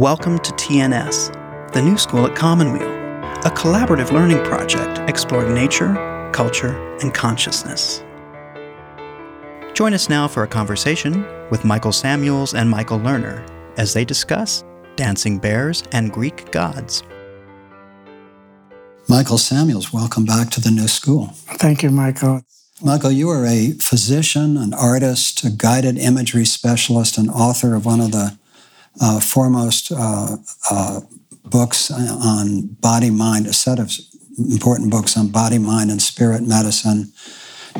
Welcome 0.00 0.38
to 0.38 0.52
TNS, 0.52 1.72
the 1.74 1.82
new 1.82 1.98
school 1.98 2.24
at 2.24 2.34
Commonweal, 2.34 2.88
a 3.44 3.50
collaborative 3.50 4.12
learning 4.12 4.42
project 4.44 4.98
exploring 5.10 5.52
nature, 5.52 5.92
culture, 6.32 6.74
and 7.00 7.12
consciousness. 7.12 8.02
Join 9.74 9.92
us 9.92 10.08
now 10.08 10.26
for 10.26 10.42
a 10.42 10.48
conversation 10.48 11.26
with 11.50 11.66
Michael 11.66 11.92
Samuels 11.92 12.54
and 12.54 12.70
Michael 12.70 12.98
Lerner 12.98 13.46
as 13.76 13.92
they 13.92 14.06
discuss 14.06 14.64
dancing 14.96 15.38
bears 15.38 15.82
and 15.92 16.10
Greek 16.10 16.50
gods. 16.50 17.02
Michael 19.06 19.36
Samuels, 19.36 19.92
welcome 19.92 20.24
back 20.24 20.48
to 20.52 20.62
the 20.62 20.70
new 20.70 20.88
school. 20.88 21.26
Thank 21.58 21.82
you, 21.82 21.90
Michael. 21.90 22.40
Michael, 22.82 23.10
you 23.10 23.28
are 23.28 23.44
a 23.44 23.72
physician, 23.72 24.56
an 24.56 24.72
artist, 24.72 25.44
a 25.44 25.50
guided 25.50 25.98
imagery 25.98 26.46
specialist, 26.46 27.18
and 27.18 27.28
author 27.28 27.74
of 27.74 27.84
one 27.84 28.00
of 28.00 28.12
the 28.12 28.39
uh, 29.00 29.20
foremost 29.20 29.92
uh, 29.92 30.36
uh, 30.70 31.00
books 31.44 31.90
on 31.90 32.66
body 32.80 33.10
mind, 33.10 33.46
a 33.46 33.52
set 33.52 33.78
of 33.78 33.90
important 34.38 34.90
books 34.90 35.16
on 35.16 35.28
body, 35.28 35.58
mind, 35.58 35.90
and 35.90 36.00
spirit 36.00 36.42
medicine. 36.46 37.12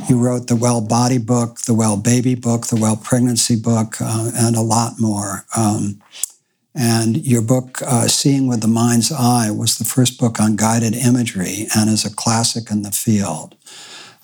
You 0.09 0.19
wrote 0.19 0.47
the 0.47 0.57
Well 0.57 0.81
Body 0.81 1.19
book, 1.19 1.61
the 1.61 1.75
Well 1.75 1.97
Baby 1.97 2.35
book, 2.35 2.67
the 2.67 2.77
Well 2.77 2.97
Pregnancy 2.97 3.57
book, 3.57 3.97
uh, 4.01 4.31
and 4.35 4.57
a 4.57 4.61
lot 4.61 4.95
more. 4.99 5.45
Um, 5.57 6.01
and 6.75 7.17
your 7.27 7.43
book, 7.43 7.83
uh, 7.83 8.07
Seeing 8.07 8.47
with 8.47 8.61
the 8.61 8.69
Mind's 8.69 9.11
Eye, 9.11 9.51
was 9.51 9.79
the 9.79 9.85
first 9.85 10.19
book 10.19 10.41
on 10.41 10.55
guided 10.57 10.95
imagery 10.95 11.67
and 11.77 11.91
is 11.91 12.05
a 12.05 12.15
classic 12.15 12.71
in 12.71 12.83
the 12.83 12.93
field. 12.93 13.57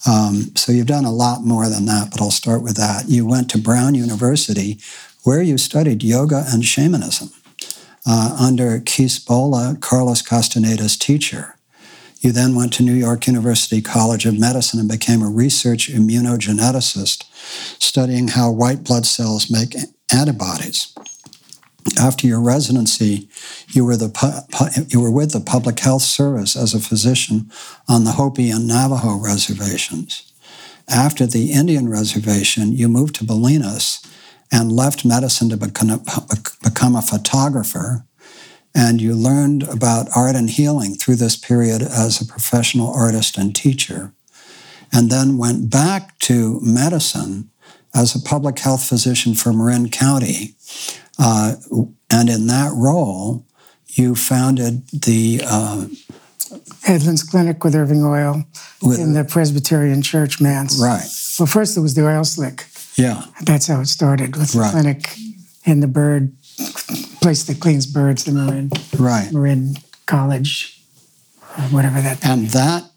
Um, 0.06 0.54
so 0.54 0.70
you've 0.70 0.87
done 0.87 1.04
a 1.04 1.12
lot 1.12 1.42
more 1.42 1.68
than 1.68 1.87
that, 1.87 2.10
but 2.12 2.20
I'll 2.20 2.30
start 2.30 2.62
with 2.62 2.76
that. 2.76 3.09
You 3.09 3.26
went 3.26 3.51
to 3.51 3.59
Brown 3.59 3.96
University, 3.96 4.78
where 5.27 5.43
you 5.43 5.59
studied 5.59 6.05
yoga 6.05 6.45
and 6.53 6.65
shamanism 6.65 7.30
uh, 8.07 8.37
under 8.41 8.79
Keith 8.79 9.24
Bola, 9.27 9.77
Carlos 9.80 10.23
Castaneda's 10.23 10.96
teacher. 10.96 11.57
You 12.21 12.30
then 12.30 12.55
went 12.55 12.73
to 12.74 12.85
New 12.85 12.95
York 12.95 13.27
University 13.27 13.83
College 13.83 14.24
of 14.24 14.38
Medicine 14.38 14.79
and 14.79 14.88
became 14.88 15.23
a 15.23 15.29
research 15.29 15.91
immunogeneticist, 15.91 17.24
studying 17.83 18.29
how 18.29 18.52
white 18.52 18.85
blood 18.85 19.05
cells 19.05 19.51
make 19.51 19.74
antibodies. 20.15 20.95
After 21.99 22.29
your 22.29 22.40
residency, 22.40 23.29
you 23.73 23.85
were, 23.85 23.96
the, 23.96 24.87
you 24.88 25.01
were 25.01 25.11
with 25.11 25.33
the 25.33 25.40
Public 25.40 25.80
Health 25.80 26.02
Service 26.02 26.55
as 26.55 26.73
a 26.73 26.79
physician 26.79 27.51
on 27.88 28.05
the 28.05 28.13
Hopi 28.13 28.49
and 28.49 28.68
Navajo 28.68 29.16
reservations. 29.16 30.33
After 30.88 31.27
the 31.27 31.51
Indian 31.51 31.88
reservation, 31.88 32.73
you 32.73 32.88
moved 32.88 33.16
to 33.16 33.24
Bolinas 33.24 34.07
and 34.52 34.73
left 34.73 35.05
medicine 35.05 35.49
to 35.51 35.57
become 35.57 36.97
a 36.97 37.02
photographer. 37.02 38.05
And 38.75 39.01
you 39.01 39.15
learned 39.15 39.63
about 39.63 40.09
art 40.15 40.37
and 40.37 40.51
healing 40.51 40.95
through 40.95 41.16
this 41.16 41.37
period 41.37 41.83
as 41.83 42.21
a 42.21 42.27
professional 42.27 42.93
artist 42.93 43.39
and 43.39 43.55
teacher. 43.55 44.13
And 44.93 45.11
then 45.11 45.39
went 45.39 45.71
back 45.71 46.19
to 46.21 46.61
medicine 46.63 47.51
as 47.95 48.15
a 48.15 48.21
public 48.21 48.59
health 48.59 48.87
physician 48.87 49.35
for 49.35 49.52
Marin 49.52 49.89
County. 49.89 50.55
Uh, 51.19 51.55
and 52.11 52.29
in 52.29 52.47
that 52.49 52.73
role, 52.74 53.47
you 53.87 54.15
founded 54.15 54.87
the 54.89 55.41
uh, 55.45 55.87
Headlands 56.83 57.23
Clinic 57.23 57.65
with 57.65 57.74
Irving 57.74 58.05
Oyle 58.05 58.45
with, 58.83 59.01
in 59.01 59.15
the 59.15 59.24
Presbyterian 59.24 60.02
Church, 60.02 60.41
Mance. 60.41 60.79
Right. 60.79 61.09
Well, 61.39 61.47
first 61.47 61.77
it 61.77 61.80
was 61.80 61.95
the 61.95 62.07
oil 62.07 62.24
slick. 62.24 62.67
Yeah. 62.97 63.25
That's 63.43 63.66
how 63.66 63.80
it 63.80 63.87
started 63.87 64.37
with 64.37 64.53
the 64.53 64.61
right. 64.61 64.71
clinic 64.72 65.16
in 65.65 65.81
the 65.81 65.87
bird 65.87 66.33
place 67.21 67.44
that 67.44 67.61
cleans 67.61 67.87
birds, 67.87 68.25
the 68.25 68.33
Marin. 68.33 68.71
Right. 68.99 69.31
Marin 69.33 69.77
College, 70.06 70.81
whatever 71.71 72.01
that. 72.01 72.25
And 72.25 72.49
that 72.49 72.91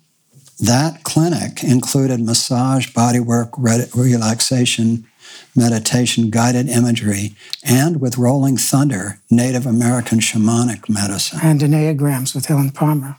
that 0.60 1.04
clinic 1.04 1.64
included 1.64 2.20
massage, 2.20 2.92
bodywork, 2.92 3.52
relaxation, 3.96 5.08
meditation, 5.56 6.30
guided 6.30 6.68
imagery, 6.70 7.36
and 7.64 8.02
with 8.02 8.18
Rolling 8.18 8.58
Thunder, 8.58 9.20
Native 9.30 9.66
American 9.66 10.20
shamanic 10.20 10.90
medicine. 10.90 11.40
And 11.42 11.62
enneagrams 11.62 12.36
with 12.36 12.48
Helen 12.48 12.72
Palmer. 12.72 13.18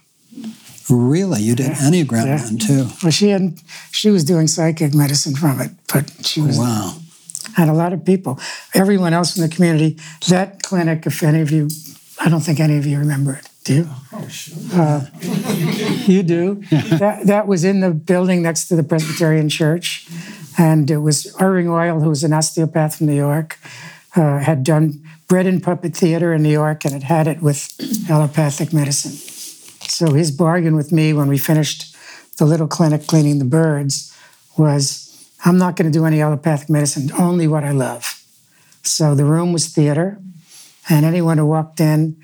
Really, 0.90 1.42
you 1.42 1.54
did 1.54 1.68
yeah. 1.68 1.74
enneagram 1.74 2.26
yeah. 2.26 2.36
then 2.38 2.58
too. 2.58 2.88
Well, 3.02 3.12
she 3.12 3.28
had 3.28 3.60
she 3.92 4.10
was 4.10 4.24
doing 4.24 4.48
psychic 4.48 4.92
medicine 4.94 5.36
from 5.36 5.60
it, 5.60 5.70
but 5.92 6.10
she 6.26 6.40
was 6.40 6.58
wow. 6.58 6.96
And 7.56 7.70
a 7.70 7.72
lot 7.72 7.92
of 7.92 8.04
people, 8.04 8.38
everyone 8.74 9.12
else 9.12 9.36
in 9.36 9.42
the 9.42 9.54
community, 9.54 9.98
that 10.28 10.62
clinic. 10.62 11.06
If 11.06 11.22
any 11.22 11.40
of 11.40 11.50
you, 11.50 11.68
I 12.20 12.28
don't 12.28 12.40
think 12.40 12.60
any 12.60 12.76
of 12.76 12.86
you 12.86 12.98
remember 12.98 13.34
it. 13.34 13.48
Do 13.64 13.74
you? 13.74 13.88
Oh, 14.12 14.28
sure. 14.28 14.56
Uh, 14.72 15.06
you 16.06 16.22
do. 16.22 16.54
that 16.70 17.22
that 17.26 17.46
was 17.46 17.64
in 17.64 17.80
the 17.80 17.90
building 17.90 18.42
next 18.42 18.68
to 18.68 18.76
the 18.76 18.82
Presbyterian 18.82 19.48
Church, 19.48 20.08
and 20.58 20.90
it 20.90 20.98
was 20.98 21.34
Irving 21.40 21.68
Oyle, 21.68 22.00
who 22.00 22.08
was 22.08 22.24
an 22.24 22.32
osteopath 22.32 22.96
from 22.96 23.06
New 23.06 23.16
York, 23.16 23.58
uh, 24.16 24.38
had 24.38 24.64
done 24.64 25.02
bread 25.28 25.46
and 25.46 25.62
puppet 25.62 25.96
theater 25.96 26.34
in 26.34 26.42
New 26.42 26.50
York, 26.50 26.84
and 26.84 26.94
had 26.94 27.04
had 27.04 27.26
it 27.28 27.42
with 27.42 27.68
allopathic 28.10 28.72
medicine. 28.72 29.29
So 29.90 30.12
his 30.14 30.30
bargain 30.30 30.76
with 30.76 30.92
me 30.92 31.12
when 31.12 31.26
we 31.26 31.36
finished 31.36 31.96
the 32.38 32.46
little 32.46 32.68
clinic 32.68 33.08
cleaning 33.08 33.40
the 33.40 33.44
birds 33.44 34.16
was 34.56 35.28
I'm 35.44 35.58
not 35.58 35.74
going 35.74 35.90
to 35.90 35.98
do 35.98 36.06
any 36.06 36.22
allopathic 36.22 36.70
medicine, 36.70 37.10
only 37.18 37.48
what 37.48 37.64
I 37.64 37.72
love. 37.72 38.22
So 38.82 39.14
the 39.16 39.24
room 39.24 39.52
was 39.52 39.66
theater, 39.66 40.18
and 40.88 41.04
anyone 41.04 41.38
who 41.38 41.46
walked 41.46 41.80
in, 41.80 42.16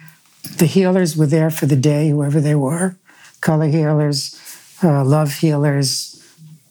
the 0.59 0.67
healers 0.67 1.17
were 1.17 1.27
there 1.27 1.51
for 1.51 1.67
the 1.67 1.77
day, 1.77 2.09
whoever 2.09 2.41
they 2.41 2.55
were 2.55 2.97
color 3.41 3.67
healers, 3.67 4.41
uh, 4.83 5.05
love 5.05 5.35
healers, 5.35 6.25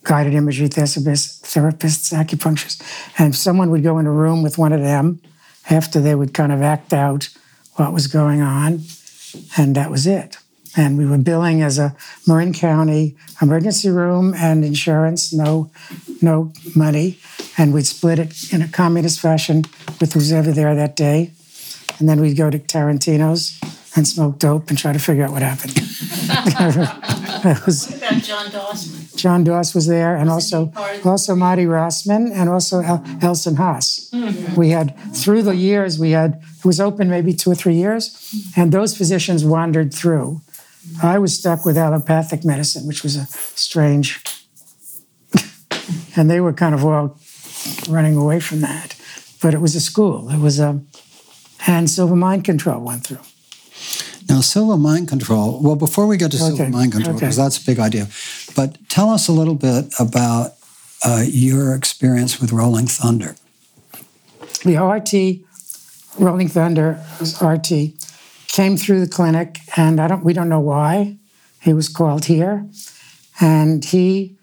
guided 0.04 0.34
imagery 0.34 0.68
therapists, 0.68 1.42
therapists, 1.42 2.12
acupuncturists. 2.12 2.82
And 3.18 3.36
someone 3.36 3.70
would 3.70 3.84
go 3.84 3.98
in 4.00 4.08
a 4.08 4.12
room 4.12 4.44
with 4.44 4.58
one 4.58 4.74
of 4.74 4.82
them 4.82 5.22
after 5.70 6.02
they 6.02 6.16
would 6.16 6.34
kind 6.34 6.52
of 6.52 6.62
act 6.62 6.92
out 6.92 7.30
what 7.76 7.94
was 7.94 8.08
going 8.08 8.42
on, 8.42 8.82
and 9.58 9.76
that 9.76 9.92
was 9.92 10.08
it 10.08 10.38
and 10.76 10.98
we 10.98 11.06
were 11.06 11.18
billing 11.18 11.62
as 11.62 11.78
a 11.78 11.96
Marin 12.28 12.54
County 12.54 13.16
emergency 13.42 13.90
room 13.90 14.34
and 14.36 14.64
insurance, 14.64 15.34
no, 15.34 15.70
no 16.22 16.52
money, 16.76 17.20
and 17.58 17.74
we'd 17.74 17.88
split 17.88 18.20
it 18.20 18.54
in 18.54 18.62
a 18.62 18.68
communist 18.68 19.20
fashion 19.20 19.64
with 20.00 20.14
who's 20.14 20.32
ever 20.32 20.52
there 20.52 20.76
that 20.76 20.96
day, 20.96 21.32
and 22.00 22.10
then 22.10 22.20
we'd 22.20 22.38
go 22.38 22.50
to 22.50 22.60
Tarantino's 22.60 23.60
and 23.96 24.08
smoke 24.08 24.40
dope 24.40 24.70
and 24.70 24.78
try 24.78 24.92
to 24.92 25.00
figure 25.00 25.24
out 25.24 25.32
what 25.32 25.42
happened. 25.42 25.74
was, 27.66 27.88
what 27.88 27.98
about 27.98 28.24
John 28.24 28.48
Dossman? 28.48 29.16
John 29.16 29.44
Doss 29.44 29.74
was 29.74 29.88
there, 29.88 30.16
and 30.16 30.30
also 30.30 30.72
also 31.06 31.36
Marty 31.36 31.66
Rossman, 31.66 32.32
and 32.34 32.50
also 32.50 32.82
El- 32.82 33.04
Elson 33.22 33.56
Haas. 33.56 34.10
Mm-hmm. 34.12 34.56
We 34.56 34.70
had 34.70 34.98
through 35.16 35.44
the 35.44 35.56
years 35.56 35.98
we 35.98 36.12
had 36.12 36.42
it 36.58 36.66
was 36.66 36.80
open 36.82 37.10
maybe 37.10 37.34
two 37.34 37.52
or 37.52 37.56
three 37.56 37.76
years, 37.76 38.34
and 38.58 38.72
those 38.72 38.98
physicians 38.98 39.46
wandered 39.46 39.94
through 39.94 40.42
I 41.02 41.20
was 41.20 41.38
stuck 41.38 41.66
with 41.66 41.78
allopathic 41.78 42.46
medicine, 42.46 42.88
which 42.88 43.04
was 43.04 43.16
a 43.16 43.26
strange, 43.26 44.24
and 46.16 46.30
they 46.30 46.40
were 46.40 46.54
kind 46.54 46.74
of 46.74 46.86
all 46.86 47.18
running 47.90 48.16
away 48.16 48.40
from 48.40 48.62
that. 48.62 48.96
But 49.42 49.54
it 49.54 49.62
was 49.62 49.76
a 49.76 49.82
school. 49.82 50.30
It 50.30 50.40
was 50.40 50.60
a, 50.60 50.82
and 51.68 51.90
Silva 51.90 52.16
mind 52.16 52.44
control 52.44 52.82
went 52.82 53.06
through. 53.06 53.20
Now, 54.28 54.42
Silva 54.42 54.78
mind 54.78 55.08
control. 55.08 55.62
Well, 55.62 55.76
before 55.76 56.08
we 56.08 56.18
get 56.18 56.32
to 56.32 56.38
okay. 56.38 56.56
Silva 56.56 56.70
mind 56.70 56.94
control, 56.94 57.16
because 57.16 57.38
okay. 57.38 57.44
that's 57.46 57.62
a 57.62 57.66
big 57.66 57.80
idea, 57.80 58.08
but 58.56 58.78
tell 58.90 59.10
us 59.10 59.28
a 59.28 59.32
little 59.32 59.56
bit 59.56 59.94
about 60.00 60.54
uh, 61.04 61.24
your 61.26 61.76
experience 61.76 62.40
with 62.40 62.52
Rolling 62.52 62.88
Thunder. 62.88 63.36
The 64.64 64.78
RT, 64.78 65.46
Rolling 66.20 66.48
Thunder, 66.48 67.00
RT 67.42 67.94
came 68.56 68.78
through 68.78 69.02
the 69.02 69.12
clinic, 69.12 69.60
and 69.76 70.00
I 70.00 70.08
don't, 70.08 70.24
we 70.24 70.32
don't 70.32 70.48
know 70.48 70.62
why 70.62 71.18
he 71.62 71.74
was 71.74 71.90
called 71.90 72.24
here. 72.24 72.66
And 73.42 73.84
he 73.84 74.38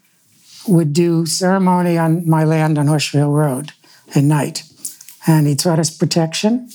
would 0.68 0.92
do 0.92 1.24
ceremony 1.24 1.96
on 1.96 2.28
my 2.28 2.44
land 2.44 2.76
on 2.76 2.88
Horseshoe 2.88 3.26
Road 3.26 3.72
at 4.14 4.22
night. 4.22 4.64
And 5.26 5.46
he 5.46 5.54
taught 5.56 5.78
us 5.78 5.88
protection, 5.88 6.68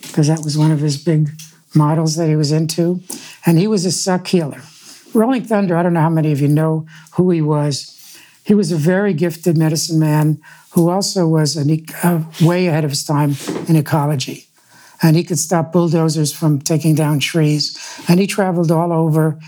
because 0.00 0.28
that 0.28 0.44
was 0.44 0.56
one 0.56 0.70
of 0.70 0.80
his 0.80 0.96
big 0.96 1.28
models 1.74 2.16
that 2.16 2.28
he 2.28 2.36
was 2.36 2.52
into. 2.52 3.02
And 3.44 3.58
he 3.58 3.66
was 3.66 3.84
a 3.84 3.92
suck 3.92 4.26
healer. 4.26 4.62
Rolling 5.12 5.44
Thunder, 5.44 5.76
I 5.76 5.82
don't 5.82 5.92
know 5.92 6.00
how 6.00 6.08
many 6.08 6.32
of 6.32 6.40
you 6.40 6.48
know 6.48 6.86
who 7.16 7.30
he 7.30 7.42
was. 7.42 8.16
He 8.46 8.54
was 8.54 8.72
a 8.72 8.76
very 8.76 9.12
gifted 9.12 9.58
medicine 9.58 9.98
man 9.98 10.40
who 10.70 10.88
also 10.88 11.28
was 11.28 11.54
an, 11.54 11.84
uh, 12.02 12.24
way 12.40 12.66
ahead 12.66 12.84
of 12.84 12.90
his 12.92 13.04
time 13.04 13.36
in 13.68 13.76
ecology 13.76 14.46
and 15.02 15.16
he 15.16 15.24
could 15.24 15.38
stop 15.38 15.72
bulldozers 15.72 16.32
from 16.32 16.60
taking 16.60 16.94
down 16.94 17.18
trees. 17.18 17.76
And 18.08 18.20
he 18.20 18.26
traveled 18.26 18.70
all 18.70 18.92
over. 18.92 19.38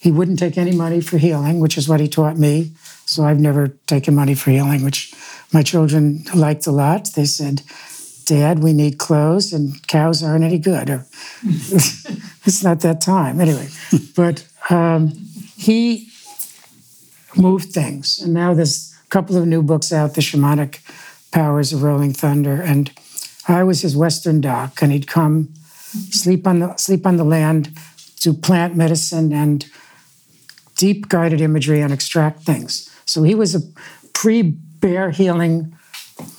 He 0.00 0.10
wouldn't 0.10 0.38
take 0.38 0.56
any 0.56 0.72
money 0.72 1.00
for 1.00 1.18
healing, 1.18 1.60
which 1.60 1.76
is 1.76 1.88
what 1.88 2.00
he 2.00 2.08
taught 2.08 2.38
me. 2.38 2.72
So 3.04 3.24
I've 3.24 3.38
never 3.38 3.68
taken 3.86 4.14
money 4.14 4.34
for 4.34 4.50
healing, 4.50 4.84
which 4.84 5.14
my 5.52 5.62
children 5.62 6.24
liked 6.34 6.66
a 6.66 6.72
lot. 6.72 7.10
They 7.14 7.26
said, 7.26 7.62
Dad, 8.24 8.60
we 8.60 8.72
need 8.72 8.98
clothes, 8.98 9.52
and 9.52 9.86
cows 9.86 10.22
aren't 10.22 10.44
any 10.44 10.58
good. 10.58 10.88
Or, 10.88 11.06
it's 11.42 12.64
not 12.64 12.80
that 12.80 13.00
time. 13.00 13.40
Anyway, 13.40 13.68
but 14.16 14.46
um, 14.70 15.08
he 15.56 16.08
moved 17.36 17.72
things. 17.72 18.20
And 18.20 18.32
now 18.32 18.54
there's 18.54 18.96
a 19.04 19.08
couple 19.08 19.36
of 19.36 19.46
new 19.46 19.62
books 19.62 19.92
out 19.92 20.14
The 20.14 20.20
Shamanic 20.20 20.78
Powers 21.32 21.72
of 21.72 21.82
Rolling 21.82 22.12
Thunder. 22.12 22.62
And 22.62 22.90
I 23.48 23.62
was 23.62 23.82
his 23.82 23.96
Western 23.96 24.40
doc, 24.40 24.82
and 24.82 24.92
he'd 24.92 25.06
come 25.06 25.52
sleep 26.10 26.46
on 26.46 26.60
the, 26.60 26.76
sleep 26.76 27.06
on 27.06 27.16
the 27.16 27.24
land, 27.24 27.76
do 28.20 28.32
plant 28.32 28.76
medicine 28.76 29.32
and 29.32 29.66
deep 30.76 31.08
guided 31.08 31.40
imagery 31.40 31.80
and 31.80 31.92
extract 31.92 32.42
things. 32.42 32.88
So 33.04 33.22
he 33.22 33.34
was 33.34 33.54
a 33.54 33.60
pre 34.12 34.42
bear 34.42 35.10
healing 35.10 35.76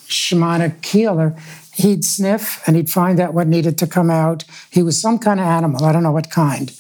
shamanic 0.07 0.83
healer 0.85 1.35
he'd 1.73 2.05
sniff 2.05 2.65
and 2.67 2.75
he'd 2.75 2.89
find 2.89 3.19
out 3.19 3.33
what 3.33 3.47
needed 3.47 3.77
to 3.79 3.87
come 3.87 4.09
out. 4.09 4.43
He 4.69 4.83
was 4.83 4.99
some 4.99 5.17
kind 5.17 5.39
of 5.39 5.45
animal, 5.45 5.83
I 5.83 5.91
don't 5.91 6.03
know 6.03 6.11
what 6.11 6.29
kind. 6.29 6.71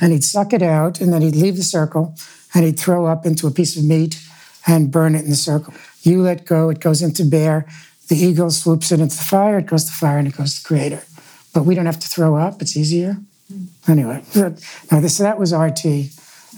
And 0.00 0.12
he'd 0.12 0.24
suck 0.24 0.52
it 0.52 0.62
out 0.62 1.00
and 1.00 1.12
then 1.12 1.22
he'd 1.22 1.36
leave 1.36 1.56
the 1.56 1.62
circle 1.62 2.14
and 2.54 2.64
he'd 2.64 2.78
throw 2.78 3.06
up 3.06 3.26
into 3.26 3.46
a 3.46 3.50
piece 3.50 3.76
of 3.76 3.84
meat 3.84 4.20
and 4.66 4.90
burn 4.90 5.14
it 5.14 5.24
in 5.24 5.30
the 5.30 5.36
circle. 5.36 5.74
You 6.02 6.22
let 6.22 6.46
go, 6.46 6.70
it 6.70 6.80
goes 6.80 7.02
into 7.02 7.24
bear. 7.24 7.66
The 8.08 8.16
eagle 8.16 8.50
swoops 8.50 8.90
it 8.90 9.00
into 9.00 9.16
the 9.16 9.22
fire, 9.22 9.58
it 9.58 9.66
goes 9.66 9.84
to 9.84 9.92
fire, 9.92 10.18
and 10.18 10.26
it 10.26 10.36
goes 10.36 10.58
to 10.58 10.66
creator. 10.66 11.02
But 11.52 11.64
we 11.64 11.74
don't 11.74 11.86
have 11.86 12.00
to 12.00 12.08
throw 12.08 12.36
up, 12.36 12.62
it's 12.62 12.76
easier. 12.76 13.18
Anyway, 13.86 14.22
now 14.34 15.00
that 15.00 15.36
was 15.38 15.54
RT. 15.54 15.84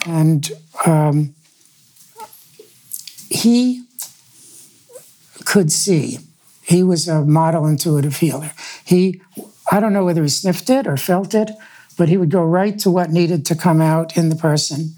And 0.07 0.51
um, 0.87 1.35
he 3.29 3.85
could 5.45 5.71
see 5.71 6.19
he 6.63 6.83
was 6.83 7.09
a 7.09 7.25
model 7.25 7.67
intuitive 7.67 8.17
healer. 8.17 8.53
He, 8.85 9.21
I 9.73 9.81
don't 9.81 9.93
know 9.93 10.05
whether 10.05 10.23
he 10.23 10.29
sniffed 10.29 10.71
it 10.71 10.87
or 10.87 10.97
felt 10.97 11.35
it, 11.35 11.51
but 11.97 12.09
he 12.09 12.17
would 12.17 12.31
go 12.31 12.45
right 12.45 12.79
to 12.81 12.91
what 12.91 13.11
needed 13.11 13.45
to 13.47 13.55
come 13.55 13.81
out 13.81 14.17
in 14.17 14.29
the 14.29 14.37
person. 14.37 14.95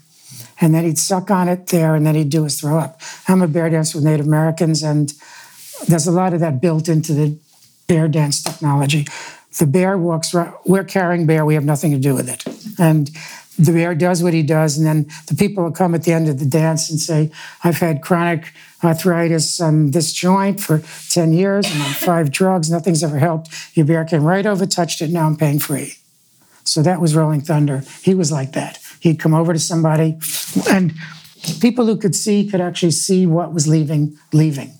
And 0.61 0.75
then 0.75 0.85
he'd 0.85 0.99
suck 0.99 1.31
on 1.31 1.49
it 1.49 1.69
there, 1.69 1.95
and 1.95 2.07
then 2.07 2.15
he'd 2.15 2.29
do 2.29 2.45
his 2.45 2.61
throw 2.61 2.79
up. 2.79 3.01
I'm 3.27 3.43
a 3.43 3.49
bear 3.49 3.69
dancer 3.69 3.99
with 3.99 4.05
Native 4.05 4.27
Americans, 4.27 4.83
and 4.83 5.13
there's 5.87 6.07
a 6.07 6.13
lot 6.13 6.35
of 6.35 6.41
that 6.41 6.61
built 6.61 6.89
into 6.89 7.13
the 7.13 7.39
bear 7.87 8.09
dance 8.09 8.43
technology. 8.43 9.07
The 9.59 9.67
bear 9.67 9.99
walks, 9.99 10.35
we're 10.65 10.85
carrying 10.85 11.27
bear, 11.27 11.45
we 11.45 11.55
have 11.55 11.65
nothing 11.65 11.93
to 11.93 11.99
do 11.99 12.15
with 12.15 12.29
it. 12.29 12.45
And 12.79 13.11
the 13.59 13.73
bear 13.73 13.95
does 13.95 14.23
what 14.23 14.33
he 14.33 14.43
does, 14.43 14.79
and 14.79 14.87
then 14.87 15.07
the 15.27 15.35
people 15.35 15.63
will 15.63 15.73
come 15.73 15.95
at 15.95 16.05
the 16.05 16.13
end 16.13 16.29
of 16.29 16.39
the 16.39 16.47
dance 16.47 16.89
and 16.91 16.99
say, 16.99 17.31
I've 17.63 17.79
had 17.79 18.01
chronic 18.01 18.53
arthritis 18.83 19.61
on 19.61 19.91
this 19.91 20.13
joint 20.13 20.59
for 20.59 20.83
10 21.11 21.33
years 21.35 21.71
and 21.71 21.83
on 21.83 21.91
five 21.91 22.31
drugs. 22.39 22.71
Nothing's 22.71 23.05
ever 23.05 23.19
helped. 23.19 23.51
Your 23.77 23.85
bear 23.85 24.05
came 24.05 24.25
right 24.25 24.47
over, 24.47 24.65
touched 24.65 25.03
it, 25.03 25.11
now 25.11 25.27
I'm 25.27 25.37
pain 25.37 25.59
free. 25.59 25.95
So 26.65 26.83
that 26.83 27.01
was 27.01 27.15
Rolling 27.15 27.43
Thunder. 27.43 27.83
He 28.03 28.15
was 28.15 28.33
like 28.33 28.53
that. 28.53 28.79
He'd 29.01 29.19
come 29.19 29.35
over 29.35 29.53
to 29.53 29.59
somebody, 29.59 30.19
and 30.71 30.95
people 31.61 31.87
who 31.87 31.97
could 31.97 32.15
see 32.15 32.49
could 32.49 32.61
actually 32.61 32.93
see 32.93 33.27
what 33.27 33.53
was 33.53 33.67
leaving, 33.67 34.17
leaving. 34.33 34.73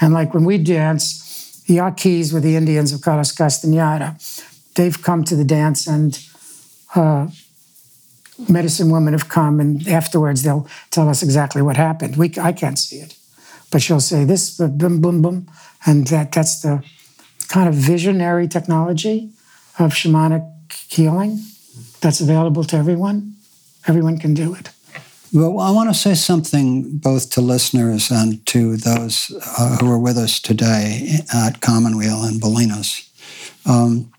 And 0.00 0.12
like 0.12 0.34
when 0.34 0.44
we 0.44 0.58
dance, 0.58 1.62
the 1.66 1.74
Yaquis 1.74 2.32
with 2.32 2.42
the 2.42 2.56
Indians 2.56 2.92
of 2.92 3.00
Carlos 3.02 3.32
Castaneda, 3.32 4.16
they've 4.74 5.00
come 5.00 5.24
to 5.24 5.36
the 5.36 5.44
dance 5.44 5.86
and 5.86 6.18
uh, 6.94 7.28
medicine 8.48 8.90
women 8.90 9.12
have 9.12 9.28
come 9.28 9.60
and 9.60 9.86
afterwards 9.88 10.42
they'll 10.42 10.66
tell 10.90 11.08
us 11.08 11.22
exactly 11.22 11.62
what 11.62 11.76
happened. 11.76 12.16
We, 12.16 12.32
I 12.40 12.52
can't 12.52 12.78
see 12.78 12.96
it, 12.96 13.16
but 13.70 13.82
she'll 13.82 14.00
say 14.00 14.24
this, 14.24 14.56
boom, 14.58 15.00
boom, 15.00 15.22
boom, 15.22 15.50
and 15.86 16.06
that 16.08 16.32
that's 16.32 16.62
the 16.62 16.82
kind 17.48 17.68
of 17.68 17.74
visionary 17.74 18.48
technology 18.48 19.30
of 19.78 19.92
shamanic 19.92 20.44
healing 20.88 21.40
that's 22.00 22.20
available 22.20 22.64
to 22.64 22.76
everyone. 22.76 23.36
Everyone 23.86 24.18
can 24.18 24.34
do 24.34 24.54
it. 24.54 24.70
Well, 25.34 25.60
I 25.60 25.70
want 25.70 25.88
to 25.88 25.94
say 25.94 26.14
something 26.14 26.98
both 26.98 27.30
to 27.30 27.40
listeners 27.40 28.10
and 28.10 28.44
to 28.48 28.76
those 28.76 29.32
uh, 29.58 29.78
who 29.78 29.90
are 29.90 29.98
with 29.98 30.18
us 30.18 30.38
today 30.38 31.20
at 31.32 31.62
Commonweal 31.62 32.22
and 32.22 32.38
Bolinas. 32.38 33.08
Um, 33.64 34.12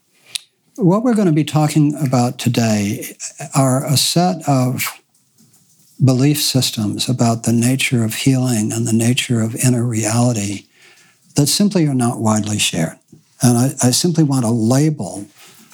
what 0.75 1.03
we're 1.03 1.13
going 1.13 1.27
to 1.27 1.31
be 1.31 1.43
talking 1.43 1.93
about 2.03 2.39
today 2.39 3.15
are 3.53 3.85
a 3.85 3.95
set 3.95 4.41
of 4.49 4.99
belief 6.03 6.41
systems 6.41 7.07
about 7.07 7.43
the 7.43 7.53
nature 7.53 8.03
of 8.03 8.15
healing 8.15 8.73
and 8.73 8.87
the 8.87 8.91
nature 8.91 9.39
of 9.39 9.55
inner 9.57 9.85
reality 9.85 10.65
that 11.35 11.45
simply 11.45 11.85
are 11.85 11.93
not 11.93 12.21
widely 12.21 12.57
shared. 12.57 12.97
And 13.43 13.55
I, 13.55 13.65
I 13.83 13.91
simply 13.91 14.23
want 14.23 14.45
to 14.45 14.51
label 14.51 15.27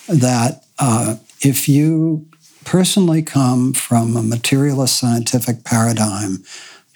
that 0.10 0.66
uh, 0.80 1.16
if 1.42 1.70
you 1.70 2.28
personally 2.70 3.24
come 3.24 3.74
from 3.74 4.16
a 4.16 4.22
materialist 4.22 4.96
scientific 4.96 5.64
paradigm, 5.64 6.44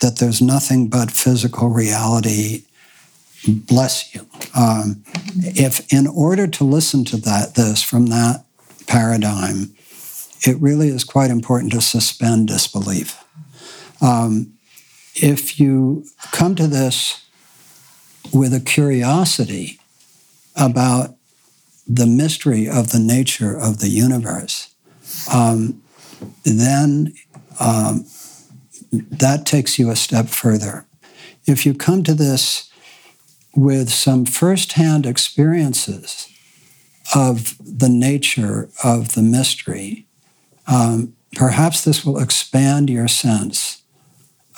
that 0.01 0.17
there's 0.17 0.39
nothing 0.39 0.87
but 0.87 1.09
physical 1.09 1.67
reality 1.67 2.61
bless 3.47 4.13
you. 4.13 4.21
Um, 4.55 5.03
if 5.37 5.91
in 5.91 6.05
order 6.05 6.45
to 6.45 6.63
listen 6.63 7.03
to 7.05 7.17
that, 7.17 7.55
this 7.55 7.81
from 7.81 8.05
that 8.07 8.45
paradigm, 8.85 9.73
it 10.45 10.57
really 10.61 10.89
is 10.89 11.03
quite 11.03 11.31
important 11.31 11.71
to 11.71 11.81
suspend 11.81 12.49
disbelief. 12.49 13.23
Um, 13.99 14.53
if 15.15 15.59
you 15.59 16.05
come 16.31 16.53
to 16.53 16.67
this 16.67 17.25
with 18.31 18.53
a 18.53 18.59
curiosity 18.59 19.79
about 20.55 21.15
the 21.87 22.05
mystery 22.05 22.69
of 22.69 22.91
the 22.91 22.99
nature 22.99 23.57
of 23.57 23.79
the 23.79 23.89
universe, 23.89 24.72
um, 25.31 25.81
then 26.43 27.13
um, 27.59 28.05
that 28.91 29.45
takes 29.45 29.79
you 29.79 29.89
a 29.89 29.95
step 29.95 30.27
further. 30.27 30.85
If 31.45 31.65
you 31.65 31.73
come 31.73 32.03
to 32.03 32.13
this 32.13 32.69
with 33.55 33.91
some 33.91 34.25
firsthand 34.25 35.05
experiences 35.05 36.29
of 37.13 37.55
the 37.59 37.89
nature 37.89 38.69
of 38.83 39.13
the 39.13 39.21
mystery, 39.21 40.07
um, 40.67 41.15
perhaps 41.35 41.83
this 41.83 42.05
will 42.05 42.19
expand 42.19 42.89
your 42.89 43.07
sense 43.07 43.81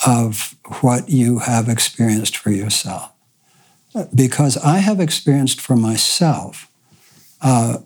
of 0.06 0.54
what 0.80 1.08
you 1.08 1.40
have 1.40 1.68
experienced 1.68 2.36
for 2.36 2.50
yourself. 2.50 3.12
Because 4.14 4.58
I 4.58 4.78
have 4.78 5.00
experienced 5.00 5.60
for 5.60 5.74
myself 5.74 6.70
uh, 7.40 7.78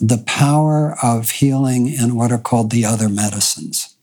the 0.00 0.22
power 0.26 0.96
of 1.02 1.30
healing 1.30 1.88
in 1.88 2.14
what 2.14 2.32
are 2.32 2.38
called 2.38 2.70
the 2.70 2.84
other 2.84 3.08
medicines, 3.08 3.94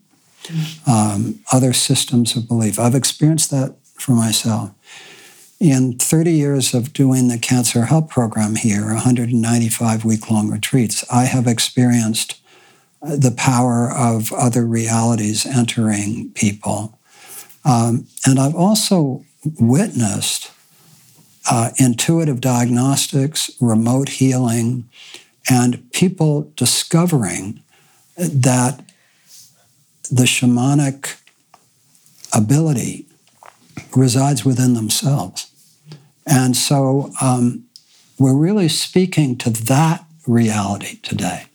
um, 0.85 1.39
other 1.51 1.73
systems 1.73 2.35
of 2.35 2.47
belief. 2.47 2.79
I've 2.79 2.95
experienced 2.95 3.49
that 3.51 3.75
for 3.95 4.11
myself 4.11 4.71
in 5.59 5.97
30 5.97 6.31
years 6.31 6.73
of 6.73 6.93
doing 6.93 7.27
the 7.27 7.39
cancer 7.39 7.85
help 7.85 8.09
program 8.09 8.55
here, 8.55 8.85
195 8.85 10.05
week 10.05 10.29
long 10.29 10.49
retreats, 10.49 11.03
I 11.11 11.25
have 11.25 11.47
experienced 11.47 12.39
uh, 13.01 13.15
the 13.15 13.31
power 13.35 13.91
of 13.91 14.31
other 14.33 14.65
realities 14.65 15.45
entering 15.45 16.31
people. 16.35 16.99
Um, 17.65 18.07
and 18.25 18.39
I've 18.39 18.55
also 18.55 19.25
witnessed 19.59 20.51
uh, 21.49 21.71
intuitive 21.77 22.39
diagnostics, 22.39 23.49
remote 23.59 24.09
healing, 24.09 24.87
and 25.49 25.91
people 25.91 26.51
discovering 26.55 27.63
that 28.17 28.83
the 30.09 30.23
shamanic 30.23 31.19
ability 32.33 33.05
resides 33.95 34.43
within 34.43 34.73
themselves. 34.73 35.51
And 36.25 36.55
so 36.55 37.11
um, 37.21 37.65
we're 38.19 38.35
really 38.35 38.67
speaking 38.67 39.37
to 39.37 39.49
that 39.49 40.05
reality 40.25 40.99
today. 41.01 41.45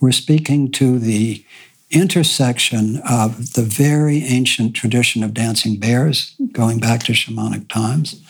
We're 0.00 0.12
speaking 0.12 0.72
to 0.72 0.98
the 0.98 1.44
intersection 1.90 3.02
of 3.08 3.52
the 3.54 3.62
very 3.62 4.22
ancient 4.24 4.74
tradition 4.74 5.22
of 5.22 5.34
dancing 5.34 5.78
bears, 5.78 6.34
going 6.52 6.78
back 6.78 7.02
to 7.04 7.12
shamanic 7.12 7.68
times. 7.68 8.22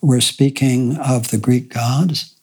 We're 0.00 0.20
speaking 0.20 0.96
of 0.98 1.30
the 1.30 1.38
Greek 1.38 1.72
gods, 1.72 2.33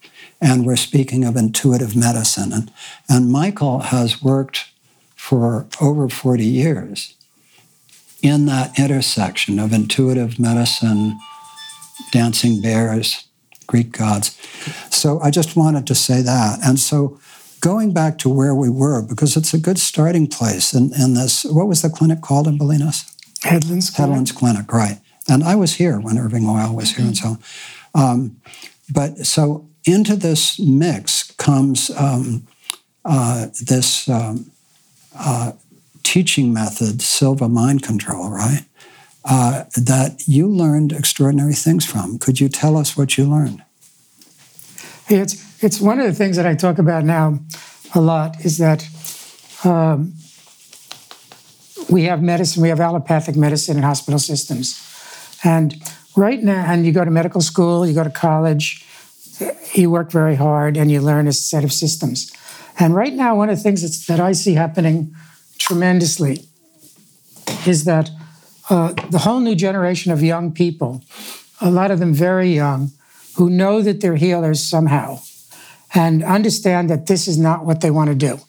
and 0.42 0.66
we're 0.66 0.76
speaking 0.76 1.24
of 1.24 1.36
intuitive 1.36 1.96
medicine. 1.96 2.52
And, 2.52 2.72
and 3.08 3.32
Michael 3.32 3.80
has 3.80 4.22
worked 4.22 4.72
for 5.16 5.68
over 5.80 6.10
40 6.10 6.44
years 6.44 7.16
in 8.24 8.48
that 8.48 8.78
intersection 8.78 9.60
of 9.60 9.72
intuitive 9.72 10.40
medicine, 10.40 11.20
dancing 12.12 12.62
bears, 12.62 13.28
Greek 13.68 13.92
gods. 13.92 14.38
So 14.90 15.20
I 15.22 15.30
just 15.32 15.56
wanted 15.56 15.88
to 15.88 15.96
say 15.96 16.22
that. 16.22 16.60
And 16.64 16.80
so 16.80 17.20
going 17.62 17.94
back 17.94 18.18
to 18.20 18.30
where 18.30 18.56
we 18.56 18.70
were, 18.70 19.02
because 19.02 19.38
it's 19.38 19.54
a 19.54 19.60
good 19.60 19.80
starting 19.80 20.28
place 20.28 20.74
in, 20.74 20.92
in 21.00 21.14
this, 21.14 21.46
what 21.46 21.68
was 21.68 21.82
the 21.82 21.90
clinic 21.90 22.22
called 22.22 22.48
in 22.48 22.58
Bolinas? 22.58 23.08
Headlands 23.44 23.90
Clinic. 23.90 24.10
Headlands 24.10 24.32
Clinic, 24.32 24.74
right. 24.74 25.00
And 25.30 25.44
I 25.44 25.56
was 25.56 25.76
here 25.76 26.00
when 26.00 26.18
Irving 26.18 26.48
Oyle 26.48 26.76
was 26.76 26.96
here 26.96 27.06
and 27.06 27.18
so 27.18 27.28
on. 27.28 27.40
Um, 27.94 28.42
but 28.92 29.26
so 29.26 29.68
into 29.86 30.16
this 30.16 30.60
mix 30.60 31.32
comes 31.34 31.90
um, 31.92 32.48
uh, 33.04 33.48
this 33.62 34.08
um, 34.08 34.52
uh, 35.18 35.54
teaching 36.04 36.54
method, 36.54 37.02
Silva 37.02 37.50
mind 37.50 37.84
control, 37.84 38.30
right? 38.30 38.66
Uh, 39.24 39.66
that 39.76 40.24
you 40.28 40.48
learned 40.48 40.92
extraordinary 40.92 41.54
things 41.54 41.86
from. 41.86 42.18
Could 42.18 42.40
you 42.40 42.50
tell 42.50 42.76
us 42.76 42.98
what 42.98 43.18
you 43.18 43.26
learned? 43.26 43.64
It's 45.08 45.64
it's 45.64 45.80
one 45.80 46.00
of 46.00 46.08
the 46.08 46.14
things 46.14 46.38
that 46.38 46.46
I 46.46 46.56
talk 46.56 46.80
about 46.80 47.04
now 47.04 47.40
a 47.94 48.02
lot 48.02 48.44
is 48.44 48.58
that 48.58 48.88
um, 49.64 50.14
we 51.90 52.04
have 52.04 52.24
medicine, 52.24 52.64
we 52.64 52.70
have 52.70 52.80
allopathic 52.80 53.36
medicine 53.36 53.78
in 53.78 53.84
hospital 53.84 54.20
systems, 54.20 54.80
and 55.44 55.76
right 56.16 56.42
now, 56.42 56.66
and 56.66 56.86
you 56.86 56.92
go 56.92 57.06
to 57.06 57.12
medical 57.12 57.42
school, 57.42 57.86
you 57.86 57.94
go 57.94 58.04
to 58.04 58.10
college, 58.10 58.86
you 59.74 59.90
work 59.90 60.12
very 60.12 60.36
hard, 60.36 60.78
and 60.78 60.92
you 60.92 61.02
learn 61.02 61.28
a 61.28 61.34
set 61.34 61.64
of 61.64 61.72
systems. 61.72 62.32
And 62.80 62.96
right 62.96 63.14
now, 63.14 63.36
one 63.36 63.50
of 63.50 63.58
the 63.58 63.64
things 63.64 64.06
that 64.08 64.20
I 64.20 64.32
see 64.32 64.54
happening 64.54 65.16
tremendously 65.58 66.46
is 67.68 67.84
that 67.86 68.10
uh, 68.70 68.94
the 69.10 69.20
whole 69.20 69.40
new 69.40 69.56
generation 69.56 70.12
of 70.12 70.24
young 70.24 70.52
people, 70.52 71.04
a 71.60 71.70
lot 71.70 71.92
of 71.92 72.00
them 72.00 72.14
very 72.14 72.54
young, 72.54 72.92
who 73.36 73.50
know 73.50 73.82
that 73.82 74.02
they're 74.02 74.16
healers 74.16 74.64
somehow 74.64 75.20
and 75.94 76.24
understand 76.24 76.90
that 76.90 77.08
this 77.08 77.28
is 77.28 77.38
not 77.38 77.66
what 77.66 77.82
they 77.82 77.92
want 77.92 78.10
to 78.10 78.16
do. 78.16 78.40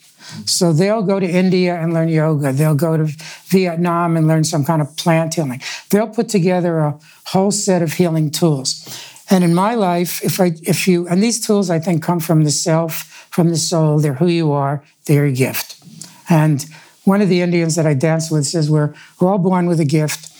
So 0.46 0.72
they'll 0.72 1.02
go 1.02 1.18
to 1.20 1.26
India 1.26 1.74
and 1.74 1.92
learn 1.92 2.08
yoga. 2.08 2.52
They'll 2.52 2.74
go 2.74 2.96
to 2.96 3.04
Vietnam 3.46 4.16
and 4.16 4.26
learn 4.26 4.44
some 4.44 4.64
kind 4.64 4.80
of 4.80 4.96
plant 4.96 5.34
healing. 5.34 5.60
They'll 5.90 6.08
put 6.08 6.28
together 6.28 6.78
a 6.78 6.98
whole 7.26 7.50
set 7.50 7.82
of 7.82 7.94
healing 7.94 8.30
tools. 8.30 8.88
And 9.32 9.42
in 9.42 9.54
my 9.54 9.74
life, 9.74 10.22
if 10.22 10.40
I 10.40 10.52
if 10.62 10.86
you 10.86 11.08
and 11.08 11.22
these 11.22 11.44
tools 11.44 11.70
I 11.70 11.78
think 11.78 12.02
come 12.02 12.20
from 12.20 12.44
the 12.44 12.50
self, 12.50 13.26
from 13.30 13.48
the 13.48 13.56
soul, 13.56 13.98
they're 13.98 14.14
who 14.14 14.28
you 14.28 14.52
are, 14.52 14.84
they're 15.06 15.24
a 15.24 15.32
gift. 15.32 15.82
And 16.28 16.66
one 17.04 17.22
of 17.22 17.28
the 17.28 17.40
Indians 17.40 17.74
that 17.76 17.86
I 17.86 17.94
dance 17.94 18.30
with 18.30 18.46
says 18.46 18.70
we're, 18.70 18.94
we're 19.18 19.28
all 19.28 19.38
born 19.38 19.66
with 19.66 19.80
a 19.80 19.84
gift, 19.84 20.30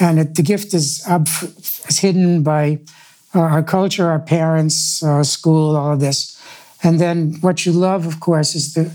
and 0.00 0.20
it, 0.20 0.34
the 0.34 0.42
gift 0.42 0.74
is, 0.74 1.04
is 1.88 1.98
hidden 1.98 2.42
by 2.42 2.78
our 3.34 3.62
culture, 3.62 4.08
our 4.08 4.20
parents, 4.20 5.02
our 5.02 5.24
school, 5.24 5.74
all 5.74 5.94
of 5.94 6.00
this. 6.00 6.40
And 6.82 7.00
then 7.00 7.36
what 7.40 7.66
you 7.66 7.72
love, 7.72 8.06
of 8.06 8.20
course, 8.20 8.54
is 8.54 8.74
the 8.74 8.92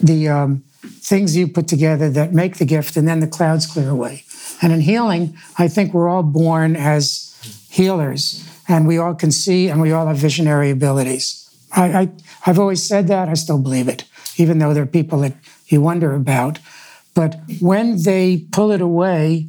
the 0.00 0.28
um, 0.28 0.62
things 1.02 1.36
you 1.36 1.48
put 1.48 1.68
together 1.68 2.08
that 2.10 2.32
make 2.32 2.56
the 2.58 2.64
gift, 2.64 2.96
and 2.96 3.06
then 3.08 3.20
the 3.20 3.26
clouds 3.26 3.66
clear 3.66 3.90
away. 3.90 4.24
And 4.62 4.72
in 4.72 4.80
healing, 4.80 5.36
I 5.58 5.68
think 5.68 5.92
we're 5.92 6.08
all 6.08 6.22
born 6.22 6.76
as 6.76 7.33
healers, 7.74 8.48
and 8.68 8.86
we 8.86 8.98
all 8.98 9.14
can 9.14 9.32
see, 9.32 9.68
and 9.68 9.80
we 9.80 9.90
all 9.90 10.06
have 10.06 10.16
visionary 10.16 10.70
abilities. 10.70 11.26
I, 11.72 11.84
I 12.00 12.08
I've 12.46 12.60
always 12.60 12.82
said 12.86 13.08
that. 13.08 13.28
I 13.28 13.34
still 13.34 13.58
believe 13.58 13.88
it, 13.88 14.04
even 14.36 14.58
though 14.58 14.72
there 14.72 14.84
are 14.84 14.98
people 15.00 15.18
that 15.20 15.34
you 15.66 15.80
wonder 15.80 16.14
about. 16.14 16.60
But 17.14 17.40
when 17.60 18.02
they 18.02 18.46
pull 18.52 18.70
it 18.70 18.80
away, 18.80 19.48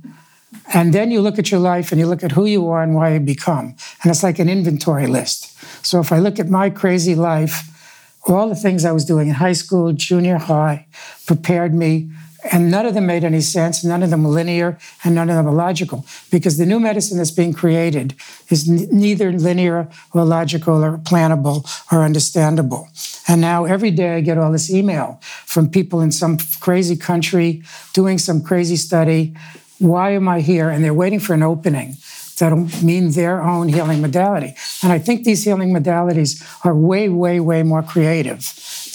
and 0.73 0.91
then 0.91 1.11
you 1.11 1.21
look 1.21 1.37
at 1.37 1.51
your 1.51 1.59
life 1.59 1.91
and 1.91 1.99
you 2.01 2.07
look 2.07 2.23
at 2.23 2.31
who 2.31 2.45
you 2.45 2.67
are 2.69 2.81
and 2.81 2.95
why 2.95 3.13
you 3.13 3.19
become. 3.19 3.75
And 4.01 4.11
it's 4.11 4.23
like 4.23 4.39
an 4.39 4.49
inventory 4.49 5.05
list. 5.05 5.39
So 5.85 5.99
if 5.99 6.11
I 6.11 6.17
look 6.17 6.39
at 6.39 6.49
my 6.49 6.71
crazy 6.71 7.13
life, 7.13 7.55
all 8.27 8.49
the 8.49 8.55
things 8.55 8.85
I 8.85 8.91
was 8.91 9.05
doing 9.05 9.27
in 9.27 9.35
high 9.35 9.53
school, 9.53 9.93
junior 9.93 10.39
high, 10.39 10.87
prepared 11.27 11.75
me 11.75 12.09
and 12.51 12.69
none 12.71 12.85
of 12.85 12.93
them 12.93 13.05
made 13.05 13.23
any 13.23 13.41
sense. 13.41 13.83
None 13.83 14.03
of 14.03 14.09
them 14.09 14.23
were 14.23 14.29
linear, 14.29 14.77
and 15.03 15.15
none 15.15 15.29
of 15.29 15.35
them 15.35 15.45
were 15.45 15.51
logical. 15.51 16.05
Because 16.31 16.57
the 16.57 16.65
new 16.65 16.79
medicine 16.79 17.17
that's 17.17 17.31
being 17.31 17.53
created 17.53 18.15
is 18.49 18.69
n- 18.69 18.87
neither 18.91 19.31
linear 19.31 19.87
or 20.13 20.25
logical 20.25 20.83
or 20.83 20.97
plannable 20.97 21.65
or 21.91 22.03
understandable. 22.03 22.89
And 23.27 23.41
now 23.41 23.65
every 23.65 23.91
day 23.91 24.15
I 24.15 24.21
get 24.21 24.37
all 24.37 24.51
this 24.51 24.69
email 24.69 25.19
from 25.45 25.69
people 25.69 26.01
in 26.01 26.11
some 26.11 26.37
crazy 26.59 26.95
country 26.95 27.63
doing 27.93 28.17
some 28.17 28.41
crazy 28.41 28.75
study. 28.75 29.35
Why 29.79 30.11
am 30.11 30.27
I 30.27 30.41
here? 30.41 30.69
And 30.69 30.83
they're 30.83 30.93
waiting 30.93 31.19
for 31.19 31.33
an 31.33 31.43
opening 31.43 31.97
that'll 32.37 32.67
mean 32.83 33.11
their 33.11 33.41
own 33.41 33.69
healing 33.69 34.01
modality. 34.01 34.55
And 34.83 34.91
I 34.91 34.99
think 34.99 35.23
these 35.23 35.43
healing 35.43 35.73
modalities 35.73 36.43
are 36.65 36.75
way, 36.75 37.09
way, 37.09 37.39
way 37.39 37.63
more 37.63 37.81
creative 37.81 38.41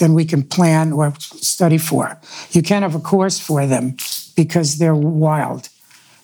than 0.00 0.14
we 0.14 0.24
can 0.24 0.42
plan 0.42 0.92
or 0.92 1.14
study 1.18 1.78
for. 1.78 2.18
You 2.50 2.62
can't 2.62 2.82
have 2.82 2.96
a 2.96 3.00
course 3.00 3.38
for 3.38 3.66
them 3.66 3.96
because 4.34 4.78
they're 4.78 4.94
wild. 4.94 5.68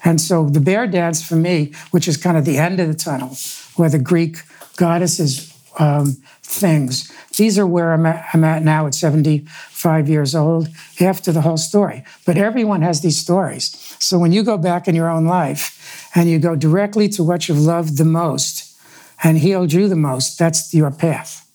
And 0.04 0.20
so 0.20 0.48
the 0.48 0.60
bear 0.60 0.86
dance 0.86 1.26
for 1.26 1.36
me, 1.36 1.72
which 1.90 2.08
is 2.08 2.16
kind 2.16 2.36
of 2.36 2.44
the 2.44 2.58
end 2.58 2.80
of 2.80 2.88
the 2.88 2.94
tunnel, 2.94 3.36
where 3.76 3.90
the 3.90 3.98
Greek 3.98 4.38
goddesses 4.76 5.52
um, 5.78 6.16
things, 6.42 7.12
these 7.36 7.58
are 7.58 7.66
where 7.66 7.92
I'm 7.92 8.06
at, 8.06 8.24
I'm 8.32 8.44
at 8.44 8.62
now 8.62 8.86
at 8.86 8.94
75 8.94 10.08
years 10.08 10.34
old 10.34 10.68
after 11.00 11.32
the 11.32 11.42
whole 11.42 11.58
story. 11.58 12.02
But 12.24 12.38
everyone 12.38 12.82
has 12.82 13.02
these 13.02 13.18
stories. 13.18 13.76
So 13.98 14.18
when 14.18 14.32
you 14.32 14.42
go 14.42 14.56
back 14.56 14.88
in 14.88 14.94
your 14.94 15.10
own 15.10 15.26
life 15.26 16.10
and 16.14 16.30
you 16.30 16.38
go 16.38 16.56
directly 16.56 17.08
to 17.10 17.22
what 17.22 17.48
you've 17.48 17.60
loved 17.60 17.98
the 17.98 18.06
most 18.06 18.74
and 19.22 19.38
healed 19.38 19.72
you 19.72 19.88
the 19.88 19.96
most, 19.96 20.38
that's 20.38 20.72
your 20.72 20.90
path. 20.90 21.45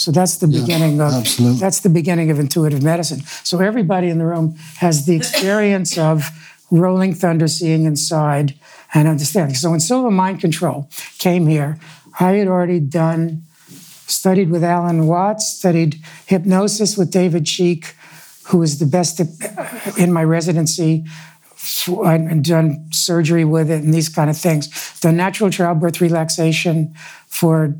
So 0.00 0.10
that's 0.10 0.38
the 0.38 0.46
yeah, 0.48 0.60
beginning 0.62 1.00
of 1.02 1.12
absolutely. 1.12 1.58
that's 1.58 1.80
the 1.80 1.90
beginning 1.90 2.30
of 2.30 2.38
intuitive 2.38 2.82
medicine. 2.82 3.20
So 3.44 3.60
everybody 3.60 4.08
in 4.08 4.16
the 4.16 4.24
room 4.24 4.56
has 4.78 5.04
the 5.04 5.14
experience 5.14 5.98
of 5.98 6.30
rolling 6.70 7.12
thunder, 7.14 7.46
seeing 7.48 7.84
inside, 7.84 8.54
and 8.94 9.06
understanding. 9.06 9.54
So 9.54 9.70
when 9.70 9.80
Silva 9.80 10.10
Mind 10.10 10.40
Control 10.40 10.88
came 11.18 11.46
here, 11.46 11.78
I 12.18 12.32
had 12.32 12.48
already 12.48 12.80
done 12.80 13.42
studied 14.06 14.50
with 14.50 14.64
Alan 14.64 15.06
Watts, 15.06 15.46
studied 15.58 15.96
hypnosis 16.24 16.96
with 16.96 17.10
David 17.10 17.44
Cheek, 17.44 17.94
who 18.44 18.56
was 18.56 18.78
the 18.78 18.86
best 18.86 19.20
in 19.98 20.12
my 20.12 20.24
residency. 20.24 21.04
I'd 22.04 22.42
done 22.42 22.88
surgery 22.90 23.44
with 23.44 23.70
it 23.70 23.82
and 23.82 23.92
these 23.92 24.08
kind 24.08 24.30
of 24.30 24.36
things. 24.38 24.98
The 25.00 25.12
natural 25.12 25.50
childbirth 25.50 26.00
relaxation 26.00 26.94
for 27.28 27.74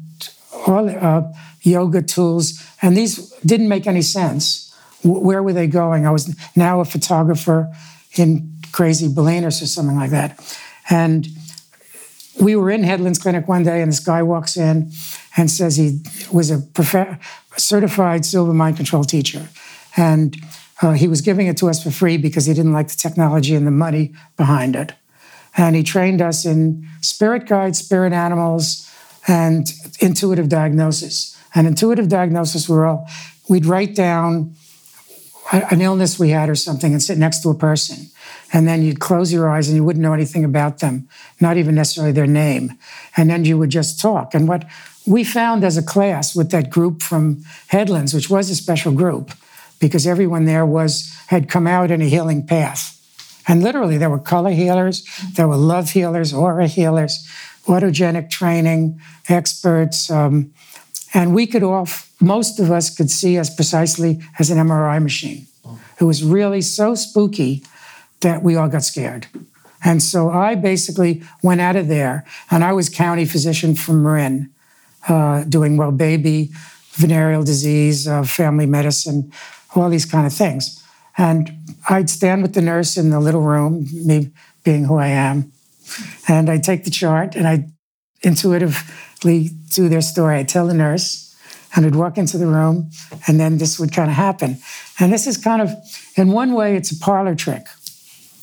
all. 0.67 0.91
Uh, 0.91 1.23
yoga 1.63 2.03
tools, 2.03 2.65
and 2.83 2.97
these 2.97 3.33
didn't 3.45 3.69
make 3.69 3.87
any 3.87 4.03
sense. 4.03 4.75
Where 5.03 5.43
were 5.43 5.53
they 5.53 5.67
going? 5.67 6.07
I 6.07 6.11
was 6.11 6.35
now 6.57 6.81
a 6.81 6.85
photographer 6.85 7.73
in 8.17 8.53
Crazy 8.73 9.09
Bolinas 9.09 9.63
or 9.63 9.67
something 9.67 9.97
like 9.97 10.11
that. 10.11 10.59
And 10.91 11.27
we 12.41 12.57
were 12.57 12.71
in 12.71 12.83
Headlands 12.83 13.19
Clinic 13.19 13.49
one 13.49 13.63
day, 13.63 13.83
and 13.83 13.91
this 13.91 14.01
guy 14.01 14.23
walks 14.23 14.57
in 14.57 14.91
and 15.37 15.51
says 15.51 15.77
he 15.77 16.01
was 16.33 16.51
a 16.51 16.59
prof- 16.59 17.19
certified 17.57 18.25
Silva 18.25 18.55
mind 18.55 18.77
control 18.77 19.05
teacher. 19.05 19.49
And 19.97 20.37
uh, 20.83 20.93
he 20.93 21.09
was 21.09 21.21
giving 21.21 21.47
it 21.47 21.57
to 21.59 21.69
us 21.69 21.83
for 21.83 21.91
free 21.91 22.17
because 22.17 22.47
he 22.47 22.55
didn't 22.55 22.73
like 22.73 22.89
the 22.89 22.97
technology 22.97 23.55
and 23.55 23.67
the 23.67 23.71
money 23.71 24.15
behind 24.37 24.77
it. 24.77 24.95
And 25.57 25.77
he 25.77 25.83
trained 25.83 26.23
us 26.23 26.47
in 26.47 26.87
spirit 27.01 27.47
guides, 27.47 27.79
spirit 27.79 28.13
animals, 28.13 28.91
and 29.27 29.71
intuitive 30.01 30.49
diagnosis. 30.49 31.37
And 31.55 31.67
intuitive 31.67 32.09
diagnosis, 32.09 32.69
we're 32.69 32.87
all, 32.87 33.09
we'd 33.49 33.67
write 33.67 33.95
down 33.95 34.55
an 35.53 35.81
illness 35.81 36.19
we 36.19 36.31
had 36.31 36.49
or 36.49 36.55
something 36.55 36.93
and 36.93 37.03
sit 37.03 37.19
next 37.19 37.41
to 37.43 37.51
a 37.51 37.55
person. 37.55 38.07
And 38.53 38.69
then 38.69 38.83
you'd 38.83 39.01
close 39.01 39.33
your 39.33 39.49
eyes 39.49 39.69
and 39.69 39.77
you 39.77 39.85
wouldn't 39.85 40.03
know 40.03 40.13
anything 40.13 40.45
about 40.45 40.79
them, 40.79 41.09
not 41.41 41.57
even 41.57 41.75
necessarily 41.75 42.13
their 42.13 42.27
name. 42.27 42.79
And 43.17 43.29
then 43.29 43.45
you 43.45 43.59
would 43.59 43.71
just 43.71 44.01
talk. 44.01 44.35
And 44.35 44.47
what 44.47 44.65
we 45.07 45.25
found 45.25 45.65
as 45.65 45.77
a 45.77 45.83
class 45.83 46.37
with 46.37 46.51
that 46.51 46.71
group 46.71 47.03
from 47.03 47.43
Headlands, 47.69 48.15
which 48.15 48.31
was 48.31 48.51
a 48.51 48.55
special 48.55 48.93
group, 48.93 49.33
because 49.81 50.07
everyone 50.07 50.45
there 50.45 50.67
was 50.67 51.13
had 51.29 51.49
come 51.49 51.67
out 51.67 51.91
in 51.91 52.03
a 52.03 52.05
healing 52.05 52.47
path. 52.47 52.97
And 53.49 53.63
literally, 53.63 53.97
there 53.97 54.11
were 54.11 54.19
color 54.19 54.51
healers, 54.51 55.05
there 55.35 55.49
were 55.49 55.57
love 55.57 55.91
healers, 55.91 56.33
aura 56.33 56.67
healers, 56.67 57.27
autogenic 57.65 58.31
training 58.31 59.01
experts, 59.29 60.11
um, 60.11 60.53
and 61.13 61.35
we 61.35 61.47
could 61.47 61.63
all, 61.63 61.89
most 62.21 62.61
of 62.61 62.71
us 62.71 62.95
could 62.95 63.11
see 63.11 63.37
as 63.37 63.51
precisely 63.51 64.21
as 64.39 64.51
an 64.51 64.59
MRI 64.59 65.03
machine. 65.03 65.47
It 66.01 66.05
was 66.05 66.25
really 66.25 66.63
so 66.63 66.95
spooky 66.95 67.63
that 68.21 68.43
we 68.43 68.57
all 68.57 68.69
got 68.69 68.85
scared. 68.85 69.27
And 69.85 70.03
so 70.03 70.31
I 70.31 70.55
basically 70.55 71.23
went 71.43 71.61
out 71.61 71.77
of 71.77 71.89
there, 71.89 72.25
and 72.51 72.63
I 72.63 72.73
was 72.73 72.89
county 72.89 73.25
physician 73.25 73.75
from 73.75 74.03
Marin, 74.03 74.51
uh, 75.09 75.45
doing 75.45 75.77
well 75.77 75.93
baby, 75.93 76.51
venereal 76.93 77.43
disease, 77.45 78.07
uh, 78.07 78.23
family 78.23 78.67
medicine, 78.67 79.33
all 79.75 79.89
these 79.89 80.05
kind 80.05 80.27
of 80.27 80.33
things. 80.33 80.83
And 81.17 81.53
I'd 81.89 82.11
stand 82.11 82.43
with 82.43 82.55
the 82.55 82.63
nurse 82.63 82.97
in 82.97 83.11
the 83.11 83.21
little 83.21 83.41
room, 83.41 83.87
me 83.93 84.31
being 84.65 84.85
who 84.85 84.97
I 84.97 85.09
am, 85.09 85.53
and 86.29 86.51
I'd 86.51 86.63
take 86.63 86.85
the 86.85 86.91
chart 86.91 87.35
and 87.35 87.49
I'd 87.49 87.71
intuitively 89.25 89.57
do 89.71 89.89
their 89.89 90.01
story. 90.01 90.37
I'd 90.37 90.49
tell 90.49 90.67
the 90.67 90.75
nurse, 90.75 91.35
and 91.75 91.87
I'd 91.87 91.95
walk 91.95 92.19
into 92.19 92.39
the 92.39 92.47
room, 92.47 92.91
and 93.27 93.39
then 93.39 93.59
this 93.59 93.79
would 93.79 93.93
kind 93.93 94.11
of 94.11 94.17
happen. 94.17 94.59
And 94.99 95.13
this 95.13 95.27
is 95.27 95.37
kind 95.37 95.63
of, 95.63 95.71
in 96.17 96.33
one 96.33 96.53
way, 96.53 96.77
it's 96.77 96.91
a 96.93 96.99
parlor 96.99 97.35
trick. 97.35 97.67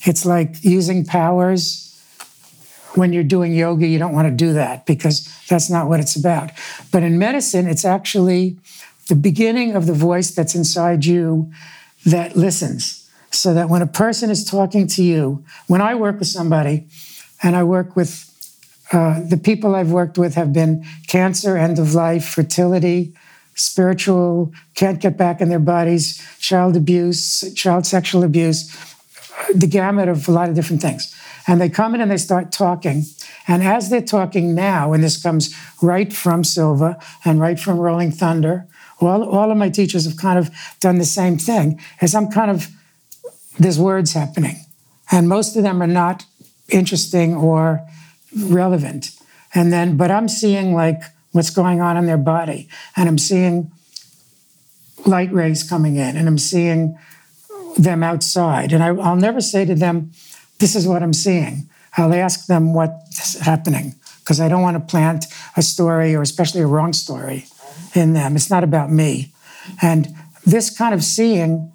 It's 0.03 0.25
like 0.25 0.63
using 0.63 1.05
powers 1.05 1.83
when 2.95 3.13
you're 3.13 3.23
doing 3.23 3.53
yoga, 3.53 3.85
you 3.85 3.99
don't 3.99 4.13
want 4.13 4.27
to 4.27 4.33
do 4.33 4.53
that 4.53 4.85
because 4.87 5.29
that's 5.47 5.69
not 5.69 5.87
what 5.87 5.99
it's 5.99 6.15
about. 6.15 6.49
But 6.91 7.03
in 7.03 7.19
medicine, 7.19 7.67
it's 7.67 7.85
actually 7.85 8.57
the 9.07 9.15
beginning 9.15 9.75
of 9.75 9.85
the 9.85 9.93
voice 9.93 10.31
that's 10.31 10.55
inside 10.55 11.05
you 11.05 11.51
that 12.05 12.35
listens. 12.35 13.07
So 13.29 13.53
that 13.53 13.69
when 13.69 13.83
a 13.83 13.87
person 13.87 14.31
is 14.31 14.49
talking 14.49 14.87
to 14.87 15.03
you, 15.03 15.43
when 15.67 15.81
I 15.81 15.93
work 15.93 16.17
with 16.17 16.29
somebody, 16.29 16.87
and 17.43 17.55
I 17.55 17.63
work 17.63 17.95
with 17.95 18.27
uh, 18.91 19.19
the 19.27 19.37
people 19.37 19.75
I've 19.75 19.91
worked 19.91 20.17
with 20.17 20.35
have 20.35 20.53
been 20.53 20.85
cancer, 21.07 21.57
end 21.57 21.79
of 21.79 21.93
life, 21.93 22.25
fertility, 22.27 23.13
spiritual, 23.55 24.53
can't 24.75 25.01
get 25.01 25.17
back 25.17 25.41
in 25.41 25.49
their 25.49 25.59
bodies, 25.59 26.23
child 26.39 26.77
abuse, 26.77 27.53
child 27.53 27.85
sexual 27.85 28.23
abuse, 28.23 28.71
the 29.53 29.67
gamut 29.67 30.07
of 30.07 30.27
a 30.27 30.31
lot 30.31 30.47
of 30.47 30.55
different 30.55 30.81
things. 30.81 31.13
And 31.47 31.59
they 31.59 31.69
come 31.69 31.95
in 31.95 32.01
and 32.01 32.11
they 32.11 32.17
start 32.17 32.51
talking. 32.51 33.03
And 33.47 33.63
as 33.63 33.89
they're 33.89 34.01
talking 34.01 34.53
now, 34.53 34.93
and 34.93 35.03
this 35.03 35.21
comes 35.21 35.55
right 35.81 36.11
from 36.11 36.43
Silva 36.43 36.99
and 37.25 37.39
right 37.39 37.59
from 37.59 37.77
Rolling 37.77 38.11
Thunder, 38.11 38.67
all, 38.99 39.23
all 39.23 39.51
of 39.51 39.57
my 39.57 39.69
teachers 39.69 40.05
have 40.05 40.17
kind 40.17 40.37
of 40.37 40.49
done 40.79 40.97
the 40.97 41.05
same 41.05 41.37
thing, 41.37 41.79
as 42.01 42.15
I'm 42.15 42.29
kind 42.29 42.51
of, 42.51 42.67
there's 43.57 43.79
words 43.79 44.13
happening. 44.13 44.57
And 45.11 45.29
most 45.29 45.55
of 45.55 45.63
them 45.63 45.81
are 45.81 45.87
not 45.87 46.25
interesting 46.69 47.35
or 47.35 47.87
relevant. 48.35 49.11
And 49.53 49.71
then, 49.71 49.97
but 49.97 50.11
I'm 50.11 50.27
seeing 50.27 50.73
like 50.73 51.01
what's 51.31 51.49
going 51.49 51.81
on 51.81 51.97
in 51.97 52.05
their 52.05 52.17
body, 52.17 52.67
and 52.95 53.07
I'm 53.07 53.17
seeing 53.17 53.71
light 55.05 55.31
rays 55.31 55.63
coming 55.63 55.95
in, 55.95 56.17
and 56.17 56.27
I'm 56.27 56.37
seeing 56.37 56.97
them 57.77 58.03
outside. 58.03 58.73
And 58.73 58.83
I, 58.83 58.91
will 58.91 59.15
never 59.15 59.41
say 59.41 59.65
to 59.65 59.75
them, 59.75 60.11
This 60.59 60.75
is 60.75 60.87
what 60.87 61.03
I'm 61.03 61.13
seeing. 61.13 61.69
I'll 61.95 62.13
ask 62.13 62.45
them 62.45 62.73
what's 62.73 63.39
happening 63.39 63.95
because 64.19 64.39
I 64.39 64.49
don't 64.49 64.61
want 64.61 64.75
to 64.75 64.91
plant 64.91 65.25
a 65.55 65.61
story 65.61 66.13
or 66.13 66.21
especially 66.21 66.61
a 66.61 66.67
wrong 66.67 66.93
story 66.93 67.45
in 67.95 68.13
them. 68.13 68.35
It's 68.35 68.49
not 68.49 68.63
about 68.63 68.91
me. 68.91 69.31
And 69.81 70.13
this 70.45 70.75
kind 70.75 70.93
of 70.93 71.03
seeing, 71.03 71.71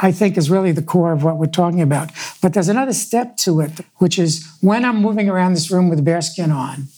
I 0.00 0.12
think, 0.12 0.36
is 0.36 0.50
really 0.50 0.72
the 0.72 0.82
core 0.82 1.12
of 1.12 1.24
what 1.24 1.38
we're 1.38 1.46
talking 1.46 1.80
about. 1.80 2.10
But 2.42 2.52
there's 2.52 2.68
another 2.68 2.92
step 2.92 3.36
to 3.38 3.60
it, 3.60 3.80
which 3.96 4.18
is 4.18 4.46
when 4.60 4.84
I'm 4.84 5.00
moving 5.00 5.28
around 5.28 5.54
this 5.54 5.70
room 5.70 5.88
with 5.88 6.04
bearskin 6.04 6.50
on, 6.50 6.88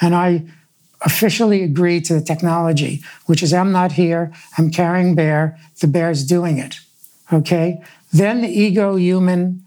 and 0.00 0.14
I 0.14 0.44
officially 1.02 1.62
agree 1.62 2.00
to 2.00 2.14
the 2.14 2.20
technology, 2.20 3.02
which 3.26 3.42
is 3.42 3.52
I'm 3.52 3.70
not 3.70 3.92
here, 3.92 4.32
I'm 4.56 4.70
carrying 4.70 5.14
bear, 5.14 5.58
the 5.80 5.86
bear's 5.86 6.24
doing 6.24 6.58
it. 6.58 6.80
Okay? 7.32 7.82
Then 8.12 8.40
the 8.40 8.48
ego 8.48 8.96
human 8.96 9.64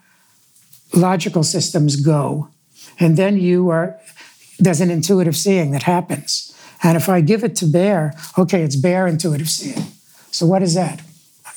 logical 0.94 1.44
systems 1.44 1.96
go. 1.96 2.50
And 3.00 3.16
then 3.16 3.38
you 3.38 3.70
are, 3.70 3.98
there's 4.60 4.82
an 4.82 4.92
intuitive 4.92 5.38
seeing 5.38 5.72
that 5.72 5.84
happens. 5.84 6.54
And 6.84 6.98
if 6.98 7.08
I 7.08 7.22
give 7.22 7.44
it 7.44 7.56
to 7.58 7.66
bear, 7.66 8.14
okay, 8.38 8.64
it's 8.64 8.76
bear 8.76 9.08
intuitive 9.08 9.50
seeing. 9.50 9.86
So 10.32 10.46
what 10.46 10.64
is 10.64 10.74
that? 10.74 11.02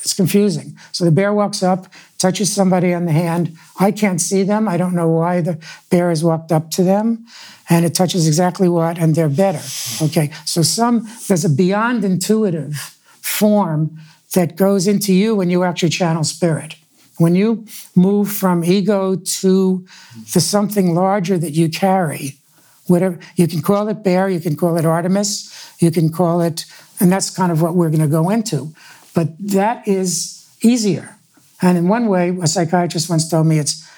It's 0.04 0.12
confusing. 0.12 0.76
So 0.92 1.04
the 1.04 1.10
bear 1.10 1.32
walks 1.32 1.62
up, 1.62 1.86
touches 2.18 2.52
somebody 2.52 2.92
on 2.92 3.06
the 3.06 3.12
hand. 3.12 3.56
I 3.80 3.90
can't 3.90 4.20
see 4.20 4.42
them. 4.42 4.68
I 4.68 4.76
don't 4.76 4.94
know 4.94 5.08
why 5.08 5.40
the 5.40 5.58
bear 5.90 6.10
has 6.10 6.22
walked 6.22 6.52
up 6.52 6.70
to 6.72 6.82
them. 6.84 7.26
And 7.70 7.86
it 7.86 7.94
touches 7.94 8.26
exactly 8.26 8.68
what, 8.68 8.98
and 8.98 9.14
they're 9.14 9.30
better. 9.30 9.62
Okay. 10.02 10.30
So 10.44 10.60
some 10.60 11.08
there's 11.26 11.46
a 11.46 11.48
beyond 11.48 12.04
intuitive 12.04 12.74
form 13.22 13.98
that 14.34 14.56
goes 14.56 14.86
into 14.86 15.14
you 15.14 15.34
when 15.34 15.48
you 15.48 15.64
actually 15.64 15.88
channel 15.88 16.24
spirit. 16.24 16.76
When 17.16 17.34
you 17.34 17.64
move 17.94 18.30
from 18.30 18.64
ego 18.64 19.16
to 19.16 19.86
the 20.34 20.40
something 20.40 20.94
larger 20.94 21.38
that 21.38 21.52
you 21.52 21.70
carry, 21.70 22.36
whatever 22.86 23.18
you 23.36 23.46
can 23.46 23.62
call 23.62 23.88
it 23.88 24.02
bear, 24.02 24.28
you 24.28 24.40
can 24.40 24.56
call 24.56 24.76
it 24.76 24.84
Artemis, 24.84 25.74
you 25.78 25.90
can 25.90 26.10
call 26.10 26.42
it, 26.42 26.66
and 27.00 27.10
that's 27.10 27.30
kind 27.30 27.50
of 27.52 27.62
what 27.62 27.74
we're 27.74 27.88
going 27.88 28.00
to 28.00 28.08
go 28.08 28.30
into. 28.30 28.74
But 29.14 29.28
that 29.38 29.86
is 29.86 30.48
easier. 30.62 31.16
And 31.62 31.78
in 31.78 31.88
one 31.88 32.06
way, 32.06 32.36
a 32.42 32.46
psychiatrist 32.46 33.08
once 33.08 33.28
told 33.28 33.46
me 33.46 33.58
it's 33.58 33.88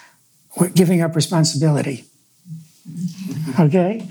giving 0.75 1.03
up 1.03 1.17
responsibility. 1.17 2.05
Okay? 3.59 4.07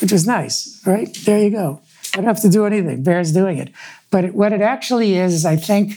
Which 0.00 0.12
is 0.12 0.26
nice, 0.26 0.82
right? 0.86 1.16
There 1.24 1.38
you 1.38 1.50
go. 1.50 1.80
I 2.12 2.16
don't 2.16 2.26
have 2.26 2.42
to 2.42 2.48
do 2.48 2.66
anything. 2.66 3.02
Bear's 3.02 3.32
doing 3.32 3.58
it. 3.58 3.70
But 4.10 4.24
it, 4.24 4.34
what 4.34 4.52
it 4.52 4.60
actually 4.60 5.14
is, 5.14 5.32
is 5.32 5.44
I 5.44 5.56
think, 5.56 5.94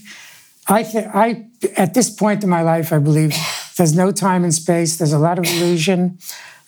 I, 0.68 0.84
th- 0.84 1.08
I 1.14 1.48
at 1.76 1.94
this 1.94 2.10
point 2.10 2.44
in 2.44 2.50
my 2.50 2.62
life, 2.62 2.94
I 2.94 3.00
believe 3.00 3.36
there's 3.78 3.96
no 3.96 4.12
time 4.12 4.44
and 4.44 4.54
space. 4.54 4.98
There's 4.98 5.14
a 5.14 5.20
lot 5.20 5.40
of 5.40 5.46
illusion. 5.46 6.20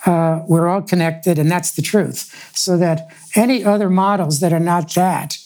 Uh, 0.05 0.43
we're 0.47 0.67
all 0.67 0.81
connected, 0.81 1.37
and 1.39 1.49
that's 1.49 1.71
the 1.71 1.81
truth. 1.81 2.51
So 2.55 2.77
that 2.77 3.11
any 3.35 3.63
other 3.63 3.89
models 3.89 4.39
that 4.39 4.53
are 4.53 4.59
not 4.59 4.93
that 4.95 5.37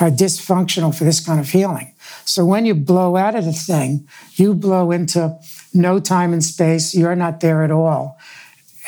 are 0.00 0.10
dysfunctional 0.10 0.96
for 0.96 1.04
this 1.04 1.24
kind 1.24 1.40
of 1.40 1.50
healing. 1.50 1.94
So 2.24 2.44
when 2.44 2.66
you 2.66 2.74
blow 2.74 3.16
out 3.16 3.34
of 3.34 3.44
the 3.44 3.52
thing, 3.52 4.06
you 4.34 4.54
blow 4.54 4.90
into 4.90 5.38
no 5.72 6.00
time 6.00 6.32
and 6.32 6.44
space. 6.44 6.94
You're 6.94 7.16
not 7.16 7.40
there 7.40 7.62
at 7.62 7.70
all. 7.70 8.18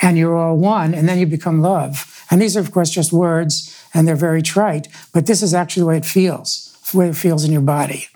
And 0.01 0.17
you're 0.17 0.37
all 0.37 0.57
one, 0.57 0.95
and 0.95 1.09
then 1.09 1.19
you 1.19 1.27
become 1.27 1.61
love. 1.61 2.25
And 2.31 2.41
these 2.41 2.57
are, 2.57 2.61
of 2.61 2.71
course, 2.71 2.91
just 2.91 3.13
words 3.13 3.75
and 3.95 4.07
they're 4.07 4.17
very 4.17 4.43
trite, 4.43 4.89
but 5.13 5.27
this 5.27 5.43
is 5.43 5.55
actually 5.55 5.81
the 5.81 5.87
way 5.87 5.97
it 5.97 6.05
feels, 6.05 6.79
the 6.91 6.99
way 6.99 7.09
it 7.09 7.17
feels 7.17 7.45
in 7.45 7.53
your 7.53 7.63
body. 7.63 8.07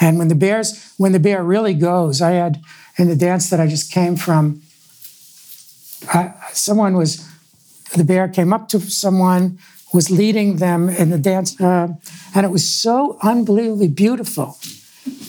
And 0.00 0.18
when 0.18 0.28
the 0.28 0.34
bears, 0.34 0.92
when 0.96 1.12
the 1.12 1.20
bear 1.20 1.42
really 1.42 1.74
goes, 1.74 2.20
I 2.20 2.32
had 2.32 2.60
in 2.98 3.08
the 3.08 3.16
dance 3.16 3.48
that 3.50 3.60
I 3.60 3.66
just 3.66 3.92
came 3.92 4.16
from, 4.16 4.62
I, 6.12 6.34
someone 6.52 6.96
was, 6.96 7.26
the 7.96 8.04
bear 8.04 8.28
came 8.28 8.52
up 8.52 8.68
to 8.68 8.80
someone, 8.80 9.58
was 9.94 10.10
leading 10.10 10.56
them 10.56 10.90
in 10.90 11.08
the 11.10 11.18
dance, 11.18 11.58
uh, 11.60 11.88
and 12.34 12.44
it 12.44 12.50
was 12.50 12.68
so 12.68 13.16
unbelievably 13.22 13.88
beautiful 13.88 14.58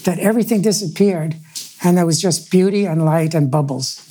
that 0.02 0.18
everything 0.18 0.60
disappeared, 0.60 1.36
and 1.82 1.96
there 1.96 2.04
was 2.04 2.20
just 2.20 2.50
beauty 2.50 2.84
and 2.84 3.04
light 3.04 3.34
and 3.34 3.50
bubbles. 3.50 4.02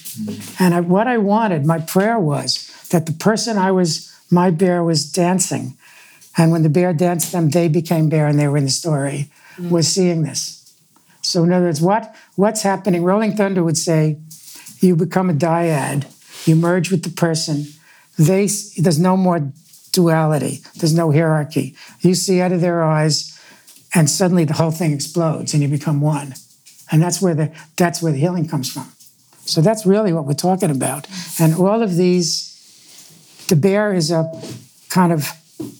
And 0.60 0.74
I, 0.74 0.80
what 0.80 1.08
I 1.08 1.18
wanted, 1.18 1.66
my 1.66 1.80
prayer 1.80 2.18
was 2.18 2.88
that 2.90 3.06
the 3.06 3.12
person 3.12 3.58
I 3.58 3.72
was 3.72 4.16
my 4.32 4.50
bear 4.50 4.84
was 4.84 5.12
dancing. 5.12 5.78
And 6.38 6.52
when 6.52 6.64
the 6.64 6.70
bear 6.70 6.94
danced 6.94 7.32
them, 7.32 7.50
they 7.50 7.68
became 7.68 8.10
bear 8.10 8.28
and 8.28 8.40
they 8.40 8.48
were 8.48 8.58
in 8.58 8.66
the 8.66 8.70
story, 8.70 9.30
mm. 9.58 9.70
was 9.70 9.88
seeing 9.88 10.24
this. 10.24 10.74
So, 11.22 11.44
in 11.44 11.52
other 11.52 11.66
words, 11.66 11.82
what, 11.82 12.16
what's 12.36 12.62
happening? 12.62 13.04
Rolling 13.04 13.36
Thunder 13.36 13.64
would 13.64 13.78
say, 13.78 14.20
you 14.80 14.96
become 14.96 15.30
a 15.30 15.34
dyad, 15.34 16.06
you 16.46 16.56
merge 16.56 16.92
with 16.92 17.04
the 17.04 17.10
person. 17.10 17.66
They, 18.18 18.48
there's 18.78 19.00
no 19.00 19.18
more 19.18 19.52
duality, 19.96 20.62
there's 20.76 20.94
no 20.94 21.12
hierarchy. 21.12 21.76
You 22.02 22.14
see 22.14 22.42
out 22.42 22.52
of 22.52 22.62
their 22.62 22.84
eyes, 22.84 23.40
and 23.94 24.10
suddenly 24.10 24.46
the 24.46 24.54
whole 24.54 24.72
thing 24.72 24.92
explodes 24.94 25.54
and 25.54 25.64
you 25.64 25.70
become 25.70 26.02
one. 26.02 26.36
And 26.92 27.02
that's 27.02 27.22
where 27.22 27.34
the, 27.34 27.52
that's 27.78 28.02
where 28.02 28.12
the 28.12 28.20
healing 28.20 28.48
comes 28.48 28.72
from. 28.72 28.92
So, 29.46 29.62
that's 29.62 29.86
really 29.86 30.12
what 30.12 30.26
we're 30.26 30.34
talking 30.34 30.72
about. 30.72 31.08
And 31.40 31.56
all 31.56 31.82
of 31.82 31.96
these 31.96 32.56
the 33.48 33.56
bear 33.56 33.94
is 33.94 34.12
a 34.12 34.32
kind 34.90 35.12
of, 35.12 35.28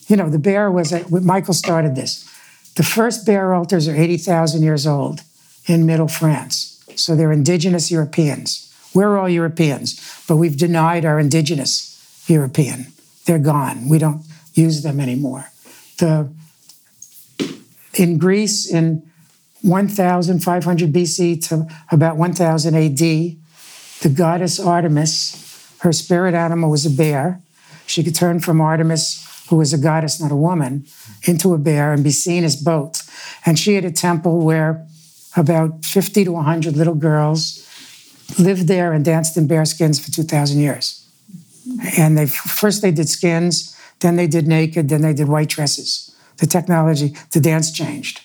you 0.08 0.16
know, 0.16 0.28
the 0.28 0.38
bear 0.38 0.70
was, 0.70 0.92
a, 0.92 1.04
Michael 1.20 1.54
started 1.54 1.96
this. 1.96 2.24
The 2.74 2.82
first 2.82 3.26
bear 3.26 3.54
altars 3.54 3.88
are 3.88 3.96
80,000 3.96 4.62
years 4.62 4.86
old 4.86 5.22
in 5.66 5.86
Middle 5.86 6.08
France. 6.08 6.84
So 6.96 7.16
they're 7.16 7.32
indigenous 7.32 7.90
Europeans. 7.90 8.62
We're 8.94 9.18
all 9.18 9.28
Europeans, 9.28 10.24
but 10.28 10.36
we've 10.36 10.56
denied 10.56 11.04
our 11.04 11.18
indigenous 11.18 11.92
European. 12.28 12.92
They're 13.26 13.38
gone. 13.38 13.88
We 13.88 13.98
don't 13.98 14.22
use 14.54 14.82
them 14.82 15.00
anymore. 15.00 15.50
The, 15.98 16.32
in 17.94 18.18
Greece, 18.18 18.70
in 18.70 19.02
1500 19.62 20.92
BC 20.92 21.48
to 21.48 21.66
about 21.90 22.16
1000 22.16 22.74
AD, 22.74 22.98
the 22.98 24.08
goddess 24.14 24.60
Artemis, 24.60 25.76
her 25.80 25.92
spirit 25.92 26.34
animal 26.34 26.70
was 26.70 26.86
a 26.86 26.90
bear. 26.90 27.40
She 27.86 28.04
could 28.04 28.14
turn 28.14 28.40
from 28.40 28.60
Artemis, 28.60 29.46
who 29.48 29.56
was 29.56 29.72
a 29.72 29.78
goddess, 29.78 30.20
not 30.20 30.30
a 30.30 30.36
woman, 30.36 30.86
into 31.24 31.54
a 31.54 31.58
bear 31.58 31.92
and 31.92 32.04
be 32.04 32.10
seen 32.10 32.44
as 32.44 32.56
both. 32.56 33.02
And 33.46 33.58
she 33.58 33.74
had 33.74 33.84
a 33.84 33.92
temple 33.92 34.40
where 34.40 34.86
about 35.36 35.84
50 35.84 36.24
to 36.24 36.32
100 36.32 36.76
little 36.76 36.94
girls 36.94 37.62
lived 38.38 38.68
there 38.68 38.92
and 38.92 39.04
danced 39.04 39.36
in 39.36 39.46
bear 39.46 39.64
skins 39.64 40.04
for 40.04 40.10
2,000 40.10 40.60
years. 40.60 41.05
And 41.96 42.16
they 42.16 42.26
first 42.26 42.82
they 42.82 42.90
did 42.90 43.08
skins, 43.08 43.76
then 44.00 44.16
they 44.16 44.26
did 44.26 44.46
naked, 44.46 44.88
then 44.88 45.02
they 45.02 45.14
did 45.14 45.28
white 45.28 45.48
dresses. 45.48 46.14
The 46.38 46.46
technology, 46.46 47.14
the 47.32 47.40
dance 47.40 47.72
changed 47.72 48.20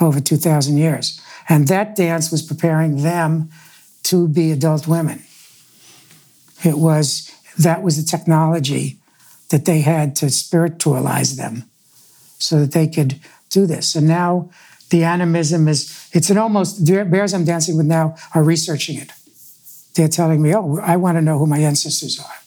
over 0.00 0.20
2,000 0.20 0.76
years. 0.76 1.20
And 1.48 1.68
that 1.68 1.96
dance 1.96 2.30
was 2.30 2.42
preparing 2.42 3.02
them 3.02 3.50
to 4.04 4.28
be 4.28 4.50
adult 4.50 4.88
women. 4.88 5.22
It 6.64 6.78
was, 6.78 7.30
that 7.58 7.82
was 7.82 7.96
the 7.96 8.08
technology 8.08 8.98
that 9.50 9.64
they 9.64 9.80
had 9.80 10.16
to 10.16 10.30
spiritualize 10.30 11.36
them 11.36 11.64
so 12.38 12.60
that 12.60 12.72
they 12.72 12.88
could 12.88 13.20
do 13.50 13.66
this. 13.66 13.94
And 13.94 14.08
now 14.08 14.50
the 14.90 15.04
animism 15.04 15.68
is, 15.68 16.08
it's 16.12 16.30
an 16.30 16.38
almost, 16.38 16.84
bears 16.86 17.34
I'm 17.34 17.44
dancing 17.44 17.76
with 17.76 17.86
now 17.86 18.16
are 18.34 18.42
researching 18.42 18.98
it. 18.98 19.10
they're 19.94 20.08
telling 20.08 20.42
me, 20.42 20.54
oh, 20.54 20.78
I 20.82 20.96
want 20.96 21.16
to 21.16 21.22
know 21.22 21.38
who 21.38 21.46
my 21.46 21.58
ancestors 21.58 22.18
are. 22.18 22.41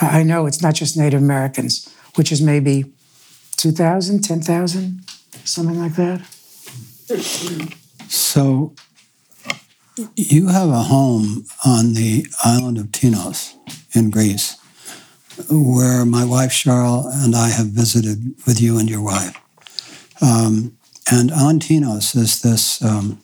I 0.00 0.22
know 0.22 0.46
it's 0.46 0.62
not 0.62 0.74
just 0.74 0.96
Native 0.96 1.22
Americans, 1.22 1.88
which 2.16 2.32
is 2.32 2.42
maybe 2.42 2.92
2,000, 3.56 4.22
10,000, 4.22 5.00
something 5.44 5.78
like 5.78 5.94
that. 5.94 6.20
So 8.08 8.74
you 10.16 10.48
have 10.48 10.70
a 10.70 10.82
home 10.82 11.46
on 11.64 11.94
the 11.94 12.26
island 12.44 12.78
of 12.78 12.86
Tinos 12.86 13.54
in 13.94 14.10
Greece, 14.10 14.58
where 15.50 16.04
my 16.04 16.24
wife 16.24 16.50
Cheryl 16.50 17.06
and 17.24 17.36
I 17.36 17.48
have 17.50 17.68
visited 17.68 18.34
with 18.46 18.60
you 18.60 18.78
and 18.78 18.90
your 18.90 19.02
wife. 19.02 19.36
Um, 20.20 20.76
and 21.10 21.30
on 21.30 21.60
Tinos 21.60 22.16
is 22.16 22.42
this 22.42 22.82
um, 22.82 23.20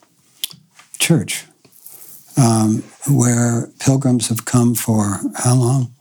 church 0.98 1.46
um, 2.36 2.84
where 3.08 3.68
pilgrims 3.80 4.28
have 4.28 4.44
come 4.44 4.74
for 4.74 5.20
how 5.36 5.54
long? 5.54 5.94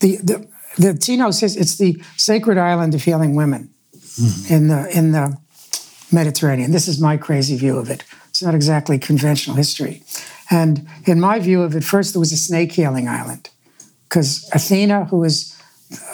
The, 0.00 0.16
the, 0.16 0.48
the 0.76 0.92
Tinos 0.92 1.42
is 1.42 1.56
it's 1.56 1.76
the 1.76 2.02
sacred 2.16 2.58
island 2.58 2.94
of 2.94 3.02
healing 3.02 3.34
women 3.34 3.70
mm-hmm. 3.94 4.54
in 4.54 4.68
the 4.68 4.96
in 4.96 5.12
the 5.12 5.38
Mediterranean. 6.12 6.72
This 6.72 6.88
is 6.88 7.00
my 7.00 7.16
crazy 7.16 7.56
view 7.56 7.78
of 7.78 7.90
it. 7.90 8.04
It's 8.28 8.42
not 8.42 8.54
exactly 8.54 8.98
conventional 8.98 9.56
history. 9.56 10.02
And 10.50 10.86
in 11.04 11.20
my 11.20 11.38
view 11.38 11.62
of 11.62 11.74
it, 11.74 11.82
first 11.82 12.12
there 12.12 12.20
was 12.20 12.32
a 12.32 12.36
snake 12.36 12.72
healing 12.72 13.08
island 13.08 13.50
because 14.08 14.48
Athena, 14.52 15.06
who 15.06 15.18
was 15.18 15.58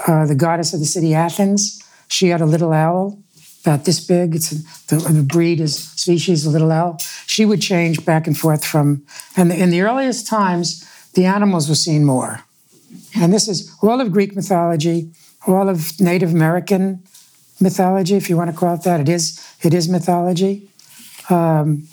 uh, 0.07 0.27
the 0.27 0.35
goddess 0.35 0.73
of 0.73 0.81
the 0.81 0.87
city 0.87 1.15
Athens, 1.15 1.83
she 2.09 2.29
had 2.29 2.41
a 2.41 2.47
little 2.47 2.73
owl 2.73 3.19
about 3.65 3.85
this 3.85 4.01
big. 4.05 4.35
It's 4.35 4.53
a, 4.53 4.57
the, 4.89 4.97
the, 5.13 5.23
breed 5.23 5.61
is 5.61 5.77
species, 5.77 6.47
a 6.47 6.51
little 6.51 6.73
owl. 6.73 6.99
She 7.27 7.45
would 7.45 7.61
change 7.61 8.05
back 8.05 8.27
and 8.27 8.37
forth 8.37 8.65
from, 8.65 9.05
and 9.37 9.53
in 9.53 9.71
the 9.71 9.83
earliest 9.83 10.27
times, 10.27 10.89
the 11.15 11.27
animals 11.27 11.69
were 11.69 11.75
seen 11.75 12.05
more. 12.05 12.41
And 13.17 13.33
this 13.33 13.49
is 13.49 13.75
all 13.83 14.01
of 14.01 14.13
Greek 14.13 14.35
mythology, 14.35 15.11
all 15.47 15.69
of 15.69 16.01
Native 16.01 16.33
American 16.33 17.03
mythology, 17.61 18.17
if 18.17 18.29
you 18.29 18.37
want 18.37 18.51
to 18.51 18.57
call 18.57 18.75
it 18.75 18.83
that. 18.83 19.01
It 19.01 19.09
is, 19.09 19.45
it 19.63 19.75
is 19.75 19.89
mythology. 19.89 20.69
Um, 21.31 21.89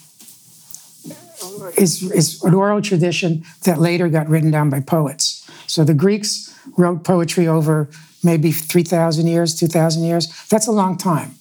is, 1.78 2.12
is 2.12 2.44
an 2.44 2.54
oral 2.54 2.82
tradition 2.82 3.44
that 3.64 3.80
later 3.80 4.10
got 4.10 4.28
written 4.28 4.52
down 4.52 4.70
by 4.70 4.80
poets. 4.80 5.50
So 5.68 5.84
the 5.84 5.94
Greeks 5.94 6.54
wrote 6.78 7.04
poetry 7.04 7.48
over 7.48 7.90
maybe 8.24 8.52
3,000 8.52 9.28
years, 9.28 9.56
2,000 9.56 10.04
years. 10.04 10.28
That's 10.50 10.68
a 10.68 10.72
long 10.72 10.98
time. 10.98 11.36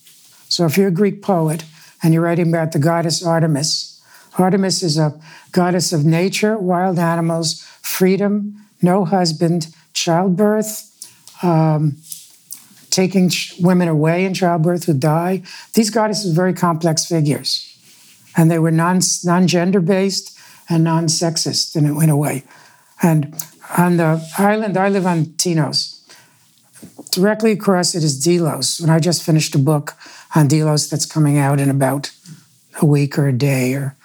So 0.49 0.65
if 0.67 0.77
you're 0.77 0.89
a 0.89 0.93
Greek 0.93 1.23
poet 1.23 1.65
and 2.03 2.15
you're 2.15 2.23
writing 2.23 2.49
about 2.49 2.73
the 2.73 2.79
goddess 2.79 3.25
Artemis, 3.25 4.01
Artemis 4.39 4.83
is 4.83 4.99
a 4.99 5.19
goddess 5.53 5.93
of 5.93 6.05
nature, 6.05 6.57
wild 6.59 6.99
animals, 6.99 7.63
freedom, 7.83 8.68
no 8.83 9.05
husband, 9.05 9.69
childbirth, 9.93 10.85
um, 11.43 11.97
taking 12.91 13.31
women 13.61 13.89
away 13.89 14.25
in 14.25 14.35
childbirth 14.35 14.85
who 14.85 14.95
die. 14.95 15.43
These 15.75 15.91
goddesses 15.91 16.31
were 16.31 16.43
very 16.43 16.55
complex 16.55 17.05
figures. 17.05 17.65
And 18.37 18.51
they 18.51 18.59
were 18.59 18.71
non, 18.71 19.01
non-gender 19.25 19.81
based 19.81 20.39
and 20.69 20.85
non-sexist 20.85 21.77
in 21.77 21.87
a, 21.87 22.01
in 22.01 22.11
a 22.11 22.17
way. 22.17 22.45
And 23.03 23.35
on 23.77 23.97
the 23.97 24.27
island, 24.39 24.77
I 24.77 24.89
live 24.89 25.07
on 25.07 25.27
Tinos. 25.27 26.01
Directly 27.11 27.53
across 27.53 27.95
it 27.95 28.05
is 28.05 28.23
Delos. 28.23 28.81
And 28.81 28.91
I 28.91 28.99
just 28.99 29.23
finished 29.23 29.55
a 29.55 29.59
book 29.59 29.95
on 30.35 30.47
Delos 30.49 30.89
that's 30.89 31.07
coming 31.07 31.39
out 31.39 31.61
in 31.61 31.71
about 31.71 32.11
a 32.81 32.87
week 32.87 33.19
or 33.19 33.29
a 33.29 33.33
day 33.33 33.75
or 33.75 33.97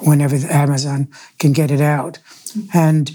whenever 0.00 0.36
Amazon 0.48 1.08
can 1.38 1.52
get 1.52 1.70
it 1.70 1.80
out. 1.80 2.18
And 2.72 3.10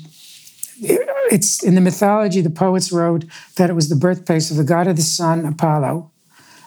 it's 0.80 1.64
in 1.64 1.76
the 1.76 1.82
mythology, 1.82 2.42
the 2.42 2.50
poets 2.50 2.92
wrote 2.92 3.26
that 3.56 3.70
it 3.70 3.74
was 3.74 3.90
the 3.90 3.96
birthplace 3.96 4.52
of 4.52 4.58
the 4.58 4.64
god 4.64 4.88
of 4.88 4.96
the 4.96 5.02
sun, 5.02 5.46
Apollo, 5.46 6.12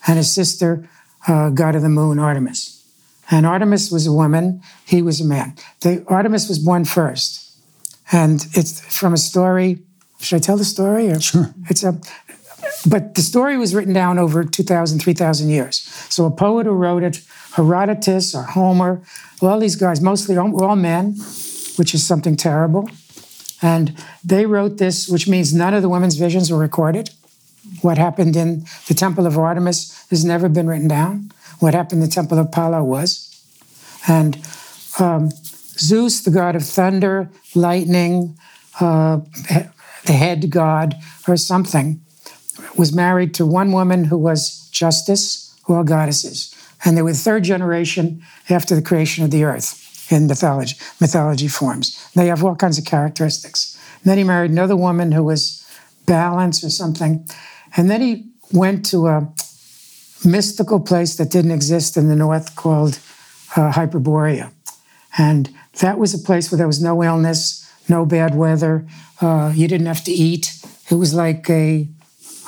and 0.06 0.16
his 0.18 0.32
sister, 0.32 0.88
uh, 1.26 1.50
god 1.50 1.74
of 1.74 1.82
the 1.82 1.88
moon, 1.88 2.18
Artemis. 2.18 2.84
And 3.30 3.46
Artemis 3.46 3.90
was 3.90 4.06
a 4.06 4.12
woman, 4.12 4.60
he 4.84 5.00
was 5.00 5.20
a 5.20 5.24
man. 5.24 5.54
The, 5.80 6.04
Artemis 6.08 6.48
was 6.48 6.58
born 6.58 6.84
first. 6.84 7.38
And 8.10 8.46
it's 8.52 8.80
from 8.94 9.14
a 9.14 9.16
story. 9.16 9.78
Should 10.20 10.36
I 10.36 10.40
tell 10.40 10.58
the 10.58 10.64
story? 10.64 11.10
Or? 11.10 11.18
Sure. 11.20 11.54
It's 11.70 11.82
a, 11.82 11.98
but 12.86 13.14
the 13.14 13.22
story 13.22 13.56
was 13.56 13.74
written 13.74 13.94
down 13.94 14.18
over 14.18 14.44
2,000, 14.44 14.98
3,000 14.98 15.48
years. 15.48 15.80
So 16.10 16.26
a 16.26 16.30
poet 16.30 16.66
who 16.66 16.72
wrote 16.72 17.02
it, 17.02 17.22
Herodotus 17.54 18.34
or 18.34 18.42
Homer, 18.42 19.02
all 19.40 19.58
these 19.58 19.76
guys, 19.76 20.00
mostly 20.00 20.36
all 20.36 20.76
men, 20.76 21.14
which 21.76 21.94
is 21.94 22.04
something 22.06 22.36
terrible. 22.36 22.88
And 23.62 23.96
they 24.24 24.44
wrote 24.44 24.78
this, 24.78 25.08
which 25.08 25.28
means 25.28 25.54
none 25.54 25.72
of 25.72 25.82
the 25.82 25.88
women's 25.88 26.16
visions 26.16 26.50
were 26.50 26.58
recorded. 26.58 27.10
What 27.80 27.96
happened 27.96 28.36
in 28.36 28.64
the 28.88 28.94
Temple 28.94 29.24
of 29.24 29.38
Artemis 29.38 30.04
has 30.10 30.24
never 30.24 30.48
been 30.48 30.66
written 30.66 30.88
down. 30.88 31.30
What 31.60 31.74
happened 31.74 32.02
in 32.02 32.08
the 32.08 32.14
Temple 32.14 32.38
of 32.38 32.46
Apollo 32.46 32.82
was. 32.82 33.28
And 34.08 34.36
um, 34.98 35.30
Zeus, 35.30 36.22
the 36.22 36.32
god 36.32 36.56
of 36.56 36.64
thunder, 36.64 37.30
lightning, 37.54 38.36
uh, 38.80 39.20
the 40.06 40.12
head 40.12 40.50
god, 40.50 40.96
or 41.28 41.36
something, 41.36 42.00
was 42.76 42.92
married 42.92 43.32
to 43.34 43.46
one 43.46 43.70
woman 43.70 44.04
who 44.04 44.18
was 44.18 44.68
justice, 44.70 45.56
who 45.64 45.74
are 45.74 45.84
goddesses. 45.84 46.52
And 46.84 46.96
they 46.96 47.02
were 47.02 47.12
the 47.12 47.18
third 47.18 47.44
generation 47.44 48.24
after 48.50 48.74
the 48.74 48.82
creation 48.82 49.22
of 49.22 49.30
the 49.30 49.44
earth 49.44 49.81
in 50.10 50.26
mythology, 50.26 50.76
mythology 51.00 51.48
forms. 51.48 52.10
They 52.14 52.26
have 52.26 52.44
all 52.44 52.56
kinds 52.56 52.78
of 52.78 52.84
characteristics. 52.84 53.78
And 54.02 54.10
then 54.10 54.18
he 54.18 54.24
married 54.24 54.50
another 54.50 54.76
woman 54.76 55.12
who 55.12 55.24
was 55.24 55.64
balance 56.06 56.64
or 56.64 56.70
something. 56.70 57.26
And 57.76 57.90
then 57.90 58.00
he 58.00 58.30
went 58.52 58.84
to 58.86 59.06
a 59.06 59.32
mystical 60.24 60.80
place 60.80 61.16
that 61.16 61.30
didn't 61.30 61.52
exist 61.52 61.96
in 61.96 62.08
the 62.08 62.16
north 62.16 62.56
called 62.56 62.98
uh, 63.56 63.72
Hyperborea. 63.72 64.50
And 65.18 65.54
that 65.80 65.98
was 65.98 66.14
a 66.14 66.18
place 66.18 66.50
where 66.50 66.58
there 66.58 66.66
was 66.66 66.82
no 66.82 67.02
illness, 67.02 67.68
no 67.88 68.06
bad 68.06 68.34
weather. 68.34 68.86
Uh, 69.20 69.52
you 69.54 69.68
didn't 69.68 69.86
have 69.86 70.04
to 70.04 70.12
eat. 70.12 70.52
It 70.90 70.94
was 70.94 71.14
like 71.14 71.48
a 71.50 71.88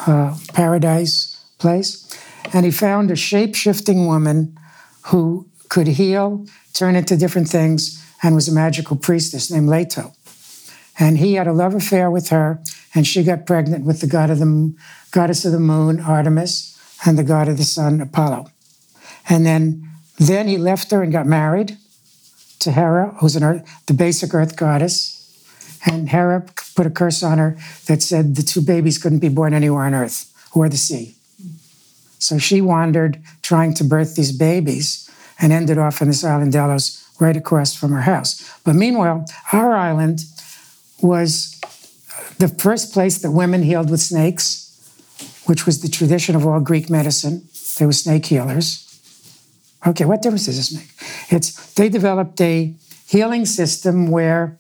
uh, 0.06 0.36
paradise 0.52 1.44
place. 1.58 2.00
And 2.52 2.64
he 2.64 2.70
found 2.70 3.10
a 3.10 3.16
shape 3.16 3.54
shifting 3.54 4.06
woman 4.06 4.58
who 5.06 5.48
could 5.74 5.88
heal 5.88 6.46
turn 6.72 6.94
into 6.94 7.16
different 7.16 7.48
things, 7.48 8.00
and 8.22 8.32
was 8.36 8.46
a 8.46 8.52
magical 8.52 8.94
priestess 8.96 9.50
named 9.50 9.68
Leto. 9.68 10.12
And 11.00 11.18
he 11.18 11.34
had 11.34 11.48
a 11.48 11.52
love 11.52 11.74
affair 11.74 12.12
with 12.12 12.28
her, 12.28 12.62
and 12.94 13.04
she 13.04 13.24
got 13.24 13.44
pregnant 13.44 13.84
with 13.84 14.00
the 14.00 14.06
god 14.06 14.30
of 14.30 14.38
the 14.38 14.72
goddess 15.10 15.44
of 15.44 15.50
the 15.50 15.58
moon, 15.58 15.98
Artemis, 15.98 16.78
and 17.04 17.18
the 17.18 17.24
god 17.24 17.48
of 17.48 17.56
the 17.56 17.64
sun, 17.64 18.00
Apollo. 18.00 18.52
And 19.28 19.44
then, 19.44 19.90
then 20.16 20.46
he 20.46 20.58
left 20.58 20.92
her 20.92 21.02
and 21.02 21.10
got 21.10 21.26
married 21.26 21.76
to 22.60 22.70
Hera, 22.70 23.16
who's 23.18 23.34
an 23.34 23.42
earth, 23.42 23.68
the 23.86 23.94
basic 23.94 24.32
earth 24.32 24.54
goddess. 24.54 24.96
And 25.84 26.08
Hera 26.08 26.46
put 26.76 26.86
a 26.86 26.90
curse 26.90 27.24
on 27.24 27.38
her 27.38 27.56
that 27.86 28.00
said 28.00 28.36
the 28.36 28.44
two 28.44 28.60
babies 28.60 28.98
couldn't 28.98 29.18
be 29.18 29.28
born 29.28 29.52
anywhere 29.52 29.86
on 29.86 29.94
earth 29.94 30.32
or 30.54 30.68
the 30.68 30.76
sea. 30.76 31.16
So 32.20 32.38
she 32.38 32.60
wandered 32.60 33.20
trying 33.42 33.74
to 33.74 33.82
birth 33.82 34.14
these 34.14 34.30
babies 34.30 35.03
and 35.40 35.52
ended 35.52 35.78
off 35.78 36.00
on 36.00 36.08
this 36.08 36.24
island 36.24 36.52
Delos 36.52 37.04
right 37.20 37.36
across 37.36 37.74
from 37.74 37.92
her 37.92 38.02
house. 38.02 38.50
But 38.64 38.74
meanwhile, 38.74 39.26
our 39.52 39.74
island 39.74 40.20
was 41.00 41.60
the 42.38 42.48
first 42.48 42.92
place 42.92 43.18
that 43.18 43.30
women 43.30 43.62
healed 43.62 43.90
with 43.90 44.00
snakes, 44.00 44.60
which 45.46 45.66
was 45.66 45.82
the 45.82 45.88
tradition 45.88 46.34
of 46.34 46.46
all 46.46 46.60
Greek 46.60 46.90
medicine. 46.90 47.48
They 47.78 47.86
were 47.86 47.92
snake 47.92 48.26
healers. 48.26 48.80
Okay, 49.86 50.04
what 50.04 50.22
difference 50.22 50.46
does 50.46 50.56
this 50.56 50.72
make? 50.72 50.88
It's 51.30 51.74
they 51.74 51.88
developed 51.88 52.40
a 52.40 52.74
healing 53.06 53.44
system 53.44 54.10
where 54.10 54.56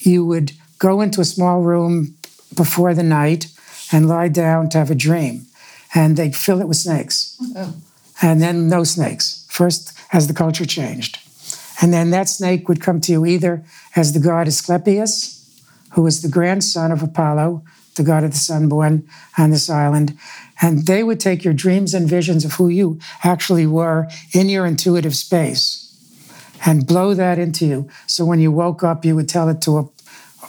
you 0.00 0.24
would 0.24 0.52
go 0.78 1.00
into 1.00 1.20
a 1.20 1.24
small 1.24 1.62
room 1.62 2.14
before 2.54 2.94
the 2.94 3.02
night 3.02 3.46
and 3.92 4.08
lie 4.08 4.28
down 4.28 4.68
to 4.70 4.78
have 4.78 4.90
a 4.90 4.94
dream, 4.94 5.46
and 5.94 6.16
they'd 6.16 6.36
fill 6.36 6.60
it 6.60 6.68
with 6.68 6.76
snakes, 6.76 7.36
oh. 7.56 7.74
And 8.22 8.40
then 8.40 8.68
no 8.68 8.84
snakes. 8.84 9.46
First, 9.48 9.98
as 10.12 10.26
the 10.26 10.34
culture 10.34 10.66
changed. 10.66 11.18
And 11.80 11.92
then 11.92 12.10
that 12.10 12.28
snake 12.28 12.68
would 12.68 12.80
come 12.80 13.00
to 13.02 13.12
you 13.12 13.26
either 13.26 13.62
as 13.94 14.12
the 14.12 14.20
god 14.20 14.48
Asclepius, 14.48 15.42
who 15.92 16.02
was 16.02 16.22
the 16.22 16.28
grandson 16.28 16.92
of 16.92 17.02
Apollo, 17.02 17.62
the 17.96 18.02
god 18.02 18.24
of 18.24 18.32
the 18.32 18.38
sun 18.38 18.68
born 18.68 19.06
on 19.36 19.50
this 19.50 19.68
island. 19.68 20.16
And 20.62 20.86
they 20.86 21.02
would 21.02 21.20
take 21.20 21.44
your 21.44 21.54
dreams 21.54 21.92
and 21.92 22.08
visions 22.08 22.44
of 22.44 22.54
who 22.54 22.68
you 22.68 22.98
actually 23.24 23.66
were 23.66 24.08
in 24.32 24.48
your 24.48 24.64
intuitive 24.64 25.14
space 25.14 25.82
and 26.64 26.86
blow 26.86 27.12
that 27.14 27.38
into 27.38 27.66
you. 27.66 27.88
So 28.06 28.24
when 28.24 28.40
you 28.40 28.50
woke 28.50 28.82
up, 28.82 29.04
you 29.04 29.14
would 29.14 29.28
tell 29.28 29.48
it 29.48 29.60
to 29.62 29.78
a, 29.78 29.82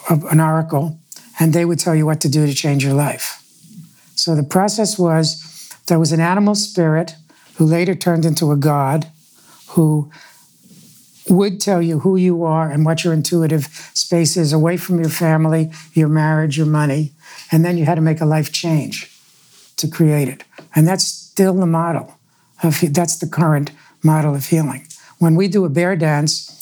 a, 0.10 0.28
an 0.28 0.40
oracle, 0.40 0.98
and 1.40 1.54
they 1.54 1.66
would 1.66 1.80
tell 1.80 1.96
you 1.96 2.06
what 2.06 2.22
to 2.22 2.30
do 2.30 2.46
to 2.46 2.54
change 2.54 2.84
your 2.84 2.94
life. 2.94 3.44
So 4.16 4.36
the 4.36 4.44
process 4.44 4.98
was 4.98 5.44
there 5.88 6.00
was 6.00 6.12
an 6.12 6.22
animal 6.22 6.56
spirit 6.56 7.16
who 7.58 7.66
later 7.66 7.96
turned 7.96 8.26
into 8.26 8.52
a 8.52 8.56
god 8.56 9.08
who 9.70 10.12
would 11.30 11.60
tell 11.60 11.82
you 11.82 12.00
who 12.00 12.16
you 12.16 12.44
are 12.44 12.72
and 12.72 12.86
what 12.86 13.04
your 13.04 13.14
intuitive 13.14 13.66
space 13.94 14.38
is 14.38 14.54
away 14.54 14.78
from 14.78 15.00
your 15.00 15.10
family, 15.10 15.72
your 15.94 16.08
marriage, 16.08 16.58
your 16.58 16.68
money. 16.68 17.12
And 17.52 17.66
then 17.66 17.78
you 17.78 17.86
had 17.86 17.96
to 17.96 18.02
make 18.02 18.22
a 18.22 18.26
life 18.26 18.52
change 18.52 19.12
to 19.78 19.88
create 19.88 20.28
it. 20.28 20.44
And 20.76 20.88
that's 20.88 21.04
still 21.04 21.54
the 21.54 21.66
model 21.66 22.18
of 22.64 22.82
that's 22.94 23.18
the 23.18 23.28
current 23.28 23.72
model 24.04 24.36
of 24.36 24.48
healing. 24.48 24.88
When 25.20 25.36
we 25.36 25.48
do 25.48 25.66
a 25.66 25.70
bear 25.70 25.96
dance, 25.96 26.54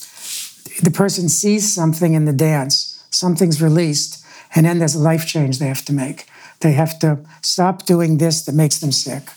the 0.81 0.91
person 0.91 1.29
sees 1.29 1.73
something 1.73 2.13
in 2.13 2.25
the 2.25 2.33
dance, 2.33 3.03
something's 3.11 3.61
released, 3.61 4.25
and 4.55 4.65
then 4.65 4.79
there's 4.79 4.95
a 4.95 4.99
life 4.99 5.25
change 5.25 5.59
they 5.59 5.67
have 5.67 5.85
to 5.85 5.93
make. 5.93 6.25
They 6.61 6.73
have 6.73 6.99
to 6.99 7.19
stop 7.41 7.85
doing 7.85 8.17
this 8.17 8.43
that 8.45 8.55
makes 8.55 8.79
them 8.79 8.91
sick. 8.91 9.29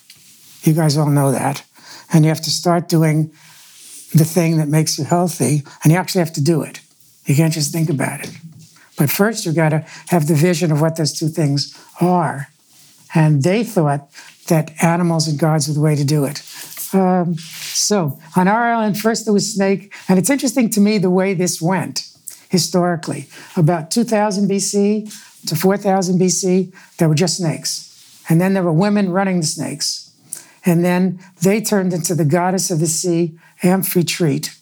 You 0.68 0.74
guys 0.74 0.98
all 0.98 1.08
know 1.08 1.32
that. 1.32 1.64
And 2.12 2.26
you 2.26 2.28
have 2.28 2.42
to 2.42 2.50
start 2.50 2.90
doing 2.90 3.32
the 4.14 4.24
thing 4.24 4.58
that 4.58 4.68
makes 4.68 4.98
you 4.98 5.04
healthy, 5.04 5.62
and 5.82 5.90
you 5.90 5.98
actually 5.98 6.18
have 6.18 6.34
to 6.34 6.42
do 6.42 6.60
it. 6.60 6.80
You 7.24 7.34
can't 7.34 7.54
just 7.54 7.72
think 7.72 7.88
about 7.88 8.20
it. 8.20 8.30
But 8.98 9.10
first, 9.10 9.46
you've 9.46 9.54
got 9.54 9.70
to 9.70 9.78
have 10.08 10.28
the 10.28 10.34
vision 10.34 10.70
of 10.70 10.82
what 10.82 10.96
those 10.96 11.18
two 11.18 11.28
things 11.28 11.74
are. 12.02 12.48
And 13.14 13.42
they 13.42 13.64
thought 13.64 14.10
that 14.48 14.70
animals 14.82 15.26
and 15.26 15.38
gods 15.38 15.68
were 15.68 15.74
the 15.74 15.80
way 15.80 15.96
to 15.96 16.04
do 16.04 16.24
it. 16.24 16.42
Um, 16.92 17.36
so 17.38 18.18
on 18.36 18.46
our 18.46 18.72
island, 18.74 18.98
first 18.98 19.24
there 19.24 19.32
was 19.32 19.54
snake, 19.54 19.94
and 20.06 20.18
it's 20.18 20.28
interesting 20.28 20.68
to 20.70 20.80
me 20.80 20.98
the 20.98 21.10
way 21.10 21.32
this 21.32 21.62
went 21.62 22.06
historically. 22.50 23.26
About 23.56 23.90
2000 23.90 24.50
BC 24.50 25.46
to 25.46 25.56
4000 25.56 26.18
BC, 26.20 26.74
there 26.98 27.08
were 27.08 27.14
just 27.14 27.38
snakes. 27.38 28.22
And 28.28 28.38
then 28.38 28.52
there 28.52 28.62
were 28.62 28.72
women 28.72 29.10
running 29.10 29.40
the 29.40 29.46
snakes. 29.46 30.07
And 30.68 30.84
then 30.84 31.18
they 31.40 31.62
turned 31.62 31.94
into 31.94 32.14
the 32.14 32.26
goddess 32.26 32.70
of 32.70 32.78
the 32.78 32.86
sea, 32.86 33.38
Amphitrite, 33.62 34.54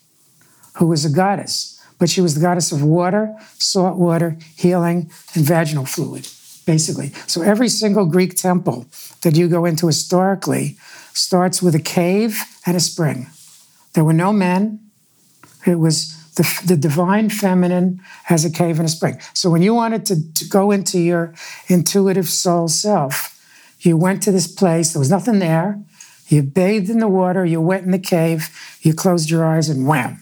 who 0.74 0.86
was 0.86 1.04
a 1.04 1.10
goddess, 1.10 1.82
but 1.98 2.08
she 2.08 2.20
was 2.20 2.36
the 2.36 2.40
goddess 2.40 2.70
of 2.70 2.80
water, 2.80 3.34
salt 3.58 3.98
water, 3.98 4.38
healing, 4.56 5.10
and 5.34 5.44
vaginal 5.44 5.84
fluid, 5.84 6.28
basically. 6.64 7.08
So 7.26 7.42
every 7.42 7.68
single 7.68 8.06
Greek 8.06 8.36
temple 8.36 8.86
that 9.22 9.34
you 9.34 9.48
go 9.48 9.64
into 9.64 9.88
historically 9.88 10.76
starts 11.12 11.60
with 11.60 11.74
a 11.74 11.80
cave 11.80 12.40
and 12.64 12.76
a 12.76 12.80
spring. 12.80 13.26
There 13.94 14.04
were 14.04 14.12
no 14.12 14.32
men. 14.32 14.78
It 15.66 15.80
was 15.80 16.14
the, 16.36 16.62
the 16.64 16.76
divine 16.76 17.30
feminine 17.30 18.00
has 18.26 18.44
a 18.44 18.50
cave 18.50 18.78
and 18.78 18.86
a 18.86 18.90
spring. 18.90 19.18
So 19.34 19.50
when 19.50 19.62
you 19.62 19.74
wanted 19.74 20.06
to, 20.06 20.32
to 20.34 20.48
go 20.48 20.70
into 20.70 21.00
your 21.00 21.34
intuitive 21.66 22.28
soul 22.28 22.68
self, 22.68 23.32
you 23.80 23.96
went 23.96 24.22
to 24.22 24.30
this 24.30 24.46
place, 24.46 24.92
there 24.92 25.00
was 25.00 25.10
nothing 25.10 25.40
there. 25.40 25.80
You 26.28 26.42
bathed 26.42 26.90
in 26.90 26.98
the 26.98 27.08
water, 27.08 27.44
you 27.44 27.60
went 27.60 27.84
in 27.84 27.92
the 27.92 27.98
cave, 27.98 28.50
you 28.80 28.94
closed 28.94 29.30
your 29.30 29.44
eyes, 29.46 29.68
and 29.68 29.86
wham. 29.86 30.20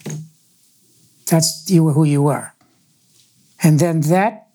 That's 1.26 1.70
you 1.70 1.90
who 1.90 2.04
you 2.04 2.22
were. 2.22 2.52
And 3.62 3.78
then 3.78 4.00
that 4.02 4.48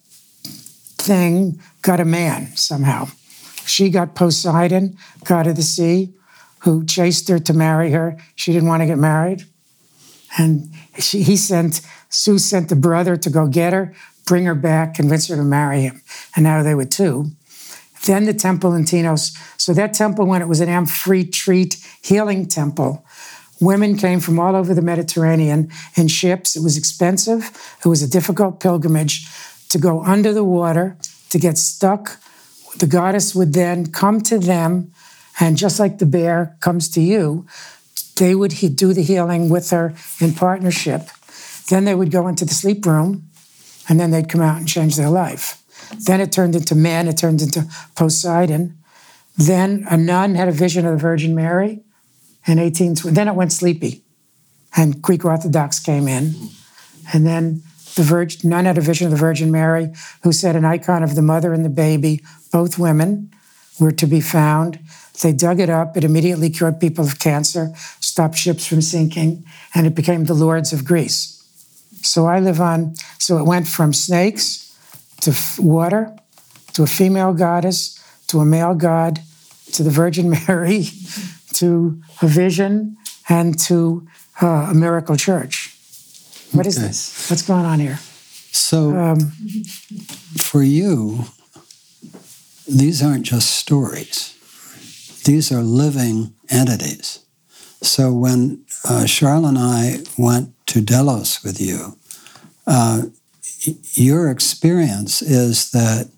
thing 0.44 1.60
got 1.82 1.98
a 1.98 2.04
man 2.04 2.54
somehow. 2.56 3.08
She 3.66 3.90
got 3.90 4.14
Poseidon, 4.14 4.96
god 5.24 5.46
of 5.46 5.56
the 5.56 5.62
sea, 5.62 6.14
who 6.60 6.84
chased 6.84 7.28
her 7.28 7.38
to 7.38 7.52
marry 7.52 7.90
her. 7.90 8.18
She 8.36 8.52
didn't 8.52 8.68
want 8.68 8.82
to 8.82 8.86
get 8.86 8.98
married. 8.98 9.44
And 10.38 10.72
she, 10.98 11.22
he 11.22 11.36
sent, 11.36 11.80
Sue 12.08 12.38
sent 12.38 12.70
a 12.70 12.76
brother 12.76 13.16
to 13.16 13.30
go 13.30 13.46
get 13.48 13.72
her, 13.72 13.94
bring 14.26 14.44
her 14.44 14.54
back, 14.54 14.94
convince 14.94 15.28
her 15.28 15.36
to 15.36 15.42
marry 15.42 15.82
him. 15.82 16.02
And 16.36 16.44
now 16.44 16.62
they 16.62 16.74
were 16.74 16.84
two. 16.84 17.32
Then 18.06 18.24
the 18.24 18.34
temple 18.34 18.74
in 18.74 18.84
Tinos. 18.84 19.36
So 19.58 19.74
that 19.74 19.94
temple, 19.94 20.26
when 20.26 20.42
it 20.42 20.48
was 20.48 20.60
an 20.60 20.68
Amphitrite 20.68 21.76
healing 22.02 22.46
temple, 22.46 23.04
women 23.60 23.96
came 23.96 24.20
from 24.20 24.38
all 24.38 24.56
over 24.56 24.74
the 24.74 24.82
Mediterranean 24.82 25.70
in 25.96 26.08
ships. 26.08 26.56
It 26.56 26.62
was 26.62 26.78
expensive. 26.78 27.50
It 27.84 27.88
was 27.88 28.02
a 28.02 28.08
difficult 28.08 28.58
pilgrimage 28.60 29.28
to 29.68 29.78
go 29.78 30.02
under 30.02 30.32
the 30.32 30.44
water, 30.44 30.96
to 31.28 31.38
get 31.38 31.58
stuck. 31.58 32.18
The 32.78 32.86
goddess 32.86 33.34
would 33.34 33.52
then 33.52 33.92
come 33.92 34.20
to 34.22 34.38
them, 34.38 34.92
and 35.38 35.56
just 35.56 35.78
like 35.78 35.98
the 35.98 36.06
bear 36.06 36.56
comes 36.60 36.88
to 36.90 37.00
you, 37.00 37.46
they 38.16 38.34
would 38.34 38.54
do 38.76 38.92
the 38.92 39.02
healing 39.02 39.48
with 39.48 39.70
her 39.70 39.94
in 40.20 40.34
partnership. 40.34 41.08
Then 41.68 41.84
they 41.84 41.94
would 41.94 42.10
go 42.10 42.28
into 42.28 42.44
the 42.44 42.54
sleep 42.54 42.84
room, 42.86 43.28
and 43.88 44.00
then 44.00 44.10
they'd 44.10 44.28
come 44.28 44.40
out 44.40 44.58
and 44.58 44.68
change 44.68 44.96
their 44.96 45.10
life. 45.10 45.59
Then 45.98 46.20
it 46.20 46.32
turned 46.32 46.54
into 46.54 46.74
man, 46.74 47.08
it 47.08 47.16
turned 47.16 47.42
into 47.42 47.66
Poseidon. 47.96 48.76
Then 49.36 49.86
a 49.90 49.96
nun 49.96 50.34
had 50.34 50.48
a 50.48 50.52
vision 50.52 50.86
of 50.86 50.92
the 50.92 50.98
Virgin 50.98 51.34
Mary 51.34 51.82
in 52.46 52.58
1820. 52.58 53.14
Then 53.14 53.28
it 53.28 53.34
went 53.34 53.52
sleepy, 53.52 54.04
and 54.76 55.00
Greek 55.00 55.24
Orthodox 55.24 55.80
came 55.80 56.08
in. 56.08 56.34
And 57.12 57.26
then 57.26 57.62
the 57.96 58.02
Virgin, 58.02 58.50
nun 58.50 58.66
had 58.66 58.78
a 58.78 58.82
vision 58.82 59.06
of 59.06 59.10
the 59.10 59.18
Virgin 59.18 59.50
Mary, 59.50 59.92
who 60.22 60.32
said 60.32 60.56
an 60.56 60.64
icon 60.64 61.02
of 61.02 61.14
the 61.14 61.22
mother 61.22 61.52
and 61.52 61.64
the 61.64 61.70
baby, 61.70 62.20
both 62.52 62.78
women, 62.78 63.32
were 63.78 63.92
to 63.92 64.06
be 64.06 64.20
found. 64.20 64.78
They 65.22 65.32
dug 65.32 65.60
it 65.60 65.70
up. 65.70 65.96
It 65.96 66.04
immediately 66.04 66.50
cured 66.50 66.80
people 66.80 67.04
of 67.04 67.18
cancer, 67.18 67.72
stopped 68.00 68.36
ships 68.36 68.66
from 68.66 68.82
sinking, 68.82 69.44
and 69.74 69.86
it 69.86 69.94
became 69.94 70.24
the 70.24 70.34
Lourdes 70.34 70.72
of 70.72 70.84
Greece. 70.84 71.36
So 72.02 72.26
I 72.26 72.40
live 72.40 72.60
on, 72.60 72.94
so 73.18 73.38
it 73.38 73.44
went 73.44 73.68
from 73.68 73.92
snakes 73.92 74.69
to 75.20 75.34
water, 75.58 76.16
to 76.74 76.82
a 76.82 76.86
female 76.86 77.32
goddess, 77.32 77.98
to 78.28 78.40
a 78.40 78.44
male 78.44 78.74
god, 78.74 79.20
to 79.72 79.82
the 79.82 79.90
Virgin 79.90 80.30
Mary, 80.48 80.86
to 81.54 82.00
a 82.22 82.26
vision, 82.26 82.96
and 83.28 83.58
to 83.58 84.06
uh, 84.42 84.68
a 84.70 84.74
miracle 84.74 85.16
church. 85.16 85.76
What 86.52 86.66
is 86.66 86.78
okay. 86.78 86.88
this? 86.88 87.30
What's 87.30 87.42
going 87.42 87.64
on 87.64 87.78
here? 87.78 87.98
So, 88.52 88.96
um, 88.96 89.30
for 90.38 90.62
you, 90.62 91.26
these 92.66 93.02
aren't 93.02 93.24
just 93.24 93.50
stories, 93.50 94.36
these 95.24 95.52
are 95.52 95.62
living 95.62 96.34
entities. 96.50 97.20
So, 97.82 98.12
when 98.12 98.64
uh, 98.84 99.06
Charles 99.06 99.46
and 99.46 99.58
I 99.58 99.98
went 100.18 100.54
to 100.66 100.80
Delos 100.80 101.44
with 101.44 101.60
you, 101.60 101.96
uh, 102.66 103.02
your 103.94 104.30
experience 104.30 105.22
is 105.22 105.70
that 105.70 106.10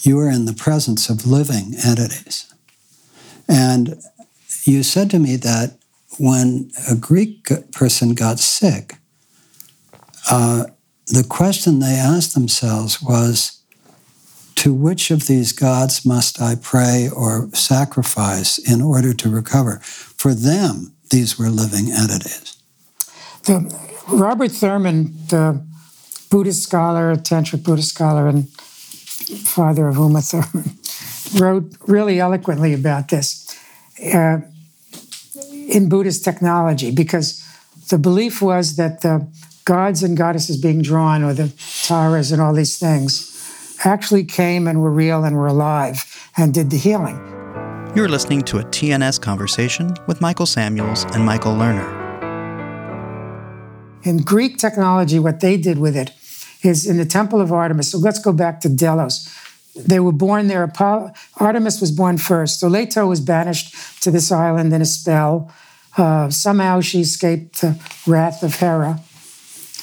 you 0.00 0.18
are 0.18 0.30
in 0.30 0.44
the 0.46 0.54
presence 0.54 1.10
of 1.10 1.26
living 1.26 1.74
entities. 1.84 2.52
And 3.48 4.00
you 4.64 4.82
said 4.82 5.10
to 5.10 5.18
me 5.18 5.36
that 5.36 5.78
when 6.18 6.70
a 6.88 6.94
Greek 6.94 7.48
person 7.72 8.14
got 8.14 8.38
sick, 8.38 8.94
uh, 10.30 10.66
the 11.06 11.24
question 11.24 11.80
they 11.80 11.94
asked 11.94 12.34
themselves 12.34 13.02
was, 13.02 13.56
to 14.56 14.74
which 14.74 15.10
of 15.10 15.26
these 15.26 15.52
gods 15.52 16.04
must 16.04 16.40
I 16.40 16.54
pray 16.54 17.08
or 17.08 17.48
sacrifice 17.54 18.58
in 18.58 18.82
order 18.82 19.14
to 19.14 19.30
recover? 19.30 19.78
For 19.78 20.34
them, 20.34 20.92
these 21.10 21.38
were 21.38 21.48
living 21.48 21.90
entities. 21.90 22.58
The, 23.44 23.74
Robert 24.08 24.50
Thurman, 24.50 25.14
the 25.28 25.64
Buddhist 26.30 26.62
scholar, 26.62 27.16
Tantric 27.16 27.64
Buddhist 27.64 27.88
scholar, 27.88 28.28
and 28.28 28.48
father 28.48 29.88
of 29.88 29.96
Uma 29.96 30.22
Thurman, 30.22 30.78
wrote 31.38 31.76
really 31.86 32.20
eloquently 32.20 32.72
about 32.72 33.08
this 33.08 33.56
uh, 34.14 34.38
in 35.68 35.88
Buddhist 35.88 36.24
technology 36.24 36.92
because 36.92 37.44
the 37.90 37.98
belief 37.98 38.40
was 38.40 38.76
that 38.76 39.02
the 39.02 39.26
gods 39.64 40.02
and 40.02 40.16
goddesses 40.16 40.56
being 40.56 40.82
drawn, 40.82 41.22
or 41.22 41.34
the 41.34 41.52
taras 41.84 42.32
and 42.32 42.40
all 42.40 42.54
these 42.54 42.78
things, 42.78 43.26
actually 43.84 44.24
came 44.24 44.68
and 44.68 44.80
were 44.80 44.90
real 44.90 45.24
and 45.24 45.36
were 45.36 45.46
alive 45.48 46.30
and 46.36 46.54
did 46.54 46.70
the 46.70 46.76
healing. 46.76 47.16
You're 47.96 48.08
listening 48.08 48.42
to 48.42 48.58
a 48.58 48.62
TNS 48.64 49.20
conversation 49.20 49.94
with 50.06 50.20
Michael 50.20 50.46
Samuels 50.46 51.04
and 51.12 51.24
Michael 51.24 51.52
Lerner. 51.52 51.98
In 54.04 54.18
Greek 54.18 54.58
technology, 54.58 55.18
what 55.18 55.40
they 55.40 55.56
did 55.56 55.78
with 55.78 55.96
it 55.96 56.12
is 56.62 56.86
in 56.86 56.96
the 56.96 57.04
Temple 57.04 57.40
of 57.40 57.52
Artemis. 57.52 57.90
So 57.90 57.98
let's 57.98 58.18
go 58.18 58.32
back 58.32 58.60
to 58.60 58.68
Delos. 58.68 59.28
They 59.74 60.00
were 60.00 60.12
born 60.12 60.48
there. 60.48 60.62
Apollo, 60.62 61.12
Artemis 61.36 61.80
was 61.80 61.90
born 61.90 62.18
first. 62.18 62.60
So 62.60 62.68
Leto 62.68 63.06
was 63.06 63.20
banished 63.20 64.02
to 64.02 64.10
this 64.10 64.32
island 64.32 64.72
in 64.72 64.82
a 64.82 64.86
spell. 64.86 65.52
Uh, 65.96 66.30
somehow 66.30 66.80
she 66.80 67.00
escaped 67.00 67.60
the 67.60 67.78
wrath 68.06 68.42
of 68.42 68.56
Hera 68.56 69.00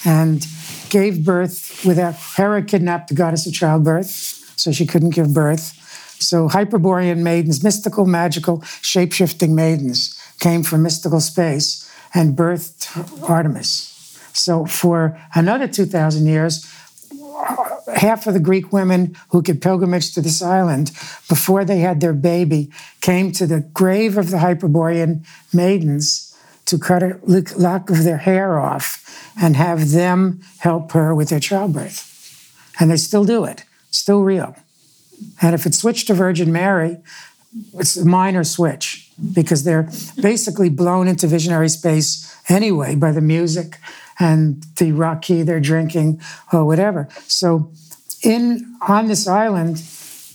and 0.05 0.45
gave 0.89 1.25
birth 1.25 1.83
without. 1.85 2.15
Hera 2.15 2.61
kidnapped 2.61 3.09
the 3.09 3.15
goddess 3.15 3.45
of 3.45 3.53
childbirth, 3.53 4.07
so 4.55 4.71
she 4.71 4.85
couldn't 4.85 5.11
give 5.11 5.33
birth. 5.33 5.73
So 6.19 6.47
Hyperborean 6.47 7.23
maidens, 7.23 7.63
mystical, 7.63 8.05
magical, 8.05 8.61
shape 8.81 9.13
shifting 9.13 9.53
maidens, 9.53 10.19
came 10.39 10.63
from 10.63 10.83
mystical 10.83 11.19
space 11.19 11.89
and 12.13 12.35
birthed 12.35 13.29
Artemis. 13.29 13.96
So 14.37 14.65
for 14.65 15.19
another 15.33 15.67
2,000 15.67 16.27
years, 16.27 16.71
half 17.95 18.27
of 18.27 18.33
the 18.33 18.39
Greek 18.39 18.71
women 18.71 19.15
who 19.29 19.41
could 19.41 19.61
pilgrimage 19.61 20.13
to 20.13 20.21
this 20.21 20.41
island 20.41 20.91
before 21.27 21.65
they 21.65 21.79
had 21.79 22.01
their 22.01 22.13
baby 22.13 22.71
came 23.01 23.31
to 23.31 23.47
the 23.47 23.61
grave 23.61 24.17
of 24.17 24.29
the 24.29 24.39
Hyperborean 24.39 25.25
maidens 25.53 26.37
to 26.65 26.77
cut 26.77 27.01
a 27.01 27.19
lock 27.25 27.89
of 27.89 28.03
their 28.03 28.17
hair 28.17 28.59
off 28.59 29.03
and 29.41 29.55
have 29.55 29.91
them 29.91 30.41
help 30.59 30.91
her 30.91 31.15
with 31.15 31.29
their 31.29 31.39
childbirth. 31.39 32.03
And 32.79 32.91
they 32.91 32.97
still 32.97 33.23
do 33.23 33.45
it, 33.45 33.63
still 33.89 34.21
real. 34.21 34.55
And 35.41 35.55
if 35.55 35.65
it's 35.65 35.79
switched 35.79 36.07
to 36.07 36.13
Virgin 36.13 36.51
Mary, 36.51 36.97
it's 37.73 37.97
a 37.97 38.05
minor 38.05 38.43
switch 38.43 39.06
because 39.33 39.63
they're 39.63 39.89
basically 40.21 40.69
blown 40.69 41.07
into 41.07 41.27
visionary 41.27 41.69
space 41.69 42.35
anyway 42.49 42.95
by 42.95 43.11
the 43.11 43.21
music 43.21 43.77
and 44.19 44.63
the 44.77 44.91
raki 44.91 45.43
they're 45.43 45.59
drinking 45.59 46.21
or 46.51 46.65
whatever. 46.65 47.07
So 47.27 47.71
in 48.23 48.77
on 48.87 49.07
this 49.07 49.27
island, 49.27 49.77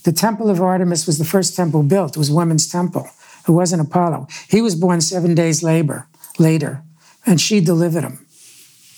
the 0.04 0.12
temple 0.12 0.50
of 0.50 0.60
Artemis 0.60 1.06
was 1.06 1.18
the 1.18 1.24
first 1.24 1.54
temple 1.56 1.82
built. 1.82 2.16
It 2.16 2.18
was 2.18 2.30
a 2.30 2.34
women's 2.34 2.66
temple. 2.66 3.08
It 3.46 3.52
wasn't 3.52 3.82
Apollo. 3.82 4.28
He 4.48 4.60
was 4.60 4.74
born 4.74 5.00
seven 5.00 5.34
days 5.34 5.62
labor, 5.62 6.06
later, 6.38 6.82
and 7.26 7.40
she 7.40 7.60
delivered 7.60 8.04
him, 8.04 8.24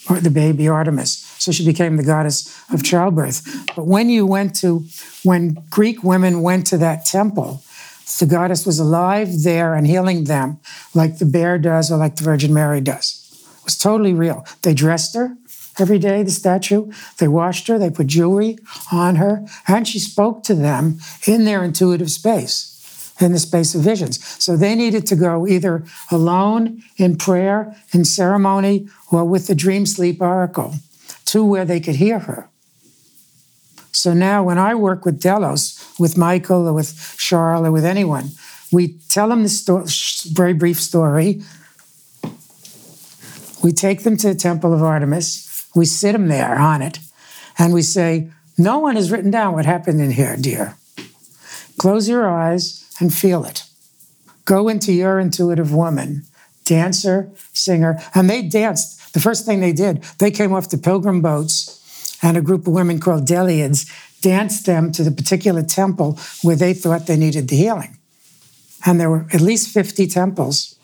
or 0.09 0.21
the 0.21 0.31
baby 0.31 0.69
Artemis. 0.69 1.19
So 1.39 1.53
she 1.53 1.65
became 1.65 1.97
the 1.97 2.03
goddess 2.05 2.55
of 2.71 2.83
childbirth. 2.83 3.43
But 3.75 3.87
when 3.87 4.09
you 4.09 4.27
went 4.27 4.55
to, 4.57 4.85
when 5.23 5.63
Greek 5.71 6.03
women 6.03 6.43
went 6.43 6.67
to 6.69 6.79
that 6.79 7.05
temple, 7.05 7.63
the 8.19 8.27
goddess 8.27 8.67
was 8.67 8.79
alive 8.79 9.43
there 9.43 9.75
and 9.75 9.87
healing 9.87 10.25
them 10.25 10.59
like 10.95 11.19
the 11.19 11.25
bear 11.25 11.59
does 11.59 11.91
or 11.91 11.97
like 11.97 12.17
the 12.17 12.25
Virgin 12.25 12.53
Mary 12.53 12.81
does. 12.81 13.21
It 13.59 13.65
was 13.65 13.79
totally 13.79 14.13
real. 14.13 14.47
They 14.63 14.75
dressed 14.75 15.15
her 15.15 15.37
every 15.79 15.99
day, 15.99 16.23
the 16.23 16.31
statue. 16.31 16.91
They 17.19 17.29
washed 17.29 17.67
her, 17.69 17.79
they 17.79 17.91
put 17.91 18.07
jewelry 18.07 18.59
on 18.93 19.17
her, 19.17 19.45
and 19.67 19.89
she 19.89 19.99
spoke 19.99 20.43
to 20.45 20.55
them 20.55 20.99
in 21.27 21.45
their 21.45 21.65
intuitive 21.65 22.11
space, 22.11 23.15
in 23.21 23.33
the 23.33 23.39
space 23.39 23.75
of 23.75 23.83
visions. 23.83 24.25
So 24.43 24.57
they 24.57 24.75
needed 24.75 25.07
to 25.07 25.17
go 25.17 25.47
either 25.47 25.85
alone 26.11 26.83
in 26.97 27.17
prayer, 27.17 27.75
in 27.93 28.05
ceremony, 28.05 28.89
or 29.11 29.25
with 29.25 29.47
the 29.47 29.55
dream 29.55 29.87
sleep 29.87 30.21
oracle 30.21 30.75
to 31.27 31.45
where 31.45 31.65
they 31.65 31.81
could 31.81 31.97
hear 31.97 32.21
her. 32.21 32.49
So 33.93 34.13
now 34.13 34.43
when 34.43 34.59
I 34.59 34.75
work 34.75 35.05
with 35.05 35.21
Delos, 35.21 35.84
with 35.99 36.17
Michael 36.17 36.69
or 36.69 36.73
with 36.73 37.17
Charles 37.19 37.67
or 37.67 37.73
with 37.73 37.85
anyone, 37.85 38.31
we 38.73 38.99
tell 39.09 39.29
them 39.29 39.43
the 39.43 39.49
sto- 39.49 39.87
very 40.33 40.53
brief 40.53 40.81
story. 40.81 41.43
We 43.63 43.73
take 43.73 44.03
them 44.03 44.17
to 44.19 44.29
the 44.29 44.35
Temple 44.35 44.75
of 44.75 44.83
Artemis. 44.83 45.69
We 45.75 45.87
sit 45.87 46.13
them 46.13 46.29
there 46.29 46.59
on 46.59 46.83
it, 46.83 46.99
and 47.59 47.73
we 47.73 47.83
say, 47.83 48.31
No 48.59 48.79
one 48.79 48.97
has 48.97 49.11
written 49.11 49.31
down 49.31 49.55
what 49.55 49.67
happened 49.67 50.01
in 50.01 50.13
here, 50.13 50.37
dear. 50.37 50.77
Close 51.79 52.09
your 52.09 52.29
eyes 52.29 52.85
and 53.01 53.13
feel 53.13 53.45
it. 53.45 53.65
Go 54.45 54.69
into 54.69 54.93
your 54.93 55.19
intuitive 55.19 55.73
woman, 55.73 56.25
dancer, 56.65 57.31
singer. 57.53 57.99
And 58.15 58.29
they 58.29 58.43
danced. 58.43 59.13
The 59.13 59.21
first 59.21 59.47
thing 59.47 59.61
they 59.61 59.73
did, 59.73 60.03
they 60.19 60.31
came 60.31 60.53
off 60.53 60.71
the 60.71 60.79
pilgrim 60.79 61.23
boats 61.23 62.19
and 62.23 62.37
a 62.37 62.43
group 62.43 62.67
of 62.67 62.73
women 62.73 63.01
called 63.01 63.27
Deliads 63.27 63.91
danced 64.25 64.65
them 64.65 64.91
to 64.91 65.05
the 65.05 65.11
particular 65.11 65.63
temple 65.63 66.19
where 66.43 66.57
they 66.57 66.73
thought 66.73 67.07
they 67.07 67.17
needed 67.17 67.49
the 67.49 67.57
healing. 67.57 67.99
And 68.87 68.99
there 68.99 69.11
were 69.11 69.27
at 69.33 69.43
least 69.43 69.69
50 69.69 70.07
temples, 70.07 70.77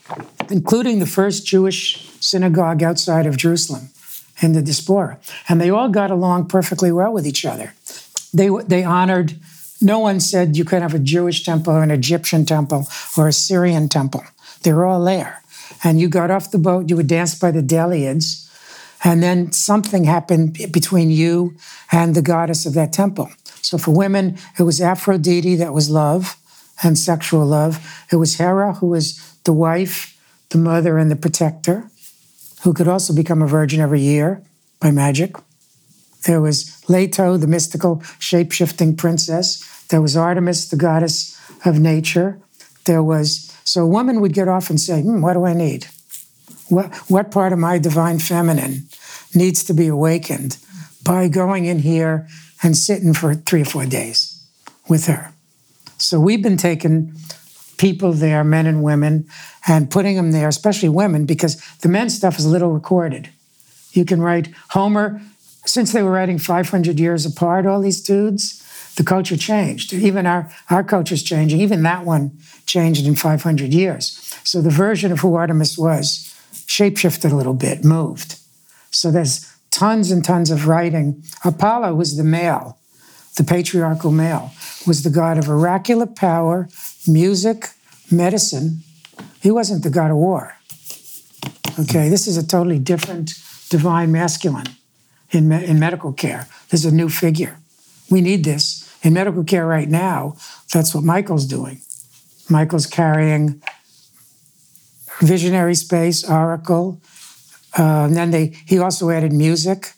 including 0.50 0.98
the 0.98 1.06
first 1.06 1.46
Jewish 1.46 2.06
synagogue 2.20 2.82
outside 2.82 3.26
of 3.26 3.38
Jerusalem 3.38 3.88
in 4.42 4.52
the 4.52 4.60
diaspora. 4.60 5.18
And 5.48 5.58
they 5.58 5.70
all 5.70 5.88
got 5.88 6.10
along 6.10 6.48
perfectly 6.48 6.92
well 6.92 7.12
with 7.12 7.26
each 7.26 7.46
other. 7.46 7.72
They, 8.34 8.50
they 8.66 8.84
honored, 8.84 9.34
no 9.80 9.98
one 9.98 10.20
said 10.20 10.56
you 10.56 10.66
could 10.66 10.82
have 10.82 10.94
a 10.94 10.98
Jewish 10.98 11.42
temple 11.42 11.72
or 11.72 11.82
an 11.82 11.90
Egyptian 11.90 12.44
temple 12.44 12.86
or 13.16 13.28
a 13.28 13.32
Syrian 13.32 13.88
temple. 13.88 14.22
They 14.62 14.72
were 14.74 14.84
all 14.84 15.02
there. 15.02 15.42
And 15.82 15.98
you 15.98 16.08
got 16.08 16.30
off 16.30 16.50
the 16.50 16.58
boat, 16.58 16.90
you 16.90 16.96
would 16.96 17.06
dance 17.06 17.34
by 17.34 17.52
the 17.52 17.62
Deliads, 17.62 18.49
and 19.02 19.22
then 19.22 19.52
something 19.52 20.04
happened 20.04 20.58
between 20.72 21.10
you 21.10 21.56
and 21.90 22.14
the 22.14 22.22
goddess 22.22 22.66
of 22.66 22.74
that 22.74 22.92
temple. 22.92 23.30
So 23.62 23.78
for 23.78 23.92
women, 23.92 24.38
it 24.58 24.62
was 24.62 24.80
Aphrodite 24.80 25.56
that 25.56 25.72
was 25.72 25.90
love 25.90 26.36
and 26.82 26.98
sexual 26.98 27.46
love. 27.46 28.04
It 28.10 28.16
was 28.16 28.36
Hera, 28.36 28.74
who 28.74 28.88
was 28.88 29.18
the 29.44 29.52
wife, 29.52 30.18
the 30.50 30.58
mother, 30.58 30.98
and 30.98 31.10
the 31.10 31.16
protector, 31.16 31.90
who 32.62 32.72
could 32.72 32.88
also 32.88 33.14
become 33.14 33.42
a 33.42 33.46
virgin 33.46 33.80
every 33.80 34.00
year 34.00 34.42
by 34.80 34.90
magic. 34.90 35.36
There 36.26 36.40
was 36.40 36.82
Leto, 36.88 37.36
the 37.36 37.46
mystical 37.46 38.02
shape 38.18 38.52
shifting 38.52 38.96
princess. 38.96 39.64
There 39.88 40.02
was 40.02 40.16
Artemis, 40.16 40.68
the 40.68 40.76
goddess 40.76 41.38
of 41.64 41.78
nature. 41.78 42.38
There 42.84 43.02
was, 43.02 43.54
so 43.64 43.82
a 43.82 43.86
woman 43.86 44.20
would 44.20 44.34
get 44.34 44.48
off 44.48 44.68
and 44.68 44.80
say, 44.80 45.00
hmm, 45.00 45.22
What 45.22 45.34
do 45.34 45.44
I 45.44 45.54
need? 45.54 45.86
What, 46.68 46.94
what 47.10 47.30
part 47.30 47.52
of 47.52 47.58
my 47.58 47.78
divine 47.78 48.18
feminine 48.18 48.88
needs 49.34 49.64
to 49.64 49.74
be 49.74 49.86
awakened 49.86 50.58
by 51.04 51.28
going 51.28 51.64
in 51.64 51.80
here 51.80 52.28
and 52.62 52.76
sitting 52.76 53.14
for 53.14 53.34
three 53.34 53.62
or 53.62 53.66
four 53.66 53.86
days 53.86 54.44
with 54.88 55.06
her? 55.06 55.32
So 55.98 56.18
we've 56.18 56.42
been 56.42 56.56
taking 56.56 57.14
people 57.78 58.12
there, 58.12 58.44
men 58.44 58.66
and 58.66 58.82
women, 58.82 59.26
and 59.66 59.90
putting 59.90 60.16
them 60.16 60.32
there, 60.32 60.48
especially 60.48 60.88
women, 60.88 61.24
because 61.24 61.60
the 61.78 61.88
men's 61.88 62.14
stuff 62.14 62.38
is 62.38 62.44
a 62.44 62.48
little 62.48 62.72
recorded. 62.72 63.30
You 63.92 64.04
can 64.04 64.20
write 64.20 64.52
Homer, 64.70 65.20
since 65.64 65.92
they 65.92 66.02
were 66.02 66.10
writing 66.10 66.38
500 66.38 66.98
years 66.98 67.26
apart, 67.26 67.66
all 67.66 67.80
these 67.80 68.02
dudes, 68.02 68.66
the 68.96 69.04
culture 69.04 69.36
changed. 69.36 69.92
Even 69.92 70.26
our, 70.26 70.50
our 70.68 70.82
culture's 70.82 71.22
changing. 71.22 71.60
Even 71.60 71.82
that 71.84 72.04
one 72.04 72.38
changed 72.66 73.06
in 73.06 73.14
500 73.14 73.72
years. 73.72 74.34
So 74.44 74.60
the 74.60 74.70
version 74.70 75.12
of 75.12 75.20
who 75.20 75.34
Artemis 75.34 75.78
was 75.78 76.34
shapeshifted 76.52 77.32
a 77.32 77.36
little 77.36 77.54
bit, 77.54 77.84
moved. 77.84 78.36
So 78.90 79.10
there's 79.10 79.46
tons 79.70 80.10
and 80.10 80.24
tons 80.24 80.50
of 80.50 80.66
writing. 80.66 81.22
Apollo 81.44 81.94
was 81.94 82.16
the 82.16 82.24
male, 82.24 82.78
the 83.36 83.44
patriarchal 83.44 84.10
male, 84.10 84.52
was 84.86 85.02
the 85.02 85.10
god 85.10 85.38
of 85.38 85.48
oracular 85.48 86.06
power, 86.06 86.68
music, 87.06 87.70
medicine. 88.10 88.80
He 89.40 89.50
wasn't 89.50 89.82
the 89.84 89.90
god 89.90 90.10
of 90.10 90.16
war. 90.16 90.56
Okay, 91.78 92.08
this 92.08 92.26
is 92.26 92.36
a 92.36 92.46
totally 92.46 92.78
different 92.78 93.32
divine 93.70 94.12
masculine 94.12 94.66
in, 95.30 95.48
me- 95.48 95.64
in 95.64 95.78
medical 95.78 96.12
care. 96.12 96.46
There's 96.68 96.84
a 96.84 96.94
new 96.94 97.08
figure. 97.08 97.58
We 98.10 98.20
need 98.20 98.44
this. 98.44 98.86
In 99.02 99.14
medical 99.14 99.44
care 99.44 99.66
right 99.66 99.88
now, 99.88 100.36
that's 100.72 100.94
what 100.94 101.04
Michael's 101.04 101.46
doing. 101.46 101.80
Michael's 102.50 102.86
carrying 102.86 103.62
visionary 105.20 105.74
space, 105.74 106.28
oracle. 106.28 107.00
Uh, 107.78 108.04
and 108.04 108.16
then 108.16 108.30
they 108.30 108.56
he 108.66 108.78
also 108.78 109.10
added 109.10 109.32
music, 109.32 109.92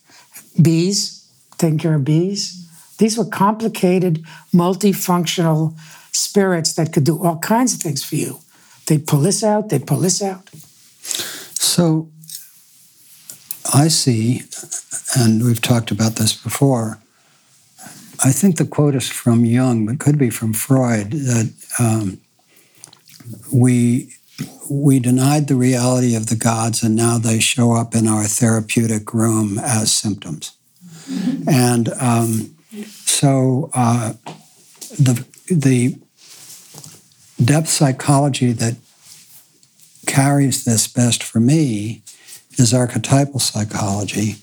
bees, 0.60 1.28
taking 1.58 1.78
care 1.78 1.94
of 1.94 2.04
bees. 2.04 2.68
These 2.98 3.18
were 3.18 3.24
complicated, 3.24 4.24
multifunctional 4.54 5.74
spirits 6.12 6.74
that 6.74 6.92
could 6.92 7.04
do 7.04 7.22
all 7.24 7.38
kinds 7.38 7.74
of 7.74 7.80
things 7.80 8.04
for 8.04 8.16
you. 8.16 8.40
They'd 8.86 9.06
pull 9.06 9.20
this 9.20 9.42
out, 9.42 9.68
they'd 9.68 9.86
pull 9.86 9.98
this 9.98 10.22
out. 10.22 10.50
So 11.54 12.08
I 13.72 13.88
see, 13.88 14.42
and 15.16 15.44
we've 15.44 15.60
talked 15.60 15.90
about 15.90 16.16
this 16.16 16.34
before. 16.34 16.98
I 18.24 18.30
think 18.30 18.56
the 18.56 18.66
quote 18.66 18.94
is 18.94 19.08
from 19.08 19.44
Jung, 19.44 19.86
but 19.86 19.98
could 19.98 20.18
be 20.18 20.30
from 20.30 20.52
Freud 20.52 21.10
that 21.10 21.52
um, 21.78 22.20
we 23.52 24.14
we 24.70 24.98
denied 24.98 25.48
the 25.48 25.56
reality 25.56 26.14
of 26.14 26.26
the 26.26 26.36
gods, 26.36 26.82
and 26.82 26.94
now 26.94 27.18
they 27.18 27.40
show 27.40 27.72
up 27.72 27.94
in 27.94 28.06
our 28.06 28.24
therapeutic 28.24 29.12
room 29.12 29.58
as 29.58 29.92
symptoms. 29.92 30.56
And 31.46 31.88
um, 32.00 32.54
so 33.04 33.70
uh, 33.74 34.14
the 34.98 35.26
the 35.48 35.96
depth 37.44 37.68
psychology 37.68 38.52
that 38.52 38.76
carries 40.06 40.64
this 40.64 40.86
best 40.88 41.22
for 41.22 41.40
me 41.40 42.02
is 42.58 42.74
archetypal 42.74 43.40
psychology, 43.40 44.36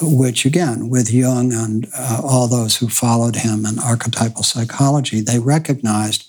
which 0.00 0.44
again, 0.44 0.88
with 0.88 1.12
Jung 1.12 1.52
and 1.52 1.86
uh, 1.96 2.20
all 2.24 2.48
those 2.48 2.76
who 2.76 2.88
followed 2.88 3.36
him 3.36 3.66
in 3.66 3.78
archetypal 3.78 4.42
psychology, 4.42 5.20
they 5.20 5.38
recognized 5.38 6.26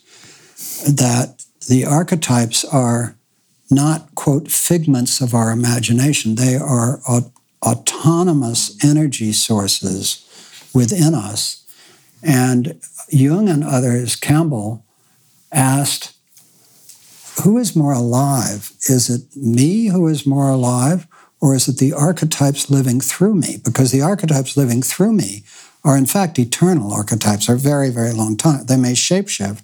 that 0.86 1.46
the 1.68 1.86
archetypes 1.86 2.66
are 2.66 3.16
not, 3.70 4.14
quote, 4.16 4.52
figments 4.52 5.22
of 5.22 5.34
our 5.34 5.52
imagination. 5.52 6.36
They 6.36 6.56
are 6.56 7.00
aut- 7.08 7.32
autonomous 7.66 8.78
energy 8.84 9.32
sources 9.32 10.28
within 10.74 11.14
us. 11.14 11.64
And 12.24 12.80
Jung 13.10 13.50
and 13.50 13.64
others, 13.64 14.16
Campbell, 14.16 14.86
asked, 15.52 16.14
who 17.44 17.58
is 17.58 17.76
more 17.76 17.94
alive? 17.94 18.74
Is 18.90 19.10
it 19.10 19.36
me 19.36 19.88
who 19.88 20.08
is 20.08 20.28
more 20.28 20.50
alive, 20.50 21.08
or 21.40 21.56
is 21.56 21.68
it 21.68 21.78
the 21.78 21.94
archetypes 21.94 22.70
living 22.70 23.00
through 23.00 23.36
me? 23.36 23.58
Because 23.64 23.92
the 23.92 24.02
archetypes 24.02 24.58
living 24.58 24.82
through 24.82 25.14
me 25.14 25.44
are, 25.84 25.98
in 25.98 26.06
fact, 26.06 26.38
eternal 26.38 26.94
archetypes, 26.94 27.50
are 27.50 27.56
very, 27.56 27.90
very 27.90 28.12
long 28.12 28.38
time. 28.38 28.66
They 28.66 28.78
may 28.78 28.94
shapeshift, 28.94 29.64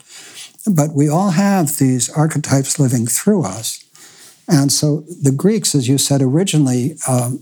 but 0.66 0.94
we 0.94 1.10
all 1.10 1.32
have 1.32 1.78
these 1.78 2.10
archetypes 2.10 2.80
living 2.80 3.06
through 3.06 3.44
us. 3.44 3.84
And 4.48 4.72
so 4.72 5.02
the 5.22 5.32
Greeks, 5.32 5.76
as 5.76 5.88
you 5.88 5.98
said, 5.98 6.22
originally 6.22 6.96
um, 7.08 7.40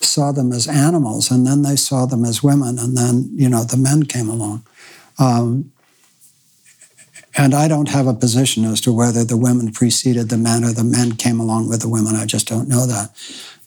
saw 0.00 0.32
them 0.32 0.52
as 0.52 0.68
animals, 0.68 1.30
and 1.30 1.46
then 1.46 1.62
they 1.62 1.76
saw 1.76 2.06
them 2.06 2.24
as 2.24 2.42
women, 2.42 2.78
and 2.78 2.96
then 2.96 3.28
you 3.32 3.48
know 3.48 3.64
the 3.64 3.76
men 3.76 4.04
came 4.04 4.28
along. 4.28 4.64
Um, 5.18 5.72
and 7.36 7.54
I 7.54 7.66
don't 7.66 7.88
have 7.88 8.06
a 8.06 8.14
position 8.14 8.64
as 8.64 8.80
to 8.82 8.92
whether 8.92 9.24
the 9.24 9.36
women 9.36 9.72
preceded 9.72 10.28
the 10.28 10.38
men 10.38 10.64
or 10.64 10.72
the 10.72 10.84
men 10.84 11.16
came 11.16 11.40
along 11.40 11.68
with 11.68 11.80
the 11.80 11.88
women. 11.88 12.14
I 12.14 12.26
just 12.26 12.46
don't 12.46 12.68
know 12.68 12.86
that. 12.86 13.10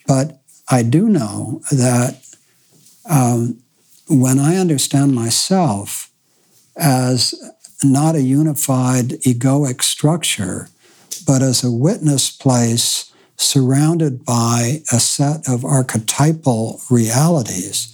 But 0.07 0.39
I 0.69 0.83
do 0.83 1.09
know 1.09 1.61
that 1.71 2.21
um, 3.09 3.61
when 4.07 4.39
I 4.39 4.55
understand 4.55 5.13
myself 5.13 6.09
as 6.77 7.33
not 7.83 8.15
a 8.15 8.21
unified 8.21 9.09
egoic 9.21 9.81
structure, 9.83 10.69
but 11.25 11.41
as 11.41 11.63
a 11.63 11.71
witness 11.71 12.29
place 12.29 13.11
surrounded 13.37 14.25
by 14.25 14.81
a 14.91 14.99
set 14.99 15.47
of 15.47 15.63
archetypal 15.63 16.81
realities. 16.89 17.93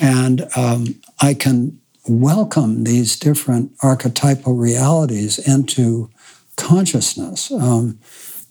And 0.00 0.46
um, 0.56 1.00
I 1.20 1.34
can 1.34 1.80
welcome 2.06 2.84
these 2.84 3.18
different 3.18 3.72
archetypal 3.82 4.54
realities 4.54 5.38
into 5.38 6.08
consciousness. 6.56 7.50
Um, 7.50 7.98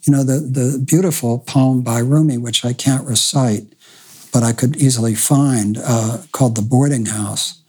you 0.03 0.11
know, 0.11 0.23
the, 0.23 0.39
the 0.39 0.83
beautiful 0.85 1.39
poem 1.39 1.81
by 1.81 1.99
Rumi, 1.99 2.37
which 2.37 2.65
I 2.65 2.73
can't 2.73 3.07
recite, 3.07 3.63
but 4.31 4.43
I 4.43 4.51
could 4.51 4.75
easily 4.75 5.15
find, 5.15 5.77
uh, 5.81 6.19
called 6.31 6.55
The 6.55 6.61
Boarding 6.61 7.05
House, 7.05 7.61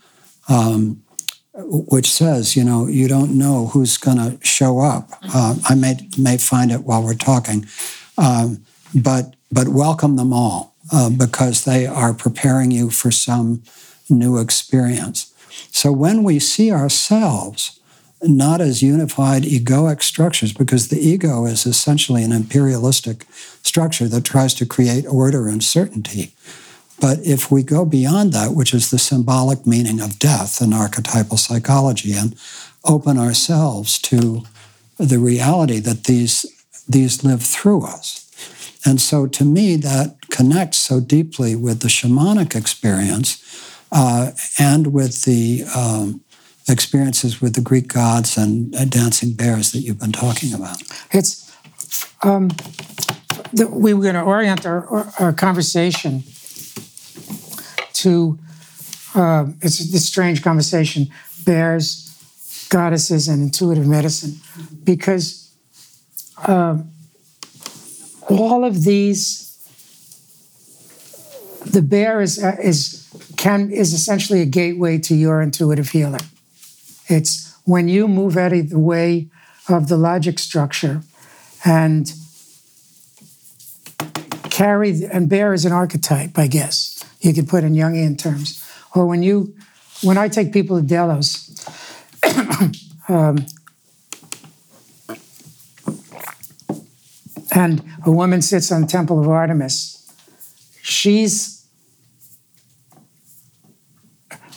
um, 0.48 1.02
which 1.58 2.10
says, 2.10 2.54
you 2.56 2.64
know, 2.64 2.86
you 2.86 3.08
don't 3.08 3.36
know 3.36 3.68
who's 3.68 3.96
going 3.96 4.18
to 4.18 4.44
show 4.44 4.80
up. 4.80 5.10
Uh, 5.22 5.56
I 5.68 5.74
may, 5.74 5.96
may 6.18 6.36
find 6.36 6.70
it 6.70 6.84
while 6.84 7.02
we're 7.02 7.14
talking. 7.14 7.66
Um, 8.18 8.64
but, 8.94 9.34
but 9.50 9.68
welcome 9.68 10.16
them 10.16 10.32
all 10.32 10.74
uh, 10.92 11.10
because 11.10 11.64
they 11.64 11.86
are 11.86 12.12
preparing 12.12 12.70
you 12.70 12.90
for 12.90 13.10
some 13.10 13.62
new 14.10 14.38
experience. 14.38 15.32
So 15.70 15.92
when 15.92 16.22
we 16.22 16.38
see 16.38 16.70
ourselves 16.70 17.80
not 18.22 18.60
as 18.60 18.82
unified 18.82 19.42
egoic 19.42 20.02
structures, 20.02 20.52
because 20.52 20.88
the 20.88 20.98
ego 20.98 21.44
is 21.46 21.66
essentially 21.66 22.22
an 22.22 22.32
imperialistic 22.32 23.26
structure 23.62 24.08
that 24.08 24.24
tries 24.24 24.54
to 24.54 24.66
create 24.66 25.06
order 25.06 25.48
and 25.48 25.62
certainty. 25.62 26.32
But 27.00 27.18
if 27.20 27.50
we 27.50 27.62
go 27.62 27.84
beyond 27.84 28.32
that, 28.32 28.52
which 28.52 28.72
is 28.72 28.90
the 28.90 28.98
symbolic 28.98 29.66
meaning 29.66 30.00
of 30.00 30.18
death 30.18 30.62
in 30.62 30.72
archetypal 30.72 31.36
psychology, 31.36 32.12
and 32.12 32.36
open 32.84 33.18
ourselves 33.18 33.98
to 33.98 34.42
the 34.98 35.18
reality 35.18 35.78
that 35.80 36.04
these, 36.04 36.46
these 36.88 37.22
live 37.22 37.42
through 37.42 37.84
us. 37.84 38.22
And 38.86 39.00
so 39.00 39.26
to 39.26 39.44
me, 39.44 39.76
that 39.76 40.16
connects 40.30 40.78
so 40.78 41.00
deeply 41.00 41.56
with 41.56 41.80
the 41.80 41.88
shamanic 41.88 42.54
experience 42.54 43.42
uh, 43.92 44.30
and 44.58 44.92
with 44.92 45.24
the 45.24 45.64
um, 45.74 46.20
experiences 46.68 47.40
with 47.40 47.54
the 47.54 47.60
Greek 47.60 47.88
gods 47.88 48.36
and 48.36 48.74
uh, 48.74 48.84
dancing 48.84 49.32
bears 49.32 49.72
that 49.72 49.80
you've 49.80 50.00
been 50.00 50.12
talking 50.12 50.52
about. 50.52 50.82
It's 51.10 51.52
um, 52.22 52.50
we 53.70 53.94
were 53.94 54.02
going 54.02 54.14
to 54.14 54.22
orient 54.22 54.66
our, 54.66 55.12
our 55.18 55.32
conversation 55.32 56.24
to 57.92 58.38
uh, 59.14 59.46
it's 59.62 59.90
this 59.90 60.04
strange 60.04 60.42
conversation 60.42 61.08
bears, 61.44 62.66
goddesses, 62.68 63.28
and 63.28 63.42
intuitive 63.42 63.86
medicine 63.86 64.34
because 64.84 65.50
uh, 66.46 66.76
all 68.28 68.64
of 68.64 68.84
these 68.84 69.46
the 71.64 71.82
bear 71.82 72.20
is 72.20 72.42
uh, 72.42 72.56
is 72.62 73.08
can 73.36 73.70
is 73.70 73.92
essentially 73.92 74.40
a 74.42 74.46
gateway 74.46 74.98
to 74.98 75.14
your 75.14 75.40
intuitive 75.40 75.90
healing. 75.90 76.20
It's 77.08 77.56
when 77.64 77.88
you 77.88 78.06
move 78.08 78.36
out 78.36 78.52
of 78.52 78.70
the 78.70 78.78
way 78.78 79.28
of 79.68 79.88
the 79.88 79.96
logic 79.96 80.38
structure 80.38 81.02
and 81.64 82.12
carry 84.56 85.04
and 85.12 85.28
bear 85.28 85.52
is 85.52 85.66
an 85.66 85.72
archetype, 85.72 86.38
I 86.38 86.46
guess 86.46 87.04
you 87.20 87.34
could 87.34 87.46
put 87.46 87.62
in 87.62 87.74
Jungian 87.74 88.18
terms. 88.18 88.64
Or 88.94 89.04
when 89.04 89.22
you 89.22 89.54
when 90.02 90.16
I 90.16 90.28
take 90.28 90.50
people 90.50 90.80
to 90.80 90.86
Delos, 90.86 91.52
um, 93.08 93.44
and 97.54 97.84
a 98.06 98.10
woman 98.10 98.40
sits 98.40 98.72
on 98.72 98.82
the 98.82 98.86
Temple 98.86 99.20
of 99.20 99.28
Artemis, 99.28 100.10
she's 100.80 101.66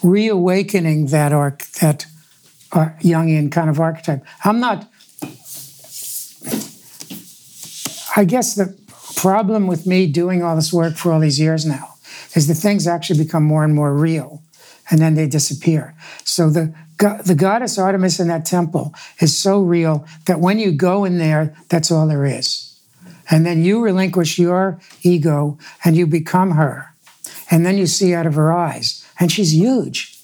reawakening 0.01 1.07
that 1.07 1.33
arc 1.33 1.65
that 1.81 2.05
uh, 2.71 2.89
Jungian 3.01 3.51
kind 3.51 3.69
of 3.69 3.81
archetype. 3.81 4.23
I'm 4.45 4.61
not. 4.61 4.89
I 8.15 8.23
guess 8.23 8.55
the 8.55 8.79
problem 9.21 9.67
with 9.67 9.85
me 9.85 10.07
doing 10.07 10.41
all 10.43 10.55
this 10.55 10.71
work 10.71 10.95
for 10.95 11.11
all 11.11 11.19
these 11.19 11.39
years 11.39 11.65
now 11.65 11.95
is 12.35 12.47
that 12.47 12.55
things 12.55 12.87
actually 12.87 13.21
become 13.23 13.43
more 13.43 13.65
and 13.65 13.75
more 13.75 13.93
real, 13.93 14.41
and 14.89 15.01
then 15.01 15.15
they 15.15 15.27
disappear. 15.27 15.93
So 16.23 16.49
the 16.49 16.73
the 17.25 17.35
goddess 17.35 17.77
Artemis 17.77 18.19
in 18.19 18.27
that 18.27 18.45
temple 18.45 18.93
is 19.21 19.37
so 19.37 19.61
real 19.61 20.05
that 20.25 20.41
when 20.41 20.59
you 20.59 20.73
go 20.73 21.05
in 21.05 21.17
there, 21.17 21.55
that's 21.69 21.91
all 21.91 22.07
there 22.07 22.25
is. 22.25 22.77
And 23.29 23.45
then 23.45 23.63
you 23.63 23.81
relinquish 23.81 24.37
your 24.37 24.81
ego 25.01 25.57
and 25.85 25.95
you 25.95 26.05
become 26.07 26.51
her. 26.51 26.93
And 27.49 27.65
then 27.65 27.77
you 27.77 27.87
see 27.87 28.13
out 28.13 28.25
of 28.25 28.35
her 28.35 28.51
eyes 28.51 29.05
and 29.17 29.31
she's 29.31 29.53
huge. 29.53 30.19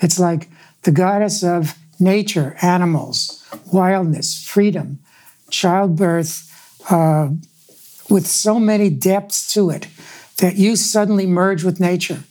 It's 0.00 0.20
like 0.20 0.48
the 0.82 0.92
goddess 0.92 1.42
of 1.42 1.74
nature, 1.98 2.56
animals, 2.62 3.44
wildness, 3.72 4.44
freedom, 4.44 5.00
childbirth, 5.50 6.48
uh, 6.90 7.30
with 8.14 8.28
so 8.28 8.60
many 8.60 8.88
depths 8.88 9.52
to 9.52 9.70
it 9.70 9.88
that 10.36 10.54
you 10.54 10.76
suddenly 10.76 11.26
merge 11.26 11.64
with 11.64 11.80
nature 11.80 12.22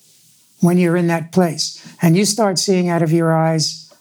when 0.61 0.77
you're 0.77 0.95
in 0.95 1.07
that 1.07 1.33
place. 1.33 1.85
And 2.01 2.15
you 2.15 2.23
start 2.23 2.57
seeing 2.57 2.87
out 2.87 3.01
of 3.01 3.11
your 3.11 3.33
eyes 3.33 3.93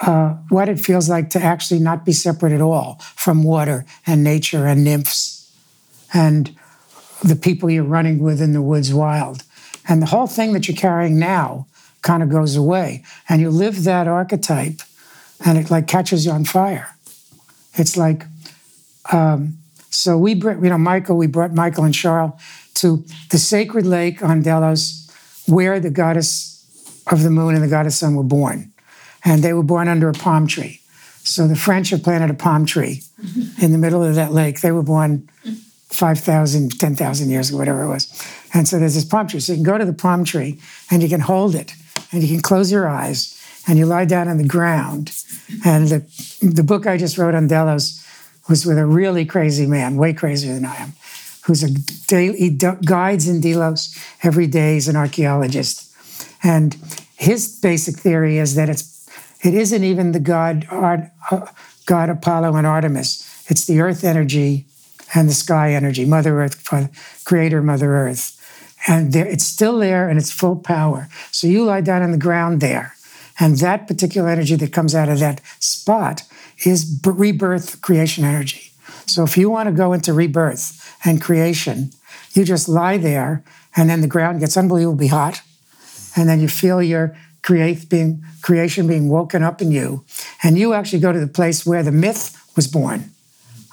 uh, 0.00 0.30
what 0.48 0.70
it 0.70 0.80
feels 0.80 1.10
like 1.10 1.28
to 1.28 1.38
actually 1.38 1.80
not 1.80 2.06
be 2.06 2.14
separate 2.14 2.50
at 2.50 2.62
all 2.62 2.98
from 3.14 3.42
water 3.42 3.84
and 4.06 4.24
nature 4.24 4.66
and 4.66 4.84
nymphs 4.84 5.54
and 6.14 6.56
the 7.22 7.36
people 7.36 7.68
you're 7.68 7.84
running 7.84 8.18
with 8.18 8.40
in 8.40 8.54
the 8.54 8.62
woods 8.62 8.94
wild. 8.94 9.44
And 9.86 10.00
the 10.00 10.06
whole 10.06 10.26
thing 10.26 10.54
that 10.54 10.66
you're 10.66 10.74
carrying 10.78 11.18
now 11.18 11.66
kind 12.00 12.22
of 12.22 12.30
goes 12.30 12.56
away. 12.56 13.04
And 13.28 13.42
you 13.42 13.50
live 13.50 13.84
that 13.84 14.08
archetype 14.08 14.80
and 15.44 15.58
it 15.58 15.70
like 15.70 15.86
catches 15.86 16.24
you 16.24 16.32
on 16.32 16.46
fire. 16.46 16.88
It's 17.74 17.98
like, 17.98 18.24
um, 19.12 19.58
so 19.92 20.16
we, 20.16 20.34
you 20.34 20.54
know, 20.54 20.78
Michael, 20.78 21.16
we 21.16 21.26
brought 21.26 21.52
Michael 21.52 21.84
and 21.84 21.94
Charles 21.94 22.32
to 22.74 23.04
the 23.30 23.38
sacred 23.38 23.86
lake 23.86 24.22
on 24.22 24.42
Delos 24.42 25.10
where 25.46 25.78
the 25.78 25.90
goddess 25.90 26.64
of 27.10 27.22
the 27.22 27.30
moon 27.30 27.54
and 27.54 27.62
the 27.62 27.68
goddess 27.68 27.98
sun 27.98 28.14
were 28.14 28.22
born. 28.22 28.72
And 29.24 29.42
they 29.42 29.52
were 29.52 29.62
born 29.62 29.88
under 29.88 30.08
a 30.08 30.14
palm 30.14 30.46
tree. 30.46 30.80
So 31.24 31.46
the 31.46 31.54
French 31.54 31.90
have 31.90 32.02
planted 32.02 32.30
a 32.30 32.34
palm 32.34 32.66
tree 32.66 33.02
in 33.60 33.70
the 33.70 33.78
middle 33.78 34.02
of 34.02 34.14
that 34.16 34.32
lake. 34.32 34.60
They 34.60 34.72
were 34.72 34.82
born 34.82 35.28
5,000, 35.90 36.80
10,000 36.80 37.30
years 37.30 37.50
ago, 37.50 37.58
whatever 37.58 37.82
it 37.82 37.88
was. 37.88 38.26
And 38.54 38.66
so 38.66 38.78
there's 38.78 38.94
this 38.94 39.04
palm 39.04 39.28
tree. 39.28 39.40
So 39.40 39.52
you 39.52 39.58
can 39.58 39.64
go 39.64 39.78
to 39.78 39.84
the 39.84 39.92
palm 39.92 40.24
tree 40.24 40.58
and 40.90 41.02
you 41.02 41.08
can 41.08 41.20
hold 41.20 41.54
it 41.54 41.74
and 42.10 42.22
you 42.22 42.28
can 42.28 42.40
close 42.40 42.72
your 42.72 42.88
eyes 42.88 43.38
and 43.68 43.78
you 43.78 43.86
lie 43.86 44.06
down 44.06 44.26
on 44.26 44.38
the 44.38 44.48
ground. 44.48 45.12
And 45.64 45.88
the, 45.88 46.40
the 46.40 46.64
book 46.64 46.86
I 46.86 46.96
just 46.96 47.18
wrote 47.18 47.34
on 47.34 47.46
Delos 47.46 48.01
was 48.48 48.66
with 48.66 48.78
a 48.78 48.86
really 48.86 49.24
crazy 49.24 49.66
man, 49.66 49.96
way 49.96 50.12
crazier 50.12 50.54
than 50.54 50.64
I 50.64 50.76
am, 50.76 50.92
who's 51.44 51.62
a 51.62 51.70
daily, 52.06 52.50
guides 52.84 53.28
in 53.28 53.40
Delos 53.40 53.96
every 54.22 54.46
day. 54.46 54.74
He's 54.74 54.88
an 54.88 54.96
archaeologist. 54.96 55.90
And 56.42 56.76
his 57.16 57.60
basic 57.60 57.96
theory 57.96 58.38
is 58.38 58.54
that 58.56 58.68
it's 58.68 58.92
it 59.42 59.54
isn't 59.54 59.82
even 59.82 60.12
the 60.12 60.20
god, 60.20 60.66
uh, 60.70 61.46
god 61.86 62.08
Apollo 62.08 62.54
and 62.56 62.66
Artemis. 62.66 63.28
It's 63.48 63.66
the 63.66 63.80
earth 63.80 64.04
energy 64.04 64.66
and 65.14 65.28
the 65.28 65.34
sky 65.34 65.72
energy, 65.72 66.04
Mother 66.04 66.40
Earth, 66.40 66.64
Creator 67.24 67.62
Mother 67.62 67.94
Earth. 67.96 68.38
And 68.86 69.12
there, 69.12 69.26
it's 69.26 69.44
still 69.44 69.78
there 69.78 70.08
and 70.08 70.18
it's 70.18 70.30
full 70.30 70.56
power. 70.56 71.08
So 71.30 71.46
you 71.46 71.64
lie 71.64 71.80
down 71.80 72.02
on 72.02 72.12
the 72.12 72.18
ground 72.18 72.60
there. 72.60 72.94
And 73.38 73.58
that 73.58 73.86
particular 73.88 74.28
energy 74.28 74.56
that 74.56 74.72
comes 74.72 74.94
out 74.94 75.08
of 75.08 75.18
that 75.18 75.40
spot 75.58 76.22
is 76.64 77.00
rebirth 77.04 77.80
creation 77.80 78.24
energy. 78.24 78.72
So 79.06 79.24
if 79.24 79.36
you 79.36 79.50
want 79.50 79.68
to 79.68 79.72
go 79.72 79.92
into 79.92 80.12
rebirth 80.12 80.96
and 81.04 81.20
creation, 81.20 81.90
you 82.32 82.44
just 82.44 82.68
lie 82.68 82.98
there 82.98 83.42
and 83.76 83.88
then 83.88 84.00
the 84.00 84.06
ground 84.06 84.40
gets 84.40 84.56
unbelievably 84.56 85.08
hot. 85.08 85.42
And 86.16 86.28
then 86.28 86.40
you 86.40 86.48
feel 86.48 86.82
your 86.82 87.16
create 87.42 87.88
being 87.88 88.22
creation 88.42 88.86
being 88.86 89.08
woken 89.08 89.42
up 89.42 89.60
in 89.60 89.72
you. 89.72 90.04
And 90.42 90.58
you 90.58 90.72
actually 90.74 91.00
go 91.00 91.12
to 91.12 91.20
the 91.20 91.26
place 91.26 91.66
where 91.66 91.82
the 91.82 91.92
myth 91.92 92.38
was 92.54 92.66
born 92.68 93.10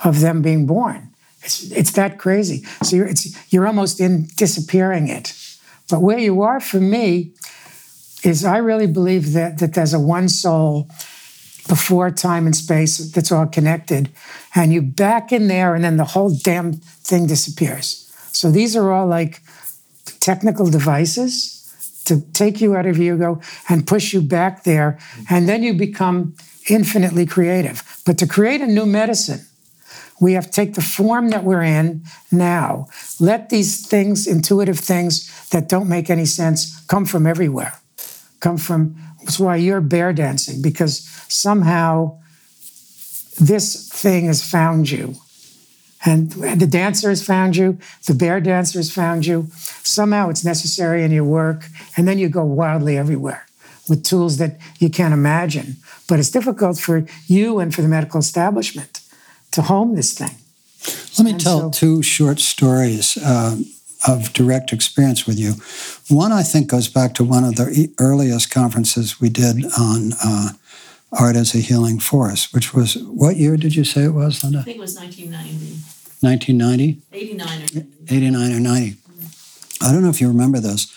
of 0.04 0.22
them 0.22 0.42
being 0.42 0.66
born 0.66 1.10
It's, 1.44 1.72
it's 1.72 1.92
that 1.92 2.18
crazy. 2.18 2.64
So 2.84 2.96
you're, 2.96 3.10
you're 3.50 3.68
almost 3.68 4.00
in 4.00 4.28
disappearing 4.36 5.10
it. 5.10 5.34
But 5.90 6.02
where 6.02 6.20
you 6.20 6.42
are 6.42 6.60
for 6.60 6.80
me 6.80 7.34
is 8.24 8.46
I 8.46 8.58
really 8.58 8.88
believe 8.88 9.34
that, 9.34 9.60
that 9.60 9.74
there's 9.74 9.94
a 9.94 10.00
one 10.00 10.30
soul 10.30 10.90
before 11.70 12.12
time 12.12 12.46
and 12.46 12.56
space 12.56 12.98
that's 13.12 13.32
all 13.32 13.46
connected. 13.46 14.10
And 14.54 14.74
you 14.74 14.82
back 14.82 15.32
in 15.32 15.48
there, 15.48 15.76
and 15.76 15.84
then 15.84 15.96
the 15.96 16.04
whole 16.04 16.32
damn 16.32 16.74
thing 16.74 17.28
disappears. 17.28 18.12
So 18.34 18.52
these 18.52 18.76
are 18.76 18.92
all 18.92 19.08
like 19.08 19.42
technical 20.20 20.70
devices 20.70 21.56
to 22.06 22.22
take 22.34 22.60
you 22.60 22.76
out 22.76 22.88
of 22.88 23.00
ego 23.00 23.40
and 23.70 23.88
push 23.88 24.14
you 24.14 24.22
back 24.22 24.64
there. 24.64 25.00
And 25.30 25.48
then 25.48 25.64
you 25.64 25.74
become 25.76 26.36
infinitely 26.70 27.26
creative. 27.26 27.84
But 28.06 28.18
to 28.18 28.28
create 28.28 28.62
a 28.62 28.68
new 28.68 28.86
medicine, 28.86 29.46
we 30.20 30.34
have 30.34 30.46
to 30.46 30.52
take 30.52 30.74
the 30.74 30.82
form 30.82 31.30
that 31.30 31.44
we're 31.44 31.64
in 31.64 32.04
now. 32.32 32.88
Let 33.20 33.50
these 33.50 33.88
things, 33.88 34.28
intuitive 34.28 34.80
things 34.80 35.50
that 35.50 35.70
don't 35.70 35.88
make 35.88 36.10
any 36.10 36.26
sense, 36.26 36.82
come 36.88 37.06
from 37.06 37.26
everywhere. 37.26 37.80
Come 38.40 38.58
from, 38.58 38.96
that's 39.22 39.40
why 39.40 39.56
you're 39.58 39.82
bear 39.82 40.14
dancing, 40.14 40.62
because 40.62 41.04
somehow 41.28 42.18
this 43.40 43.90
thing 43.90 44.26
has 44.26 44.44
found 44.44 44.90
you. 44.90 45.16
And 46.06 46.32
the 46.32 46.68
dancer 46.68 47.10
has 47.10 47.26
found 47.26 47.58
you, 47.58 47.78
the 48.06 48.14
bear 48.14 48.40
dancer 48.40 48.80
has 48.80 48.92
found 48.92 49.26
you. 49.26 49.48
Somehow 49.84 50.30
it's 50.30 50.46
necessary 50.46 51.04
in 51.04 51.12
your 51.12 51.26
work, 51.26 51.66
and 51.98 52.08
then 52.08 52.18
you 52.18 52.30
go 52.30 52.44
wildly 52.44 52.98
everywhere 52.98 53.46
with 53.90 54.06
tools 54.06 54.38
that 54.38 54.58
you 54.80 54.90
can't 54.90 55.14
imagine. 55.14 55.76
But 56.08 56.20
it's 56.20 56.32
difficult 56.32 56.80
for 56.80 57.06
you 57.28 57.60
and 57.60 57.76
for 57.76 57.82
the 57.82 57.88
medical 57.88 58.20
establishment 58.20 59.02
to 59.52 59.62
home 59.64 59.96
this 59.96 60.14
thing. 60.14 60.36
Let 61.18 61.26
me 61.26 61.32
and 61.32 61.42
tell 61.42 61.60
so, 61.60 61.70
two 61.72 62.02
short 62.02 62.40
stories 62.40 63.18
uh, 63.18 63.58
of 64.08 64.34
direct 64.34 64.72
experience 64.72 65.26
with 65.28 65.40
you. 65.40 65.54
One, 66.08 66.32
I 66.32 66.44
think, 66.44 66.70
goes 66.70 66.88
back 66.88 67.14
to 67.16 67.24
one 67.24 67.44
of 67.44 67.56
the 67.56 67.94
earliest 68.00 68.50
conferences 68.52 69.20
we 69.20 69.30
did 69.30 69.66
on 69.78 70.14
uh, 70.24 70.50
art 71.12 71.36
as 71.36 71.54
a 71.56 71.60
healing 71.60 72.00
force, 72.00 72.54
which 72.54 72.74
was 72.74 72.96
what 72.96 73.36
year 73.38 73.58
did 73.58 73.76
you 73.76 73.84
say 73.84 74.04
it 74.04 74.14
was, 74.14 74.44
Linda? 74.44 74.60
I 74.60 74.64
think 74.64 74.78
it 74.78 74.82
was 74.82 74.96
1990. 74.96 75.80
1990? 76.22 77.02
89 77.14 77.62
or 77.62 78.14
89 78.14 78.52
or 78.52 78.60
90. 78.60 78.92
Mm-hmm. 78.92 79.86
I 79.86 79.92
don't 79.94 80.04
know 80.04 80.10
if 80.10 80.22
you 80.22 80.28
remember 80.28 80.60
this, 80.60 80.94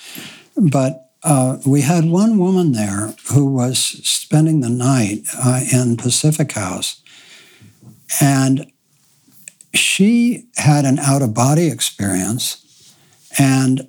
but 0.56 1.10
uh, 1.22 1.58
we 1.64 1.82
had 1.82 2.04
one 2.04 2.38
woman 2.38 2.72
there 2.72 3.14
who 3.32 3.46
was 3.46 3.78
spending 3.78 4.60
the 4.60 4.68
night 4.68 5.22
uh, 5.38 5.60
in 5.72 5.96
Pacific 5.96 6.52
House, 6.52 7.00
and 8.20 8.70
she 9.72 10.48
had 10.56 10.84
an 10.84 10.98
out 10.98 11.22
of 11.22 11.32
body 11.32 11.68
experience. 11.68 12.58
And 13.38 13.88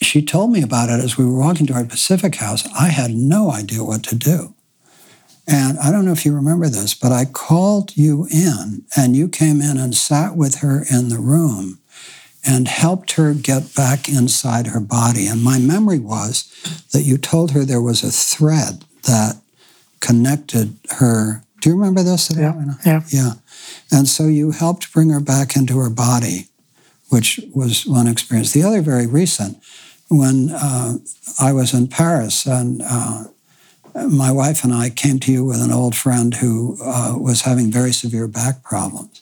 she 0.00 0.24
told 0.24 0.50
me 0.50 0.62
about 0.62 0.88
it 0.88 1.02
as 1.02 1.16
we 1.16 1.24
were 1.24 1.38
walking 1.38 1.66
to 1.66 1.74
our 1.74 1.84
Pacific 1.84 2.36
House. 2.36 2.66
I 2.72 2.88
had 2.88 3.12
no 3.12 3.50
idea 3.50 3.84
what 3.84 4.02
to 4.04 4.14
do. 4.14 4.54
And 5.46 5.78
I 5.78 5.90
don't 5.90 6.04
know 6.04 6.12
if 6.12 6.24
you 6.24 6.34
remember 6.34 6.68
this, 6.68 6.94
but 6.94 7.12
I 7.12 7.24
called 7.24 7.96
you 7.96 8.26
in 8.30 8.84
and 8.96 9.16
you 9.16 9.28
came 9.28 9.60
in 9.60 9.76
and 9.76 9.94
sat 9.94 10.36
with 10.36 10.56
her 10.56 10.84
in 10.90 11.08
the 11.08 11.18
room 11.18 11.80
and 12.44 12.68
helped 12.68 13.12
her 13.12 13.34
get 13.34 13.74
back 13.74 14.08
inside 14.08 14.68
her 14.68 14.80
body. 14.80 15.26
And 15.26 15.42
my 15.42 15.58
memory 15.58 15.98
was 15.98 16.48
that 16.92 17.02
you 17.02 17.16
told 17.16 17.52
her 17.52 17.64
there 17.64 17.82
was 17.82 18.02
a 18.02 18.10
thread 18.10 18.84
that 19.04 19.40
connected 20.00 20.76
her. 20.98 21.44
Do 21.60 21.70
you 21.70 21.76
remember 21.76 22.02
this? 22.02 22.30
Yeah. 22.36 22.74
Yeah. 22.84 23.02
Yeah. 23.08 23.32
And 23.90 24.08
so 24.08 24.26
you 24.26 24.50
helped 24.50 24.92
bring 24.92 25.10
her 25.10 25.20
back 25.20 25.54
into 25.56 25.78
her 25.78 25.90
body, 25.90 26.48
which 27.12 27.38
was 27.54 27.84
one 27.84 28.08
experience. 28.08 28.52
The 28.52 28.62
other 28.62 28.80
very 28.80 29.06
recent, 29.06 29.62
when 30.08 30.48
uh, 30.50 30.94
I 31.38 31.52
was 31.52 31.74
in 31.74 31.88
Paris 31.88 32.46
and 32.46 32.80
uh, 32.82 33.24
my 34.08 34.32
wife 34.32 34.64
and 34.64 34.72
I 34.72 34.88
came 34.88 35.18
to 35.20 35.30
you 35.30 35.44
with 35.44 35.60
an 35.60 35.70
old 35.70 35.94
friend 35.94 36.32
who 36.32 36.78
uh, 36.82 37.14
was 37.18 37.42
having 37.42 37.70
very 37.70 37.92
severe 37.92 38.26
back 38.26 38.62
problems. 38.62 39.20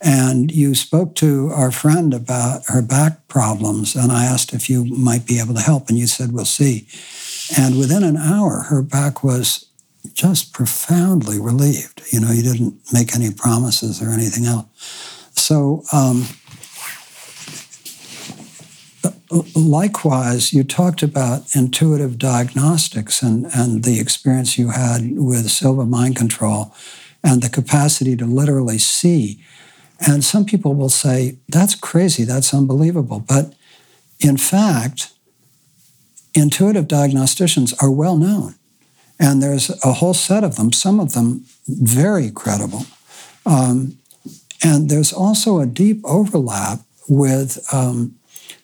And 0.00 0.50
you 0.50 0.74
spoke 0.74 1.14
to 1.16 1.50
our 1.54 1.70
friend 1.70 2.14
about 2.14 2.62
her 2.68 2.80
back 2.80 3.28
problems, 3.28 3.94
and 3.94 4.10
I 4.10 4.24
asked 4.24 4.54
if 4.54 4.70
you 4.70 4.86
might 4.86 5.26
be 5.26 5.38
able 5.38 5.54
to 5.54 5.60
help, 5.60 5.90
and 5.90 5.98
you 5.98 6.06
said, 6.06 6.32
We'll 6.32 6.46
see. 6.46 6.88
And 7.58 7.78
within 7.78 8.02
an 8.02 8.16
hour, 8.16 8.62
her 8.70 8.80
back 8.82 9.22
was 9.22 9.66
just 10.14 10.54
profoundly 10.54 11.38
relieved. 11.38 12.02
You 12.10 12.20
know, 12.20 12.32
you 12.32 12.42
didn't 12.42 12.74
make 12.90 13.14
any 13.14 13.30
promises 13.32 14.02
or 14.02 14.10
anything 14.10 14.46
else. 14.46 14.66
So, 15.34 15.84
um, 15.92 16.26
likewise, 19.54 20.52
you 20.52 20.64
talked 20.64 21.02
about 21.02 21.54
intuitive 21.54 22.18
diagnostics 22.18 23.22
and, 23.22 23.46
and 23.54 23.84
the 23.84 23.98
experience 23.98 24.58
you 24.58 24.70
had 24.70 25.18
with 25.18 25.50
Silva 25.50 25.86
mind 25.86 26.16
control 26.16 26.74
and 27.24 27.42
the 27.42 27.48
capacity 27.48 28.16
to 28.16 28.26
literally 28.26 28.78
see 28.78 29.42
and 30.06 30.24
some 30.24 30.44
people 30.44 30.74
will 30.74 30.88
say, 30.88 31.36
that's 31.48 31.74
crazy, 31.74 32.24
that's 32.24 32.52
unbelievable. 32.52 33.20
But 33.20 33.54
in 34.18 34.36
fact, 34.36 35.12
intuitive 36.34 36.88
diagnosticians 36.88 37.74
are 37.80 37.90
well 37.90 38.16
known. 38.16 38.56
And 39.20 39.40
there's 39.40 39.70
a 39.84 39.94
whole 39.94 40.14
set 40.14 40.42
of 40.42 40.56
them, 40.56 40.72
some 40.72 40.98
of 40.98 41.12
them 41.12 41.44
very 41.68 42.30
credible. 42.30 42.86
Um, 43.46 43.98
and 44.64 44.88
there's 44.88 45.12
also 45.12 45.60
a 45.60 45.66
deep 45.66 46.00
overlap 46.04 46.80
with 47.08 47.64
um, 47.72 48.16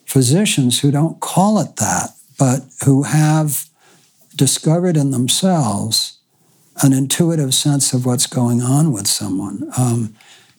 physicians 0.09 0.81
who 0.81 0.91
don't 0.91 1.21
call 1.21 1.61
it 1.61 1.77
that, 1.77 2.09
but 2.39 2.63
who 2.87 3.03
have 3.03 3.69
discovered 4.35 4.97
in 4.97 5.11
themselves 5.11 6.19
an 6.83 6.95
intuitive 6.95 7.53
sense 7.53 7.93
of 7.93 8.07
what's 8.07 8.27
going 8.27 8.63
on 8.63 8.91
with 8.91 9.07
someone. 9.07 9.71
Um, 9.77 10.15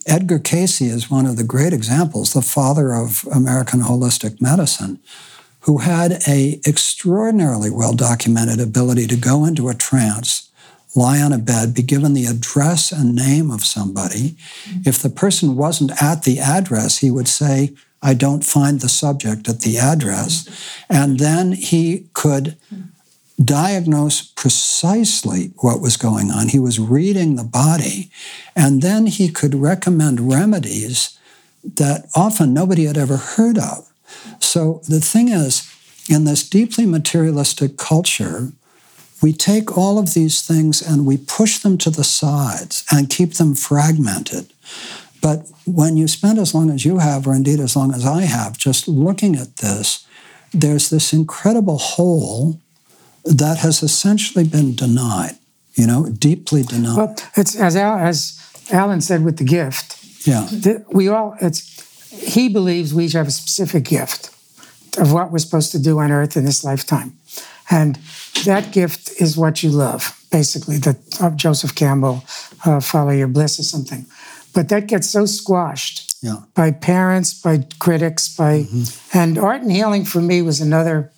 Edgar 0.06 0.38
Cayce 0.38 0.82
is 0.82 1.10
one 1.10 1.26
of 1.26 1.36
the 1.36 1.44
great 1.44 1.74
examples, 1.74 2.34
the 2.34 2.44
father 2.44 2.94
of 2.94 3.28
American 3.34 3.82
holistic 3.82 4.40
medicine, 4.40 5.00
who 5.62 5.80
had 5.80 6.22
a 6.28 6.62
extraordinarily 6.68 7.72
well 7.72 7.96
documented 7.96 8.60
ability 8.60 9.08
to 9.08 9.18
go 9.18 9.46
into 9.46 9.68
a 9.68 9.74
trance, 9.74 10.52
lie 10.96 11.20
on 11.20 11.34
a 11.34 11.40
bed, 11.40 11.74
be 11.74 11.82
given 11.82 12.14
the 12.14 12.28
address 12.28 12.92
and 12.92 13.16
name 13.16 13.50
of 13.50 13.66
somebody. 13.66 14.36
If 14.86 15.02
the 15.02 15.10
person 15.10 15.56
wasn't 15.56 16.02
at 16.02 16.22
the 16.22 16.40
address, 16.40 17.00
he 17.00 17.10
would 17.10 17.28
say, 17.28 17.74
I 18.02 18.14
don't 18.14 18.46
find 18.46 18.80
the 18.80 18.90
subject 18.90 19.50
at 19.50 19.62
the 19.62 19.78
address. 19.78 20.48
And 20.90 21.20
then 21.20 21.52
he 21.52 22.08
could 22.14 22.58
diagnose 23.44 24.22
precisely 24.22 25.52
what 25.58 25.82
was 25.82 25.98
going 25.98 26.32
on. 26.32 26.50
He 26.50 26.60
was 26.60 26.80
reading 26.80 27.36
the 27.36 27.44
body, 27.44 28.10
and 28.56 28.82
then 28.82 29.06
he 29.06 29.30
could 29.30 29.56
recommend 29.56 30.32
remedies 30.32 31.18
that 31.64 32.08
often 32.16 32.54
nobody 32.54 32.86
had 32.86 32.98
ever 32.98 33.18
heard 33.18 33.58
of. 33.58 33.90
So 34.40 34.82
the 34.88 35.00
thing 35.00 35.30
is, 35.30 35.70
in 36.10 36.26
this 36.26 36.48
deeply 36.48 36.86
materialistic 36.86 37.78
culture, 37.78 38.52
we 39.22 39.34
take 39.34 39.78
all 39.78 40.00
of 40.00 40.14
these 40.14 40.42
things 40.42 40.82
and 40.82 41.06
we 41.06 41.18
push 41.18 41.60
them 41.60 41.78
to 41.80 41.90
the 41.90 42.04
sides 42.04 42.86
and 42.92 43.10
keep 43.10 43.34
them 43.34 43.54
fragmented. 43.54 44.52
But 45.22 45.48
when 45.66 45.98
you 45.98 46.08
spend 46.08 46.40
as 46.40 46.54
long 46.54 46.70
as 46.70 46.86
you 46.86 47.00
have, 47.00 47.28
or 47.28 47.36
indeed 47.36 47.60
as 47.60 47.76
long 47.76 47.94
as 47.94 48.06
I 48.06 48.22
have, 48.22 48.58
just 48.58 48.88
looking 48.88 49.36
at 49.36 49.58
this, 49.58 50.06
there's 50.54 50.90
this 50.90 51.14
incredible 51.14 51.78
whole 51.78 52.60
that 53.26 53.58
has 53.58 53.84
essentially 53.84 54.46
been 54.46 54.76
denied, 54.76 55.38
you 55.74 55.86
know, 55.86 56.10
deeply 56.10 56.64
denied. 56.64 56.98
Well, 56.98 57.16
it's 57.36 57.56
as 57.56 57.76
Al, 57.76 58.00
as 58.00 58.40
Alan 58.72 59.02
said 59.02 59.24
with 59.24 59.38
the 59.38 59.44
gift. 59.44 59.98
Yeah, 60.26 60.48
the, 60.52 60.86
we 60.92 61.08
all. 61.08 61.36
It's 61.42 61.80
he 62.12 62.50
believes 62.50 62.94
we 62.94 63.06
each 63.06 63.14
have 63.14 63.28
a 63.28 63.32
specific 63.32 63.86
gift 63.86 64.30
of 64.98 65.14
what 65.14 65.32
we're 65.32 65.40
supposed 65.40 65.72
to 65.74 65.80
do 65.80 66.00
on 66.00 66.12
Earth 66.12 66.36
in 66.36 66.46
this 66.46 66.64
lifetime, 66.64 67.14
and 67.70 68.00
that 68.46 68.72
gift 68.72 69.12
is 69.22 69.38
what 69.38 69.64
you 69.64 69.70
love. 69.70 70.16
Basically, 70.32 70.78
the 70.78 70.98
of 71.22 71.36
Joseph 71.36 71.76
Campbell, 71.76 72.24
uh, 72.66 72.80
"Follow 72.80 73.12
Your 73.12 73.28
Bliss" 73.28 73.60
or 73.60 73.64
something. 73.64 74.06
But 74.60 74.68
that 74.68 74.88
gets 74.88 75.10
so 75.10 75.26
squashed 75.26 76.22
yeah. 76.22 76.42
by 76.54 76.72
parents, 76.72 77.34
by 77.34 77.66
critics, 77.80 78.36
by 78.36 78.64
mm-hmm. 78.64 79.18
and 79.18 79.38
art 79.38 79.62
and 79.62 79.72
healing 79.72 80.04
for 80.04 80.20
me 80.20 80.42
was 80.42 80.60
another 80.60 81.14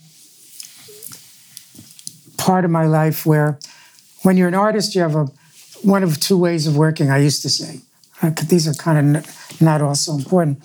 part 2.38 2.66
of 2.66 2.70
my 2.70 2.86
life 2.86 3.26
where 3.26 3.58
when 4.22 4.38
you're 4.38 4.48
an 4.48 4.54
artist, 4.54 4.94
you 4.94 5.02
have 5.02 5.16
a 5.16 5.26
one 5.82 6.04
of 6.04 6.20
two 6.20 6.38
ways 6.38 6.68
of 6.68 6.78
working, 6.78 7.10
I 7.10 7.18
used 7.18 7.42
to 7.42 7.50
say. 7.50 7.80
Uh, 8.22 8.30
these 8.48 8.68
are 8.68 8.76
kind 8.76 9.18
of 9.18 9.60
not 9.60 9.82
all 9.82 9.96
so 9.96 10.14
important. 10.14 10.60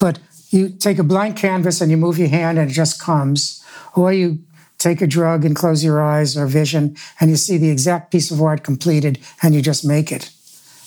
But 0.00 0.18
you 0.50 0.70
take 0.70 0.98
a 0.98 1.04
blank 1.04 1.36
canvas 1.36 1.80
and 1.80 1.88
you 1.88 1.96
move 1.96 2.18
your 2.18 2.30
hand 2.30 2.58
and 2.58 2.68
it 2.68 2.74
just 2.74 3.00
comes. 3.00 3.64
Or 3.94 4.12
you 4.12 4.40
take 4.78 5.00
a 5.00 5.06
drug 5.06 5.44
and 5.44 5.54
close 5.54 5.84
your 5.84 6.02
eyes 6.02 6.36
or 6.36 6.48
vision 6.48 6.96
and 7.20 7.30
you 7.30 7.36
see 7.36 7.58
the 7.58 7.70
exact 7.70 8.10
piece 8.10 8.32
of 8.32 8.42
art 8.42 8.64
completed 8.64 9.20
and 9.40 9.54
you 9.54 9.62
just 9.62 9.84
make 9.84 10.10
it. 10.10 10.32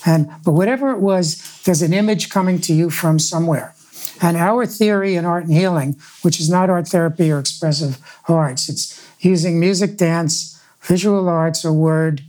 And 0.05 0.29
but 0.43 0.53
whatever 0.53 0.91
it 0.91 0.99
was, 0.99 1.61
there's 1.63 1.81
an 1.81 1.93
image 1.93 2.29
coming 2.29 2.59
to 2.61 2.73
you 2.73 2.89
from 2.89 3.19
somewhere. 3.19 3.75
And 4.21 4.37
our 4.37 4.65
theory 4.65 5.15
in 5.15 5.25
art 5.25 5.45
and 5.45 5.53
healing, 5.53 5.95
which 6.21 6.39
is 6.39 6.49
not 6.49 6.69
art 6.69 6.87
therapy 6.87 7.31
or 7.31 7.39
expressive 7.39 7.97
arts, 8.27 8.69
it's 8.69 9.07
using 9.19 9.59
music, 9.59 9.97
dance, 9.97 10.61
visual 10.83 11.27
arts, 11.27 11.65
or 11.65 11.73
word 11.73 12.21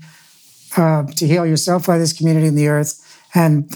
uh, 0.77 1.05
to 1.05 1.27
heal 1.27 1.47
yourself, 1.47 1.89
others, 1.89 2.13
community, 2.13 2.47
and 2.47 2.57
the 2.57 2.69
earth. 2.69 2.99
And 3.35 3.75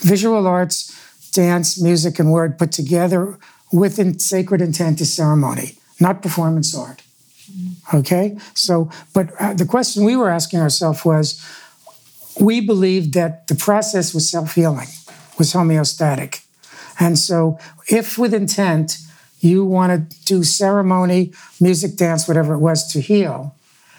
visual 0.00 0.46
arts, 0.46 1.30
dance, 1.32 1.80
music, 1.80 2.18
and 2.18 2.30
word 2.30 2.58
put 2.58 2.72
together 2.72 3.38
with 3.72 4.20
sacred 4.20 4.60
intent 4.60 5.00
is 5.00 5.12
ceremony, 5.12 5.78
not 6.00 6.22
performance 6.22 6.76
art. 6.76 7.02
Okay? 7.92 8.38
So, 8.54 8.90
but 9.12 9.30
uh, 9.40 9.54
the 9.54 9.66
question 9.66 10.04
we 10.04 10.16
were 10.16 10.30
asking 10.30 10.60
ourselves 10.60 11.04
was 11.04 11.44
we 12.40 12.60
believed 12.60 13.14
that 13.14 13.46
the 13.46 13.54
process 13.54 14.12
was 14.14 14.28
self 14.28 14.54
healing, 14.54 14.88
was 15.38 15.52
homeostatic. 15.52 16.42
And 16.98 17.18
so, 17.18 17.58
if 17.88 18.18
with 18.18 18.34
intent 18.34 18.98
you 19.40 19.64
want 19.64 20.10
to 20.10 20.24
do 20.24 20.42
ceremony, 20.42 21.32
music, 21.60 21.96
dance, 21.96 22.26
whatever 22.26 22.54
it 22.54 22.60
was 22.60 22.90
to 22.92 23.00
heal, 23.00 23.54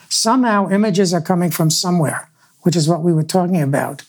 somehow 0.09 0.69
images 0.69 1.13
are 1.13 1.21
coming 1.21 1.51
from 1.51 1.69
somewhere, 1.69 2.29
which 2.61 2.75
is 2.75 2.89
what 2.89 3.03
we 3.03 3.13
were 3.13 3.23
talking 3.23 3.61
about, 3.61 4.03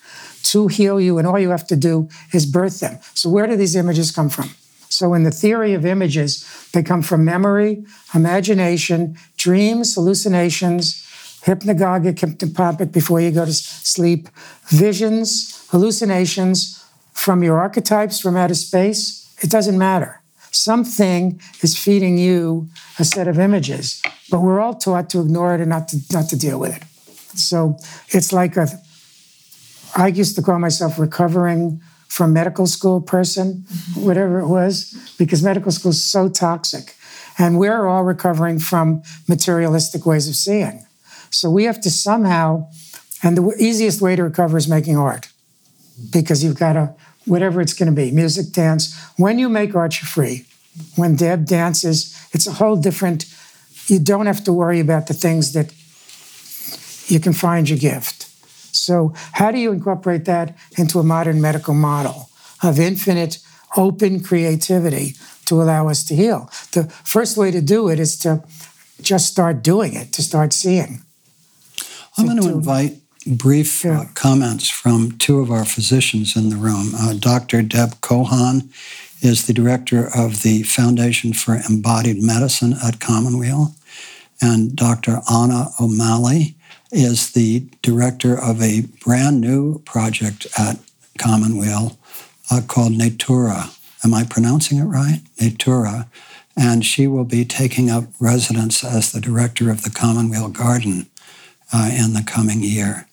to 0.45 0.69
heal 0.69 1.01
you. 1.01 1.19
And 1.19 1.27
all 1.27 1.39
you 1.39 1.51
have 1.51 1.67
to 1.67 1.77
do 1.77 2.09
is 2.33 2.47
birth 2.47 2.81
them. 2.81 2.99
So, 3.15 3.29
where 3.29 3.47
do 3.47 3.57
these 3.57 3.77
images 3.77 4.11
come 4.11 4.29
from? 4.29 4.51
So, 4.89 5.15
in 5.15 5.25
the 5.25 5.31
theory 5.31 5.75
of 5.75 5.85
images, 5.85 6.47
they 6.73 6.83
come 6.83 7.03
from 7.03 7.25
memory, 7.25 7.85
imagination, 8.15 9.17
dreams, 9.37 9.95
hallucinations, 9.95 11.06
hypnagogic, 11.47 12.17
hypnopompic 12.17 12.93
before 12.93 13.21
you 13.21 13.31
go 13.31 13.45
to 13.45 13.53
sleep, 13.53 14.29
visions, 14.69 15.67
hallucinations 15.71 16.85
from 17.13 17.43
your 17.43 17.59
archetypes 17.59 18.21
from 18.21 18.37
outer 18.37 18.55
space. 18.55 19.33
It 19.41 19.51
doesn't 19.51 19.79
matter. 19.79 20.21
Something 20.51 21.41
is 21.63 21.79
feeding 21.79 22.19
you 22.19 22.69
a 22.99 23.05
set 23.05 23.29
of 23.29 23.39
images, 23.39 24.03
but 24.31 24.41
we're 24.41 24.61
all 24.61 24.75
taught 24.75 25.09
to 25.11 25.21
ignore 25.21 25.55
it 25.55 25.61
and 25.61 25.71
not 25.71 25.89
to, 25.89 25.99
not 26.13 26.29
to 26.31 26.37
deal 26.37 26.59
with 26.59 26.77
it. 26.77 26.83
So 27.39 27.77
it's 28.09 28.33
like 28.33 28.57
a, 28.57 28.69
I 29.97 30.09
used 30.09 30.35
to 30.37 30.43
call 30.43 30.59
myself 30.59 30.99
recovering 30.99 31.81
from 32.09 32.33
medical 32.33 32.67
school 32.67 33.01
person, 33.01 33.67
whatever 33.95 34.41
it 34.41 34.47
was, 34.47 34.95
because 35.19 35.43
medical 35.43 35.71
school 35.71 35.91
is 35.91 36.03
so 36.03 36.29
toxic. 36.29 36.97
And 37.39 37.59
we're 37.59 37.87
all 37.87 38.05
recovering 38.05 38.59
from 38.59 39.03
materialistic 39.29 40.07
ways 40.07 40.27
of 40.29 40.35
seeing. 40.35 40.86
So 41.31 41.51
we 41.51 41.65
have 41.65 41.81
to 41.83 41.91
somehow, 41.91 42.69
and 43.23 43.37
the 43.37 43.55
easiest 43.59 44.01
way 44.01 44.17
to 44.17 44.25
recover 44.25 44.57
is 44.57 44.69
making 44.69 44.97
art, 44.97 45.29
because 46.13 46.43
you've 46.45 46.59
got 46.59 46.75
to, 46.75 46.95
whatever 47.25 47.61
it's 47.61 47.73
going 47.73 47.89
to 47.89 47.97
be, 47.97 48.11
music, 48.11 48.53
dance. 48.53 48.97
When 49.17 49.39
you 49.39 49.49
make 49.49 49.75
art, 49.75 50.01
you're 50.01 50.07
free. 50.07 50.47
When 50.95 51.17
Deb 51.17 51.47
dances, 51.47 52.17
it's 52.33 52.47
a 52.47 52.53
whole 52.53 52.77
different, 52.77 53.25
you 53.87 53.99
don't 53.99 54.27
have 54.27 54.45
to 54.45 54.53
worry 54.53 54.81
about 54.81 55.07
the 55.07 55.15
things 55.15 55.53
that 55.53 55.73
you 57.11 57.21
can 57.21 57.33
find 57.33 57.69
your 57.69 57.79
gift. 57.79 58.25
So, 58.77 59.15
how 59.33 59.51
do 59.51 59.59
you 59.59 59.73
incorporate 59.73 60.27
that 60.27 60.57
into 60.77 60.99
a 60.99 61.03
modern 61.03 61.41
medical 61.41 61.75
model 61.75 62.29
of 62.63 62.79
infinite 62.79 63.39
open 63.77 64.21
creativity 64.23 65.15
to 65.47 65.63
allow 65.63 65.89
us 65.89 66.05
to 66.05 66.15
heal? 66.15 66.51
The 66.73 66.85
first 67.05 67.37
way 67.37 67.51
to 67.51 67.63
do 67.63 67.89
it 67.89 67.99
is 67.99 68.19
to 68.19 68.45
just 69.01 69.29
start 69.29 69.63
doing 69.63 69.95
it, 69.95 70.13
to 70.13 70.23
start 70.23 70.53
seeing. 70.53 71.03
I'm 72.19 72.27
going 72.27 72.41
to 72.41 72.49
invite 72.49 72.95
brief 73.27 73.85
uh, 73.85 73.89
yeah. 73.89 74.01
uh, 74.01 74.05
comments 74.15 74.71
from 74.71 75.13
two 75.19 75.41
of 75.41 75.51
our 75.51 75.65
physicians 75.65 76.37
in 76.37 76.49
the 76.49 76.57
room. 76.57 76.93
Uh, 76.99 77.15
Dr. 77.15 77.61
Deb 77.63 78.01
Cohan 78.01 78.71
is 79.21 79.47
the 79.47 79.53
director 79.53 80.09
of 80.15 80.43
the 80.43 80.63
Foundation 80.63 81.33
for 81.33 81.59
Embodied 81.69 82.23
Medicine 82.23 82.75
at 82.83 83.01
Commonweal, 83.01 83.75
and 84.41 84.75
Dr. 84.75 85.21
Anna 85.31 85.69
O'Malley 85.81 86.55
is 86.93 87.33
the 87.33 87.69
director 87.83 88.41
of 88.41 88.63
a 88.63 88.83
brand 89.05 89.41
new 89.41 89.81
project 89.81 90.47
at 90.59 90.79
Commonweal 91.19 91.99
uh, 92.51 92.63
called 92.67 92.93
Natura. 92.93 93.71
Am 94.05 94.15
I 94.15 94.25
pronouncing 94.25 94.79
it 94.79 94.85
right? 94.85 95.21
Natura. 95.41 96.09
And 96.57 96.87
she 96.87 97.07
will 97.07 97.25
be 97.25 97.45
taking 97.45 97.91
up 97.91 98.05
residence 98.19 98.83
as 98.83 99.13
the 99.13 99.21
director 99.21 99.71
of 99.71 99.83
the 99.83 99.91
Commonweal 99.91 100.49
Garden 100.49 101.11
uh, 101.73 101.91
in 101.93 102.13
the 102.13 102.23
coming 102.23 102.63
year. 102.63 103.07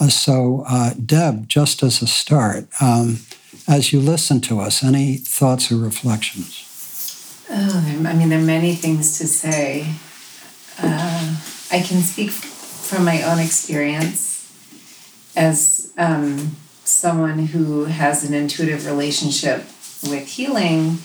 Uh, 0.00 0.08
so, 0.08 0.64
uh, 0.68 0.92
Deb, 0.94 1.48
just 1.48 1.82
as 1.82 2.02
a 2.02 2.06
start, 2.06 2.66
um, 2.80 3.20
as 3.68 3.92
you 3.92 4.00
listen 4.00 4.40
to 4.42 4.60
us, 4.60 4.82
any 4.82 5.16
thoughts 5.16 5.70
or 5.70 5.76
reflections? 5.76 7.44
Oh, 7.48 8.02
I 8.06 8.14
mean, 8.14 8.28
there 8.28 8.38
are 8.38 8.42
many 8.42 8.74
things 8.74 9.18
to 9.18 9.26
say. 9.26 9.94
Uh, 10.78 11.36
I 11.70 11.80
can 11.80 12.00
speak 12.02 12.30
from 12.30 13.04
my 13.04 13.22
own 13.22 13.38
experience 13.38 14.52
as 15.36 15.92
um, 15.96 16.56
someone 16.84 17.46
who 17.46 17.84
has 17.84 18.24
an 18.24 18.34
intuitive 18.34 18.86
relationship 18.86 19.64
with 20.08 20.26
healing 20.26 20.98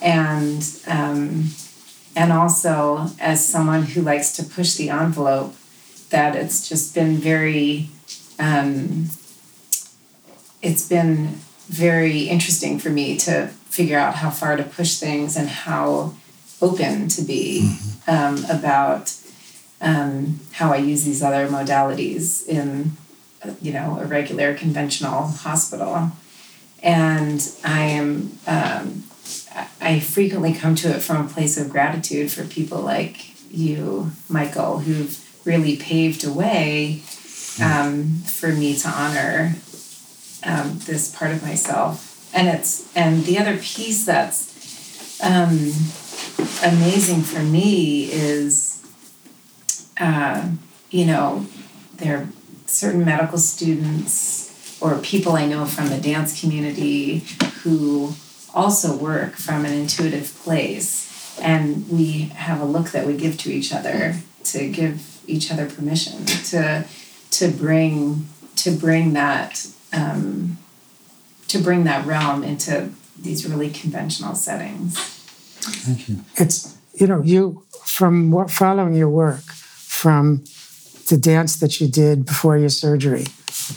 and 0.00 0.64
um, 0.86 1.50
and 2.14 2.32
also 2.32 3.08
as 3.20 3.46
someone 3.46 3.82
who 3.82 4.00
likes 4.00 4.32
to 4.36 4.42
push 4.42 4.74
the 4.74 4.88
envelope 4.88 5.54
that 6.10 6.36
it's 6.36 6.68
just 6.68 6.94
been 6.94 7.16
very 7.16 7.90
um, 8.38 9.08
it's 10.62 10.88
been 10.88 11.38
very 11.68 12.22
interesting 12.28 12.78
for 12.78 12.90
me 12.90 13.16
to 13.16 13.48
figure 13.48 13.98
out 13.98 14.16
how 14.16 14.30
far 14.30 14.56
to 14.56 14.62
push 14.62 14.96
things 14.96 15.36
and 15.36 15.48
how 15.48 16.14
open 16.62 17.08
to 17.08 17.22
be 17.22 17.62
mm-hmm. 17.62 18.10
um, 18.10 18.44
about 18.50 19.14
um, 19.80 20.40
how 20.52 20.72
I 20.72 20.76
use 20.76 21.04
these 21.04 21.22
other 21.22 21.46
modalities 21.48 22.46
in, 22.46 22.92
you 23.60 23.72
know, 23.72 23.98
a 24.00 24.06
regular 24.06 24.54
conventional 24.54 25.26
hospital. 25.26 26.12
And 26.82 27.46
I 27.64 27.82
am, 27.82 28.38
um, 28.46 29.04
I 29.80 30.00
frequently 30.00 30.54
come 30.54 30.74
to 30.76 30.94
it 30.94 31.02
from 31.02 31.26
a 31.26 31.28
place 31.28 31.58
of 31.58 31.68
gratitude 31.68 32.30
for 32.30 32.44
people 32.44 32.80
like 32.80 33.34
you, 33.50 34.12
Michael, 34.28 34.78
who've 34.78 35.25
really 35.46 35.76
paved 35.76 36.24
a 36.24 36.32
way 36.32 37.00
um, 37.62 38.18
for 38.24 38.48
me 38.48 38.76
to 38.76 38.88
honor 38.88 39.54
um, 40.44 40.78
this 40.80 41.14
part 41.14 41.30
of 41.30 41.42
myself. 41.42 42.30
And 42.34 42.48
it's 42.48 42.94
and 42.96 43.24
the 43.24 43.38
other 43.38 43.56
piece 43.56 44.04
that's 44.04 45.20
um, 45.22 45.72
amazing 46.62 47.22
for 47.22 47.40
me 47.40 48.10
is 48.12 48.76
uh, 49.98 50.48
you 50.90 51.04
know, 51.04 51.46
there 51.94 52.18
are 52.18 52.28
certain 52.66 53.04
medical 53.04 53.38
students 53.38 54.78
or 54.80 54.98
people 54.98 55.32
I 55.32 55.46
know 55.46 55.64
from 55.64 55.88
the 55.88 55.98
dance 55.98 56.38
community 56.40 57.18
who 57.62 58.14
also 58.54 58.96
work 58.96 59.36
from 59.36 59.64
an 59.64 59.72
intuitive 59.72 60.34
place. 60.42 61.38
And 61.40 61.88
we 61.88 62.30
have 62.34 62.60
a 62.60 62.64
look 62.64 62.90
that 62.90 63.06
we 63.06 63.16
give 63.16 63.38
to 63.38 63.52
each 63.52 63.72
other 63.72 64.16
to 64.44 64.68
give 64.68 65.15
each 65.26 65.50
other 65.50 65.66
permission 65.68 66.24
to 66.24 66.84
to 67.30 67.48
bring 67.48 68.28
to 68.56 68.70
bring 68.70 69.12
that 69.12 69.66
um, 69.92 70.58
to 71.48 71.58
bring 71.58 71.84
that 71.84 72.06
realm 72.06 72.42
into 72.42 72.90
these 73.20 73.48
really 73.48 73.70
conventional 73.70 74.34
settings. 74.34 74.98
Thank 74.98 76.08
you. 76.08 76.24
It's 76.36 76.76
you 76.94 77.06
know 77.06 77.22
you 77.22 77.64
from 77.84 78.30
what 78.30 78.50
following 78.50 78.94
your 78.94 79.08
work 79.08 79.42
from 79.42 80.44
the 81.08 81.16
dance 81.16 81.56
that 81.60 81.80
you 81.80 81.88
did 81.88 82.26
before 82.26 82.58
your 82.58 82.68
surgery, 82.68 83.26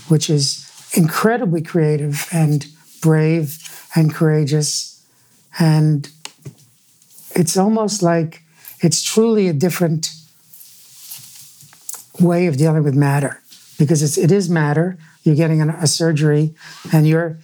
which 0.07 0.29
is 0.29 0.65
incredibly 0.93 1.61
creative 1.61 2.27
and 2.31 2.67
brave 3.01 3.57
and 3.95 4.13
courageous. 4.13 5.05
And 5.59 6.09
it's 7.35 7.57
almost 7.57 8.01
like 8.01 8.41
it's 8.81 9.03
truly 9.03 9.47
a 9.47 9.53
different 9.53 10.11
way 12.19 12.47
of 12.47 12.57
dealing 12.57 12.83
with 12.83 12.95
matter 12.95 13.41
because 13.77 14.03
it's, 14.03 14.17
it 14.17 14.31
is 14.31 14.49
matter. 14.49 14.97
You're 15.23 15.35
getting 15.35 15.61
a 15.61 15.87
surgery 15.87 16.53
and 16.93 17.07
you're 17.07 17.37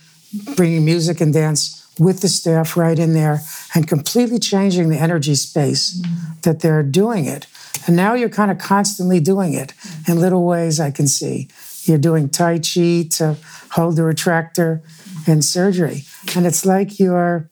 bringing 0.56 0.86
music 0.86 1.22
and 1.22 1.34
dance 1.34 1.82
with 2.00 2.22
the 2.22 2.28
staff 2.28 2.76
right 2.76 3.00
in 3.00 3.14
there 3.14 3.40
and 3.74 3.88
completely 3.88 4.40
changing 4.40 4.90
the 4.90 4.98
energy 4.98 5.36
space 5.36 6.02
that 6.42 6.60
they're 6.60 6.84
doing 6.84 7.26
it. 7.26 7.48
And 7.88 7.96
now 7.96 8.14
you're 8.14 8.30
kind 8.30 8.52
of 8.52 8.58
constantly 8.58 9.20
doing 9.20 9.54
it 9.54 9.74
in 10.08 10.20
little 10.20 10.46
ways 10.46 10.80
I 10.80 10.92
can 10.92 11.08
see. 11.08 11.50
You're 11.84 11.98
doing 11.98 12.30
Tai 12.30 12.60
Chi 12.60 13.08
to 13.12 13.38
hold 13.72 13.96
the 13.96 14.02
retractor 14.02 14.82
in 15.28 15.42
surgery. 15.42 16.04
And 16.36 16.46
it's 16.46 16.66
like 16.66 17.00
you're 17.00 17.50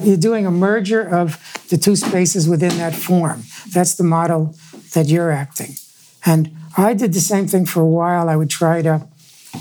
you're 0.00 0.16
doing 0.16 0.46
a 0.46 0.50
merger 0.50 1.02
of 1.02 1.40
the 1.70 1.76
two 1.76 1.96
spaces 1.96 2.48
within 2.48 2.76
that 2.78 2.94
form. 2.94 3.42
That's 3.72 3.94
the 3.94 4.04
model 4.04 4.54
that 4.94 5.06
you're 5.06 5.32
acting. 5.32 5.74
And 6.24 6.56
I 6.76 6.94
did 6.94 7.12
the 7.12 7.20
same 7.20 7.46
thing 7.46 7.66
for 7.66 7.80
a 7.80 7.86
while. 7.86 8.28
I 8.28 8.36
would 8.36 8.50
try 8.50 8.82
to 8.82 9.06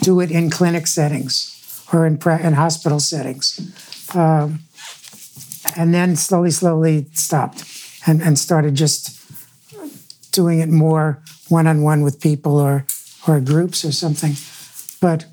do 0.01 0.19
it 0.19 0.31
in 0.31 0.49
clinic 0.49 0.87
settings 0.87 1.53
or 1.93 2.05
in, 2.05 2.19
in 2.43 2.53
hospital 2.53 2.99
settings. 2.99 3.59
Um, 4.15 4.59
and 5.75 5.93
then 5.93 6.15
slowly, 6.15 6.51
slowly 6.51 7.07
stopped 7.13 7.63
and, 8.05 8.21
and 8.21 8.37
started 8.37 8.75
just 8.75 9.13
doing 10.31 10.59
it 10.59 10.69
more 10.69 11.21
one 11.49 11.67
on 11.67 11.81
one 11.81 12.01
with 12.03 12.19
people 12.19 12.59
or, 12.59 12.85
or 13.27 13.39
groups 13.39 13.83
or 13.83 13.91
something. 13.91 14.33
But 15.01 15.25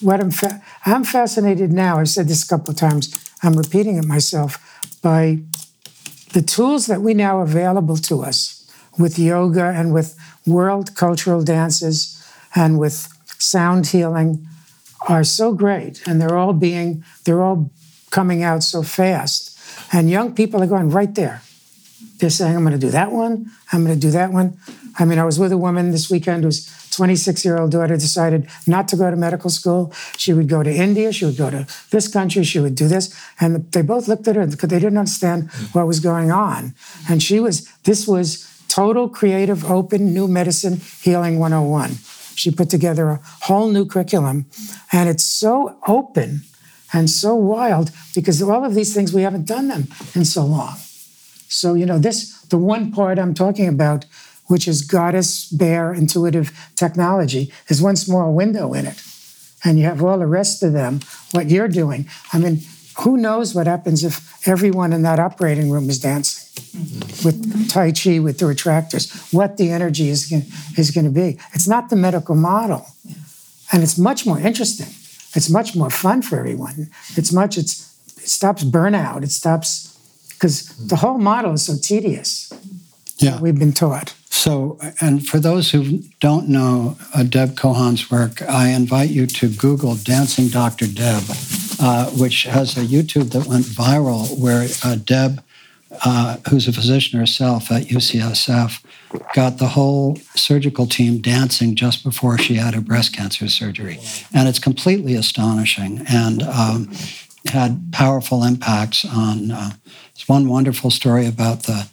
what 0.00 0.20
I'm, 0.20 0.30
fa- 0.30 0.62
I'm 0.84 1.04
fascinated 1.04 1.72
now, 1.72 1.98
I've 1.98 2.08
said 2.08 2.28
this 2.28 2.44
a 2.44 2.48
couple 2.48 2.72
of 2.72 2.76
times, 2.76 3.18
I'm 3.42 3.54
repeating 3.54 3.96
it 3.96 4.04
myself, 4.04 4.58
by 5.02 5.40
the 6.32 6.42
tools 6.42 6.86
that 6.86 7.00
we 7.00 7.14
now 7.14 7.40
available 7.40 7.96
to 7.96 8.22
us 8.22 8.63
with 8.98 9.18
yoga 9.18 9.64
and 9.64 9.92
with 9.92 10.16
world 10.46 10.94
cultural 10.94 11.42
dances 11.42 12.24
and 12.54 12.78
with 12.78 13.08
sound 13.38 13.88
healing 13.88 14.46
are 15.08 15.24
so 15.24 15.52
great. 15.52 16.06
And 16.06 16.20
they're 16.20 16.36
all 16.36 16.52
being 16.52 17.04
they're 17.24 17.42
all 17.42 17.70
coming 18.10 18.42
out 18.42 18.62
so 18.62 18.82
fast. 18.82 19.58
And 19.92 20.08
young 20.08 20.34
people 20.34 20.62
are 20.62 20.66
going 20.66 20.90
right 20.90 21.14
there. 21.14 21.42
They're 22.18 22.30
saying 22.30 22.56
i'm 22.56 22.62
going 22.62 22.78
to 22.78 22.86
do 22.86 22.90
that 22.92 23.12
one. 23.12 23.50
I'm 23.72 23.84
going 23.84 23.98
to 23.98 24.00
do 24.00 24.12
that 24.12 24.32
one. 24.32 24.58
I 24.98 25.04
mean 25.04 25.18
i 25.18 25.24
was 25.24 25.38
with 25.38 25.52
a 25.52 25.58
woman 25.58 25.90
this 25.90 26.10
weekend 26.10 26.44
whose 26.44 26.70
26 26.92 27.44
year 27.44 27.58
old 27.58 27.72
daughter 27.72 27.96
decided 27.96 28.48
not 28.68 28.86
to 28.88 28.96
go 28.96 29.10
to 29.10 29.16
medical 29.16 29.50
school. 29.50 29.92
She 30.16 30.32
would 30.32 30.48
go 30.48 30.62
to 30.62 30.72
india 30.72 31.12
she 31.12 31.24
would 31.24 31.36
go 31.36 31.50
to 31.50 31.66
this 31.90 32.08
country 32.08 32.44
she 32.44 32.60
would 32.60 32.76
do 32.76 32.88
this. 32.88 33.14
And 33.40 33.70
they 33.72 33.82
both 33.82 34.08
looked 34.08 34.28
at 34.28 34.36
her 34.36 34.46
because 34.46 34.68
they 34.68 34.78
didn't 34.78 34.98
understand 34.98 35.50
what 35.72 35.86
was 35.86 36.00
going 36.00 36.30
on. 36.30 36.74
And 37.08 37.22
she 37.22 37.40
was 37.40 37.68
this 37.82 38.06
was 38.06 38.53
total 38.74 39.08
creative 39.08 39.70
open 39.70 40.12
new 40.12 40.26
medicine 40.26 40.80
healing 41.02 41.38
101 41.38 41.92
she 42.34 42.50
put 42.50 42.70
together 42.70 43.08
a 43.08 43.20
whole 43.42 43.68
new 43.68 43.86
curriculum, 43.86 44.46
and 44.92 45.08
it's 45.08 45.24
so 45.24 45.76
open 45.86 46.42
and 46.92 47.08
so 47.08 47.34
wild 47.34 47.90
because 48.14 48.42
all 48.42 48.64
of 48.64 48.74
these 48.74 48.94
things 48.94 49.12
we 49.12 49.22
haven't 49.22 49.46
done 49.46 49.68
them 49.68 49.88
in 50.14 50.24
so 50.24 50.44
long. 50.44 50.76
So, 51.48 51.74
you 51.74 51.86
know, 51.86 51.98
this, 51.98 52.40
the 52.42 52.58
one 52.58 52.92
part 52.92 53.18
I'm 53.18 53.34
talking 53.34 53.68
about, 53.68 54.04
which 54.46 54.66
is 54.68 54.82
goddess, 54.82 55.48
bear, 55.48 55.92
intuitive 55.92 56.52
technology, 56.74 57.52
is 57.68 57.80
one 57.80 57.96
small 57.96 58.34
window 58.34 58.74
in 58.74 58.86
it. 58.86 59.02
And 59.64 59.78
you 59.78 59.84
have 59.86 60.02
all 60.02 60.18
the 60.18 60.26
rest 60.26 60.62
of 60.62 60.72
them, 60.72 61.00
what 61.32 61.50
you're 61.50 61.68
doing. 61.68 62.08
I 62.32 62.38
mean, 62.38 62.60
who 62.98 63.16
knows 63.16 63.54
what 63.54 63.66
happens 63.66 64.04
if 64.04 64.46
everyone 64.46 64.92
in 64.92 65.02
that 65.02 65.18
operating 65.18 65.70
room 65.70 65.88
is 65.88 65.98
dancing 65.98 66.43
with 67.24 67.68
Tai 67.70 67.92
Chi, 67.92 68.18
with 68.18 68.38
the 68.38 68.46
retractors, 68.46 69.32
what 69.32 69.56
the 69.56 69.70
energy 69.70 70.08
is, 70.08 70.32
is 70.76 70.90
going 70.90 71.04
to 71.04 71.10
be. 71.10 71.38
It's 71.52 71.68
not 71.68 71.90
the 71.90 71.96
medical 71.96 72.34
model. 72.34 72.86
And 73.72 73.82
it's 73.82 73.98
much 73.98 74.26
more 74.26 74.38
interesting. 74.38 74.88
It's 75.34 75.50
much 75.50 75.74
more 75.74 75.90
fun 75.90 76.22
for 76.22 76.38
everyone. 76.38 76.90
It's 77.16 77.32
much, 77.32 77.58
it's, 77.58 77.96
it 78.18 78.28
stops 78.28 78.62
burnout. 78.62 79.22
It 79.22 79.30
stops, 79.30 79.98
because 80.30 80.68
the 80.76 80.96
whole 80.96 81.18
model 81.18 81.52
is 81.52 81.66
so 81.66 81.74
tedious. 81.80 82.52
Yeah. 83.18 83.40
We've 83.40 83.58
been 83.58 83.72
taught. 83.72 84.14
So, 84.30 84.78
and 85.00 85.26
for 85.26 85.38
those 85.38 85.70
who 85.70 86.00
don't 86.20 86.48
know 86.48 86.98
uh, 87.14 87.22
Deb 87.22 87.56
Cohan's 87.56 88.10
work, 88.10 88.42
I 88.42 88.68
invite 88.68 89.10
you 89.10 89.26
to 89.26 89.48
Google 89.48 89.94
Dancing 89.94 90.48
Dr. 90.48 90.86
Deb, 90.86 91.22
uh, 91.80 92.10
which 92.10 92.42
has 92.42 92.76
a 92.76 92.80
YouTube 92.80 93.30
that 93.30 93.46
went 93.46 93.64
viral 93.64 94.38
where 94.38 94.68
uh, 94.84 94.96
Deb, 94.96 95.42
uh, 96.04 96.36
who's 96.48 96.68
a 96.68 96.72
physician 96.72 97.18
herself 97.18 97.70
at 97.70 97.84
UCSF, 97.84 98.84
got 99.34 99.58
the 99.58 99.68
whole 99.68 100.16
surgical 100.34 100.86
team 100.86 101.20
dancing 101.20 101.74
just 101.74 102.04
before 102.04 102.38
she 102.38 102.54
had 102.54 102.74
her 102.74 102.80
breast 102.80 103.14
cancer 103.14 103.48
surgery. 103.48 103.98
And 104.32 104.48
it's 104.48 104.58
completely 104.58 105.14
astonishing 105.14 106.04
and 106.08 106.42
um, 106.42 106.90
had 107.46 107.92
powerful 107.92 108.42
impacts 108.44 109.04
on. 109.04 109.50
Uh, 109.50 109.70
it's 110.12 110.28
one 110.28 110.48
wonderful 110.48 110.90
story 110.90 111.26
about 111.26 111.64
the 111.64 111.88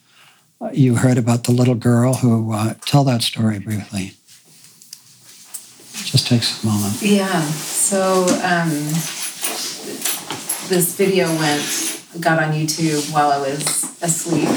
you 0.74 0.95
heard 0.95 1.18
about 1.18 1.45
the 1.45 1.52
little 1.52 1.76
girl 1.76 2.14
who 2.14 2.54
uh, 2.54 2.76
tell 2.86 3.04
that 3.04 3.22
story 3.22 3.60
briefly 3.60 4.14
just 6.06 6.28
takes 6.28 6.64
a 6.64 6.68
moment 6.68 7.02
yeah 7.02 7.41
so 7.41 8.22
um, 8.43 8.70
this 10.70 10.95
video 10.95 11.28
went 11.38 12.01
got 12.20 12.41
on 12.41 12.53
youtube 12.53 13.12
while 13.14 13.32
i 13.32 13.39
was 13.39 13.84
asleep 14.01 14.49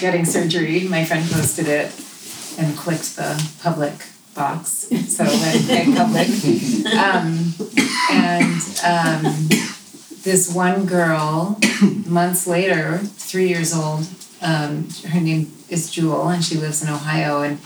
getting 0.00 0.24
surgery 0.24 0.86
my 0.88 1.04
friend 1.04 1.28
posted 1.30 1.68
it 1.68 1.92
and 2.58 2.76
clicked 2.76 3.16
the 3.16 3.52
public 3.62 3.94
box 4.34 4.88
so 5.08 5.24
it 5.26 5.68
went 5.68 5.96
public 5.96 6.28
um, 6.94 7.54
and 8.10 8.80
um, 8.84 9.48
this 10.22 10.52
one 10.52 10.86
girl 10.86 11.58
months 12.06 12.46
later 12.46 12.98
three 12.98 13.48
years 13.48 13.74
old 13.74 14.06
um, 14.40 14.88
her 15.08 15.20
name 15.20 15.52
is 15.68 15.90
Jewel, 15.90 16.28
and 16.28 16.44
she 16.44 16.56
lives 16.56 16.82
in 16.82 16.88
Ohio. 16.88 17.42
And 17.42 17.58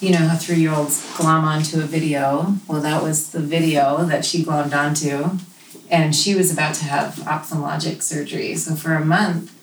you 0.00 0.10
know 0.10 0.28
how 0.28 0.36
three 0.36 0.56
year 0.56 0.72
olds 0.72 1.06
glom 1.16 1.44
onto 1.44 1.80
a 1.80 1.84
video. 1.84 2.56
Well, 2.66 2.80
that 2.80 3.02
was 3.02 3.30
the 3.30 3.40
video 3.40 4.04
that 4.04 4.24
she 4.24 4.44
glommed 4.44 4.74
onto. 4.74 5.38
And 5.92 6.16
she 6.16 6.34
was 6.34 6.50
about 6.50 6.74
to 6.76 6.84
have 6.84 7.16
ophthalmologic 7.16 8.02
surgery. 8.02 8.56
So 8.56 8.74
for 8.74 8.94
a 8.94 9.04
month, 9.04 9.54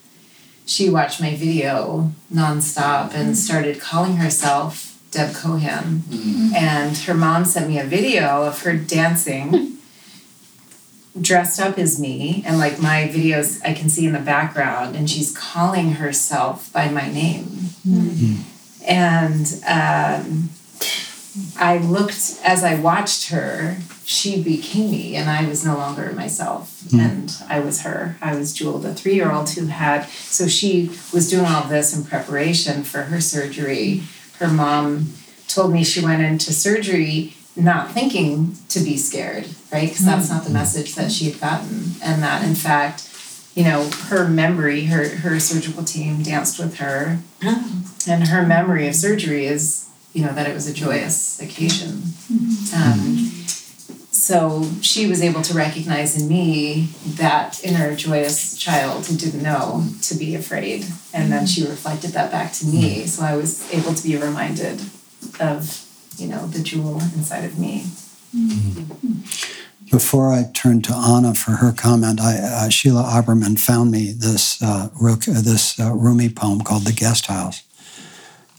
she 0.64 0.88
watched 0.88 1.20
my 1.20 1.36
video 1.36 2.12
nonstop 2.32 3.16
and 3.16 3.36
started 3.36 3.82
calling 3.82 4.18
herself 4.18 5.02
Deb 5.10 5.34
Cohan. 5.34 6.04
Mm-hmm. 6.08 6.54
And 6.56 6.96
her 7.00 7.16
mom 7.16 7.46
sent 7.46 7.68
me 7.68 7.80
a 7.80 7.84
video 7.84 8.44
of 8.44 8.62
her 8.62 8.78
dancing 8.78 9.78
dressed 11.20 11.60
up 11.60 11.80
as 11.80 12.00
me 12.00 12.44
and 12.46 12.60
like 12.60 12.80
my 12.80 13.10
videos 13.12 13.60
I 13.66 13.74
can 13.74 13.90
see 13.90 14.06
in 14.06 14.14
the 14.14 14.20
background 14.20 14.96
and 14.96 15.10
she's 15.10 15.36
calling 15.36 15.94
herself 15.94 16.72
by 16.72 16.90
my 16.90 17.12
name. 17.12 17.46
Mm-hmm. 17.88 18.44
And 18.88 19.64
um, 19.68 20.50
I 21.58 21.78
looked 21.78 22.40
as 22.44 22.64
I 22.64 22.80
watched 22.80 23.30
her, 23.30 23.78
she 24.04 24.42
became 24.42 24.92
me 24.92 25.16
and 25.16 25.30
I 25.30 25.48
was 25.48 25.66
no 25.66 25.76
longer 25.76 26.12
myself. 26.14 26.82
Mm-hmm. 26.86 27.00
And 27.00 27.44
I 27.48 27.60
was 27.60 27.82
her. 27.82 28.18
I 28.22 28.36
was 28.36 28.54
Jewel, 28.54 28.80
the 28.80 28.94
three 28.94 29.14
year 29.14 29.32
old 29.32 29.50
who 29.52 29.68
had, 29.68 30.06
so 30.08 30.48
she 30.48 30.90
was 31.14 31.30
doing 31.30 31.46
all 31.46 31.64
this 31.64 31.96
in 31.96 32.04
preparation 32.04 32.84
for 32.84 33.04
her 33.04 33.22
surgery. 33.22 34.04
Her 34.40 34.48
mom 34.48 35.14
told 35.48 35.74
me 35.74 35.84
she 35.84 36.04
went 36.04 36.24
into 36.24 36.54
surgery 36.54 37.36
not 37.56 37.92
thinking 37.92 38.56
to 38.70 38.80
be 38.80 38.98
scared, 38.98 39.48
right? 39.72 39.90
Because 39.90 40.06
that's 40.06 40.30
not 40.30 40.44
the 40.44 40.50
message 40.50 40.96
that 40.96 41.12
she 41.12 41.30
had 41.30 41.40
gotten. 41.40 41.92
And 42.02 42.24
that, 42.24 42.44
in 42.44 42.56
fact, 42.56 43.06
you 43.56 43.64
know, 43.64 43.90
her 44.08 44.28
memory, 44.28 44.86
her, 44.86 45.08
her 45.18 45.40
surgical 45.40 45.84
team 45.84 46.24
danced 46.24 46.60
with 46.60 46.78
her. 46.78 47.20
And 48.08 48.30
her 48.30 48.46
memory 48.46 48.88
of 48.88 48.96
surgery 48.96 49.46
is, 49.46 49.89
you 50.14 50.24
know, 50.26 50.34
that 50.34 50.48
it 50.48 50.54
was 50.54 50.68
a 50.68 50.74
joyous 50.74 51.40
occasion. 51.42 52.04
Um, 52.76 53.32
so 54.12 54.68
she 54.82 55.08
was 55.08 55.22
able 55.22 55.42
to 55.44 55.54
recognize 55.54 56.20
in 56.20 56.28
me 56.28 56.90
that 57.06 57.64
inner 57.64 57.96
joyous 57.96 58.58
child 58.58 59.06
who 59.08 59.16
didn't 59.16 59.44
know 59.44 59.86
to 60.04 60.16
be 60.16 60.36
afraid. 60.36 60.86
And 61.14 61.32
then 61.32 61.46
she 61.46 61.66
reflected 61.66 62.12
that 62.12 62.32
back 62.32 62.54
to 62.54 62.66
me. 62.66 63.06
So 63.06 63.24
I 63.24 63.36
was 63.36 63.72
able 63.74 63.94
to 63.94 64.04
be 64.04 64.18
reminded 64.18 64.82
of 65.40 65.86
you 66.20 66.28
know, 66.28 66.46
the 66.48 66.62
jewel 66.62 67.00
inside 67.16 67.46
of 67.46 67.58
me. 67.58 67.86
Mm-hmm. 68.36 69.22
Before 69.92 70.32
I 70.32 70.52
turn 70.54 70.82
to 70.84 70.94
Anna 70.94 71.34
for 71.34 71.52
her 71.52 71.72
comment, 71.72 72.22
I, 72.22 72.38
uh, 72.38 72.70
Sheila 72.70 73.04
Oberman 73.04 73.60
found 73.60 73.90
me 73.90 74.12
this 74.12 74.62
uh, 74.62 74.90
this 75.00 75.80
uh, 75.80 75.94
Rumi 75.96 76.30
poem 76.30 76.62
called 76.62 76.84
"The 76.86 76.94
Guest 76.94 77.26
House." 77.26 77.64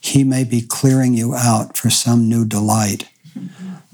He 0.00 0.24
may 0.24 0.44
be 0.44 0.62
clearing 0.62 1.14
you 1.14 1.34
out 1.34 1.76
for 1.76 1.90
some 1.90 2.28
new 2.28 2.44
delight. 2.44 3.08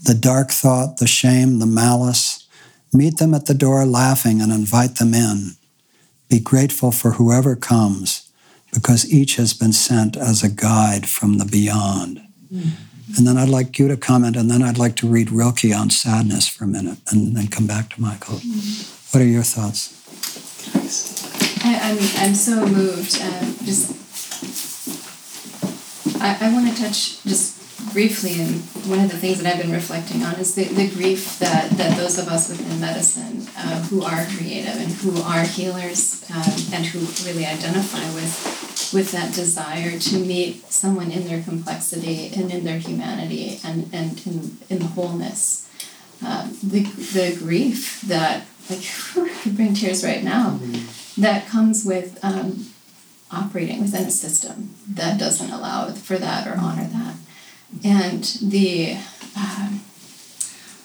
The 0.03 0.15
dark 0.15 0.51
thought, 0.51 0.99
the 0.99 1.07
shame, 1.07 1.59
the 1.59 1.67
malice, 1.67 2.47
meet 2.93 3.19
them 3.19 3.35
at 3.35 3.47
the 3.47 3.55
door 3.55 3.85
laughing 3.85 4.41
and 4.41 4.53
invite 4.53 4.97
them 4.97 5.13
in. 5.15 5.57
Be 6.29 6.39
grateful 6.39 6.93
for 6.93 7.13
whoever 7.13 7.57
comes 7.57 8.31
because 8.73 9.13
each 9.13 9.37
has 9.37 9.53
been 9.53 9.73
sent 9.73 10.17
as 10.17 10.43
a 10.43 10.49
guide 10.49 11.09
from 11.09 11.39
the 11.39 11.45
beyond. 11.45 12.21
And 13.17 13.27
then 13.27 13.37
I'd 13.37 13.49
like 13.49 13.79
you 13.79 13.89
to 13.89 13.97
comment, 13.97 14.37
and 14.37 14.51
then 14.51 14.63
I'd 14.63 14.79
like 14.79 14.97
to 14.97 15.09
read 15.09 15.31
Rilke 15.31 15.73
on 15.75 15.91
sadness 15.91 16.49
for 16.49 16.65
a 16.65 16.69
minute, 16.69 16.99
and 17.11 17.37
then 17.37 17.49
come 17.49 17.67
back 17.67 17.91
to 17.91 18.01
Michael. 18.01 18.41
What 19.11 19.23
are 19.23 19.27
your 19.27 19.43
thoughts? 19.43 19.93
I, 21.65 21.73
am 21.75 21.99
I'm, 21.99 22.29
I'm 22.29 22.35
so 22.35 22.67
moved. 22.67 23.19
Uh, 23.21 23.65
just 23.65 24.06
I, 26.21 26.39
I 26.41 26.53
want 26.53 26.69
to 26.69 26.83
touch 26.83 27.23
just 27.25 27.57
briefly, 27.93 28.41
and 28.41 28.61
one 28.89 29.01
of 29.01 29.11
the 29.11 29.17
things 29.17 29.43
that 29.43 29.53
I've 29.53 29.63
been 29.63 29.73
reflecting 29.73 30.23
on 30.23 30.35
is 30.37 30.55
the, 30.55 30.65
the 30.65 30.89
grief 30.89 31.39
that, 31.39 31.71
that 31.73 31.97
those 31.97 32.19
of 32.19 32.29
us 32.29 32.49
within 32.49 32.81
medicine 32.81 33.47
uh, 33.57 33.83
who 33.85 34.03
are 34.03 34.27
creative 34.37 34.77
and 34.77 34.93
who 34.93 35.21
are 35.23 35.43
healers 35.45 36.25
um, 36.31 36.75
and 36.75 36.87
who 36.87 37.01
really 37.29 37.45
identify 37.45 38.05
with 38.15 38.67
with 38.93 39.11
that 39.13 39.35
desire 39.35 39.99
to 39.99 40.19
meet 40.19 40.65
someone 40.73 41.11
in 41.11 41.27
their 41.27 41.43
complexity 41.43 42.31
and 42.37 42.53
in 42.53 42.65
their 42.65 42.79
humanity 42.79 43.59
and, 43.65 43.91
and 43.93 44.25
in, 44.27 44.59
in 44.71 44.79
the 44.79 44.87
wholeness. 44.87 45.69
Uh, 46.25 46.49
the, 46.63 46.83
the 46.83 47.37
grief 47.39 48.01
that, 48.03 48.47
like, 48.71 48.83
could 49.43 49.57
bring 49.57 49.75
tears 49.75 50.05
right 50.05 50.23
now, 50.23 50.51
mm-hmm. 50.51 51.21
that 51.21 51.47
comes 51.47 51.85
with 51.85 52.19
um, 52.23 52.67
operating 53.31 53.81
within 53.81 54.05
a 54.05 54.11
system 54.11 54.75
that 54.89 55.19
doesn't 55.19 55.51
allow 55.51 55.91
for 55.91 56.17
that 56.17 56.47
or 56.47 56.57
honor 56.57 56.89
that 56.89 57.17
and 57.85 58.25
the 58.43 58.97
uh, 59.37 59.71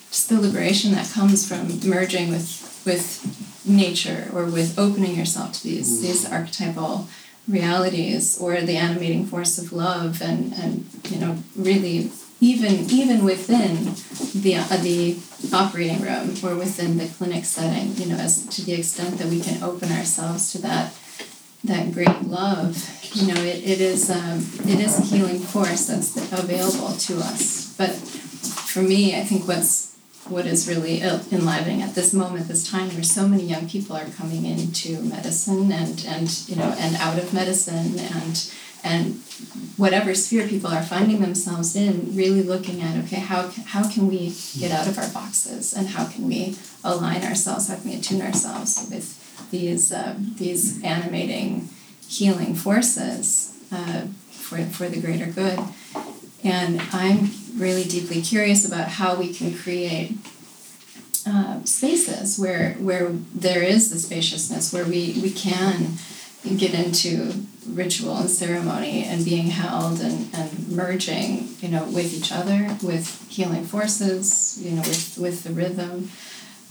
just 0.10 0.30
the 0.30 0.40
liberation 0.40 0.92
that 0.92 1.10
comes 1.12 1.48
from 1.48 1.80
merging 1.88 2.30
with 2.30 2.82
with 2.86 3.66
nature 3.66 4.30
or 4.34 4.46
with 4.46 4.78
opening 4.78 5.16
yourself 5.16 5.54
to 5.54 5.64
these 5.64 6.00
mm. 6.00 6.02
these 6.02 6.30
archetypal 6.30 7.08
realities 7.48 8.40
or 8.40 8.62
the 8.62 8.78
animating 8.78 9.26
force 9.26 9.58
of 9.58 9.72
love 9.72 10.22
and 10.22 10.54
and 10.54 10.86
you 11.10 11.20
know 11.20 11.38
really 11.56 12.12
even 12.40 12.90
even 12.90 13.24
within 13.24 13.94
the 14.34 14.56
uh, 14.56 14.78
the 14.78 15.18
operating 15.54 16.02
room 16.02 16.36
or 16.44 16.56
within 16.56 16.98
the 16.98 17.08
clinic 17.08 17.46
setting 17.46 17.96
you 17.96 18.06
know 18.08 18.20
as 18.20 18.46
to 18.48 18.64
the 18.64 18.74
extent 18.74 19.18
that 19.18 19.28
we 19.28 19.40
can 19.40 19.62
open 19.64 19.92
ourselves 19.92 20.52
to 20.52 20.58
that 20.60 20.94
that 21.64 21.92
great 21.94 22.22
love, 22.24 22.76
you 23.14 23.28
know, 23.28 23.40
it, 23.42 23.64
it 23.64 23.82
is 23.82 24.10
um, 24.10 24.40
it 24.68 24.80
is 24.80 25.00
a 25.00 25.04
healing 25.04 25.40
force 25.40 25.88
that's 25.88 26.16
available 26.32 26.96
to 26.96 27.18
us. 27.20 27.76
But 27.78 27.92
for 27.92 28.82
me, 28.82 29.16
I 29.16 29.24
think 29.24 29.48
what's 29.48 29.92
what 30.28 30.46
is 30.46 30.68
really 30.68 31.02
enlivening 31.02 31.82
at 31.82 31.94
this 31.94 32.14
moment, 32.14 32.48
this 32.48 32.70
time, 32.70 32.90
where 32.90 33.04
so 33.04 33.28
many 33.28 33.44
young 33.44 33.68
people 33.68 33.96
are 33.96 34.06
coming 34.06 34.46
into 34.46 35.02
medicine 35.02 35.72
and 35.72 36.04
and 36.08 36.48
you 36.48 36.56
know 36.56 36.74
and 36.80 36.96
out 36.96 37.20
of 37.20 37.34
medicine 37.34 38.00
and 38.00 38.52
and 38.84 39.16
whatever 39.78 40.16
sphere 40.16 40.48
people 40.48 40.72
are 40.72 40.82
finding 40.82 41.22
themselves 41.22 41.76
in, 41.76 42.16
really 42.16 42.42
looking 42.42 42.82
at 42.82 42.98
okay, 43.04 43.20
how 43.20 43.50
how 43.66 43.88
can 43.88 44.08
we 44.08 44.34
get 44.58 44.72
out 44.72 44.88
of 44.88 44.98
our 44.98 45.10
boxes 45.10 45.74
and 45.74 45.90
how 45.90 46.06
can 46.06 46.28
we 46.28 46.58
align 46.84 47.24
ourselves, 47.24 47.68
how 47.68 47.76
can 47.76 47.92
we 47.92 47.98
attune 47.98 48.22
ourselves 48.22 48.88
with 48.90 49.21
these 49.52 49.92
uh, 49.92 50.16
these 50.18 50.84
animating 50.84 51.70
healing 52.08 52.56
forces 52.56 53.58
uh, 53.72 54.02
for, 54.32 54.58
for 54.66 54.90
the 54.90 55.00
greater 55.00 55.28
good. 55.28 55.60
And 56.44 56.82
I'm 56.92 57.30
really 57.56 57.84
deeply 57.84 58.22
curious 58.22 58.66
about 58.66 58.88
how 58.90 59.16
we 59.16 59.34
can 59.34 59.56
create 59.56 60.18
uh, 61.26 61.64
spaces 61.64 62.40
where 62.40 62.74
where 62.74 63.12
there 63.34 63.64
is 63.64 63.92
the 63.92 64.00
spaciousness, 64.00 64.74
where 64.74 64.86
we, 64.86 65.20
we 65.22 65.32
can 65.32 65.94
get 66.58 66.74
into 66.74 67.46
ritual 67.70 68.18
and 68.18 68.30
ceremony 68.30 69.04
and 69.04 69.24
being 69.24 69.48
held 69.48 70.02
and, 70.02 70.34
and 70.34 70.68
merging, 70.70 71.48
you 71.62 71.70
know, 71.70 71.86
with 71.86 72.14
each 72.14 72.32
other, 72.32 72.76
with 72.82 73.26
healing 73.30 73.64
forces, 73.64 74.60
you 74.60 74.72
know, 74.72 74.82
with, 74.82 75.18
with 75.20 75.44
the 75.44 75.52
rhythm. 75.52 76.10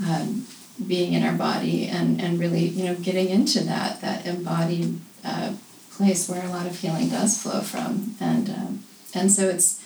Um, 0.04 0.46
being 0.86 1.12
in 1.12 1.22
our 1.22 1.34
body 1.34 1.86
and, 1.86 2.20
and 2.20 2.38
really 2.38 2.64
you 2.64 2.84
know 2.84 2.94
getting 2.94 3.28
into 3.28 3.60
that 3.64 4.00
that 4.00 4.26
embodied 4.26 5.00
uh, 5.24 5.52
place 5.90 6.28
where 6.28 6.44
a 6.44 6.48
lot 6.48 6.66
of 6.66 6.78
healing 6.78 7.08
does 7.08 7.42
flow 7.42 7.60
from. 7.60 8.14
And 8.20 8.48
um, 8.50 8.84
and 9.14 9.30
so 9.30 9.48
it's 9.48 9.82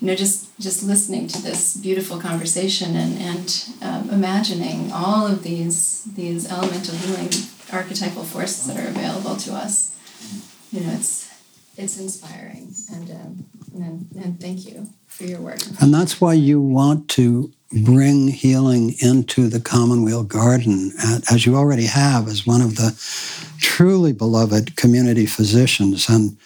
you 0.00 0.06
know 0.06 0.14
just 0.14 0.56
just 0.58 0.82
listening 0.84 1.26
to 1.28 1.42
this 1.42 1.76
beautiful 1.76 2.20
conversation 2.20 2.96
and 2.96 3.18
and 3.18 3.68
um, 3.82 4.10
imagining 4.10 4.92
all 4.92 5.26
of 5.26 5.42
these 5.42 6.04
these 6.04 6.50
elemental 6.50 6.94
healing 6.96 7.30
archetypal 7.72 8.24
forces 8.24 8.66
that 8.66 8.76
are 8.82 8.88
available 8.88 9.36
to 9.36 9.52
us 9.52 9.94
you 10.70 10.80
know 10.80 10.92
it's 10.92 11.28
it's 11.78 11.98
inspiring. 11.98 12.74
And 12.92 13.10
um, 13.10 13.44
and, 13.74 14.08
and 14.22 14.40
thank 14.40 14.66
you 14.66 14.88
for 15.06 15.24
your 15.24 15.40
work. 15.40 15.60
And 15.80 15.94
that's 15.94 16.20
why 16.20 16.34
you 16.34 16.60
want 16.60 17.08
to 17.10 17.52
bring 17.72 18.28
healing 18.28 18.94
into 19.00 19.48
the 19.48 19.60
Commonweal 19.60 20.24
Garden, 20.24 20.92
as 21.30 21.44
you 21.44 21.56
already 21.56 21.86
have 21.86 22.26
as 22.26 22.46
one 22.46 22.62
of 22.62 22.76
the 22.76 22.96
truly 23.60 24.12
beloved 24.12 24.76
community 24.76 25.26
physicians, 25.26 26.08
and 26.08 26.36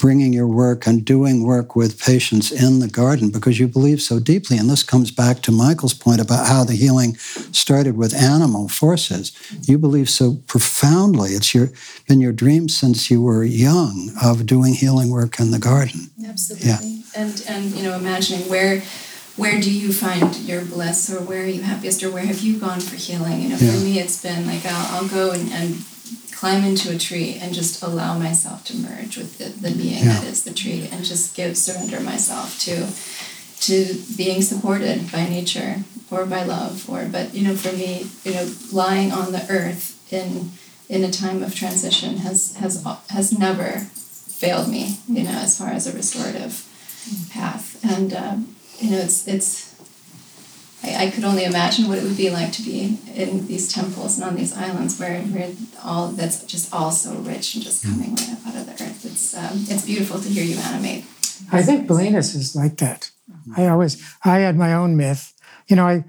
bringing 0.00 0.32
your 0.32 0.46
work 0.46 0.86
and 0.86 1.04
doing 1.04 1.42
work 1.42 1.76
with 1.76 2.00
patients 2.00 2.50
in 2.50 2.78
the 2.78 2.88
garden 2.88 3.30
because 3.30 3.58
you 3.58 3.68
believe 3.68 4.00
so 4.00 4.18
deeply. 4.18 4.56
And 4.56 4.70
this 4.70 4.82
comes 4.82 5.10
back 5.10 5.42
to 5.42 5.52
Michael's 5.52 5.92
point 5.92 6.20
about 6.20 6.46
how 6.46 6.64
the 6.64 6.74
healing 6.74 7.16
started 7.52 7.96
with 7.96 8.14
animal 8.14 8.68
forces. 8.68 9.32
You 9.62 9.76
believe 9.76 10.08
so 10.08 10.36
profoundly. 10.46 11.30
It's 11.30 11.54
your 11.54 11.70
been 12.08 12.20
your 12.20 12.32
dream 12.32 12.68
since 12.68 13.10
you 13.10 13.20
were 13.20 13.44
young 13.44 14.12
of 14.22 14.46
doing 14.46 14.74
healing 14.74 15.10
work 15.10 15.38
in 15.38 15.50
the 15.50 15.58
garden. 15.58 16.10
Absolutely. 16.26 16.68
Yeah. 16.68 16.78
And 17.16 17.44
and 17.48 17.64
you 17.72 17.82
know, 17.82 17.96
imagining 17.96 18.48
where 18.48 18.82
where 19.40 19.58
do 19.58 19.72
you 19.72 19.90
find 19.90 20.36
your 20.36 20.64
bliss 20.64 21.10
or 21.10 21.20
where 21.20 21.42
are 21.42 21.46
you 21.46 21.62
happiest 21.62 22.02
or 22.02 22.10
where 22.10 22.26
have 22.26 22.40
you 22.40 22.58
gone 22.58 22.80
for 22.80 22.96
healing? 22.96 23.40
You 23.40 23.48
know, 23.48 23.56
yeah. 23.58 23.72
for 23.72 23.84
me, 23.84 23.98
it's 23.98 24.22
been 24.22 24.46
like 24.46 24.66
I'll, 24.66 24.96
I'll 24.96 25.08
go 25.08 25.32
and, 25.32 25.50
and 25.50 25.82
climb 26.32 26.62
into 26.62 26.94
a 26.94 26.98
tree 26.98 27.38
and 27.40 27.54
just 27.54 27.82
allow 27.82 28.18
myself 28.18 28.64
to 28.64 28.76
merge 28.76 29.16
with 29.16 29.38
the, 29.38 29.44
the 29.44 29.74
being 29.74 30.04
yeah. 30.04 30.20
that 30.20 30.24
is 30.24 30.44
the 30.44 30.52
tree 30.52 30.88
and 30.92 31.04
just 31.04 31.34
give 31.34 31.56
surrender 31.56 32.00
myself 32.00 32.58
to 32.60 32.86
to 33.60 33.94
being 34.16 34.40
supported 34.40 35.12
by 35.12 35.28
nature 35.28 35.84
or 36.10 36.24
by 36.24 36.42
love 36.42 36.88
or 36.88 37.04
but 37.04 37.34
you 37.34 37.46
know 37.46 37.54
for 37.54 37.76
me 37.76 38.06
you 38.24 38.32
know 38.32 38.50
lying 38.72 39.12
on 39.12 39.32
the 39.32 39.46
earth 39.50 40.10
in 40.10 40.50
in 40.88 41.04
a 41.04 41.10
time 41.10 41.42
of 41.42 41.54
transition 41.54 42.16
has 42.18 42.56
has 42.56 42.82
has 43.10 43.38
never 43.38 43.80
failed 44.40 44.68
me 44.68 44.96
you 45.08 45.22
know 45.22 45.30
as 45.30 45.58
far 45.58 45.68
as 45.68 45.86
a 45.86 45.92
restorative 45.94 46.64
path 47.30 47.78
and 47.84 48.14
um, 48.14 48.56
you 48.80 48.90
know, 48.90 48.98
it's 48.98 49.28
it's. 49.28 49.70
I, 50.82 51.06
I 51.06 51.10
could 51.10 51.24
only 51.24 51.44
imagine 51.44 51.88
what 51.88 51.98
it 51.98 52.04
would 52.04 52.16
be 52.16 52.30
like 52.30 52.52
to 52.52 52.62
be 52.62 52.98
in 53.14 53.46
these 53.46 53.70
temples 53.70 54.18
and 54.18 54.26
on 54.26 54.34
these 54.36 54.56
islands 54.56 54.98
where, 54.98 55.20
where 55.20 55.50
all 55.84 56.08
that's 56.08 56.42
just 56.44 56.72
all 56.72 56.90
so 56.90 57.14
rich 57.16 57.54
and 57.54 57.62
just 57.62 57.84
coming 57.84 58.14
right 58.14 58.30
up 58.32 58.46
out 58.46 58.56
of 58.56 58.66
the 58.66 58.72
earth. 58.72 59.04
It's 59.04 59.36
um, 59.36 59.64
it's 59.68 59.84
beautiful 59.84 60.20
to 60.20 60.28
hear 60.28 60.44
you 60.44 60.56
animate. 60.56 61.04
I 61.52 61.62
think 61.62 61.86
Bolinas 61.86 62.34
is 62.34 62.56
like 62.56 62.78
that. 62.78 63.10
I 63.56 63.66
always 63.66 64.02
I 64.24 64.38
had 64.38 64.56
my 64.56 64.72
own 64.72 64.96
myth. 64.96 65.34
You 65.68 65.76
know, 65.76 65.86
I. 65.86 66.04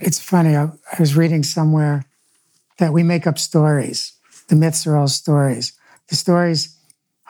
It's 0.00 0.20
funny. 0.20 0.56
I, 0.56 0.64
I 0.64 0.96
was 1.00 1.16
reading 1.16 1.42
somewhere 1.42 2.04
that 2.78 2.92
we 2.92 3.02
make 3.02 3.26
up 3.26 3.38
stories. 3.38 4.12
The 4.46 4.56
myths 4.56 4.86
are 4.86 4.96
all 4.96 5.08
stories. 5.08 5.72
The 6.08 6.16
stories 6.16 6.76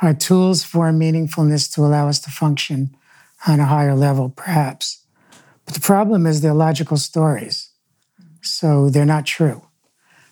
are 0.02 0.14
tools 0.14 0.62
for 0.62 0.90
meaningfulness 0.90 1.72
to 1.74 1.80
allow 1.80 2.08
us 2.08 2.20
to 2.20 2.30
function 2.30 2.94
on 3.46 3.60
a 3.60 3.64
higher 3.64 3.94
level, 3.94 4.28
perhaps. 4.30 5.04
But 5.64 5.74
the 5.74 5.80
problem 5.80 6.26
is 6.26 6.40
they're 6.40 6.54
logical 6.54 6.96
stories, 6.96 7.70
so 8.42 8.90
they're 8.90 9.04
not 9.04 9.26
true. 9.26 9.62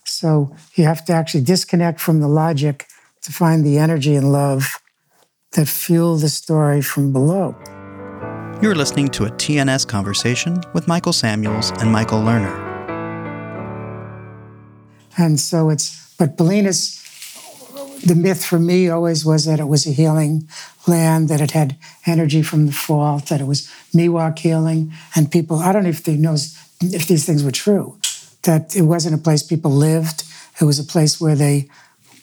So 0.04 0.54
you 0.74 0.84
have 0.84 1.04
to 1.06 1.12
actually 1.12 1.44
disconnect 1.44 2.00
from 2.00 2.20
the 2.20 2.28
logic 2.28 2.86
to 3.22 3.32
find 3.32 3.64
the 3.64 3.78
energy 3.78 4.14
and 4.14 4.32
love 4.32 4.80
that 5.52 5.68
fuel 5.68 6.16
the 6.16 6.28
story 6.28 6.82
from 6.82 7.12
below. 7.12 7.56
You're 8.60 8.74
listening 8.74 9.08
to 9.10 9.24
a 9.24 9.30
TNS 9.30 9.86
conversation 9.86 10.60
with 10.74 10.88
Michael 10.88 11.12
Samuels 11.12 11.70
and 11.80 11.92
Michael 11.92 12.18
Lerner. 12.18 12.66
And 15.16 15.38
so 15.38 15.70
it's, 15.70 16.14
but 16.16 16.36
Bolinas 16.36 17.07
the 18.04 18.14
myth 18.14 18.44
for 18.44 18.58
me 18.58 18.88
always 18.88 19.24
was 19.24 19.44
that 19.44 19.60
it 19.60 19.68
was 19.68 19.86
a 19.86 19.90
healing 19.90 20.48
land, 20.86 21.28
that 21.28 21.40
it 21.40 21.50
had 21.50 21.76
energy 22.06 22.42
from 22.42 22.66
the 22.66 22.72
fault, 22.72 23.26
that 23.26 23.40
it 23.40 23.46
was 23.46 23.70
Miwok 23.94 24.38
healing, 24.38 24.92
and 25.14 25.30
people. 25.30 25.58
I 25.58 25.72
don't 25.72 25.82
know 25.82 25.90
if 25.90 26.04
they 26.04 26.16
knows 26.16 26.58
if 26.80 27.06
these 27.06 27.26
things 27.26 27.42
were 27.42 27.50
true. 27.50 27.98
That 28.42 28.76
it 28.76 28.82
wasn't 28.82 29.14
a 29.14 29.22
place 29.22 29.42
people 29.42 29.70
lived. 29.70 30.24
It 30.60 30.64
was 30.64 30.78
a 30.78 30.84
place 30.84 31.20
where 31.20 31.36
they 31.36 31.68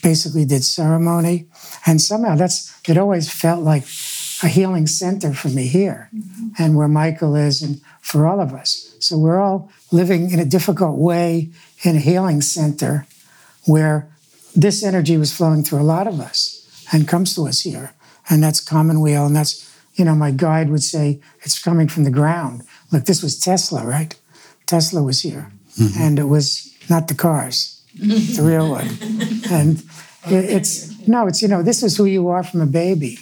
basically 0.01 0.45
did 0.45 0.63
ceremony, 0.63 1.47
and 1.85 2.01
somehow 2.01 2.35
that's 2.35 2.73
it. 2.87 2.97
Always 2.97 3.31
felt 3.31 3.63
like 3.63 3.83
a 4.43 4.47
healing 4.47 4.87
center 4.87 5.33
for 5.33 5.49
me 5.49 5.67
here, 5.67 6.09
mm-hmm. 6.15 6.49
and 6.57 6.75
where 6.75 6.87
Michael 6.87 7.35
is, 7.35 7.61
and 7.61 7.81
for 8.01 8.27
all 8.27 8.39
of 8.39 8.53
us. 8.53 8.95
So 8.99 9.17
we're 9.17 9.41
all 9.41 9.71
living 9.91 10.31
in 10.31 10.39
a 10.39 10.45
difficult 10.45 10.97
way 10.97 11.51
in 11.83 11.95
a 11.95 11.99
healing 11.99 12.41
center, 12.41 13.07
where 13.65 14.07
this 14.55 14.83
energy 14.83 15.17
was 15.17 15.35
flowing 15.35 15.63
through 15.63 15.81
a 15.81 15.83
lot 15.83 16.07
of 16.07 16.19
us 16.19 16.87
and 16.91 17.07
comes 17.07 17.35
to 17.35 17.47
us 17.47 17.61
here. 17.61 17.93
And 18.29 18.41
that's 18.41 18.59
common 18.59 18.95
Commonweal, 18.95 19.25
and 19.27 19.35
that's 19.35 19.65
you 19.95 20.03
know, 20.03 20.15
my 20.15 20.31
guide 20.31 20.69
would 20.69 20.83
say, 20.83 21.19
it's 21.41 21.61
coming 21.61 21.87
from 21.87 22.03
the 22.03 22.11
ground. 22.11 22.63
Look, 22.91 23.05
this 23.05 23.23
was 23.23 23.39
Tesla, 23.39 23.85
right? 23.85 24.13
Tesla 24.65 25.01
was 25.01 25.21
here. 25.21 25.51
Mm-hmm. 25.79 26.01
And 26.01 26.19
it 26.19 26.25
was 26.25 26.73
not 26.89 27.07
the 27.07 27.15
cars, 27.15 27.81
the 27.95 28.43
real 28.43 28.69
one. 28.69 28.89
And 29.51 29.83
it, 30.27 30.45
it's, 30.45 31.07
no, 31.07 31.27
it's, 31.27 31.41
you 31.41 31.47
know, 31.47 31.61
this 31.61 31.83
is 31.83 31.95
who 31.95 32.05
you 32.05 32.29
are 32.29 32.43
from 32.43 32.61
a 32.61 32.65
baby. 32.65 33.19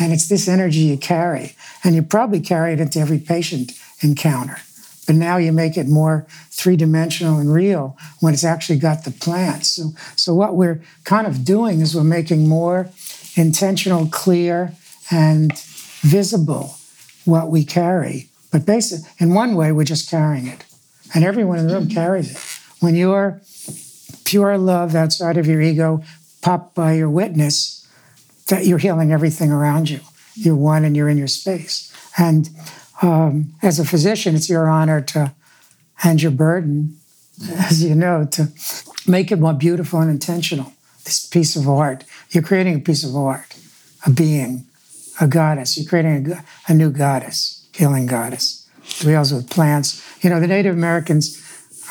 And 0.00 0.12
it's 0.12 0.28
this 0.28 0.48
energy 0.48 0.80
you 0.80 0.98
carry. 0.98 1.54
And 1.84 1.94
you 1.94 2.02
probably 2.02 2.40
carry 2.40 2.72
it 2.72 2.80
into 2.80 2.98
every 2.98 3.18
patient 3.18 3.72
encounter. 4.00 4.58
But 5.06 5.16
now 5.16 5.36
you 5.36 5.52
make 5.52 5.76
it 5.76 5.86
more 5.86 6.26
three 6.50 6.76
dimensional 6.76 7.38
and 7.38 7.52
real 7.52 7.96
when 8.20 8.32
it's 8.32 8.44
actually 8.44 8.78
got 8.78 9.04
the 9.04 9.10
plants. 9.10 9.70
So, 9.70 9.90
so 10.16 10.34
what 10.34 10.56
we're 10.56 10.82
kind 11.04 11.26
of 11.26 11.44
doing 11.44 11.80
is 11.80 11.94
we're 11.94 12.04
making 12.04 12.48
more 12.48 12.88
intentional, 13.36 14.06
clear, 14.06 14.72
and 15.10 15.56
visible 16.00 16.76
what 17.24 17.50
we 17.50 17.64
carry. 17.64 18.28
But 18.50 18.64
basically, 18.64 19.08
in 19.18 19.34
one 19.34 19.56
way, 19.56 19.72
we're 19.72 19.84
just 19.84 20.10
carrying 20.10 20.46
it. 20.46 20.64
And 21.14 21.24
everyone 21.24 21.58
in 21.58 21.66
the 21.66 21.74
room 21.74 21.88
carries 21.88 22.30
it. 22.30 22.38
When 22.80 22.94
you're 22.94 23.40
pure 24.24 24.56
love 24.58 24.94
outside 24.94 25.36
of 25.36 25.46
your 25.46 25.60
ego, 25.60 26.02
popped 26.40 26.74
by 26.74 26.94
your 26.94 27.10
witness, 27.10 27.86
that 28.48 28.66
you're 28.66 28.78
healing 28.78 29.12
everything 29.12 29.50
around 29.50 29.90
you. 29.90 30.00
You're 30.34 30.56
one 30.56 30.84
and 30.84 30.96
you're 30.96 31.08
in 31.08 31.18
your 31.18 31.28
space. 31.28 31.92
And 32.18 32.48
um, 33.04 33.54
as 33.62 33.78
a 33.78 33.84
physician, 33.84 34.34
it's 34.34 34.48
your 34.48 34.68
honor 34.68 35.00
to 35.00 35.32
hand 35.94 36.22
your 36.22 36.32
burden, 36.32 36.98
as 37.56 37.84
you 37.84 37.94
know, 37.94 38.26
to 38.32 38.48
make 39.06 39.30
it 39.30 39.38
more 39.38 39.52
beautiful 39.52 40.00
and 40.00 40.10
intentional. 40.10 40.72
This 41.04 41.26
piece 41.26 41.54
of 41.54 41.68
art. 41.68 42.04
You're 42.30 42.42
creating 42.42 42.76
a 42.76 42.80
piece 42.80 43.04
of 43.04 43.14
art, 43.14 43.56
a 44.06 44.10
being, 44.10 44.64
a 45.20 45.28
goddess. 45.28 45.76
You're 45.76 45.88
creating 45.88 46.32
a, 46.32 46.44
a 46.66 46.74
new 46.74 46.90
goddess, 46.90 47.66
healing 47.72 48.06
goddess. 48.06 48.66
Deals 49.00 49.32
with 49.32 49.50
plants. 49.50 50.02
You 50.22 50.30
know, 50.30 50.40
the 50.40 50.46
Native 50.46 50.74
Americans 50.74 51.40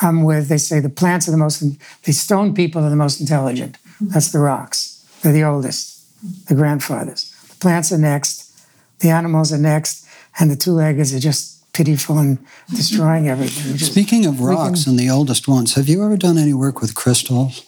I'm 0.01 0.23
with, 0.23 0.47
they 0.47 0.57
say 0.57 0.79
the 0.79 0.89
plants 0.89 1.27
are 1.27 1.31
the 1.31 1.37
most, 1.37 1.63
the 2.03 2.11
stone 2.11 2.53
people 2.53 2.83
are 2.83 2.89
the 2.89 2.95
most 2.95 3.19
intelligent. 3.19 3.77
That's 4.01 4.31
the 4.31 4.39
rocks. 4.39 5.05
They're 5.21 5.33
the 5.33 5.43
oldest, 5.43 6.47
the 6.47 6.55
grandfathers. 6.55 7.31
The 7.49 7.55
plants 7.55 7.91
are 7.91 7.97
next, 7.97 8.51
the 8.99 9.09
animals 9.09 9.53
are 9.53 9.57
next, 9.57 10.02
and 10.39 10.49
the 10.49 10.55
two-leggeds 10.55 11.13
are 11.13 11.19
just 11.19 11.71
pitiful 11.73 12.19
and 12.19 12.37
destroying 12.69 13.27
everything. 13.27 13.75
Just, 13.77 13.91
Speaking 13.91 14.25
of 14.25 14.41
rocks 14.41 14.85
and 14.85 14.97
the 14.97 15.09
oldest 15.09 15.47
ones, 15.47 15.73
have 15.73 15.89
you 15.89 16.03
ever 16.03 16.17
done 16.17 16.37
any 16.37 16.53
work 16.53 16.81
with 16.81 16.95
crystals? 16.95 17.65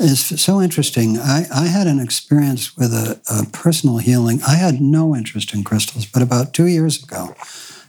It's 0.00 0.42
so 0.42 0.60
interesting. 0.60 1.18
I, 1.18 1.44
I 1.54 1.66
had 1.66 1.86
an 1.86 2.00
experience 2.00 2.76
with 2.76 2.92
a, 2.92 3.20
a, 3.30 3.46
personal 3.50 3.98
healing. 3.98 4.42
I 4.42 4.56
had 4.56 4.80
no 4.80 5.14
interest 5.14 5.54
in 5.54 5.62
crystals, 5.62 6.04
but 6.04 6.20
about 6.20 6.52
two 6.52 6.66
years 6.66 7.00
ago, 7.00 7.36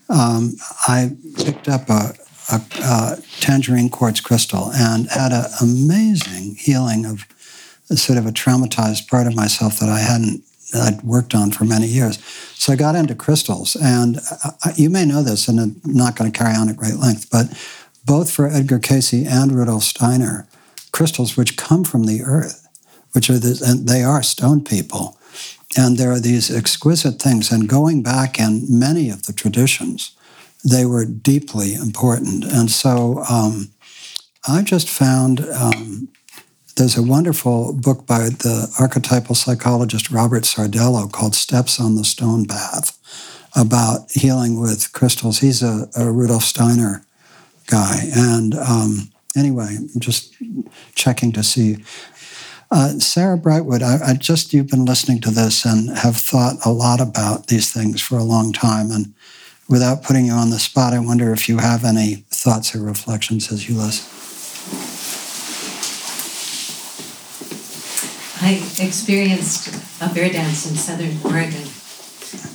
um, 0.08 0.54
I 0.88 1.16
picked 1.38 1.68
up 1.68 1.90
a, 1.90 2.14
a, 2.52 2.62
a, 2.84 3.18
tangerine 3.40 3.90
quartz 3.90 4.22
crystal 4.22 4.72
and 4.76 5.10
had 5.10 5.32
an 5.32 5.46
amazing 5.60 6.56
healing 6.56 7.08
of 7.08 7.26
sort 7.98 8.20
of 8.20 8.28
a 8.28 8.32
traumatized 8.32 9.08
part 9.08 9.26
of 9.26 9.36
myself 9.36 9.80
that 9.80 9.90
I 9.90 10.00
hadn't 10.00 10.44
I'd 10.76 11.04
worked 11.04 11.36
on 11.36 11.52
for 11.52 11.66
many 11.66 11.88
years. 11.88 12.24
So 12.56 12.74
I 12.74 12.76
got 12.76 12.96
into 12.96 13.16
crystals, 13.16 13.76
and 13.76 14.20
I, 14.64 14.74
you 14.76 14.90
may 14.90 15.06
know 15.06 15.24
this, 15.24 15.48
and 15.48 15.60
I'm 15.60 15.82
not 15.84 16.16
going 16.16 16.32
to 16.32 16.38
carry 16.38 16.56
on 16.56 16.70
at 16.70 16.78
great 16.78 16.96
length, 16.96 17.30
but 17.30 17.48
both 18.06 18.32
for 18.32 18.48
Edgar 18.48 18.80
Cayce 18.80 19.14
and 19.14 19.52
Rudolf 19.52 19.84
Steiner, 19.84 20.48
crystals 20.92 21.36
which 21.36 21.58
come 21.58 21.84
from 21.84 22.06
the 22.06 22.22
earth, 22.22 22.68
which 23.14 23.30
are 23.30 23.40
the, 23.40 23.62
and 23.66 23.88
they 23.88 24.04
are 24.04 24.24
stone 24.24 24.64
people, 24.64 25.18
and 25.78 25.98
there 25.98 26.12
are 26.12 26.20
these 26.20 26.56
exquisite 26.56 27.22
things. 27.22 27.52
And 27.52 27.68
going 27.68 28.04
back 28.04 28.40
in 28.40 28.66
many 28.68 29.10
of 29.10 29.24
the 29.24 29.34
traditions, 29.34 30.16
they 30.64 30.86
were 30.86 31.06
deeply 31.06 31.76
important. 31.76 32.44
And 32.46 32.72
so 32.72 33.24
um, 33.30 33.72
I 34.48 34.62
just 34.62 34.90
found 34.90 35.42
um, 35.42 36.10
there's 36.76 36.98
a 36.98 37.04
wonderful 37.04 37.74
book 37.74 38.06
by 38.06 38.26
the 38.30 38.74
archetypal 38.80 39.36
psychologist 39.36 40.12
Robert 40.12 40.44
Sardello 40.44 41.10
called 41.10 41.34
Steps 41.34 41.80
on 41.80 41.96
the 41.96 42.04
Stone 42.04 42.46
Path 42.46 43.00
about 43.56 44.12
healing 44.12 44.60
with 44.60 44.92
crystals. 44.92 45.40
He's 45.40 45.64
a, 45.64 45.88
a 45.96 46.12
Rudolf 46.12 46.44
Steiner 46.44 47.06
guy. 47.68 48.00
And 48.14 48.56
um, 48.56 49.10
anyway, 49.38 49.78
I'm 49.78 50.00
just 50.00 50.36
checking 50.96 51.32
to 51.32 51.44
see. 51.44 51.78
Uh, 52.72 53.00
Sarah 53.00 53.38
Brightwood, 53.38 53.82
I, 53.82 54.12
I, 54.12 54.14
just, 54.16 54.52
you've 54.52 54.68
been 54.68 54.84
listening 54.84 55.22
to 55.22 55.32
this 55.32 55.64
and 55.64 55.98
have 55.98 56.18
thought 56.18 56.58
a 56.66 56.72
lot 56.72 57.00
about 57.00 57.48
these 57.48 57.72
things 57.72 58.02
for 58.02 58.18
a 58.18 58.24
long 58.24 58.52
time. 58.52 58.92
And 58.92 59.14
without 59.70 60.04
putting 60.04 60.26
you 60.26 60.34
on 60.34 60.50
the 60.50 60.60
spot, 60.60 60.94
I 60.94 61.00
wonder 61.00 61.32
if 61.32 61.48
you 61.48 61.60
have 61.60 61.86
any 61.86 62.26
thoughts 62.32 62.76
or 62.76 62.82
reflections 62.82 63.50
as 63.52 63.70
you 63.70 63.78
listen. 63.78 64.15
I 68.46 68.62
experienced 68.80 69.74
a 70.00 70.14
bear 70.14 70.30
dance 70.30 70.70
in 70.70 70.76
southern 70.76 71.18
Oregon 71.24 71.68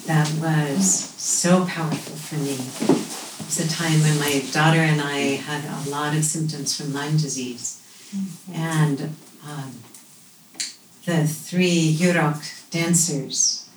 that 0.07 0.33
was 0.41 0.87
so 1.19 1.67
powerful 1.67 2.15
for 2.15 2.37
me. 2.37 2.53
It 2.53 3.45
was 3.45 3.59
a 3.59 3.69
time 3.69 4.01
when 4.01 4.17
my 4.21 4.41
daughter 4.53 4.79
and 4.79 5.01
I 5.01 5.35
had 5.35 5.65
a 5.65 5.91
lot 5.91 6.17
of 6.17 6.23
symptoms 6.23 6.77
from 6.77 6.95
Lyme 6.95 7.17
disease. 7.17 7.83
And 8.55 9.17
um, 9.45 9.81
the 11.07 11.27
three 11.27 11.93
Yurok 11.93 12.71
dancers 12.71 13.69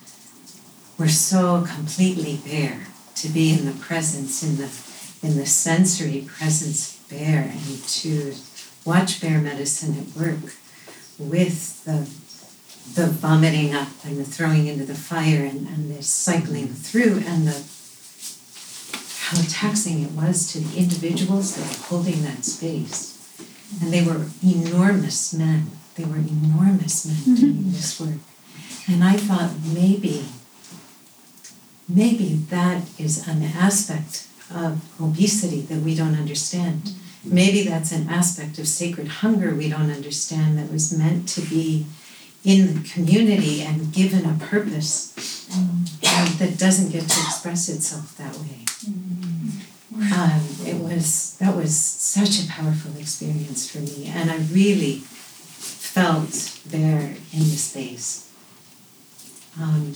were 0.99 1.07
so 1.07 1.65
completely 1.67 2.39
bare 2.45 2.89
to 3.15 3.27
be 3.27 3.57
in 3.57 3.65
the 3.65 3.79
presence, 3.83 4.43
in 4.43 4.57
the 4.57 4.69
in 5.27 5.35
the 5.35 5.47
sensory 5.47 6.27
presence 6.27 6.95
of 6.95 7.09
bear 7.09 7.41
and 7.41 7.83
to 7.85 8.35
watch 8.85 9.19
bear 9.19 9.41
medicine 9.41 9.97
at 9.97 10.15
work 10.15 10.53
with 11.19 11.83
the 11.85 12.07
the 12.95 13.07
vomiting 13.07 13.73
up 13.73 13.87
and 14.03 14.17
the 14.17 14.25
throwing 14.25 14.67
into 14.67 14.85
the 14.85 14.95
fire 14.95 15.45
and, 15.45 15.67
and 15.67 15.95
the 15.95 16.03
cycling 16.03 16.67
through 16.67 17.23
and 17.25 17.47
the 17.47 17.63
how 19.23 19.41
taxing 19.47 20.03
it 20.03 20.11
was 20.11 20.51
to 20.51 20.59
the 20.59 20.77
individuals 20.77 21.55
that 21.55 21.65
were 21.65 21.85
holding 21.85 22.23
that 22.23 22.43
space. 22.43 23.11
And 23.81 23.91
they 23.91 24.03
were 24.03 24.27
enormous 24.43 25.33
men. 25.33 25.71
They 25.95 26.03
were 26.03 26.17
enormous 26.17 27.05
men 27.05 27.15
mm-hmm. 27.15 27.35
doing 27.35 27.71
this 27.71 27.99
work. 27.99 28.19
And 28.87 29.03
I 29.03 29.13
thought 29.13 29.51
maybe, 29.73 30.25
maybe 31.87 32.35
that 32.49 32.83
is 32.99 33.27
an 33.27 33.43
aspect 33.43 34.27
of 34.53 34.83
obesity 35.01 35.61
that 35.61 35.79
we 35.79 35.95
don't 35.95 36.15
understand. 36.15 36.91
Maybe 37.25 37.63
that's 37.63 37.91
an 37.91 38.09
aspect 38.09 38.59
of 38.59 38.67
sacred 38.67 39.07
hunger 39.07 39.55
we 39.55 39.69
don't 39.69 39.91
understand 39.91 40.57
that 40.57 40.71
was 40.71 40.97
meant 40.97 41.27
to 41.29 41.41
be 41.41 41.85
in 42.43 42.73
the 42.73 42.89
community 42.89 43.61
and 43.61 43.93
given 43.93 44.25
a 44.25 44.33
purpose 44.33 45.47
um, 45.55 45.85
that 46.39 46.57
doesn't 46.57 46.91
get 46.91 47.07
to 47.09 47.19
express 47.21 47.69
itself 47.69 48.17
that 48.17 48.35
way. 48.37 48.65
Um, 49.95 50.41
it 50.65 50.75
was 50.81 51.37
that 51.37 51.55
was 51.55 51.77
such 51.77 52.43
a 52.43 52.47
powerful 52.49 52.97
experience 52.97 53.69
for 53.69 53.77
me, 53.77 54.07
and 54.07 54.31
I 54.31 54.37
really 54.51 54.97
felt 54.97 56.59
there 56.65 57.15
in 57.31 57.39
the 57.39 57.57
space. 57.57 58.31
Um, 59.61 59.93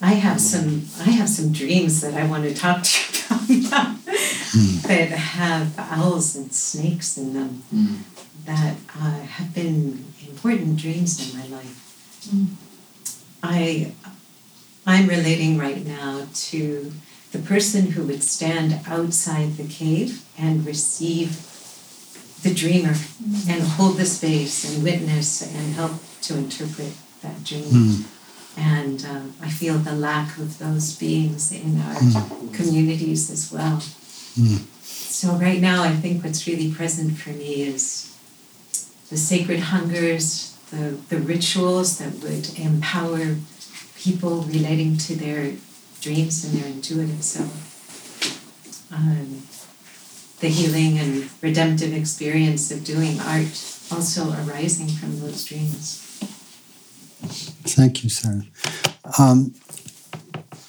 I 0.00 0.14
have 0.14 0.40
some 0.40 0.86
I 1.00 1.10
have 1.10 1.28
some 1.28 1.52
dreams 1.52 2.00
that 2.02 2.14
I 2.14 2.26
want 2.26 2.44
to 2.44 2.54
talk 2.54 2.84
to 2.84 3.52
you 3.52 3.66
about 3.66 4.03
mm. 4.54 4.82
that 4.82 5.10
have 5.10 5.74
owls 5.78 6.36
and 6.36 6.52
snakes 6.52 7.16
in 7.16 7.34
them 7.34 7.62
mm. 7.74 7.98
that 8.44 8.76
uh, 8.96 9.20
have 9.20 9.54
been 9.54 10.04
important 10.28 10.76
dreams 10.76 11.12
in 11.22 11.38
my 11.38 11.46
life. 11.46 11.76
Mm. 12.30 12.46
I 13.42 13.92
I'm 14.86 15.08
relating 15.08 15.58
right 15.58 15.84
now 15.84 16.26
to 16.50 16.92
the 17.32 17.38
person 17.38 17.92
who 17.92 18.04
would 18.04 18.22
stand 18.22 18.80
outside 18.86 19.56
the 19.56 19.66
cave 19.66 20.22
and 20.38 20.64
receive 20.64 21.50
the 22.42 22.54
dreamer 22.54 22.92
mm. 22.92 23.48
and 23.50 23.62
hold 23.62 23.96
the 23.96 24.04
space 24.04 24.64
and 24.70 24.84
witness 24.84 25.42
and 25.42 25.74
help 25.74 25.92
to 26.22 26.36
interpret 26.36 26.92
that 27.22 27.42
dream. 27.42 27.64
Mm. 27.64 28.04
And 28.56 29.04
uh, 29.04 29.44
I 29.44 29.48
feel 29.48 29.78
the 29.78 29.96
lack 29.96 30.36
of 30.38 30.58
those 30.58 30.96
beings 30.96 31.50
in 31.50 31.80
our 31.80 31.94
mm. 31.94 32.54
communities 32.54 33.30
as 33.30 33.50
well. 33.50 33.82
Mm. 34.38 34.64
So, 34.82 35.32
right 35.32 35.60
now, 35.60 35.82
I 35.82 35.92
think 35.92 36.24
what's 36.24 36.46
really 36.46 36.72
present 36.72 37.16
for 37.16 37.30
me 37.30 37.62
is 37.62 38.14
the 39.10 39.16
sacred 39.16 39.60
hungers, 39.60 40.56
the, 40.70 40.98
the 41.08 41.18
rituals 41.18 41.98
that 41.98 42.14
would 42.22 42.58
empower 42.58 43.36
people 43.96 44.42
relating 44.42 44.96
to 44.98 45.14
their 45.14 45.52
dreams 46.00 46.44
and 46.44 46.54
their 46.54 46.66
intuitive 46.70 47.22
self. 47.22 47.70
Um, 48.92 49.42
the 50.40 50.48
healing 50.48 50.98
and 50.98 51.30
redemptive 51.40 51.94
experience 51.94 52.70
of 52.70 52.84
doing 52.84 53.18
art 53.20 53.74
also 53.90 54.32
arising 54.32 54.88
from 54.88 55.20
those 55.20 55.44
dreams. 55.44 56.00
Thank 57.64 58.04
you, 58.04 58.10
Sarah. 58.10 58.44
Um, 59.18 59.54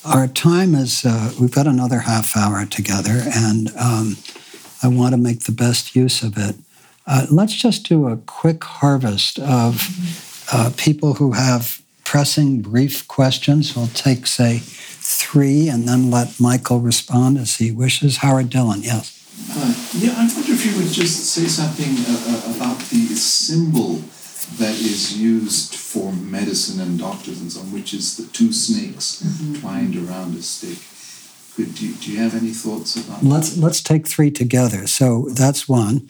our 0.06 0.28
time 0.28 0.76
is, 0.76 1.03
uh, 1.03 1.34
we've 1.39 1.51
got 1.51 1.68
another 1.68 1.99
half 1.99 2.38
hour 2.38 2.66
together, 2.66 3.24
and 3.34 3.76
um, 3.76 4.18
I 4.84 4.88
want 4.88 5.14
to 5.14 5.18
make 5.18 5.41
the 5.41 5.51
best 5.51 5.95
use 5.95 6.22
of 6.22 6.38
it. 6.38 6.56
Uh, 7.08 7.26
let's 7.30 7.53
just 7.53 7.88
do 7.88 8.08
a 8.08 8.18
quick 8.18 8.64
harvest 8.64 9.39
of 9.39 10.47
uh, 10.51 10.72
people 10.78 11.16
who 11.16 11.32
have 11.32 11.82
pressing, 12.03 12.62
brief 12.62 13.08
questions. 13.08 13.76
We'll 13.76 13.88
take, 13.88 14.28
say, 14.28 14.60
three 14.60 15.70
and 15.70 15.88
then 15.88 16.10
let 16.10 16.39
Michael 16.39 16.80
respond 16.80 17.38
as 17.38 17.56
he 17.56 17.72
wishes. 17.72 18.18
Howard 18.18 18.49
Dillon, 18.49 18.84
yes. 18.84 19.12
Uh, 19.51 19.74
yeah, 19.93 20.14
I 20.18 20.32
wonder 20.34 20.53
if 20.53 20.66
you 20.66 20.78
would 20.78 20.91
just 20.91 21.26
say 21.26 21.45
something 21.45 21.93
uh, 22.08 22.53
uh 22.53 22.56
about 22.56 22.80
the 22.89 23.06
symbol 23.16 24.01
that 24.58 24.76
is 24.76 25.18
used 25.18 25.76
for 25.76 26.14
medicine 26.14 26.82
and 26.82 27.00
doctors 27.00 27.41
and 27.41 27.52
so 27.52 27.62
on, 27.62 27.72
which 27.72 27.93
is 27.93 28.18
the 28.18 28.32
two 28.32 28.54
snakes 28.54 29.22
mm-hmm. 29.24 29.62
twined 29.62 29.96
around 29.96 30.36
a 30.36 30.41
stick. 30.41 30.78
Could, 31.56 31.76
do, 31.76 31.88
you, 31.88 31.96
do 31.96 32.12
you 32.12 32.20
have 32.20 32.36
any 32.36 32.52
thoughts 32.52 32.96
about 32.96 33.24
let's, 33.24 33.52
that? 33.52 33.62
Let's 33.62 33.82
take 33.82 34.08
three 34.08 34.30
together. 34.30 34.88
So 34.88 35.30
that's 35.30 35.70
one. 35.70 36.10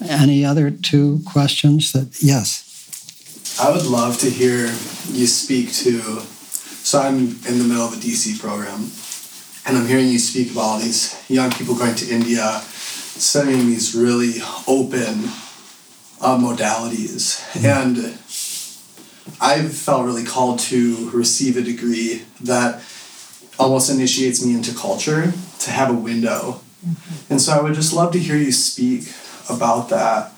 Any 0.00 0.44
other 0.44 0.70
two 0.70 1.20
questions 1.26 1.92
that, 1.92 2.22
yes? 2.22 2.64
I 3.60 3.70
would 3.70 3.86
love 3.86 4.18
to 4.18 4.30
hear 4.30 4.66
you 5.10 5.26
speak 5.26 5.72
to. 5.84 6.00
So 6.20 7.00
I'm 7.00 7.18
in 7.18 7.58
the 7.58 7.64
middle 7.64 7.86
of 7.86 7.92
a 7.92 7.96
DC 7.96 8.40
program, 8.40 8.90
and 9.66 9.78
I'm 9.78 9.86
hearing 9.86 10.08
you 10.08 10.18
speak 10.18 10.52
about 10.52 10.60
all 10.60 10.78
these 10.78 11.14
young 11.28 11.50
people 11.50 11.74
going 11.76 11.94
to 11.96 12.10
India, 12.12 12.60
studying 12.60 13.66
these 13.66 13.94
really 13.94 14.34
open 14.66 15.30
uh, 16.24 16.38
modalities. 16.38 17.40
And 17.64 18.18
I've 19.40 19.72
felt 19.74 20.06
really 20.06 20.24
called 20.24 20.58
to 20.60 21.10
receive 21.10 21.56
a 21.56 21.62
degree 21.62 22.22
that 22.40 22.82
almost 23.58 23.90
initiates 23.90 24.44
me 24.44 24.54
into 24.54 24.74
culture 24.74 25.32
to 25.60 25.70
have 25.70 25.90
a 25.90 25.94
window. 25.94 26.60
Mm-hmm. 26.84 27.32
And 27.32 27.40
so 27.40 27.52
I 27.52 27.62
would 27.62 27.74
just 27.74 27.92
love 27.92 28.12
to 28.12 28.18
hear 28.18 28.36
you 28.36 28.52
speak 28.52 29.12
about 29.48 29.90
that. 29.90 30.32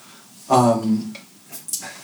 Um, 0.51 1.15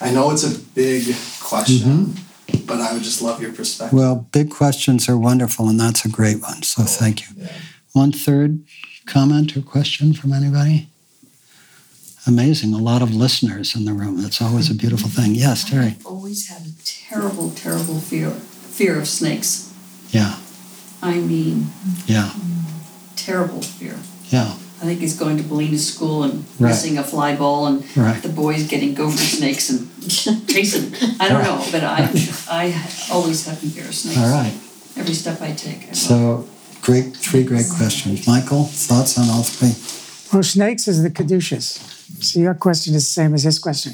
I 0.00 0.10
know 0.10 0.30
it's 0.30 0.44
a 0.44 0.58
big 0.58 1.14
question, 1.40 2.06
mm-hmm. 2.06 2.66
but 2.66 2.80
I 2.80 2.92
would 2.92 3.02
just 3.02 3.22
love 3.22 3.40
your 3.42 3.52
perspective. 3.52 3.96
Well, 3.96 4.26
big 4.32 4.50
questions 4.50 5.08
are 5.08 5.18
wonderful, 5.18 5.68
and 5.68 5.78
that's 5.78 6.04
a 6.04 6.08
great 6.08 6.40
one. 6.40 6.62
So 6.62 6.82
thank 6.82 7.22
you. 7.22 7.36
Yeah. 7.36 7.52
One 7.92 8.10
third 8.10 8.64
comment 9.06 9.56
or 9.56 9.62
question 9.62 10.12
from 10.12 10.32
anybody? 10.32 10.88
Amazing. 12.26 12.72
A 12.72 12.78
lot 12.78 13.02
of 13.02 13.12
listeners 13.14 13.74
in 13.74 13.84
the 13.84 13.92
room. 13.92 14.22
That's 14.22 14.40
always 14.40 14.70
a 14.70 14.74
beautiful 14.74 15.08
thing. 15.08 15.34
Yes, 15.34 15.68
Terry. 15.68 15.86
I've 15.98 16.06
always 16.06 16.48
had 16.48 16.62
a 16.62 16.72
terrible, 16.84 17.50
terrible 17.50 17.98
fear 17.98 18.30
fear 18.30 18.98
of 18.98 19.08
snakes. 19.08 19.72
Yeah. 20.10 20.38
I 21.02 21.18
mean. 21.18 21.66
Yeah. 22.06 22.32
Terrible 23.16 23.62
fear. 23.62 23.96
Yeah. 24.30 24.54
I 24.80 24.84
think 24.84 25.00
he's 25.00 25.16
going 25.16 25.36
to 25.36 25.44
Bolinas 25.44 25.80
school 25.94 26.24
and 26.24 26.44
right. 26.58 26.70
missing 26.70 26.98
a 26.98 27.04
fly 27.04 27.36
ball 27.36 27.66
and 27.66 27.96
right. 27.96 28.20
the 28.20 28.28
boys 28.28 28.66
getting 28.66 28.94
gopher 28.94 29.16
snakes 29.18 29.70
and 29.70 29.88
chasing. 30.48 30.92
I 31.20 31.28
don't 31.28 31.38
right. 31.38 31.44
know, 31.44 31.64
but 31.70 31.84
I 31.84 32.10
I 32.50 32.90
always 33.12 33.46
have 33.46 33.62
a 33.62 33.66
fear 33.66 33.84
of 33.84 33.94
snakes. 33.94 34.18
All 34.18 34.30
right. 34.30 34.54
Every 34.96 35.14
step 35.14 35.40
I 35.40 35.52
take. 35.52 35.88
I 35.88 35.92
so, 35.92 36.48
great, 36.82 37.16
three 37.16 37.44
great 37.44 37.66
questions. 37.76 38.26
Michael, 38.26 38.64
thoughts 38.64 39.18
on 39.18 39.28
all 39.28 39.44
three? 39.44 39.74
Well, 40.32 40.42
snakes 40.42 40.88
is 40.88 41.02
the 41.02 41.10
caduceus. 41.10 42.01
So 42.20 42.40
your 42.40 42.54
question 42.54 42.94
is 42.94 43.04
the 43.04 43.10
same 43.10 43.34
as 43.34 43.42
his 43.42 43.58
question. 43.58 43.92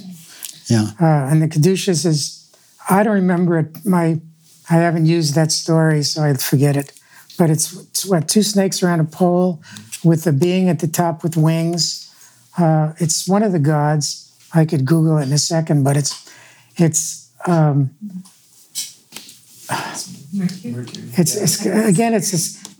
Yeah. 0.66 0.90
Uh, 1.00 1.30
and 1.30 1.40
the 1.42 1.48
caduceus 1.48 2.04
is, 2.04 2.50
I 2.90 3.02
don't 3.02 3.14
remember 3.14 3.58
it. 3.58 3.84
My, 3.84 4.20
I 4.70 4.74
haven't 4.74 5.06
used 5.06 5.34
that 5.34 5.50
story, 5.52 6.02
so 6.02 6.22
I 6.22 6.34
forget 6.34 6.76
it. 6.76 6.92
But 7.38 7.50
it's, 7.50 7.72
it's 7.80 8.04
what 8.04 8.28
two 8.28 8.42
snakes 8.42 8.82
around 8.82 9.00
a 9.00 9.04
pole, 9.04 9.62
with 10.04 10.26
a 10.26 10.32
being 10.32 10.68
at 10.68 10.78
the 10.80 10.88
top 10.88 11.22
with 11.22 11.36
wings. 11.36 12.04
Uh, 12.56 12.92
it's 12.98 13.28
one 13.28 13.42
of 13.42 13.52
the 13.52 13.58
gods. 13.58 14.32
I 14.54 14.64
could 14.64 14.84
Google 14.84 15.18
it 15.18 15.24
in 15.24 15.32
a 15.32 15.38
second, 15.38 15.84
but 15.84 15.96
it's 15.96 16.32
it's 16.76 17.30
um, 17.46 17.90
it's, 21.18 21.36
it's 21.36 21.66
again 21.66 22.14
it's 22.14 22.32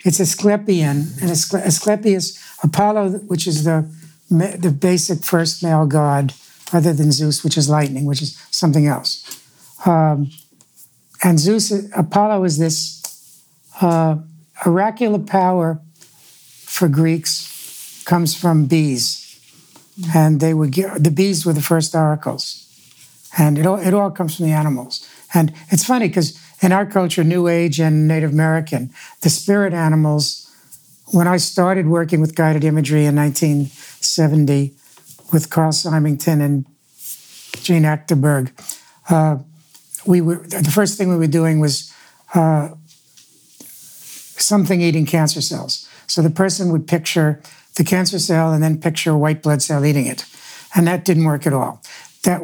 it's 0.04 0.20
Asclepian 0.20 1.20
and 1.20 1.30
Asclepius 1.30 2.38
Apollo, 2.62 3.10
which 3.28 3.46
is 3.46 3.64
the 3.64 3.88
the 4.30 4.70
basic 4.70 5.24
first 5.24 5.62
male 5.62 5.86
god, 5.86 6.34
other 6.72 6.92
than 6.92 7.12
Zeus, 7.12 7.42
which 7.42 7.56
is 7.56 7.68
lightning, 7.68 8.04
which 8.04 8.22
is 8.22 8.38
something 8.50 8.86
else. 8.86 9.40
Um, 9.86 10.30
and 11.22 11.38
Zeus, 11.38 11.72
Apollo 11.96 12.44
is 12.44 12.58
this 12.58 13.42
uh, 13.80 14.16
oracular 14.66 15.18
power 15.18 15.80
for 16.64 16.88
Greeks, 16.88 18.02
comes 18.04 18.34
from 18.34 18.66
bees. 18.66 19.24
And 20.14 20.40
they 20.40 20.54
would 20.54 20.70
get, 20.70 21.02
the 21.02 21.10
bees 21.10 21.44
were 21.44 21.52
the 21.52 21.60
first 21.60 21.94
oracles. 21.94 22.64
And 23.36 23.58
it 23.58 23.66
all, 23.66 23.78
it 23.78 23.94
all 23.94 24.10
comes 24.10 24.36
from 24.36 24.46
the 24.46 24.52
animals. 24.52 25.08
And 25.34 25.52
it's 25.70 25.84
funny 25.84 26.08
because 26.08 26.38
in 26.62 26.72
our 26.72 26.86
culture, 26.86 27.24
New 27.24 27.48
Age 27.48 27.80
and 27.80 28.06
Native 28.06 28.32
American, 28.32 28.90
the 29.22 29.30
spirit 29.30 29.72
animals, 29.72 30.47
when 31.12 31.26
I 31.26 31.36
started 31.38 31.86
working 31.86 32.20
with 32.20 32.34
guided 32.34 32.64
imagery 32.64 33.04
in 33.04 33.16
1970 33.16 34.74
with 35.32 35.50
Carl 35.50 35.72
Simonton 35.72 36.40
and 36.40 36.66
Jeanne 37.62 37.84
Achterberg. 37.84 38.50
Uh, 39.08 39.38
we 40.06 40.20
were 40.20 40.46
the 40.46 40.70
first 40.72 40.96
thing 40.96 41.08
we 41.08 41.16
were 41.16 41.26
doing 41.26 41.60
was 41.60 41.92
uh, 42.34 42.70
something 43.58 44.80
eating 44.80 45.06
cancer 45.06 45.40
cells. 45.40 45.88
So 46.06 46.22
the 46.22 46.30
person 46.30 46.72
would 46.72 46.86
picture 46.86 47.42
the 47.76 47.84
cancer 47.84 48.18
cell 48.18 48.52
and 48.52 48.62
then 48.62 48.80
picture 48.80 49.10
a 49.10 49.18
white 49.18 49.42
blood 49.42 49.62
cell 49.62 49.84
eating 49.84 50.06
it, 50.06 50.24
and 50.74 50.86
that 50.86 51.04
didn't 51.04 51.24
work 51.24 51.46
at 51.46 51.52
all. 51.52 51.82
That 52.24 52.40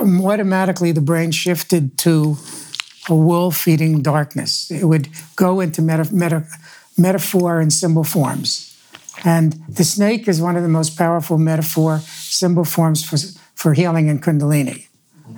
automatically 0.00 0.92
the 0.92 1.00
brain 1.00 1.30
shifted 1.30 1.98
to 1.98 2.36
a 3.08 3.14
wolf 3.14 3.66
eating 3.66 4.02
darkness. 4.02 4.70
It 4.70 4.84
would 4.84 5.08
go 5.36 5.60
into 5.60 5.82
meta, 5.82 6.12
meta, 6.12 6.44
metaphor 6.98 7.60
and 7.60 7.72
symbol 7.72 8.04
forms. 8.04 8.68
And 9.24 9.52
the 9.68 9.84
snake 9.84 10.26
is 10.28 10.40
one 10.40 10.56
of 10.56 10.62
the 10.62 10.68
most 10.68 10.96
powerful 10.96 11.38
metaphor 11.38 11.98
symbol 12.00 12.64
forms 12.64 13.04
for, 13.04 13.16
for 13.54 13.74
healing 13.74 14.08
in 14.08 14.20
Kundalini. 14.20 14.86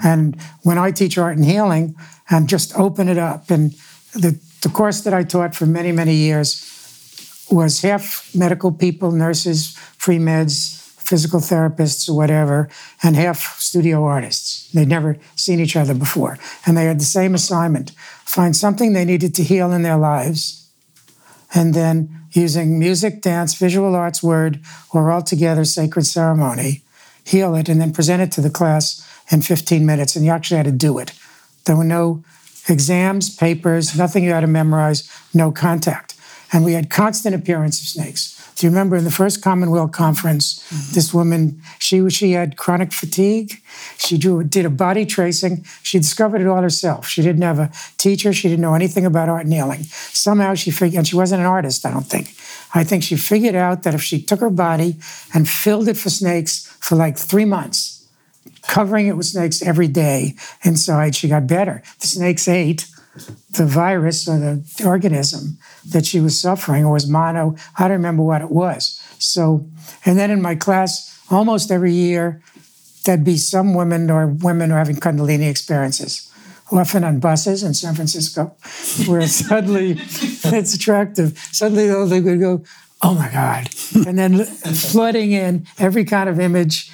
And 0.02 0.40
when 0.62 0.78
I 0.78 0.90
teach 0.90 1.18
art 1.18 1.36
and 1.36 1.44
healing 1.44 1.94
and 2.30 2.48
just 2.48 2.76
open 2.78 3.09
it 3.09 3.18
up, 3.18 3.50
and 3.50 3.72
the, 4.14 4.38
the 4.62 4.68
course 4.68 5.02
that 5.02 5.14
I 5.14 5.22
taught 5.22 5.55
for 5.55 5.66
many, 5.66 5.92
many 5.92 6.14
years 6.14 6.70
was 7.50 7.82
half 7.82 8.34
medical 8.34 8.72
people, 8.72 9.12
nurses, 9.12 9.78
pre 9.98 10.18
meds, 10.18 10.80
physical 11.05 11.40
therapists, 11.40 12.09
whatever, 12.09 12.70
and 13.02 13.14
half 13.14 13.59
studio 13.59 14.05
artists. 14.05 14.70
They'd 14.72 14.89
never 14.89 15.18
seen 15.36 15.60
each 15.60 15.76
other 15.76 15.94
before. 15.94 16.39
And 16.64 16.76
they 16.76 16.86
had 16.86 16.98
the 16.98 17.05
same 17.05 17.35
assignment 17.35 17.93
find 18.24 18.56
something 18.56 18.94
they 18.94 19.05
needed 19.05 19.35
to 19.35 19.44
heal 19.44 19.70
in 19.72 19.82
their 19.82 19.98
lives, 19.98 20.64
and 21.55 21.72
then 21.72 22.26
using 22.32 22.78
music, 22.78 23.22
dance, 23.22 23.55
visual 23.55 23.94
arts, 23.94 24.22
word, 24.22 24.60
or 24.93 25.12
altogether 25.12 25.64
sacred 25.64 26.05
ceremony, 26.05 26.82
heal 27.24 27.55
it, 27.55 27.68
and 27.68 27.81
then 27.81 27.93
present 27.93 28.20
it 28.20 28.32
to 28.32 28.40
the 28.40 28.51
class 28.51 29.09
in 29.31 29.40
15 29.40 29.86
minutes. 29.86 30.16
And 30.16 30.24
you 30.24 30.32
actually 30.32 30.56
had 30.56 30.66
to 30.66 30.72
do 30.72 30.98
it. 30.98 31.12
There 31.64 31.76
were 31.76 31.85
no 31.85 32.24
exams, 32.68 33.35
papers, 33.35 33.97
nothing 33.97 34.24
you 34.24 34.32
had 34.32 34.40
to 34.40 34.47
memorize, 34.47 35.09
no 35.32 35.52
contact. 35.52 36.14
And 36.52 36.64
we 36.64 36.72
had 36.72 36.90
constant 36.90 37.35
appearance 37.35 37.81
of 37.81 37.86
snakes. 37.86 38.43
Do 38.56 38.66
you 38.66 38.70
remember 38.70 38.97
in 38.97 39.05
the 39.05 39.10
first 39.10 39.43
Commonweal 39.43 39.89
conference, 39.89 40.60
mm-hmm. 40.68 40.94
this 40.94 41.12
woman, 41.12 41.60
she 41.78 42.09
she 42.10 42.32
had 42.32 42.56
chronic 42.56 42.93
fatigue. 42.93 43.60
She 43.98 44.16
drew, 44.16 44.44
did 44.44 44.64
a 44.64 44.70
body 44.70 45.05
tracing. 45.05 45.64
She 45.82 45.98
discovered 45.98 46.40
it 46.40 46.47
all 46.47 46.62
herself. 46.62 47.06
She 47.06 47.22
didn't 47.22 47.43
have 47.43 47.59
a 47.59 47.70
teacher. 47.97 48.32
She 48.32 48.48
didn't 48.48 48.62
know 48.62 48.74
anything 48.74 49.05
about 49.05 49.28
art 49.28 49.44
and 49.44 49.52
healing. 49.52 49.82
Somehow 49.82 50.55
she 50.55 50.70
figured, 50.70 50.98
and 50.98 51.09
she 51.09 51.16
wasn't 51.16 51.40
an 51.40 51.47
artist, 51.47 51.85
I 51.85 51.90
don't 51.90 52.06
think. 52.06 52.35
I 52.74 52.85
think 52.85 53.02
she 53.02 53.16
figured 53.16 53.55
out 53.55 53.82
that 53.82 53.94
if 53.94 54.02
she 54.02 54.20
took 54.20 54.40
her 54.40 54.51
body 54.51 54.97
and 55.32 55.48
filled 55.48 55.89
it 55.89 55.97
for 55.97 56.10
snakes 56.10 56.66
for 56.81 56.97
like 56.97 57.18
three 57.18 57.44
months, 57.44 58.06
covering 58.62 59.06
it 59.06 59.16
with 59.16 59.26
snakes 59.26 59.62
every 59.62 59.89
day 59.89 60.35
inside, 60.62 61.14
she 61.14 61.28
got 61.28 61.47
better. 61.47 61.82
The 62.01 62.06
snakes 62.06 62.48
ate 62.48 62.86
the 63.51 63.66
virus 63.66 64.28
or 64.28 64.39
the 64.39 64.85
organism 64.85 65.59
that 65.90 66.06
she 66.06 66.20
was 66.20 66.39
suffering, 66.39 66.85
or 66.85 66.93
was 66.93 67.09
mono. 67.09 67.56
I 67.78 67.82
don't 67.82 67.93
remember 67.93 68.23
what 68.23 68.43
it 68.43 68.51
was. 68.51 69.01
So, 69.19 69.66
and 70.05 70.19
then 70.19 70.31
in 70.31 70.43
my 70.43 70.55
class, 70.55 71.19
almost 71.31 71.70
every 71.70 71.93
year, 71.93 72.43
there'd 73.05 73.24
be 73.24 73.36
some 73.36 73.74
women 73.74 74.11
or 74.11 74.27
women 74.27 74.70
who 74.70 74.77
are 74.77 74.78
having 74.78 74.97
Kundalini 74.97 75.48
experiences. 75.48 76.31
Often 76.73 77.05
on 77.05 77.20
buses 77.20 77.62
in 77.62 77.74
San 77.74 77.94
Francisco, 77.94 78.56
where 79.06 79.27
suddenly 79.27 79.93
it's 79.98 80.74
attractive. 80.74 81.39
Suddenly 81.52 81.86
they 82.06 82.20
would 82.20 82.40
go, 82.40 82.65
"Oh 83.02 83.15
my 83.15 83.31
God!" 83.31 83.69
and 84.06 84.19
then 84.19 84.44
flooding 84.44 85.32
in 85.32 85.66
every 85.78 86.05
kind 86.05 86.28
of 86.28 86.40
image 86.40 86.90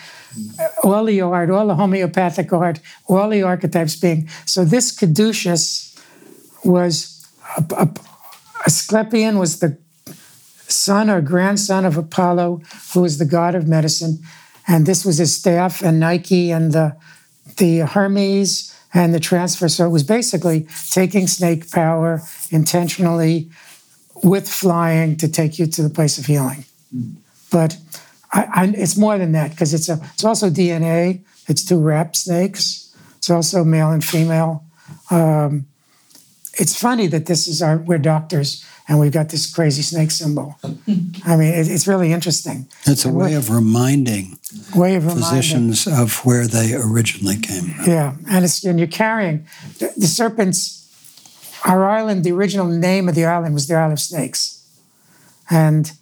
all 0.83 1.05
the 1.05 1.21
art, 1.21 1.51
all 1.51 1.67
the 1.67 1.75
homeopathic 1.75 2.53
art, 2.53 2.81
all 3.09 3.29
the 3.29 3.43
archetypes 3.43 3.97
being. 3.97 4.29
So 4.47 4.65
this 4.65 4.93
caduceus 4.93 5.97
was 6.65 7.27
a, 7.57 7.65
a, 7.75 7.89
Asclepion 8.67 9.39
was 9.39 9.61
the 9.61 9.79
son 10.69 11.11
or 11.11 11.21
grandson 11.21 11.85
of 11.85 11.97
Apollo, 11.97 12.61
who 12.93 13.03
was 13.03 13.19
the 13.19 13.25
god 13.25 13.55
of 13.55 13.67
medicine, 13.67 14.19
and 14.67 14.87
this 14.87 15.05
was 15.05 15.19
his 15.19 15.35
staff 15.35 15.83
and 15.83 15.99
Nike 15.99 16.51
and 16.51 16.73
the 16.73 16.97
the 17.57 17.79
Hermes 17.81 18.75
and 18.93 19.15
the 19.15 19.21
transfer. 19.21 19.69
So 19.69 19.87
it 19.87 19.91
was 19.91 20.03
basically 20.03 20.67
taking 20.91 21.27
snake 21.27 21.71
power 21.71 22.23
intentionally 22.51 23.51
with 24.23 24.49
flying 24.49 25.17
to 25.17 25.29
take 25.29 25.59
you 25.59 25.67
to 25.67 25.83
the 25.83 25.91
place 25.91 26.19
of 26.19 26.27
healing. 26.27 26.65
But 27.51 27.77
I, 28.33 28.47
I, 28.53 28.65
it's 28.77 28.97
more 28.97 29.19
than 29.19 29.33
that 29.33 29.51
because 29.51 29.75
it's 29.75 29.89
a 29.89 30.01
it's 30.15 30.25
also 30.25 30.51
DNA. 30.51 31.25
It's 31.49 31.65
two 31.65 31.81
rap 31.81 32.15
snakes. 32.15 32.95
It's 33.17 33.31
also 33.31 33.65
male 33.65 33.91
and 33.91 34.05
female. 34.05 34.65
Um, 35.11 35.67
it's 36.55 36.79
funny 36.79 37.07
that 37.09 37.27
this 37.27 37.47
is 37.47 37.63
our 37.63 37.79
we're 37.79 37.99
doctors 37.99 38.65
and 38.91 38.99
we've 38.99 39.13
got 39.13 39.29
this 39.29 39.51
crazy 39.51 39.83
snake 39.83 40.11
symbol. 40.11 40.57
I 41.25 41.37
mean, 41.37 41.55
it, 41.55 41.69
it's 41.69 41.87
really 41.87 42.13
interesting. 42.13 42.67
It's 42.87 43.05
a 43.05 43.09
way 43.09 43.35
of 43.35 43.49
reminding 43.49 44.39
way 44.75 44.97
of 44.97 45.05
physicians 45.05 45.87
reminding. 45.87 46.09
of 46.09 46.27
where 46.27 46.47
they 46.49 46.75
originally 46.75 47.37
came 47.37 47.71
from. 47.71 47.85
Yeah, 47.87 48.17
and 48.29 48.45
it's 48.45 48.65
and 48.65 48.79
you're 48.79 48.89
carrying 48.89 49.47
the, 49.79 49.93
the 49.97 50.07
serpents. 50.07 50.77
Our 51.65 51.89
island, 51.89 52.25
the 52.25 52.33
original 52.33 52.67
name 52.67 53.09
of 53.09 53.15
the 53.15 53.27
island 53.27 53.55
was 53.55 53.69
the 53.69 53.75
Isle 53.75 53.93
of 53.93 54.01
Snakes, 54.01 54.67
and 55.51 55.93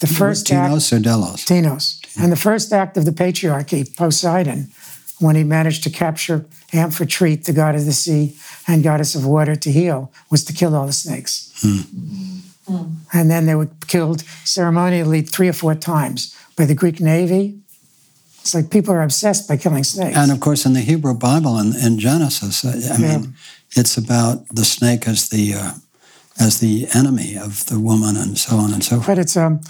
the 0.00 0.06
first 0.06 0.46
Tinos 0.46 0.86
act, 0.86 0.92
or 0.92 1.02
Delos? 1.02 1.44
Tinos. 1.44 1.98
And 2.22 2.30
the 2.30 2.36
first 2.36 2.72
act 2.72 2.96
of 2.96 3.04
the 3.04 3.10
patriarchy, 3.10 3.84
Poseidon, 3.96 4.68
when 5.18 5.36
he 5.36 5.44
managed 5.44 5.82
to 5.84 5.90
capture 5.90 6.46
Amphitrite, 6.72 7.44
the 7.44 7.52
god 7.52 7.74
of 7.74 7.84
the 7.84 7.92
sea 7.92 8.36
and 8.66 8.82
goddess 8.82 9.14
of 9.14 9.26
water, 9.26 9.56
to 9.56 9.70
heal, 9.70 10.12
was 10.30 10.44
to 10.44 10.52
kill 10.52 10.74
all 10.74 10.86
the 10.86 10.92
snakes. 10.92 11.52
Hmm. 11.60 11.82
And 13.12 13.30
then 13.30 13.46
they 13.46 13.54
were 13.54 13.68
killed 13.88 14.22
ceremonially 14.44 15.22
three 15.22 15.48
or 15.48 15.52
four 15.52 15.74
times 15.74 16.36
by 16.56 16.64
the 16.64 16.74
Greek 16.74 17.00
Navy. 17.00 17.58
It's 18.40 18.54
like 18.54 18.70
people 18.70 18.94
are 18.94 19.02
obsessed 19.02 19.48
by 19.48 19.56
killing 19.56 19.84
snakes. 19.84 20.16
And 20.16 20.32
of 20.32 20.40
course, 20.40 20.64
in 20.66 20.72
the 20.72 20.80
Hebrew 20.80 21.14
Bible, 21.14 21.58
in, 21.58 21.74
in 21.76 21.98
Genesis, 21.98 22.64
I 22.64 22.98
mean, 22.98 23.34
it's 23.72 23.96
about 23.96 24.48
the 24.48 24.64
snake 24.64 25.06
as 25.06 25.28
the 25.28 25.54
uh, 25.54 25.72
as 26.40 26.60
the 26.60 26.86
enemy 26.94 27.36
of 27.36 27.66
the 27.66 27.78
woman, 27.78 28.16
and 28.16 28.38
so 28.38 28.56
on 28.56 28.72
and 28.72 28.82
so 28.82 28.96
forth. 28.96 29.06
But 29.06 29.18
it's 29.18 29.36
um, 29.36 29.60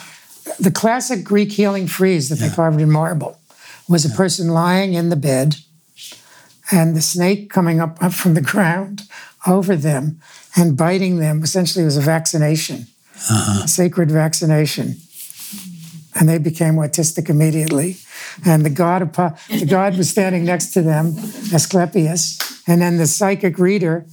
the 0.59 0.71
classic 0.71 1.25
Greek 1.25 1.53
healing 1.53 1.87
frieze 1.87 2.29
that 2.29 2.39
yeah. 2.39 2.49
they 2.49 2.55
carved 2.55 2.81
in 2.81 2.91
marble 2.91 3.39
was 3.89 4.05
a 4.05 4.09
yeah. 4.09 4.17
person 4.17 4.49
lying 4.49 4.95
in 4.95 5.09
the 5.09 5.17
bed 5.17 5.57
and 6.73 6.97
the 6.97 7.03
snake 7.03 7.51
coming 7.51 7.81
up, 7.81 8.03
up 8.03 8.13
from 8.13 8.35
the 8.35 8.41
ground 8.53 9.03
over 9.47 9.77
them 9.77 10.21
and 10.57 10.77
biting 10.77 11.19
them. 11.19 11.43
Essentially, 11.43 11.83
it 11.83 11.87
was 11.87 11.97
a 11.97 12.03
vaccination, 12.03 12.87
uh-huh. 13.31 13.63
a 13.65 13.69
sacred 13.69 14.11
vaccination. 14.11 14.97
And 16.15 16.29
they 16.29 16.39
became 16.39 16.75
autistic 16.75 17.31
immediately. 17.31 17.97
And 18.45 18.65
the 18.65 18.71
god, 18.71 19.03
of, 19.03 19.13
the 19.49 19.67
god 19.67 19.97
was 19.97 20.11
standing 20.11 20.45
next 20.45 20.73
to 20.73 20.83
them, 20.83 21.15
Asclepius. 21.53 22.39
And 22.67 22.83
then 22.83 22.99
the 22.99 23.07
psychic 23.07 23.59
reader, 23.59 24.05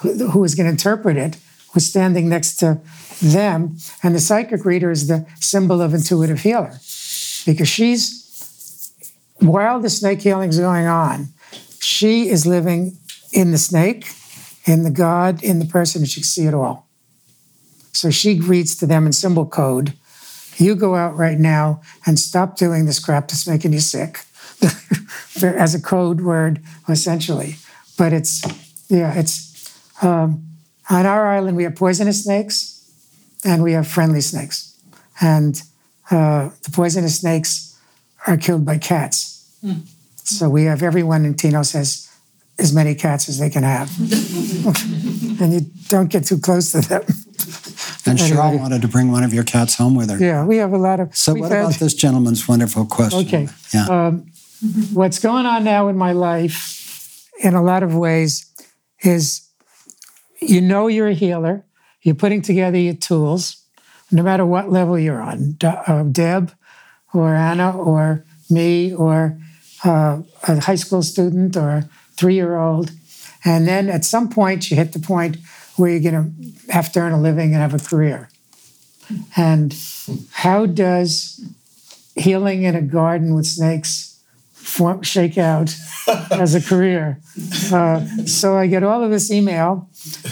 who, 0.00 0.28
who 0.28 0.40
was 0.40 0.54
going 0.54 0.66
to 0.66 0.70
interpret 0.70 1.16
it, 1.16 1.36
was 1.74 1.86
standing 1.86 2.28
next 2.28 2.56
to 2.56 2.80
them. 3.22 3.76
And 4.02 4.14
the 4.14 4.20
psychic 4.20 4.64
reader 4.64 4.90
is 4.90 5.08
the 5.08 5.26
symbol 5.40 5.80
of 5.80 5.94
intuitive 5.94 6.40
healer 6.40 6.72
because 7.44 7.68
she's, 7.68 8.92
while 9.40 9.80
the 9.80 9.90
snake 9.90 10.22
healing 10.22 10.50
is 10.50 10.58
going 10.58 10.86
on, 10.86 11.28
she 11.82 12.28
is 12.28 12.46
living 12.46 12.96
in 13.32 13.50
the 13.50 13.58
snake, 13.58 14.06
in 14.64 14.82
the 14.84 14.90
God, 14.90 15.42
in 15.42 15.58
the 15.58 15.64
person, 15.64 16.02
and 16.02 16.08
she 16.08 16.20
can 16.20 16.24
see 16.24 16.46
it 16.46 16.54
all. 16.54 16.86
So 17.92 18.10
she 18.10 18.40
reads 18.40 18.76
to 18.76 18.86
them 18.86 19.06
in 19.06 19.12
symbol 19.12 19.46
code 19.46 19.94
you 20.58 20.74
go 20.74 20.94
out 20.94 21.16
right 21.16 21.38
now 21.38 21.80
and 22.04 22.18
stop 22.18 22.56
doing 22.56 22.84
this 22.84 22.98
crap 22.98 23.26
that's 23.26 23.48
making 23.48 23.72
you 23.72 23.80
sick 23.80 24.20
as 25.42 25.74
a 25.74 25.80
code 25.80 26.20
word 26.20 26.60
essentially 26.90 27.56
but 27.96 28.12
it's 28.12 28.44
yeah 28.88 29.18
it's 29.18 29.52
um, 30.02 30.44
on 30.90 31.06
our 31.06 31.28
island, 31.28 31.56
we 31.56 31.64
have 31.64 31.76
poisonous 31.76 32.24
snakes 32.24 32.90
and 33.44 33.62
we 33.62 33.72
have 33.72 33.86
friendly 33.86 34.20
snakes. 34.20 34.76
And 35.20 35.60
uh, 36.10 36.50
the 36.62 36.70
poisonous 36.72 37.20
snakes 37.20 37.80
are 38.26 38.36
killed 38.36 38.64
by 38.64 38.78
cats. 38.78 39.56
Mm. 39.64 39.86
So 40.24 40.48
we 40.48 40.64
have 40.64 40.82
everyone 40.82 41.24
in 41.24 41.34
Tinos 41.34 41.72
has 41.74 42.08
as 42.58 42.74
many 42.74 42.94
cats 42.94 43.28
as 43.28 43.38
they 43.38 43.50
can 43.50 43.62
have. 43.62 43.90
and 45.40 45.52
you 45.52 45.60
don't 45.88 46.10
get 46.10 46.24
too 46.24 46.38
close 46.38 46.72
to 46.72 46.80
them. 46.80 47.02
And 48.04 48.20
anyway. 48.20 48.36
Cheryl 48.36 48.58
wanted 48.58 48.82
to 48.82 48.88
bring 48.88 49.10
one 49.10 49.22
of 49.22 49.32
your 49.32 49.44
cats 49.44 49.76
home 49.76 49.94
with 49.94 50.10
her. 50.10 50.18
Yeah, 50.18 50.44
we 50.44 50.56
have 50.56 50.72
a 50.72 50.78
lot 50.78 51.00
of. 51.00 51.14
So, 51.16 51.34
what 51.34 51.52
had, 51.52 51.60
about 51.60 51.74
this 51.74 51.94
gentleman's 51.94 52.46
wonderful 52.48 52.86
question? 52.86 53.26
Okay. 53.26 53.48
Yeah. 53.72 53.86
Um, 53.86 54.26
what's 54.92 55.18
going 55.18 55.46
on 55.46 55.64
now 55.64 55.88
in 55.88 55.96
my 55.96 56.12
life, 56.12 57.28
in 57.42 57.54
a 57.54 57.62
lot 57.62 57.82
of 57.82 57.94
ways, 57.94 58.46
is 59.02 59.48
you 60.40 60.60
know 60.60 60.88
you're 60.88 61.08
a 61.08 61.14
healer. 61.14 61.64
You're 62.02 62.16
putting 62.16 62.42
together 62.42 62.76
your 62.76 62.94
tools, 62.94 63.64
no 64.10 64.22
matter 64.24 64.44
what 64.44 64.70
level 64.70 64.98
you're 64.98 65.22
on. 65.22 65.56
Uh, 65.62 66.02
Deb, 66.02 66.52
or 67.14 67.34
Anna, 67.34 67.76
or 67.76 68.24
me, 68.50 68.92
or 68.92 69.38
uh, 69.84 70.22
a 70.48 70.60
high 70.60 70.76
school 70.76 71.02
student, 71.02 71.56
or 71.56 71.70
a 71.70 71.88
three-year-old, 72.16 72.90
and 73.44 73.66
then 73.66 73.88
at 73.88 74.04
some 74.04 74.28
point 74.28 74.70
you 74.70 74.76
hit 74.76 74.92
the 74.92 74.98
point 74.98 75.36
where 75.76 75.90
you're 75.90 76.12
going 76.12 76.34
to 76.66 76.72
have 76.72 76.92
to 76.92 77.00
earn 77.00 77.12
a 77.12 77.20
living 77.20 77.54
and 77.54 77.62
have 77.62 77.74
a 77.74 77.84
career. 77.84 78.28
And 79.36 79.74
how 80.30 80.66
does 80.66 81.44
healing 82.14 82.62
in 82.62 82.74
a 82.74 82.82
garden 82.82 83.34
with 83.34 83.46
snakes 83.46 84.20
form, 84.52 85.02
shake 85.02 85.38
out 85.38 85.74
as 86.30 86.54
a 86.54 86.62
career? 86.62 87.18
Uh, 87.72 88.06
so 88.26 88.56
I 88.56 88.66
get 88.66 88.84
all 88.84 89.02
of 89.02 89.10
this 89.10 89.30
email 89.30 89.88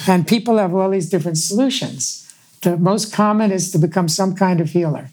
and 0.07 0.27
people 0.27 0.59
have 0.59 0.75
all 0.75 0.91
these 0.91 1.09
different 1.09 1.39
solutions. 1.39 2.33
The 2.63 2.77
most 2.77 3.13
common 3.13 3.51
is 3.51 3.73
to 3.73 3.79
become 3.79 4.09
some 4.09 4.35
kind 4.35 4.61
of 4.61 4.71
healer, 4.71 5.11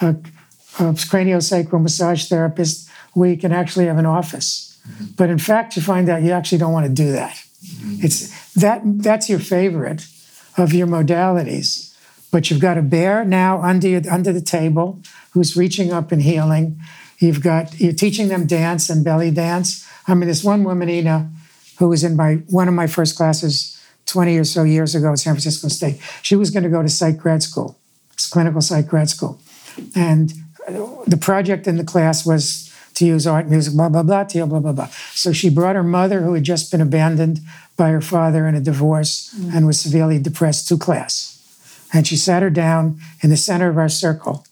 a, 0.00 0.10
a 0.10 0.92
craniosacral 0.92 1.82
massage 1.82 2.28
therapist 2.28 2.88
where 3.12 3.30
you 3.30 3.36
can 3.36 3.52
actually 3.52 3.86
have 3.86 3.98
an 3.98 4.06
office. 4.06 4.78
But 5.16 5.30
in 5.30 5.38
fact, 5.38 5.76
you 5.76 5.82
find 5.82 6.08
out 6.08 6.22
you 6.22 6.32
actually 6.32 6.58
don't 6.58 6.72
want 6.72 6.86
to 6.86 6.92
do 6.92 7.12
that. 7.12 7.42
It's 8.02 8.52
that 8.54 8.82
that's 8.84 9.28
your 9.28 9.38
favorite 9.38 10.06
of 10.56 10.72
your 10.72 10.86
modalities. 10.86 11.96
But 12.30 12.50
you've 12.50 12.60
got 12.60 12.78
a 12.78 12.82
bear 12.82 13.24
now 13.24 13.62
under 13.62 14.02
under 14.10 14.32
the 14.32 14.40
table 14.40 15.00
who's 15.32 15.56
reaching 15.56 15.92
up 15.92 16.12
and 16.12 16.22
healing. 16.22 16.80
You've 17.18 17.42
got 17.42 17.78
you're 17.78 17.92
teaching 17.92 18.28
them 18.28 18.46
dance 18.46 18.90
and 18.90 19.04
belly 19.04 19.30
dance. 19.30 19.86
I 20.08 20.14
mean, 20.14 20.28
this 20.28 20.42
one 20.42 20.64
woman, 20.64 20.88
Ina, 20.88 21.30
who 21.78 21.88
was 21.88 22.02
in 22.02 22.16
my 22.16 22.36
one 22.48 22.66
of 22.66 22.74
my 22.74 22.86
first 22.86 23.16
classes 23.16 23.78
20 24.06 24.36
or 24.36 24.44
so 24.44 24.64
years 24.64 24.94
ago 24.94 25.12
at 25.12 25.18
San 25.18 25.34
Francisco 25.34 25.68
State. 25.68 26.00
She 26.22 26.34
was 26.34 26.50
going 26.50 26.64
to 26.64 26.68
go 26.68 26.82
to 26.82 26.88
psych 26.88 27.18
grad 27.18 27.42
school, 27.42 27.78
clinical 28.30 28.60
psych 28.60 28.88
grad 28.88 29.08
school. 29.08 29.40
And 29.94 30.32
the 31.06 31.16
project 31.16 31.66
in 31.66 31.76
the 31.76 31.84
class 31.84 32.26
was 32.26 32.71
to 32.94 33.06
use 33.06 33.26
art, 33.26 33.48
music, 33.48 33.74
blah, 33.74 33.88
blah, 33.88 34.02
blah, 34.02 34.24
blah, 34.24 34.60
blah, 34.60 34.72
blah. 34.72 34.88
So 35.12 35.32
she 35.32 35.48
brought 35.50 35.76
her 35.76 35.82
mother, 35.82 36.22
who 36.22 36.34
had 36.34 36.44
just 36.44 36.70
been 36.70 36.80
abandoned 36.80 37.40
by 37.76 37.90
her 37.90 38.00
father 38.00 38.46
in 38.46 38.54
a 38.54 38.60
divorce 38.60 39.34
mm. 39.34 39.54
and 39.54 39.66
was 39.66 39.80
severely 39.80 40.18
depressed, 40.18 40.68
to 40.68 40.78
class. 40.78 41.28
And 41.92 42.06
she 42.06 42.16
sat 42.16 42.42
her 42.42 42.50
down 42.50 43.00
in 43.22 43.30
the 43.30 43.36
center 43.36 43.68
of 43.68 43.78
our 43.78 43.88
circle. 43.88 44.46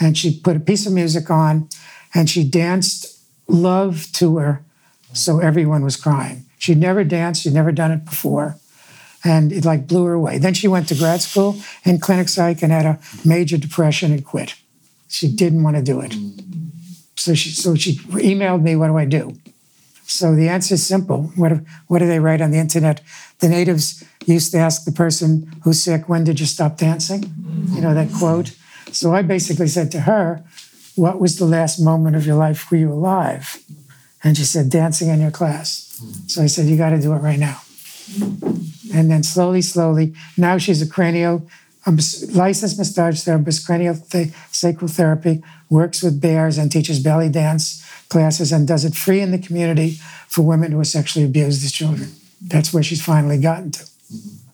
And 0.00 0.16
she 0.16 0.38
put 0.38 0.56
a 0.56 0.60
piece 0.60 0.86
of 0.86 0.92
music 0.92 1.30
on 1.30 1.68
and 2.14 2.28
she 2.28 2.44
danced 2.44 3.20
love 3.46 4.06
to 4.12 4.38
her 4.38 4.64
so 5.12 5.38
everyone 5.38 5.84
was 5.84 5.96
crying. 5.96 6.44
She'd 6.58 6.78
never 6.78 7.04
danced, 7.04 7.42
she'd 7.42 7.52
never 7.52 7.72
done 7.72 7.92
it 7.92 8.04
before 8.04 8.56
and 9.24 9.52
it 9.52 9.64
like 9.64 9.86
blew 9.86 10.04
her 10.04 10.12
away. 10.12 10.38
Then 10.38 10.54
she 10.54 10.68
went 10.68 10.88
to 10.88 10.94
grad 10.94 11.20
school 11.22 11.56
in 11.84 12.00
clinic 12.00 12.28
psych 12.28 12.62
and 12.62 12.72
had 12.72 12.86
a 12.86 12.98
major 13.24 13.56
depression 13.56 14.12
and 14.12 14.24
quit. 14.24 14.54
She 15.08 15.28
didn't 15.28 15.62
want 15.62 15.76
to 15.76 15.82
do 15.82 16.00
it. 16.00 16.14
So 17.22 17.34
she 17.34 17.50
so 17.50 17.76
she 17.76 17.92
emailed 18.32 18.62
me, 18.62 18.74
what 18.74 18.88
do 18.88 18.96
I 18.98 19.04
do? 19.04 19.36
So 20.06 20.34
the 20.34 20.48
answer 20.48 20.74
is 20.74 20.84
simple. 20.84 21.30
What, 21.36 21.52
what 21.86 22.00
do 22.00 22.08
they 22.08 22.18
write 22.18 22.40
on 22.40 22.50
the 22.50 22.58
internet? 22.58 23.00
The 23.38 23.48
natives 23.48 24.02
used 24.26 24.50
to 24.52 24.58
ask 24.58 24.84
the 24.84 24.90
person 24.92 25.50
who's 25.62 25.80
sick, 25.80 26.08
when 26.08 26.24
did 26.24 26.40
you 26.40 26.46
stop 26.46 26.76
dancing? 26.76 27.22
You 27.70 27.80
know, 27.80 27.94
that 27.94 28.12
quote. 28.12 28.50
So 28.90 29.14
I 29.14 29.22
basically 29.22 29.68
said 29.68 29.92
to 29.92 30.00
her, 30.00 30.42
what 30.96 31.20
was 31.20 31.38
the 31.38 31.46
last 31.46 31.78
moment 31.78 32.16
of 32.16 32.26
your 32.26 32.36
life 32.36 32.70
were 32.70 32.76
you 32.76 32.92
alive? 32.92 33.62
And 34.24 34.36
she 34.36 34.44
said, 34.44 34.68
dancing 34.68 35.08
in 35.08 35.20
your 35.20 35.30
class. 35.30 36.02
So 36.26 36.42
I 36.42 36.46
said, 36.46 36.66
you 36.66 36.76
got 36.76 36.90
to 36.90 37.00
do 37.00 37.12
it 37.12 37.18
right 37.18 37.38
now. 37.38 37.60
And 38.92 39.10
then 39.10 39.22
slowly, 39.22 39.62
slowly, 39.62 40.12
now 40.36 40.58
she's 40.58 40.82
a 40.82 40.86
cranio 40.86 41.48
a 41.86 41.90
licensed 41.90 42.78
massage 42.78 43.22
therapist, 43.22 43.66
cranial 43.66 43.96
th- 43.96 44.32
sacral 44.50 44.88
therapy, 44.88 45.42
works 45.68 46.02
with 46.02 46.20
bears 46.20 46.58
and 46.58 46.70
teaches 46.70 47.00
belly 47.00 47.28
dance 47.28 47.84
classes 48.08 48.52
and 48.52 48.68
does 48.68 48.84
it 48.84 48.94
free 48.94 49.20
in 49.20 49.30
the 49.30 49.38
community 49.38 49.98
for 50.28 50.42
women 50.42 50.72
who 50.72 50.80
are 50.80 50.84
sexually 50.84 51.26
abused 51.26 51.64
as 51.64 51.72
children. 51.72 52.12
That's 52.40 52.72
where 52.72 52.82
she's 52.82 53.02
finally 53.02 53.38
gotten 53.38 53.70
to. 53.72 53.84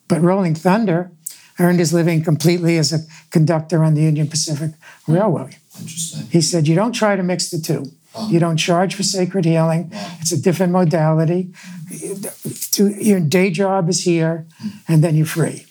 But 0.06 0.22
Rolling 0.22 0.54
Thunder 0.54 1.10
earned 1.58 1.80
his 1.80 1.92
living 1.92 2.22
completely 2.22 2.78
as 2.78 2.92
a 2.92 3.00
conductor 3.30 3.82
on 3.82 3.94
the 3.94 4.02
Union 4.02 4.28
Pacific 4.28 4.72
Railway. 5.06 5.56
Interesting. 5.80 6.26
He 6.30 6.40
said, 6.40 6.68
You 6.68 6.74
don't 6.74 6.92
try 6.92 7.16
to 7.16 7.22
mix 7.22 7.50
the 7.50 7.58
two. 7.58 7.84
You 8.28 8.40
don't 8.40 8.56
charge 8.56 8.94
for 8.94 9.04
sacred 9.04 9.44
healing. 9.44 9.90
It's 10.20 10.32
a 10.32 10.40
different 10.40 10.72
modality. 10.72 11.52
Your 12.76 13.20
day 13.20 13.50
job 13.50 13.88
is 13.88 14.02
here, 14.02 14.46
and 14.88 15.04
then 15.04 15.14
you're 15.14 15.26
free. 15.26 15.66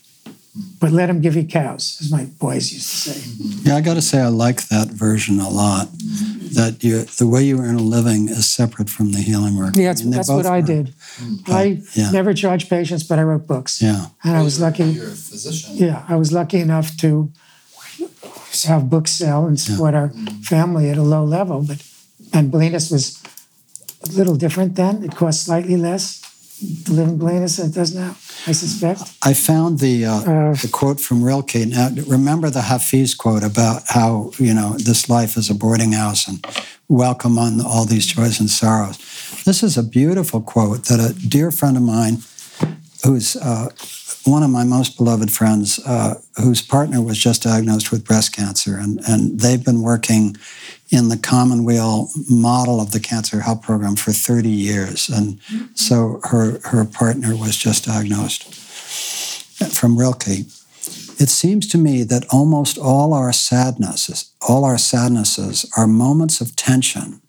But 0.80 0.92
let 0.92 1.08
them 1.08 1.22
give 1.22 1.36
you 1.36 1.44
cows, 1.44 1.98
as 2.02 2.12
my 2.12 2.26
boys 2.26 2.72
used 2.72 2.90
to 2.90 2.98
say. 3.10 3.20
Yeah, 3.64 3.76
I 3.78 3.82
got 3.82 3.96
to 3.96 4.02
say, 4.02 4.20
I 4.22 4.28
like 4.28 4.68
that 4.68 4.88
version 4.90 5.40
a 5.40 5.50
lot. 5.50 5.88
That 6.54 6.84
you, 6.84 7.04
the 7.04 7.28
way 7.28 7.44
you 7.44 7.60
earn 7.60 7.76
a 7.76 7.82
living 7.82 8.30
is 8.30 8.50
separate 8.50 8.90
from 8.90 9.12
the 9.12 9.20
healing 9.20 9.58
work. 9.58 9.76
Yeah, 9.76 9.90
that's, 9.90 10.02
I 10.02 10.04
mean, 10.06 10.14
that's 10.14 10.30
what 10.30 10.46
I 10.46 10.62
did. 10.62 10.94
But, 11.46 11.54
I 11.54 11.82
yeah. 11.94 12.12
never 12.12 12.34
charged 12.34 12.70
patients, 12.70 13.04
but 13.04 13.20
I 13.20 13.24
wrote 13.24 13.46
books. 13.48 13.82
Yeah, 13.82 14.08
and 14.24 14.38
I 14.38 14.42
was 14.44 14.60
lucky. 14.60 14.86
You're 14.86 15.08
a 15.08 15.10
physician. 15.10 15.76
Yeah, 15.76 16.06
I 16.08 16.16
was 16.16 16.32
lucky 16.32 16.60
enough 16.60 16.96
to 16.98 17.32
have 18.66 18.90
books 18.90 19.12
sell 19.12 19.46
and 19.46 19.60
support 19.60 19.94
yeah. 19.94 20.00
our 20.00 20.10
family 20.44 20.90
at 20.90 20.98
a 20.98 21.04
low 21.04 21.24
level. 21.24 21.62
But 21.62 21.84
and 22.34 22.52
Bolinas 22.52 22.92
was 22.92 23.22
a 24.04 24.12
little 24.18 24.36
different 24.36 24.76
then. 24.76 25.04
It 25.04 25.16
cost 25.16 25.44
slightly 25.44 25.76
less 25.76 26.22
to 26.22 26.27
live 26.90 27.08
in 27.10 27.20
Bolinas 27.20 27.58
than 27.58 27.70
it 27.70 27.74
does 27.74 27.94
now, 27.94 28.16
I 28.48 28.52
suspect. 28.52 29.02
I 29.24 29.34
found 29.34 29.80
the 29.80 30.06
uh, 30.06 30.12
uh, 30.12 30.54
the 30.54 30.70
quote 30.72 31.00
from 31.00 31.24
Rilke. 31.24 31.68
Now, 31.68 31.90
remember 32.08 32.50
the 32.50 32.64
Hafiz 32.64 33.14
quote 33.16 33.44
about 33.44 33.84
how 33.88 34.32
you 34.38 34.54
know 34.54 34.74
this 34.78 35.10
life 35.10 35.38
is 35.38 35.50
a 35.50 35.56
boarding 35.56 35.94
house 35.94 36.28
and 36.28 36.46
welcome 36.88 37.38
on 37.38 37.62
all 37.62 37.86
these 37.86 38.08
joys 38.08 38.40
and 38.40 38.50
sorrows. 38.50 38.98
This 39.44 39.64
is 39.64 39.78
a 39.78 39.84
beautiful 39.84 40.42
quote 40.42 40.86
that 40.86 41.00
a 41.00 41.14
dear 41.28 41.52
friend 41.52 41.78
of 41.78 41.84
mine, 41.84 42.24
who's 43.04 43.36
uh, 43.36 43.70
one 44.26 44.44
of 44.44 44.50
my 44.50 44.64
most 44.64 44.98
beloved 44.98 45.32
friends, 45.32 45.80
uh, 45.86 46.16
whose 46.36 46.62
partner 46.62 47.02
was 47.02 47.18
just 47.18 47.44
diagnosed 47.44 47.92
with 47.92 48.06
breast 48.06 48.36
cancer, 48.36 48.78
and, 48.78 49.00
and 49.08 49.40
they've 49.40 49.64
been 49.64 49.82
working 49.82 50.36
in 50.90 51.10
the 51.10 51.18
Commonweal 51.18 52.10
model 52.30 52.80
of 52.80 52.92
the 52.92 53.00
Cancer 53.00 53.42
Help 53.42 53.64
Program 53.64 53.96
for 53.96 54.12
30 54.12 54.50
years. 54.50 55.10
And 55.10 55.40
so 55.76 56.22
her, 56.26 56.60
her 56.66 56.86
partner 56.86 57.36
was 57.36 57.58
just 57.58 57.86
diagnosed 57.86 58.54
from 59.74 59.98
Rilke. 59.98 60.46
It 61.20 61.30
seems 61.30 61.68
to 61.70 61.78
me 61.78 62.04
that 62.04 62.26
almost 62.32 62.78
all 62.78 63.14
our 63.14 63.34
sadnesses, 63.34 64.32
all 64.48 64.64
our 64.64 64.78
sadnesses 64.78 65.70
are 65.76 65.88
moments 65.88 66.40
of 66.42 66.56
tension, 66.56 67.22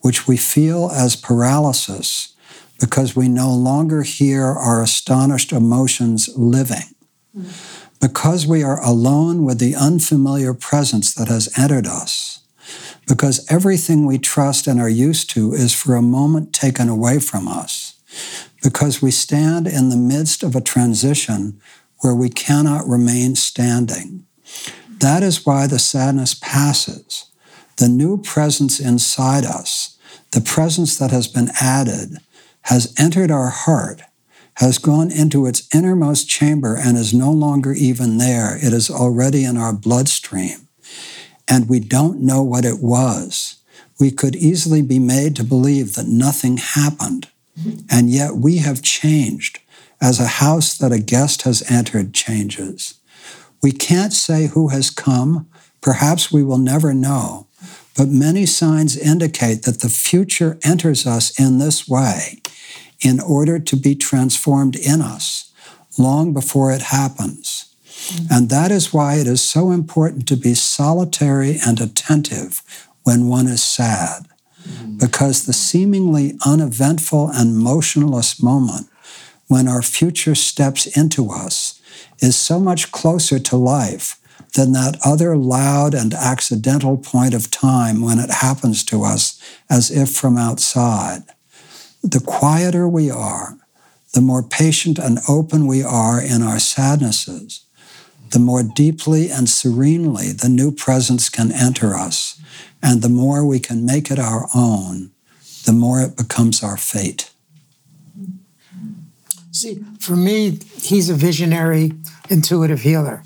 which 0.00 0.26
we 0.26 0.36
feel 0.36 0.90
as 0.90 1.16
paralysis 1.16 2.34
because 2.80 3.16
we 3.16 3.28
no 3.28 3.52
longer 3.52 4.02
hear 4.02 4.44
our 4.44 4.82
astonished 4.82 5.52
emotions 5.52 6.28
living. 6.36 6.94
Because 8.00 8.46
we 8.46 8.62
are 8.62 8.82
alone 8.82 9.44
with 9.44 9.58
the 9.58 9.74
unfamiliar 9.74 10.54
presence 10.54 11.12
that 11.14 11.28
has 11.28 11.52
entered 11.58 11.86
us 11.86 12.45
because 13.06 13.46
everything 13.50 14.04
we 14.04 14.18
trust 14.18 14.66
and 14.66 14.80
are 14.80 14.88
used 14.88 15.30
to 15.30 15.52
is 15.52 15.72
for 15.72 15.94
a 15.94 16.02
moment 16.02 16.52
taken 16.52 16.88
away 16.88 17.20
from 17.20 17.46
us, 17.46 18.00
because 18.62 19.00
we 19.00 19.10
stand 19.10 19.66
in 19.66 19.88
the 19.88 19.96
midst 19.96 20.42
of 20.42 20.56
a 20.56 20.60
transition 20.60 21.60
where 22.00 22.14
we 22.14 22.28
cannot 22.28 22.86
remain 22.86 23.34
standing. 23.34 24.26
That 24.98 25.22
is 25.22 25.46
why 25.46 25.66
the 25.66 25.78
sadness 25.78 26.34
passes. 26.34 27.30
The 27.76 27.88
new 27.88 28.18
presence 28.18 28.80
inside 28.80 29.44
us, 29.44 29.98
the 30.32 30.40
presence 30.40 30.96
that 30.98 31.10
has 31.10 31.28
been 31.28 31.50
added, 31.60 32.18
has 32.62 32.92
entered 32.98 33.30
our 33.30 33.50
heart, 33.50 34.02
has 34.54 34.78
gone 34.78 35.12
into 35.12 35.46
its 35.46 35.68
innermost 35.74 36.28
chamber, 36.28 36.76
and 36.76 36.96
is 36.96 37.12
no 37.12 37.30
longer 37.30 37.72
even 37.72 38.16
there. 38.16 38.56
It 38.56 38.72
is 38.72 38.90
already 38.90 39.44
in 39.44 39.56
our 39.56 39.72
bloodstream 39.72 40.65
and 41.48 41.68
we 41.68 41.80
don't 41.80 42.20
know 42.20 42.42
what 42.42 42.64
it 42.64 42.80
was, 42.80 43.56
we 43.98 44.10
could 44.10 44.36
easily 44.36 44.82
be 44.82 44.98
made 44.98 45.36
to 45.36 45.44
believe 45.44 45.94
that 45.94 46.06
nothing 46.06 46.58
happened. 46.58 47.28
And 47.90 48.10
yet 48.10 48.36
we 48.36 48.58
have 48.58 48.82
changed 48.82 49.60
as 50.00 50.20
a 50.20 50.26
house 50.26 50.76
that 50.76 50.92
a 50.92 50.98
guest 50.98 51.42
has 51.42 51.68
entered 51.70 52.12
changes. 52.12 52.94
We 53.62 53.72
can't 53.72 54.12
say 54.12 54.48
who 54.48 54.68
has 54.68 54.90
come. 54.90 55.48
Perhaps 55.80 56.30
we 56.30 56.44
will 56.44 56.58
never 56.58 56.92
know. 56.92 57.46
But 57.96 58.08
many 58.08 58.44
signs 58.44 58.96
indicate 58.96 59.62
that 59.62 59.80
the 59.80 59.88
future 59.88 60.58
enters 60.62 61.06
us 61.06 61.38
in 61.40 61.58
this 61.58 61.88
way 61.88 62.42
in 63.00 63.20
order 63.20 63.58
to 63.58 63.76
be 63.76 63.94
transformed 63.94 64.76
in 64.76 65.00
us 65.00 65.50
long 65.98 66.34
before 66.34 66.72
it 66.72 66.82
happens. 66.82 67.74
And 68.30 68.50
that 68.50 68.70
is 68.70 68.92
why 68.92 69.16
it 69.16 69.26
is 69.26 69.42
so 69.42 69.70
important 69.70 70.26
to 70.28 70.36
be 70.36 70.54
solitary 70.54 71.58
and 71.64 71.80
attentive 71.80 72.62
when 73.02 73.28
one 73.28 73.46
is 73.46 73.62
sad, 73.62 74.26
because 74.98 75.46
the 75.46 75.52
seemingly 75.52 76.38
uneventful 76.44 77.30
and 77.30 77.56
motionless 77.56 78.42
moment 78.42 78.88
when 79.48 79.68
our 79.68 79.82
future 79.82 80.34
steps 80.34 80.86
into 80.96 81.30
us 81.30 81.80
is 82.20 82.36
so 82.36 82.58
much 82.58 82.90
closer 82.90 83.38
to 83.38 83.56
life 83.56 84.20
than 84.54 84.72
that 84.72 84.98
other 85.04 85.36
loud 85.36 85.94
and 85.94 86.14
accidental 86.14 86.96
point 86.96 87.34
of 87.34 87.50
time 87.50 88.00
when 88.00 88.18
it 88.18 88.30
happens 88.30 88.82
to 88.84 89.04
us 89.04 89.40
as 89.68 89.90
if 89.90 90.10
from 90.10 90.36
outside. 90.36 91.22
The 92.02 92.20
quieter 92.20 92.88
we 92.88 93.10
are, 93.10 93.58
the 94.14 94.20
more 94.20 94.42
patient 94.42 94.98
and 94.98 95.18
open 95.28 95.66
we 95.66 95.82
are 95.82 96.20
in 96.20 96.42
our 96.42 96.58
sadnesses, 96.58 97.65
the 98.30 98.38
more 98.38 98.62
deeply 98.62 99.30
and 99.30 99.48
serenely 99.48 100.32
the 100.32 100.48
new 100.48 100.72
presence 100.72 101.28
can 101.28 101.52
enter 101.52 101.94
us, 101.94 102.40
and 102.82 103.02
the 103.02 103.08
more 103.08 103.44
we 103.44 103.58
can 103.58 103.84
make 103.84 104.10
it 104.10 104.18
our 104.18 104.48
own, 104.54 105.10
the 105.64 105.72
more 105.72 106.00
it 106.00 106.16
becomes 106.16 106.62
our 106.62 106.76
fate. 106.76 107.30
See, 109.52 109.82
for 110.00 110.16
me, 110.16 110.58
he's 110.82 111.08
a 111.08 111.14
visionary, 111.14 111.92
intuitive 112.28 112.80
healer. 112.80 113.22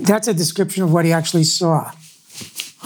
That's 0.00 0.28
a 0.28 0.34
description 0.34 0.82
of 0.82 0.92
what 0.92 1.06
he 1.06 1.12
actually 1.12 1.44
saw, 1.44 1.90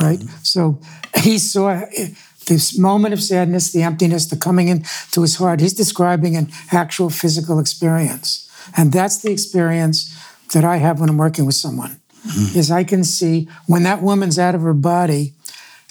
right? 0.01 0.21
So 0.45 0.81
he 1.23 1.39
saw 1.39 1.83
eh, 1.97 2.11
this 2.47 2.79
moment 2.79 3.15
of 3.15 3.23
sadness, 3.23 3.73
the 3.73 3.83
emptiness, 3.83 4.27
the 4.27 4.37
coming 4.37 4.69
into 4.69 5.23
his 5.23 5.37
heart. 5.37 5.61
He's 5.61 5.75
describing 5.75 6.37
an 6.37 6.51
actual 6.71 7.11
physical 7.11 7.59
experience. 7.59 8.49
And 8.77 8.93
that's 8.93 9.19
the 9.19 9.31
experience 9.31 10.15
that 10.53 10.65
I 10.65 10.77
have 10.77 11.01
when 11.01 11.09
I'm 11.09 11.19
working 11.19 11.47
with 11.47 11.55
someone 11.55 12.01
mm-hmm. 12.27 12.59
is 12.59 12.71
I 12.71 12.85
can 12.85 13.05
see 13.05 13.49
when 13.67 13.83
that 13.85 14.03
woman's 14.03 14.39
out 14.39 14.55
of 14.55 14.63
her 14.63 14.75
body 14.75 15.35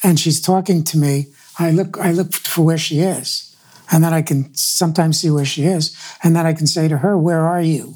and 0.04 0.20
she's 0.20 0.42
talking 0.42 0.84
to 0.86 0.98
me, 0.98 1.28
I 1.60 1.72
look 1.72 1.98
I 1.98 2.12
look 2.12 2.34
for 2.34 2.64
where 2.64 2.78
she 2.78 3.00
is. 3.00 3.44
And 3.90 4.04
then 4.04 4.14
I 4.14 4.22
can 4.22 4.54
sometimes 4.54 5.20
see 5.20 5.30
where 5.30 5.46
she 5.46 5.64
is. 5.64 5.98
And 6.22 6.36
then 6.36 6.46
I 6.46 6.54
can 6.54 6.68
say 6.68 6.88
to 6.88 6.98
her, 6.98 7.18
Where 7.18 7.46
are 7.46 7.62
you? 7.62 7.96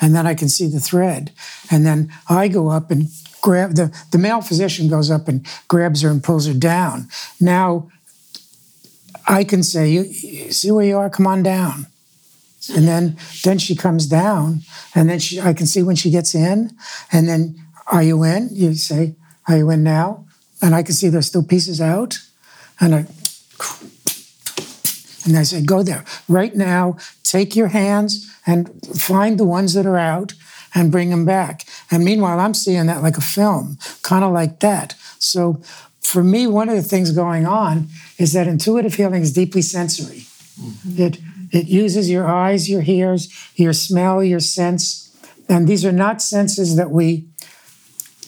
And 0.00 0.14
then 0.14 0.26
I 0.26 0.34
can 0.34 0.48
see 0.48 0.66
the 0.66 0.80
thread. 0.80 1.30
And 1.70 1.86
then 1.86 2.12
I 2.28 2.48
go 2.48 2.70
up 2.70 2.90
and 2.90 3.08
grab 3.40 3.74
the, 3.74 3.96
the 4.10 4.18
male 4.18 4.40
physician 4.40 4.88
goes 4.88 5.10
up 5.10 5.28
and 5.28 5.46
grabs 5.68 6.02
her 6.02 6.10
and 6.10 6.22
pulls 6.22 6.46
her 6.46 6.54
down. 6.54 7.08
Now 7.40 7.88
I 9.28 9.44
can 9.44 9.62
say, 9.62 9.90
you, 9.90 10.02
you 10.02 10.52
see 10.52 10.70
where 10.70 10.84
you 10.84 10.96
are? 10.96 11.08
Come 11.08 11.26
on 11.26 11.42
down. 11.42 11.86
And 12.68 12.86
then 12.86 13.16
then 13.44 13.58
she 13.58 13.74
comes 13.74 14.06
down, 14.06 14.60
and 14.94 15.08
then 15.08 15.18
she 15.18 15.40
I 15.40 15.52
can 15.52 15.66
see 15.66 15.82
when 15.82 15.96
she 15.96 16.10
gets 16.10 16.34
in, 16.34 16.70
and 17.10 17.28
then 17.28 17.60
are 17.90 18.02
you 18.02 18.22
in? 18.22 18.50
You 18.52 18.74
say, 18.74 19.16
are 19.48 19.56
you 19.56 19.70
in 19.70 19.82
now? 19.82 20.26
And 20.60 20.74
I 20.74 20.82
can 20.82 20.94
see 20.94 21.08
there's 21.08 21.26
still 21.26 21.42
pieces 21.42 21.80
out, 21.80 22.20
and 22.80 22.94
I 22.94 23.06
and 25.24 25.36
I 25.36 25.42
say, 25.42 25.62
go 25.62 25.82
there 25.82 26.04
right 26.28 26.54
now. 26.54 26.96
Take 27.22 27.56
your 27.56 27.68
hands 27.68 28.30
and 28.46 28.70
find 28.94 29.38
the 29.38 29.44
ones 29.44 29.74
that 29.74 29.86
are 29.86 29.98
out 29.98 30.34
and 30.74 30.92
bring 30.92 31.10
them 31.10 31.24
back. 31.24 31.66
And 31.90 32.04
meanwhile, 32.04 32.38
I'm 32.40 32.54
seeing 32.54 32.86
that 32.86 33.02
like 33.02 33.16
a 33.16 33.22
film, 33.22 33.78
kind 34.02 34.24
of 34.24 34.32
like 34.32 34.60
that. 34.60 34.94
So 35.18 35.62
for 36.00 36.22
me, 36.22 36.46
one 36.46 36.68
of 36.68 36.76
the 36.76 36.82
things 36.82 37.12
going 37.12 37.46
on 37.46 37.88
is 38.18 38.32
that 38.32 38.46
intuitive 38.46 38.94
healing 38.94 39.22
is 39.22 39.32
deeply 39.32 39.62
sensory. 39.62 40.26
Mm-hmm. 40.60 41.02
It 41.02 41.18
it 41.52 41.66
uses 41.66 42.10
your 42.10 42.26
eyes, 42.26 42.68
your 42.68 42.82
ears, 42.84 43.28
your 43.54 43.72
smell, 43.72 44.24
your 44.24 44.40
sense. 44.40 45.14
And 45.48 45.68
these 45.68 45.84
are 45.84 45.92
not 45.92 46.22
senses 46.22 46.76
that 46.76 46.90
we 46.90 47.28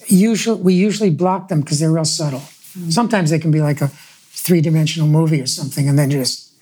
usually 0.06 0.60
we 0.60 0.74
usually 0.74 1.10
block 1.10 1.48
them 1.48 1.60
because 1.60 1.80
they're 1.80 1.90
real 1.90 2.04
subtle. 2.04 2.40
Mm-hmm. 2.40 2.90
Sometimes 2.90 3.30
they 3.30 3.38
can 3.38 3.50
be 3.50 3.62
like 3.62 3.80
a 3.80 3.88
three-dimensional 3.88 5.08
movie 5.08 5.40
or 5.40 5.46
something, 5.46 5.88
and 5.88 5.98
then 5.98 6.10
just 6.10 6.52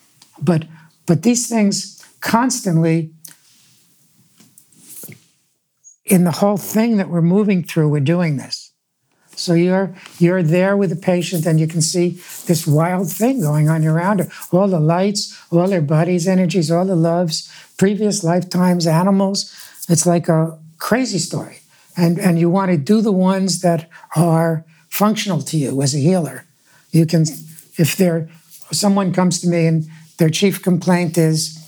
but 0.40 0.64
but 1.06 1.22
these 1.22 1.48
things 1.48 2.04
constantly 2.20 3.10
in 6.04 6.24
the 6.24 6.30
whole 6.30 6.56
thing 6.56 6.96
that 6.98 7.08
we're 7.08 7.22
moving 7.22 7.64
through, 7.64 7.88
we're 7.88 8.00
doing 8.00 8.36
this. 8.36 8.61
So 9.34 9.54
you're 9.54 9.94
you're 10.18 10.42
there 10.42 10.76
with 10.76 10.90
the 10.90 10.96
patient, 10.96 11.46
and 11.46 11.58
you 11.58 11.66
can 11.66 11.80
see 11.80 12.20
this 12.46 12.66
wild 12.66 13.10
thing 13.10 13.40
going 13.40 13.68
on 13.68 13.84
around 13.84 14.20
her. 14.20 14.28
All 14.52 14.68
the 14.68 14.80
lights, 14.80 15.38
all 15.50 15.68
their 15.68 15.80
body's 15.80 16.28
energies, 16.28 16.70
all 16.70 16.84
the 16.84 16.96
loves, 16.96 17.50
previous 17.78 18.22
lifetimes, 18.22 18.86
animals. 18.86 19.52
It's 19.88 20.06
like 20.06 20.28
a 20.28 20.58
crazy 20.78 21.18
story, 21.18 21.60
and 21.96 22.18
and 22.18 22.38
you 22.38 22.50
want 22.50 22.70
to 22.70 22.76
do 22.76 23.00
the 23.00 23.12
ones 23.12 23.60
that 23.62 23.88
are 24.14 24.64
functional 24.88 25.40
to 25.40 25.56
you 25.56 25.82
as 25.82 25.94
a 25.94 25.98
healer. 25.98 26.44
You 26.90 27.06
can, 27.06 27.22
if 27.78 27.96
they're 27.96 28.28
someone 28.70 29.12
comes 29.12 29.40
to 29.40 29.48
me 29.48 29.66
and 29.66 29.86
their 30.18 30.30
chief 30.30 30.62
complaint 30.62 31.18
is 31.18 31.58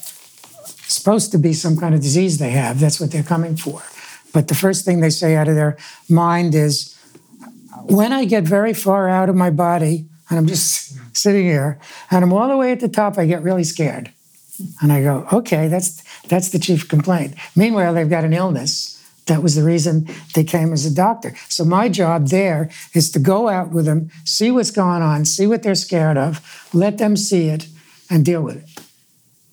supposed 0.86 1.32
to 1.32 1.38
be 1.38 1.52
some 1.52 1.76
kind 1.76 1.94
of 1.94 2.00
disease 2.00 2.38
they 2.38 2.50
have. 2.50 2.80
That's 2.80 3.00
what 3.00 3.10
they're 3.10 3.22
coming 3.22 3.56
for. 3.56 3.82
But 4.32 4.48
the 4.48 4.54
first 4.54 4.84
thing 4.84 5.00
they 5.00 5.10
say 5.10 5.36
out 5.36 5.48
of 5.48 5.54
their 5.54 5.76
mind 6.08 6.54
is, 6.54 6.93
when 7.86 8.12
I 8.12 8.24
get 8.24 8.44
very 8.44 8.72
far 8.72 9.08
out 9.08 9.28
of 9.28 9.36
my 9.36 9.50
body, 9.50 10.06
and 10.28 10.38
I'm 10.38 10.46
just 10.46 11.16
sitting 11.16 11.44
here, 11.44 11.78
and 12.10 12.24
I'm 12.24 12.32
all 12.32 12.48
the 12.48 12.56
way 12.56 12.72
at 12.72 12.80
the 12.80 12.88
top, 12.88 13.18
I 13.18 13.26
get 13.26 13.42
really 13.42 13.64
scared. 13.64 14.12
And 14.80 14.92
I 14.92 15.02
go, 15.02 15.26
okay, 15.32 15.66
that's 15.68 16.02
that's 16.28 16.50
the 16.50 16.60
chief 16.60 16.88
complaint. 16.88 17.34
Meanwhile, 17.56 17.94
they've 17.94 18.08
got 18.08 18.24
an 18.24 18.32
illness. 18.32 18.92
That 19.26 19.42
was 19.42 19.54
the 19.54 19.64
reason 19.64 20.06
they 20.34 20.44
came 20.44 20.72
as 20.72 20.84
a 20.84 20.94
doctor. 20.94 21.34
So 21.48 21.64
my 21.64 21.88
job 21.88 22.28
there 22.28 22.70
is 22.92 23.10
to 23.12 23.18
go 23.18 23.48
out 23.48 23.70
with 23.70 23.86
them, 23.86 24.10
see 24.24 24.50
what's 24.50 24.70
going 24.70 25.02
on, 25.02 25.24
see 25.24 25.46
what 25.46 25.62
they're 25.62 25.74
scared 25.74 26.18
of, 26.18 26.40
let 26.72 26.98
them 26.98 27.16
see 27.16 27.48
it, 27.48 27.66
and 28.10 28.24
deal 28.24 28.42
with 28.42 28.58
it. 28.58 28.84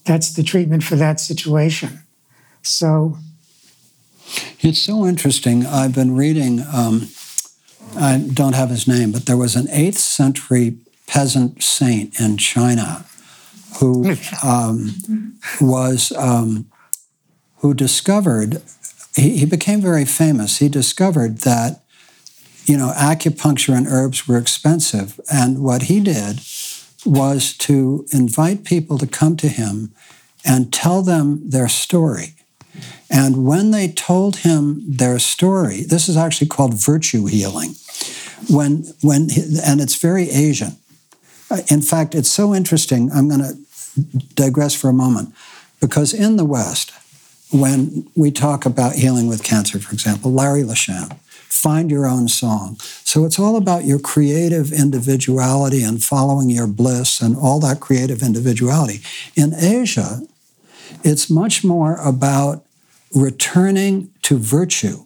That's 0.06 0.34
the 0.34 0.44
treatment 0.44 0.84
for 0.84 0.98
that 0.98 1.20
situation. 1.20 2.02
So 2.62 3.18
it's 4.60 4.80
so 4.80 5.08
interesting. 5.08 5.66
I've 5.66 5.95
been 5.95 6.16
reading, 6.16 6.62
um, 6.72 7.10
I 7.95 8.20
don't 8.34 8.53
have 8.53 8.70
his 8.70 8.88
name, 8.88 9.12
but 9.12 9.26
there 9.26 9.38
was 9.38 9.56
an 9.56 9.68
8th 9.68 9.95
century 9.95 10.78
peasant 11.08 11.62
saint 11.62 12.20
in 12.20 12.38
China 12.38 13.06
who 13.80 14.16
um, 14.44 15.40
was, 15.60 16.12
um, 16.14 16.70
who 17.58 17.74
discovered, 17.74 18.62
he, 19.16 19.38
he 19.40 19.45
became 19.45 19.82
very 19.82 20.06
famous. 20.06 20.58
He 20.58 20.70
discovered 20.70 21.40
that, 21.40 21.84
you 22.66 22.78
know, 22.78 22.94
acupuncture 22.95 23.76
and 23.76 23.88
herbs 23.88 24.28
were 24.28 24.38
expensive. 24.38 25.20
And 25.32 25.60
what 25.60 25.84
he 25.84 25.99
did 25.99 26.40
was 27.06 27.58
to 27.58 28.06
invite 28.12 28.64
people 28.64 28.98
to 28.99 29.08
come 29.08 29.36
to 29.38 29.48
him 29.48 29.94
and 30.45 30.72
tell 30.72 31.02
them 31.02 31.49
their 31.49 31.68
story. 31.68 32.36
And 33.11 33.45
when 33.45 33.71
they 33.71 33.89
told 33.89 34.38
him 34.38 34.81
their 34.88 35.19
story, 35.19 35.81
this 35.81 36.07
is 36.07 36.15
actually 36.15 36.47
called 36.47 36.73
virtue 36.73 37.25
healing. 37.25 37.75
When, 38.49 38.85
when, 39.01 39.27
and 39.63 39.81
it's 39.81 39.95
very 39.95 40.29
Asian. 40.29 40.77
Uh, 41.51 41.59
in 41.67 41.81
fact, 41.81 42.15
it's 42.15 42.31
so 42.31 42.55
interesting. 42.55 43.11
I'm 43.11 43.27
going 43.27 43.41
to 43.41 43.57
digress 44.33 44.73
for 44.73 44.89
a 44.89 44.93
moment 44.93 45.35
because 45.81 46.13
in 46.13 46.38
the 46.38 46.45
West, 46.45 46.93
when 47.51 48.07
we 48.15 48.31
talk 48.31 48.65
about 48.65 48.95
healing 48.95 49.27
with 49.27 49.43
cancer, 49.43 49.77
for 49.77 49.93
example, 49.93 50.31
Larry 50.31 50.63
LeShan, 50.63 51.13
find 51.51 51.91
your 51.91 52.07
own 52.07 52.29
song. 52.29 52.77
So 52.79 53.25
it's 53.25 53.38
all 53.38 53.57
about 53.57 53.83
your 53.83 53.99
creative 53.99 54.71
individuality 54.71 55.83
and 55.83 56.01
following 56.01 56.49
your 56.49 56.67
bliss 56.67 57.19
and 57.19 57.35
all 57.35 57.59
that 57.59 57.81
creative 57.81 58.23
individuality. 58.23 59.01
In 59.35 59.53
Asia, 59.53 60.21
it's 61.03 61.29
much 61.29 61.63
more 61.63 61.97
about 61.97 62.63
returning 63.13 64.11
to 64.23 64.38
virtue. 64.38 65.05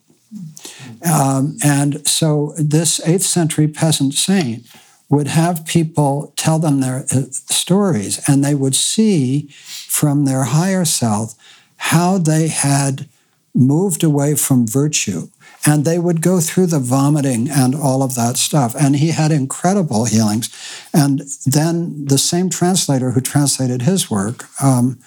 Um, 1.05 1.57
and 1.63 2.07
so 2.07 2.53
this 2.57 2.99
8th 2.99 3.21
century 3.21 3.67
peasant 3.67 4.13
saint 4.13 4.65
would 5.09 5.27
have 5.27 5.65
people 5.65 6.33
tell 6.35 6.59
them 6.59 6.79
their 6.79 7.05
uh, 7.11 7.23
stories, 7.31 8.21
and 8.27 8.43
they 8.43 8.55
would 8.55 8.75
see 8.75 9.47
from 9.87 10.25
their 10.25 10.43
higher 10.43 10.85
self 10.85 11.35
how 11.77 12.17
they 12.17 12.47
had 12.47 13.07
moved 13.53 14.03
away 14.03 14.35
from 14.35 14.67
virtue. 14.67 15.29
And 15.67 15.83
they 15.83 15.97
would 15.97 16.21
go 16.21 16.39
through 16.41 16.67
the 16.67 16.79
vomiting 16.79 17.49
and 17.49 17.73
all 17.73 18.03
of 18.03 18.13
that 18.15 18.37
stuff. 18.37 18.75
And 18.75 18.97
he 18.97 19.09
had 19.09 19.31
incredible 19.31 20.05
healings. 20.05 20.49
And 20.93 21.21
then 21.45 22.05
the 22.05 22.19
same 22.19 22.49
translator 22.49 23.11
who 23.11 23.21
translated 23.21 23.81
his 23.81 24.11
work 24.11 24.45
um, 24.61 24.99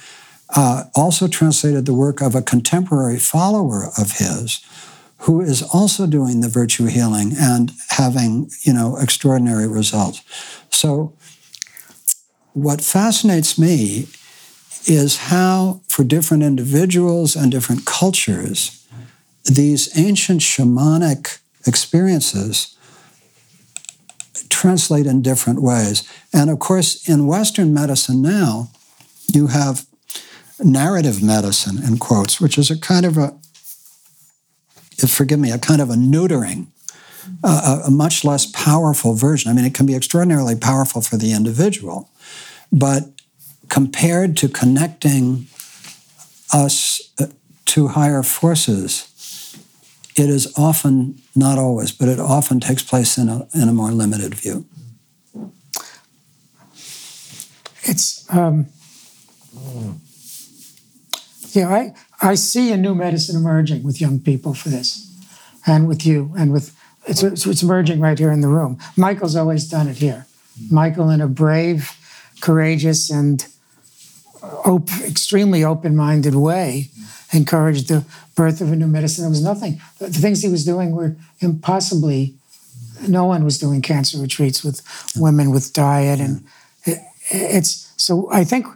uh, 0.57 0.85
also 0.95 1.29
translated 1.29 1.87
the 1.87 1.95
work 1.95 2.21
of 2.21 2.35
a 2.35 2.43
contemporary 2.43 3.19
follower 3.19 3.91
of 3.99 4.19
his 4.19 4.65
who 5.23 5.41
is 5.41 5.63
also 5.63 6.07
doing 6.07 6.41
the 6.41 6.49
virtue 6.49 6.87
healing 6.87 7.33
and 7.37 7.73
having 7.91 8.51
you 8.63 8.73
know 8.73 8.97
extraordinary 8.97 9.67
results. 9.67 10.23
So 10.71 11.13
what 12.53 12.81
fascinates 12.81 13.59
me 13.59 14.09
is 14.87 15.17
how 15.17 15.81
for 15.89 16.05
different 16.05 16.43
individuals 16.43 17.37
and 17.37 17.51
different 17.51 17.85
cultures 17.85 18.75
these 19.45 19.97
ancient 19.99 20.41
shamanic 20.41 21.39
experiences 21.67 22.77
translate 24.51 25.07
in 25.07 25.23
different 25.23 25.63
ways. 25.63 26.09
And 26.33 26.51
of 26.51 26.59
course 26.59 27.09
in 27.09 27.27
western 27.27 27.73
medicine 27.75 28.23
now 28.23 28.71
you 29.33 29.49
have 29.49 29.87
narrative 30.61 31.23
medicine, 31.23 31.83
in 31.83 31.99
quotes, 31.99 32.41
which 32.41 32.59
is 32.59 32.71
a 32.71 32.79
kind 32.79 33.07
of 33.07 33.17
a, 33.17 33.35
forgive 35.07 35.39
me, 35.39 35.51
a 35.51 35.59
kind 35.59 35.81
of 35.81 35.91
a 35.91 35.95
neutering, 35.95 36.67
a, 37.45 37.83
a 37.87 37.91
much 37.91 38.25
less 38.25 38.47
powerful 38.47 39.15
version. 39.15 39.51
I 39.51 39.55
mean, 39.55 39.65
it 39.65 39.75
can 39.75 39.87
be 39.87 39.95
extraordinarily 39.95 40.57
powerful 40.57 41.01
for 41.03 41.17
the 41.17 41.33
individual, 41.33 42.11
but 42.73 43.05
compared 43.69 44.37
to 44.39 44.49
connecting 44.49 45.47
us 46.53 47.13
uh, 47.21 47.27
to 47.67 47.89
higher 47.89 48.23
forces, 48.23 49.05
it 50.17 50.29
is 50.29 50.53
often, 50.57 51.21
not 51.37 51.59
always, 51.59 51.93
but 51.93 52.09
it 52.09 52.19
often 52.19 52.59
takes 52.61 52.83
place 52.83 53.19
in 53.19 53.29
a, 53.29 53.47
in 53.55 53.69
a 53.69 53.73
more 53.73 53.93
limited 53.93 54.35
view. 54.35 54.65
It's 57.85 58.27
um, 58.35 58.67
yeah, 61.53 61.69
I, 61.69 61.95
I 62.21 62.35
see 62.35 62.73
a 62.73 62.77
new 62.77 62.95
medicine 62.95 63.37
emerging 63.37 63.83
with 63.83 64.01
young 64.01 64.21
people 64.21 64.55
for 64.55 64.69
this, 64.69 65.05
and 65.67 65.89
with 65.89 66.07
you, 66.07 66.33
and 66.37 66.53
with 66.53 66.75
it's, 67.07 67.23
it's 67.23 67.63
emerging 67.63 68.01
right 68.01 68.19
here 68.19 68.33
in 68.33 68.41
the 68.41 68.49
room. 68.49 68.79
Michael's 68.97 69.37
always 69.37 69.69
done 69.69 69.89
it 69.89 69.97
here. 69.97 70.27
Michael, 70.71 71.11
in 71.11 71.21
a 71.21 71.29
brave, 71.29 71.97
courageous, 72.41 73.11
and 73.11 73.47
uh, 74.43 74.73
op- 74.73 75.01
extremely 75.03 75.65
open-minded 75.65 76.35
way, 76.35 76.91
encouraged 77.33 77.89
the 77.89 78.05
birth 78.35 78.61
of 78.61 78.73
a 78.73 78.77
new 78.77 78.87
medicine. 78.87 79.23
There 79.23 79.31
was 79.31 79.43
nothing. 79.43 79.81
The 79.99 80.11
things 80.11 80.43
he 80.43 80.49
was 80.49 80.65
doing 80.65 80.93
were 80.93 81.17
impossibly. 81.41 82.35
No 83.07 83.25
one 83.25 83.45
was 83.45 83.59
doing 83.59 83.81
cancer 83.81 84.19
retreats 84.19 84.65
with 84.65 84.83
women 85.17 85.51
with 85.51 85.73
diet, 85.73 86.21
and 86.21 86.45
it, 86.85 86.99
it's 87.31 87.93
so. 87.97 88.29
I 88.31 88.45
think 88.45 88.67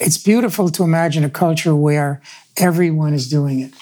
it's 0.00 0.18
beautiful 0.18 0.70
to 0.70 0.82
imagine 0.82 1.24
a 1.24 1.30
culture 1.30 1.76
where 1.76 2.20
everyone 2.56 3.12
is 3.12 3.28
doing 3.28 3.60
it 3.60 3.74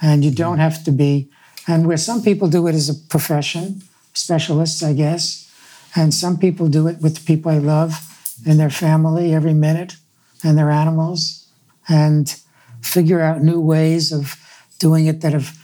and 0.00 0.24
you 0.24 0.30
don't 0.30 0.58
have 0.58 0.82
to 0.84 0.92
be 0.92 1.28
and 1.66 1.86
where 1.86 1.96
some 1.96 2.22
people 2.22 2.48
do 2.48 2.66
it 2.66 2.74
as 2.74 2.88
a 2.88 2.94
profession 2.94 3.82
specialists 4.14 4.82
i 4.82 4.92
guess 4.92 5.52
and 5.94 6.14
some 6.14 6.38
people 6.38 6.68
do 6.68 6.86
it 6.86 7.00
with 7.00 7.16
the 7.16 7.24
people 7.24 7.50
i 7.50 7.58
love 7.58 8.06
and 8.46 8.58
their 8.58 8.70
family 8.70 9.34
every 9.34 9.54
minute 9.54 9.96
and 10.42 10.56
their 10.56 10.70
animals 10.70 11.48
and 11.88 12.40
figure 12.80 13.20
out 13.20 13.42
new 13.42 13.60
ways 13.60 14.12
of 14.12 14.36
doing 14.78 15.06
it 15.06 15.20
that 15.20 15.32
have 15.32 15.56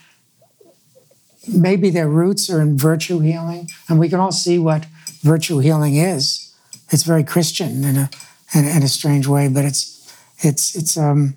maybe 1.48 1.90
their 1.90 2.08
roots 2.08 2.50
are 2.50 2.60
in 2.60 2.76
virtue 2.76 3.20
healing 3.20 3.70
and 3.88 3.98
we 3.98 4.08
can 4.08 4.20
all 4.20 4.32
see 4.32 4.58
what 4.58 4.84
virtue 5.22 5.58
healing 5.58 5.96
is. 5.96 6.54
It's 6.90 7.04
very 7.04 7.24
christian 7.24 7.84
in 7.84 7.96
a 7.96 8.10
in, 8.54 8.64
in 8.64 8.82
a 8.82 8.88
strange 8.88 9.26
way, 9.26 9.48
but 9.48 9.64
it's 9.64 10.12
it's 10.38 10.74
it's 10.74 10.96
um. 10.96 11.36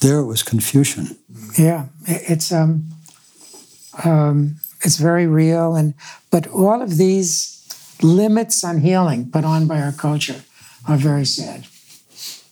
There 0.00 0.18
it 0.18 0.26
was 0.26 0.42
Confucian. 0.42 1.16
Yeah, 1.58 1.86
it's 2.06 2.52
um, 2.52 2.88
um, 4.04 4.56
it's 4.82 4.96
very 4.96 5.26
real, 5.26 5.74
and 5.74 5.94
but 6.30 6.46
all 6.48 6.82
of 6.82 6.96
these 6.96 7.54
limits 8.02 8.64
on 8.64 8.80
healing 8.80 9.30
put 9.30 9.44
on 9.44 9.66
by 9.66 9.80
our 9.80 9.92
culture 9.92 10.42
are 10.86 10.96
very 10.96 11.24
sad. 11.24 11.66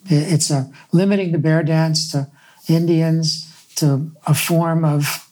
It's 0.06 0.50
a 0.50 0.70
limiting 0.92 1.32
the 1.32 1.38
bear 1.38 1.62
dance 1.62 2.10
to 2.12 2.28
Indians 2.68 3.48
to 3.76 4.10
a 4.26 4.34
form 4.34 4.84
of 4.84 5.28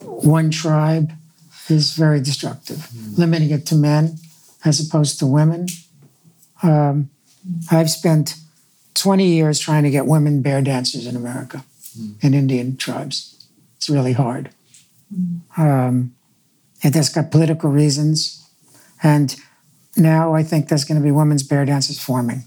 one 0.00 0.50
tribe 0.50 1.12
is 1.68 1.92
very 1.94 2.20
destructive. 2.20 2.76
Mm. 2.76 3.18
Limiting 3.18 3.50
it 3.50 3.66
to 3.66 3.74
men 3.74 4.18
as 4.64 4.80
opposed 4.80 5.18
to 5.18 5.26
women. 5.26 5.66
Um, 6.62 7.10
I've 7.70 7.90
spent 7.90 8.36
20 8.94 9.26
years 9.26 9.58
trying 9.58 9.84
to 9.84 9.90
get 9.90 10.06
women 10.06 10.42
bear 10.42 10.60
dancers 10.62 11.06
in 11.06 11.16
America. 11.16 11.64
mm. 11.98 12.22
in 12.22 12.34
Indian 12.34 12.76
tribes. 12.76 13.46
It's 13.76 13.90
really 13.90 14.12
hard. 14.12 14.50
Mm. 15.14 15.58
Um, 15.58 16.14
and 16.82 16.94
that's 16.94 17.08
got 17.08 17.30
political 17.30 17.70
reasons. 17.70 18.44
And 19.02 19.34
now 19.96 20.34
I 20.34 20.42
think 20.42 20.68
there's 20.68 20.84
going 20.84 21.00
to 21.00 21.04
be 21.04 21.10
women's 21.10 21.42
bear 21.42 21.64
dances 21.64 22.00
forming. 22.00 22.44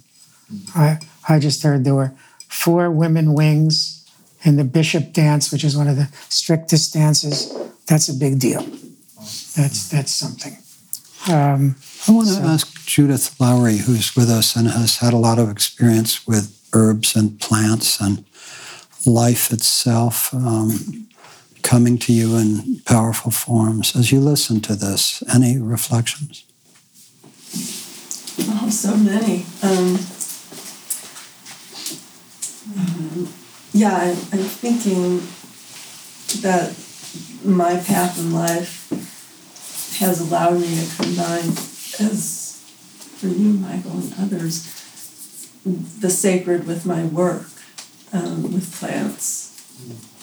Mm. 0.52 0.76
I, 0.76 1.00
I 1.28 1.40
just 1.40 1.64
heard 1.64 1.84
there 1.84 1.96
were 1.96 2.14
four 2.48 2.90
women 2.92 3.34
wings 3.34 3.98
in 4.44 4.58
the 4.58 4.64
bishop 4.64 5.14
dance, 5.14 5.52
which 5.52 5.64
is 5.64 5.78
one 5.78 5.88
of 5.88 5.96
the 5.96 6.10
strictest 6.30 6.94
dances. 6.94 7.54
That's 7.88 8.10
a 8.10 8.14
big 8.14 8.40
deal. 8.40 8.62
That's 9.56 9.90
that's 9.90 10.12
something. 10.12 10.58
Um, 11.30 11.76
I 12.08 12.12
want 12.12 12.28
to 12.28 12.34
so. 12.34 12.42
ask 12.42 12.86
Judith 12.86 13.40
Lowry, 13.40 13.78
who's 13.78 14.16
with 14.16 14.30
us 14.30 14.56
and 14.56 14.68
has 14.68 14.98
had 14.98 15.14
a 15.14 15.18
lot 15.18 15.40
of 15.40 15.50
experience 15.50 16.26
with 16.28 16.58
herbs 16.74 17.16
and 17.16 17.40
plants 17.40 18.00
and 18.00 18.26
life 19.06 19.52
itself 19.52 20.34
um, 20.34 21.08
coming 21.62 21.98
to 22.00 22.14
you 22.14 22.38
in 22.38 22.82
powerful 22.86 23.32
forms. 23.32 23.96
As 23.96 24.12
you 24.12 24.20
listen 24.20 24.62
to 24.62 24.76
this, 24.76 25.24
any 25.34 25.58
reflections? 25.58 26.46
Oh, 28.40 28.70
so 28.70 28.96
many. 28.98 29.46
Um, 29.62 30.00
um, 32.78 33.34
yeah, 33.74 33.96
I'm, 33.96 34.18
I'm 34.32 34.48
thinking 34.48 35.22
that 36.42 36.76
my 37.46 37.78
path 37.78 38.18
in 38.20 38.32
life 38.34 38.90
has 40.00 40.20
allowed 40.20 40.60
me 40.60 40.68
to 40.68 40.96
combine, 40.96 41.52
as 42.00 42.64
for 43.18 43.28
you, 43.28 43.54
Michael, 43.54 43.92
and 43.92 44.14
others, 44.20 44.66
the 45.66 46.10
sacred 46.10 46.66
with 46.66 46.86
my 46.86 47.06
work 47.06 47.48
um, 48.14 48.52
with 48.54 48.76
plants 48.80 49.50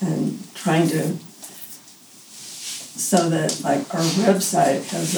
and 0.01 0.39
trying 0.55 0.89
to 0.89 1.17
so 2.99 3.31
that 3.31 3.61
like 3.63 3.95
our 3.95 4.01
website 4.27 4.85
has 4.91 5.15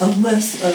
a, 0.00 0.04
a 0.04 0.08
list 0.20 0.62
of 0.64 0.74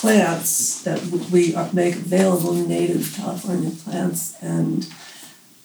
plants 0.00 0.82
that 0.82 1.00
we 1.30 1.54
make 1.72 1.94
available 1.94 2.54
native 2.54 3.12
California 3.14 3.70
plants 3.70 4.34
and 4.42 4.88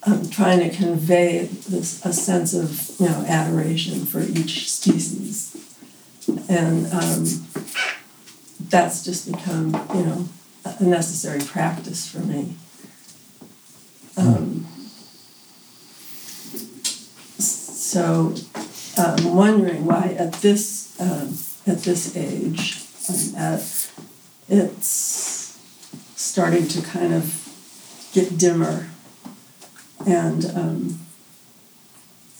um, 0.06 0.30
trying 0.30 0.60
to 0.60 0.76
convey 0.76 1.46
this 1.46 2.06
a 2.06 2.14
sense 2.14 2.54
of 2.54 3.00
you 3.00 3.08
know 3.08 3.26
adoration 3.28 4.06
for 4.06 4.22
each 4.22 4.70
species, 4.70 5.56
and 6.48 6.86
um, 6.94 7.26
that's 8.60 9.04
just 9.04 9.32
become 9.32 9.68
you 9.94 10.04
know 10.04 10.30
a 10.66 10.84
necessary 10.84 11.40
practice 11.40 12.10
for 12.10 12.20
me. 12.20 12.56
Um, 14.18 14.66
so 17.40 18.34
I'm 18.98 19.36
wondering 19.36 19.86
why 19.86 20.16
at 20.18 20.34
this 20.34 21.00
um, 21.00 21.38
at 21.66 21.84
this 21.84 22.16
age, 22.16 22.84
at, 23.38 23.92
it's 24.50 25.60
starting 26.16 26.68
to 26.68 26.82
kind 26.82 27.14
of 27.14 27.44
get 28.14 28.38
dimmer 28.38 28.88
and 30.06 30.46
um, 30.56 31.00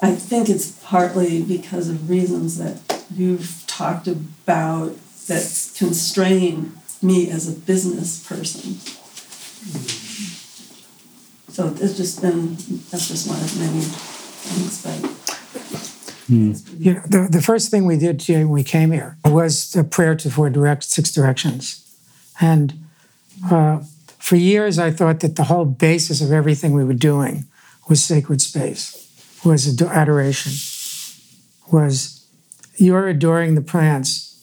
I 0.02 0.16
think 0.16 0.50
it's 0.50 0.80
partly 0.84 1.42
because 1.44 1.90
of 1.90 2.10
reasons 2.10 2.58
that 2.58 3.04
you've 3.14 3.64
talked 3.68 4.08
about 4.08 4.96
that 5.28 5.72
constrain 5.78 6.74
me 7.02 7.30
as 7.30 7.48
a 7.48 7.52
business 7.52 8.26
person. 8.28 8.76
So 11.52 11.74
it's 11.82 11.98
just 11.98 12.22
been, 12.22 12.56
that's 12.92 13.08
just 13.08 13.28
one 13.28 13.40
of 13.40 13.60
many 13.60 13.82
things, 13.82 14.84
but. 14.84 15.28
Mm. 16.30 16.80
You 16.80 16.94
know, 16.94 17.02
the, 17.08 17.28
the 17.32 17.42
first 17.42 17.72
thing 17.72 17.86
we 17.86 17.98
did 17.98 18.22
when 18.28 18.50
we 18.50 18.64
came 18.64 18.92
here 18.92 19.18
was 19.26 19.76
a 19.76 19.84
prayer 19.84 20.16
to 20.16 20.30
four 20.30 20.50
direct 20.50 20.84
six 20.84 21.12
directions. 21.12 21.84
And 22.42 22.86
uh, 23.50 23.82
for 24.20 24.36
years, 24.36 24.78
I 24.78 24.92
thought 24.92 25.22
that 25.22 25.36
the 25.36 25.46
whole 25.46 25.66
basis 25.66 26.22
of 26.22 26.32
everything 26.32 26.74
we 26.74 26.84
were 26.84 26.94
doing 26.94 27.46
was 27.88 28.04
sacred 28.04 28.42
space, 28.42 29.10
was 29.46 29.82
adoration, 29.82 30.52
was 31.72 32.26
you're 32.76 33.08
adoring 33.08 33.56
the 33.56 33.62
plants 33.62 34.37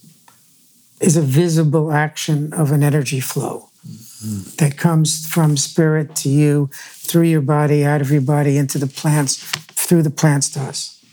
is 1.05 1.17
a 1.17 1.23
visible 1.23 1.93
action 1.93 2.53
of 2.55 2.73
an 2.73 2.83
energy 2.83 3.21
flow 3.21 3.69
mm-hmm. 3.87 4.57
that 4.57 4.79
comes 4.79 5.27
from 5.27 5.57
spirit 5.57 6.17
to 6.17 6.29
you, 6.31 6.71
through 6.73 7.23
your 7.23 7.43
body, 7.43 7.85
out 7.85 8.01
of 8.01 8.11
your 8.11 8.23
body, 8.23 8.57
into 8.57 8.79
the 8.79 8.87
plants, 8.87 9.37
through 9.73 10.03
the 10.03 10.11
plants 10.11 10.49
to 10.51 10.61
us. 10.61 11.05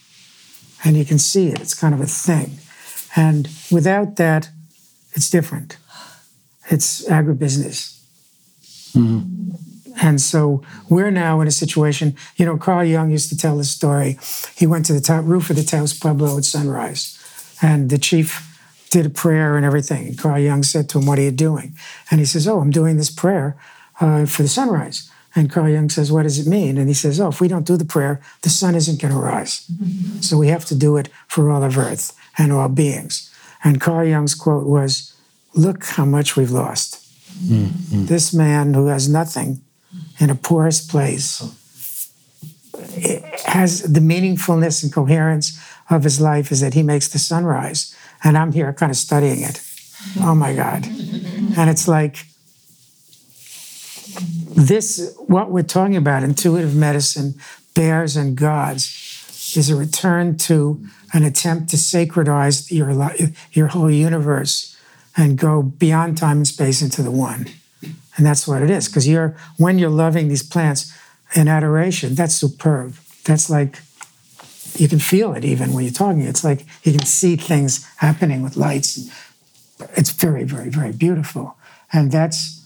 And 0.84 0.96
you 0.96 1.04
can 1.04 1.20
see 1.20 1.48
it, 1.48 1.60
it's 1.60 1.74
kind 1.74 1.94
of 1.94 2.00
a 2.00 2.08
thing. 2.08 2.58
And 3.16 3.50
without 3.70 4.16
that, 4.16 4.50
it's 5.14 5.30
different. 5.30 5.78
It's 6.70 7.06
agribusiness. 7.08 8.00
Mm-hmm. 8.96 9.52
And 10.02 10.22
so 10.22 10.64
we're 10.90 11.12
now 11.12 11.42
in 11.42 11.48
a 11.48 11.52
situation, 11.52 12.16
you 12.38 12.46
know, 12.46 12.58
Carl 12.58 12.86
Jung 12.86 13.12
used 13.12 13.30
to 13.30 13.38
tell 13.38 13.58
this 13.58 13.70
story. 13.70 14.18
He 14.56 14.66
went 14.66 14.86
to 14.86 14.94
the 14.94 15.02
top 15.02 15.26
roof 15.26 15.50
of 15.50 15.58
the 15.58 15.64
Taos 15.64 15.94
Pueblo 15.94 16.38
at 16.38 16.46
sunrise, 16.46 17.20
and 17.62 17.90
the 17.90 17.98
chief 17.98 18.51
did 18.92 19.06
a 19.06 19.10
prayer 19.10 19.56
and 19.58 19.66
everything. 19.66 20.08
And 20.08 20.18
Carl 20.18 20.38
Jung 20.38 20.64
said 20.64 20.88
to 20.90 21.00
him, 21.00 21.08
What 21.08 21.18
are 21.18 21.24
you 21.24 21.32
doing? 21.32 21.76
And 22.12 22.20
he 22.20 22.26
says, 22.26 22.48
Oh, 22.48 22.60
I'm 22.60 22.70
doing 22.70 22.98
this 22.98 23.10
prayer 23.10 23.58
uh, 24.00 24.26
for 24.26 24.44
the 24.44 24.50
sunrise. 24.50 25.10
And 25.34 25.50
Carl 25.50 25.70
Jung 25.70 25.90
says, 25.90 26.12
What 26.12 26.24
does 26.24 26.38
it 26.38 26.48
mean? 26.48 26.78
And 26.78 26.88
he 26.88 26.94
says, 26.94 27.20
Oh, 27.20 27.30
if 27.30 27.42
we 27.42 27.48
don't 27.48 27.66
do 27.66 27.78
the 27.78 27.86
prayer, 27.86 28.22
the 28.42 28.50
sun 28.50 28.76
isn't 28.76 29.02
going 29.02 29.14
to 29.14 29.20
rise. 29.20 29.66
Mm-hmm. 29.68 30.20
So 30.22 30.38
we 30.38 30.50
have 30.50 30.66
to 30.66 30.76
do 30.76 30.98
it 30.98 31.10
for 31.28 31.50
all 31.50 31.64
of 31.64 31.78
Earth 31.78 32.16
and 32.38 32.52
all 32.52 32.70
beings. 32.70 33.34
And 33.64 33.82
Carl 33.82 34.08
Jung's 34.08 34.36
quote 34.36 34.68
was, 34.68 35.16
Look 35.56 35.86
how 35.86 36.06
much 36.06 36.36
we've 36.36 36.52
lost. 36.52 36.98
Mm-hmm. 37.44 38.06
This 38.06 38.34
man 38.34 38.74
who 38.74 38.88
has 38.88 39.10
nothing 39.10 39.62
in 40.20 40.30
a 40.30 40.36
porous 40.36 40.86
place 40.86 41.42
has 43.46 43.82
the 43.82 44.00
meaningfulness 44.00 44.84
and 44.84 44.94
coherence 44.94 45.60
of 45.90 46.04
his 46.04 46.22
life 46.22 46.52
is 46.52 46.62
that 46.62 46.74
he 46.74 46.84
makes 46.84 47.08
the 47.08 47.20
sunrise 47.20 47.96
and 48.24 48.38
i'm 48.38 48.52
here 48.52 48.72
kind 48.74 48.90
of 48.90 48.96
studying 48.98 49.42
it 49.42 49.62
oh 50.22 50.36
my 50.36 50.54
god 50.54 50.86
and 50.86 51.70
it's 51.70 51.88
like 51.88 52.26
this 54.56 55.16
what 55.28 55.52
we're 55.52 55.64
talking 55.64 55.96
about 55.96 56.24
intuitive 56.24 56.76
medicine 56.76 57.34
bears 57.74 58.16
and 58.16 58.36
gods 58.36 59.54
is 59.56 59.70
a 59.70 59.76
return 59.76 60.38
to 60.38 60.84
an 61.14 61.24
attempt 61.24 61.70
to 61.70 61.78
sacredize 61.78 62.72
your 62.72 62.92
your 63.52 63.68
whole 63.68 63.92
universe 63.92 64.78
and 65.18 65.38
go 65.38 65.62
beyond 65.62 66.18
time 66.18 66.38
and 66.38 66.48
space 66.48 66.82
into 66.82 67.02
the 67.02 67.12
one 67.12 67.48
and 68.18 68.26
that's 68.26 68.48
what 68.48 68.62
it 68.62 68.70
is. 68.70 68.88
Because 68.88 69.08
you're 69.08 69.36
when 69.58 69.80
you're 69.80 69.90
loving 69.90 70.28
these 70.28 70.44
plants 70.44 70.94
in 71.36 71.48
adoration, 71.48 72.16
that's 72.16 72.36
superb. 72.36 72.96
That's 73.26 73.50
like 73.50 73.80
you 74.76 74.88
can 74.88 75.00
feel 75.00 75.34
it 75.34 75.44
even 75.46 75.74
when 75.74 75.84
you're 75.84 75.94
talking. 75.94 76.22
It's 76.22 76.44
like 76.44 76.66
you 76.84 76.92
can 76.92 77.06
see 77.06 77.36
things 77.36 77.86
happening 77.98 78.42
with 78.42 78.56
lights. 78.56 79.10
It's 79.96 80.12
very, 80.12 80.44
very, 80.44 80.70
very 80.70 80.92
beautiful. 80.92 81.58
And 81.92 82.12
that's 82.12 82.66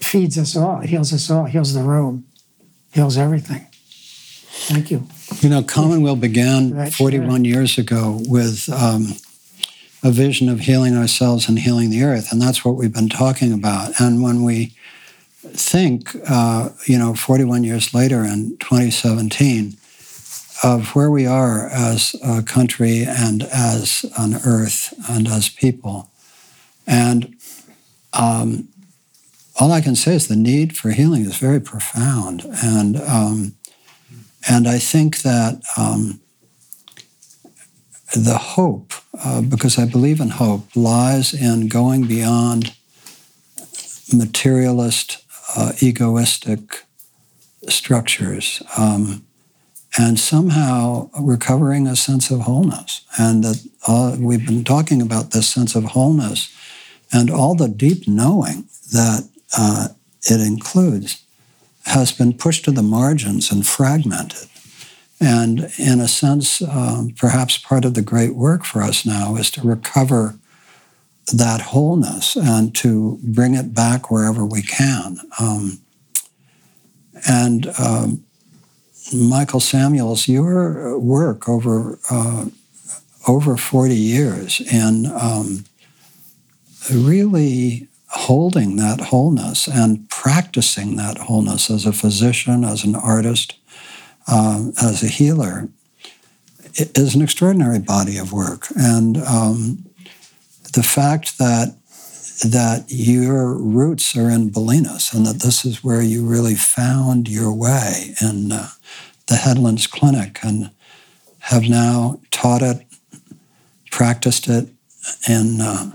feeds 0.00 0.38
us 0.38 0.56
all. 0.56 0.80
It 0.80 0.90
heals 0.90 1.12
us 1.12 1.30
all. 1.30 1.46
It 1.46 1.50
heals 1.50 1.74
the 1.74 1.82
room. 1.82 2.26
Heals 2.92 3.18
everything. 3.18 3.66
Thank 4.66 4.90
you. 4.90 5.06
You 5.40 5.48
know, 5.48 5.62
Commonweal 5.62 6.16
began 6.16 6.90
41 6.90 7.44
years 7.44 7.76
ago 7.76 8.20
with 8.28 8.68
um, 8.72 9.14
a 10.02 10.10
vision 10.10 10.48
of 10.48 10.60
healing 10.60 10.96
ourselves 10.96 11.48
and 11.48 11.58
healing 11.58 11.90
the 11.90 12.04
earth. 12.04 12.30
And 12.30 12.40
that's 12.40 12.64
what 12.64 12.76
we've 12.76 12.92
been 12.92 13.08
talking 13.08 13.52
about. 13.52 14.00
And 14.00 14.22
when 14.22 14.42
we 14.42 14.74
think, 15.52 16.16
uh, 16.28 16.70
you 16.86 16.98
know, 16.98 17.14
41 17.14 17.64
years 17.64 17.94
later 17.94 18.24
in 18.24 18.56
2017, 18.58 19.76
of 20.62 20.94
where 20.94 21.10
we 21.10 21.26
are 21.26 21.68
as 21.68 22.16
a 22.22 22.42
country 22.42 23.04
and 23.06 23.42
as 23.42 24.06
an 24.16 24.34
earth 24.46 24.94
and 25.08 25.28
as 25.28 25.48
people. 25.48 26.10
And 26.86 27.36
um, 28.12 28.68
all 29.60 29.72
I 29.72 29.80
can 29.80 29.96
say 29.96 30.14
is 30.14 30.28
the 30.28 30.36
need 30.36 30.76
for 30.76 30.90
healing 30.90 31.22
is 31.22 31.36
very 31.36 31.60
profound. 31.60 32.44
And, 32.62 32.96
um, 33.00 33.54
and 34.48 34.66
I 34.66 34.78
think 34.78 35.22
that 35.22 35.62
um, 35.76 36.20
the 38.14 38.38
hope, 38.38 38.92
uh, 39.22 39.42
because 39.42 39.78
I 39.78 39.86
believe 39.86 40.20
in 40.20 40.30
hope, 40.30 40.64
lies 40.74 41.34
in 41.34 41.68
going 41.68 42.06
beyond 42.06 42.74
materialist, 44.12 45.23
uh, 45.56 45.72
egoistic 45.80 46.84
structures 47.68 48.62
um, 48.76 49.24
and 49.98 50.18
somehow 50.18 51.08
recovering 51.20 51.86
a 51.86 51.96
sense 51.96 52.30
of 52.30 52.40
wholeness. 52.40 53.02
And 53.18 53.44
that 53.44 53.66
uh, 53.86 54.16
we've 54.18 54.46
been 54.46 54.64
talking 54.64 55.00
about 55.02 55.30
this 55.30 55.48
sense 55.48 55.74
of 55.74 55.84
wholeness 55.84 56.50
and 57.12 57.30
all 57.30 57.54
the 57.54 57.68
deep 57.68 58.08
knowing 58.08 58.64
that 58.92 59.28
uh, 59.56 59.88
it 60.22 60.40
includes. 60.40 61.22
has 61.86 62.12
been 62.12 62.32
pushed 62.32 62.64
to 62.64 62.72
the 62.72 62.82
margins 62.82 63.52
and 63.52 63.66
fragmented. 63.66 64.48
And 65.20 65.70
in 65.78 66.00
a 66.00 66.08
sense, 66.08 66.62
um, 66.62 67.14
perhaps 67.16 67.58
part 67.58 67.84
of 67.84 67.94
the 67.94 68.02
great 68.02 68.34
work 68.34 68.64
for 68.64 68.82
us 68.82 69.04
now 69.06 69.36
is 69.36 69.50
to 69.52 69.60
recover 69.62 70.34
that 71.32 71.60
wholeness 71.60 72.36
and 72.36 72.74
to 72.74 73.18
bring 73.22 73.54
it 73.54 73.74
back 73.74 74.10
wherever 74.10 74.44
we 74.44 74.62
can. 74.62 75.18
Um, 75.40 75.80
and 77.26 77.66
um, 77.78 78.24
Michael 79.12 79.60
Samuels, 79.60 80.28
your 80.28 80.98
work 80.98 81.48
over 81.48 81.98
uh, 82.10 82.46
over 83.26 83.56
forty 83.56 83.96
years 83.96 84.60
in 84.60 85.06
um, 85.06 85.64
really 86.92 87.88
holding 88.08 88.76
that 88.76 89.00
wholeness 89.00 89.66
and 89.66 90.08
practicing 90.08 90.96
that 90.96 91.18
wholeness 91.18 91.70
as 91.70 91.86
a 91.86 91.92
physician, 91.92 92.64
as 92.64 92.84
an 92.84 92.94
artist, 92.94 93.56
uh, 94.28 94.66
as 94.82 95.02
a 95.02 95.08
healer, 95.08 95.68
is 96.74 97.14
an 97.14 97.22
extraordinary 97.22 97.78
body 97.78 98.18
of 98.18 98.32
work. 98.32 98.68
And 98.76 99.16
um, 99.18 99.84
the 100.74 100.82
fact 100.82 101.38
that 101.38 101.76
that 102.42 102.86
your 102.88 103.56
roots 103.56 104.16
are 104.16 104.28
in 104.28 104.50
Bolinas 104.50 105.14
and 105.14 105.24
that 105.24 105.40
this 105.40 105.64
is 105.64 105.84
where 105.84 106.02
you 106.02 106.26
really 106.26 106.56
found 106.56 107.28
your 107.28 107.52
way 107.52 108.14
in 108.20 108.50
uh, 108.50 108.68
the 109.28 109.36
Headlands 109.36 109.86
Clinic 109.86 110.40
and 110.42 110.70
have 111.38 111.68
now 111.68 112.20
taught 112.32 112.60
it, 112.62 112.84
practiced 113.90 114.48
it 114.48 114.68
in 115.28 115.60
uh, 115.60 115.92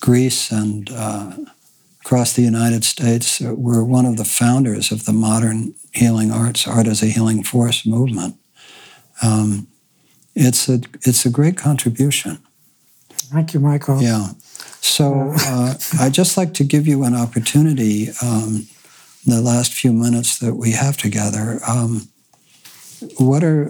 Greece 0.00 0.50
and 0.50 0.90
uh, 0.90 1.32
across 2.00 2.32
the 2.32 2.42
United 2.42 2.84
States. 2.84 3.40
We're 3.40 3.84
one 3.84 4.06
of 4.06 4.16
the 4.16 4.24
founders 4.24 4.90
of 4.90 5.04
the 5.04 5.12
modern 5.12 5.74
healing 5.92 6.30
arts, 6.30 6.66
art 6.66 6.86
as 6.86 7.02
a 7.02 7.06
healing 7.06 7.42
force 7.42 7.84
movement. 7.84 8.36
Um, 9.22 9.68
it's 10.34 10.68
a 10.68 10.80
it's 11.02 11.24
a 11.24 11.30
great 11.30 11.56
contribution. 11.56 12.43
Thank 13.32 13.54
you, 13.54 13.60
Michael. 13.60 14.02
Yeah. 14.02 14.28
So 14.80 15.32
uh, 15.34 15.74
I'd 16.00 16.12
just 16.12 16.36
like 16.36 16.54
to 16.54 16.64
give 16.64 16.86
you 16.86 17.04
an 17.04 17.14
opportunity, 17.14 18.08
um, 18.22 18.66
the 19.26 19.40
last 19.40 19.72
few 19.72 19.92
minutes 19.92 20.38
that 20.38 20.54
we 20.54 20.72
have 20.72 20.96
together. 20.96 21.60
Um, 21.66 22.08
what 23.18 23.42
are 23.42 23.66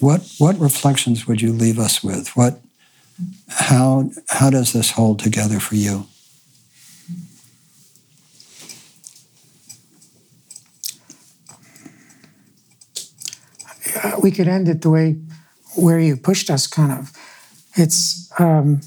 what 0.00 0.26
what 0.38 0.58
reflections 0.58 1.26
would 1.26 1.40
you 1.40 1.52
leave 1.52 1.78
us 1.78 2.02
with? 2.02 2.28
What 2.36 2.60
how 3.48 4.10
how 4.28 4.50
does 4.50 4.72
this 4.72 4.92
hold 4.92 5.18
together 5.18 5.60
for 5.60 5.74
you? 5.74 6.06
Uh, 14.02 14.18
we 14.22 14.30
could 14.30 14.48
end 14.48 14.68
it 14.68 14.82
the 14.82 14.90
way 14.90 15.16
where 15.76 15.98
you 15.98 16.16
pushed 16.16 16.50
us, 16.50 16.66
kind 16.66 16.92
of. 16.92 17.12
It's 17.74 18.30
um, 18.38 18.80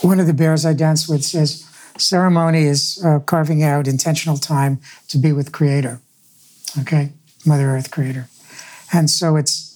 one 0.00 0.20
of 0.20 0.26
the 0.26 0.34
bears 0.34 0.64
I 0.64 0.72
dance 0.72 1.08
with 1.08 1.22
says 1.24 1.68
ceremony 1.98 2.64
is 2.64 3.02
uh, 3.04 3.18
carving 3.20 3.62
out 3.62 3.88
intentional 3.88 4.36
time 4.36 4.80
to 5.08 5.18
be 5.18 5.32
with 5.32 5.52
Creator. 5.52 6.00
Okay, 6.80 7.12
Mother 7.44 7.70
Earth 7.70 7.90
Creator, 7.90 8.28
and 8.92 9.08
so 9.10 9.36
it's 9.36 9.72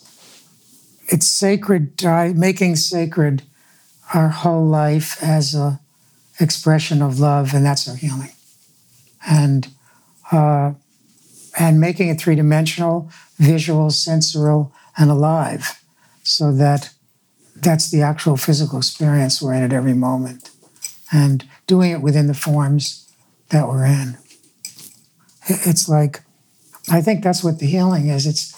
it's 1.08 1.26
sacred, 1.26 2.04
uh, 2.04 2.32
making 2.34 2.76
sacred 2.76 3.42
our 4.14 4.28
whole 4.28 4.64
life 4.64 5.20
as 5.22 5.54
a 5.54 5.80
expression 6.38 7.02
of 7.02 7.18
love, 7.18 7.52
and 7.52 7.64
that's 7.64 7.88
our 7.88 7.96
healing. 7.96 8.32
And 9.28 9.68
uh, 10.32 10.74
and 11.60 11.78
making 11.78 12.08
it 12.08 12.18
three 12.18 12.34
dimensional, 12.34 13.10
visual, 13.36 13.90
sensorial, 13.90 14.72
and 14.96 15.10
alive, 15.10 15.84
so 16.22 16.50
that 16.52 16.90
that's 17.54 17.90
the 17.90 18.00
actual 18.00 18.38
physical 18.38 18.78
experience 18.78 19.42
we're 19.42 19.52
in 19.52 19.62
at 19.62 19.72
every 19.72 19.92
moment, 19.92 20.50
and 21.12 21.44
doing 21.66 21.90
it 21.90 22.00
within 22.00 22.28
the 22.28 22.34
forms 22.34 23.12
that 23.50 23.68
we're 23.68 23.84
in. 23.84 24.16
It's 25.46 25.86
like, 25.86 26.22
I 26.90 27.02
think 27.02 27.22
that's 27.22 27.44
what 27.44 27.58
the 27.58 27.66
healing 27.66 28.08
is. 28.08 28.26
It's 28.26 28.56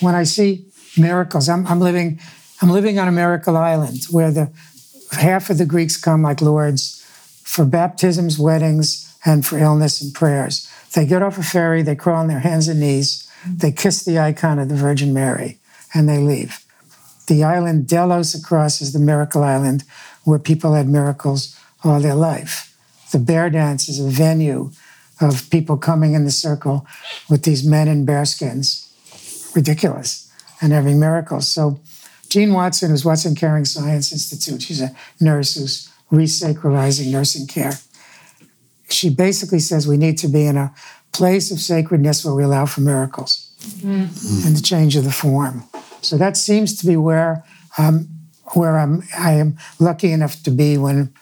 when 0.00 0.16
I 0.16 0.24
see 0.24 0.66
miracles. 0.98 1.48
I'm, 1.48 1.66
I'm 1.68 1.78
living, 1.78 2.18
I'm 2.60 2.70
living 2.70 2.98
on 2.98 3.06
a 3.06 3.12
miracle 3.12 3.56
island 3.56 4.06
where 4.10 4.32
the 4.32 4.50
half 5.12 5.50
of 5.50 5.58
the 5.58 5.66
Greeks 5.66 5.96
come 5.96 6.22
like 6.22 6.40
Lourdes 6.40 7.00
for 7.44 7.64
baptisms, 7.64 8.38
weddings, 8.38 9.14
and 9.24 9.46
for 9.46 9.58
illness 9.58 10.00
and 10.00 10.12
prayers. 10.12 10.68
They 10.94 11.06
get 11.06 11.22
off 11.22 11.38
a 11.38 11.42
ferry, 11.42 11.82
they 11.82 11.94
crawl 11.94 12.20
on 12.20 12.26
their 12.26 12.40
hands 12.40 12.68
and 12.68 12.80
knees, 12.80 13.30
they 13.46 13.72
kiss 13.72 14.04
the 14.04 14.18
icon 14.18 14.58
of 14.58 14.68
the 14.68 14.74
Virgin 14.74 15.14
Mary, 15.14 15.58
and 15.94 16.08
they 16.08 16.18
leave. 16.18 16.64
The 17.26 17.44
island 17.44 17.86
Delos 17.86 18.34
across 18.34 18.80
is 18.80 18.92
the 18.92 18.98
miracle 18.98 19.44
island 19.44 19.84
where 20.24 20.38
people 20.38 20.74
had 20.74 20.88
miracles 20.88 21.56
all 21.84 22.00
their 22.00 22.14
life. 22.14 22.76
The 23.12 23.18
bear 23.18 23.50
dance 23.50 23.88
is 23.88 24.00
a 24.00 24.08
venue 24.08 24.72
of 25.20 25.48
people 25.50 25.76
coming 25.76 26.14
in 26.14 26.24
the 26.24 26.30
circle 26.30 26.86
with 27.28 27.44
these 27.44 27.66
men 27.66 27.88
in 27.88 28.06
bearskins. 28.06 28.86
Ridiculous 29.54 30.30
and 30.60 30.72
having 30.72 30.98
miracles. 30.98 31.48
So 31.48 31.80
Jean 32.28 32.52
Watson, 32.52 32.90
who's 32.90 33.04
Watson 33.04 33.34
Caring 33.34 33.64
Science 33.64 34.12
Institute, 34.12 34.62
she's 34.62 34.80
a 34.80 34.94
nurse 35.20 35.54
who's 35.54 35.90
resacralizing 36.12 37.10
nursing 37.10 37.46
care. 37.46 37.72
She 38.90 39.10
basically 39.10 39.60
says 39.60 39.86
we 39.86 39.96
need 39.96 40.18
to 40.18 40.28
be 40.28 40.46
in 40.46 40.56
a 40.56 40.74
place 41.12 41.50
of 41.50 41.60
sacredness 41.60 42.24
where 42.24 42.34
we 42.34 42.44
allow 42.44 42.66
for 42.66 42.80
miracles 42.80 43.50
mm-hmm. 43.60 44.46
and 44.46 44.56
the 44.56 44.62
change 44.62 44.96
of 44.96 45.04
the 45.04 45.12
form. 45.12 45.64
So 46.02 46.16
that 46.16 46.36
seems 46.36 46.78
to 46.80 46.86
be 46.86 46.96
where 46.96 47.44
um, 47.78 48.08
where 48.54 48.78
I'm 48.78 49.02
I 49.18 49.32
am 49.32 49.56
lucky 49.78 50.12
enough 50.12 50.42
to 50.42 50.50
be 50.50 50.76
when 50.76 51.12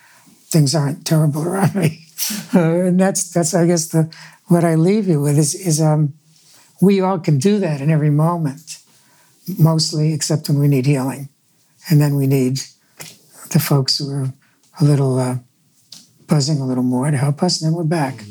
things 0.50 0.74
aren't 0.74 1.06
terrible 1.06 1.42
around 1.42 1.74
me. 1.74 2.04
Uh, 2.54 2.88
and 2.88 3.00
that's 3.00 3.30
that's 3.32 3.54
I 3.54 3.64
guess 3.66 3.88
the 3.88 4.12
what 4.48 4.62
I 4.62 4.74
leave 4.74 5.08
you 5.08 5.20
with 5.20 5.38
is 5.38 5.54
is 5.54 5.80
um, 5.80 6.12
we 6.80 7.00
all 7.00 7.18
can 7.18 7.38
do 7.38 7.58
that 7.60 7.80
in 7.80 7.90
every 7.90 8.10
moment 8.10 8.78
mostly, 9.56 10.12
except 10.12 10.48
when 10.48 10.58
we 10.58 10.68
need 10.68 10.86
healing. 10.86 11.28
And 11.88 12.00
then 12.00 12.16
we 12.16 12.26
need 12.26 12.60
the 13.50 13.60
folks 13.60 13.98
who 13.98 14.10
are 14.10 14.32
a 14.80 14.84
little 14.84 15.18
uh, 15.18 15.38
buzzing 16.28 16.60
a 16.60 16.66
little 16.66 16.84
more 16.84 17.10
to 17.10 17.16
help 17.16 17.42
us, 17.42 17.60
and 17.60 17.70
then 17.70 17.76
we're 17.76 17.84
back. 17.84 18.22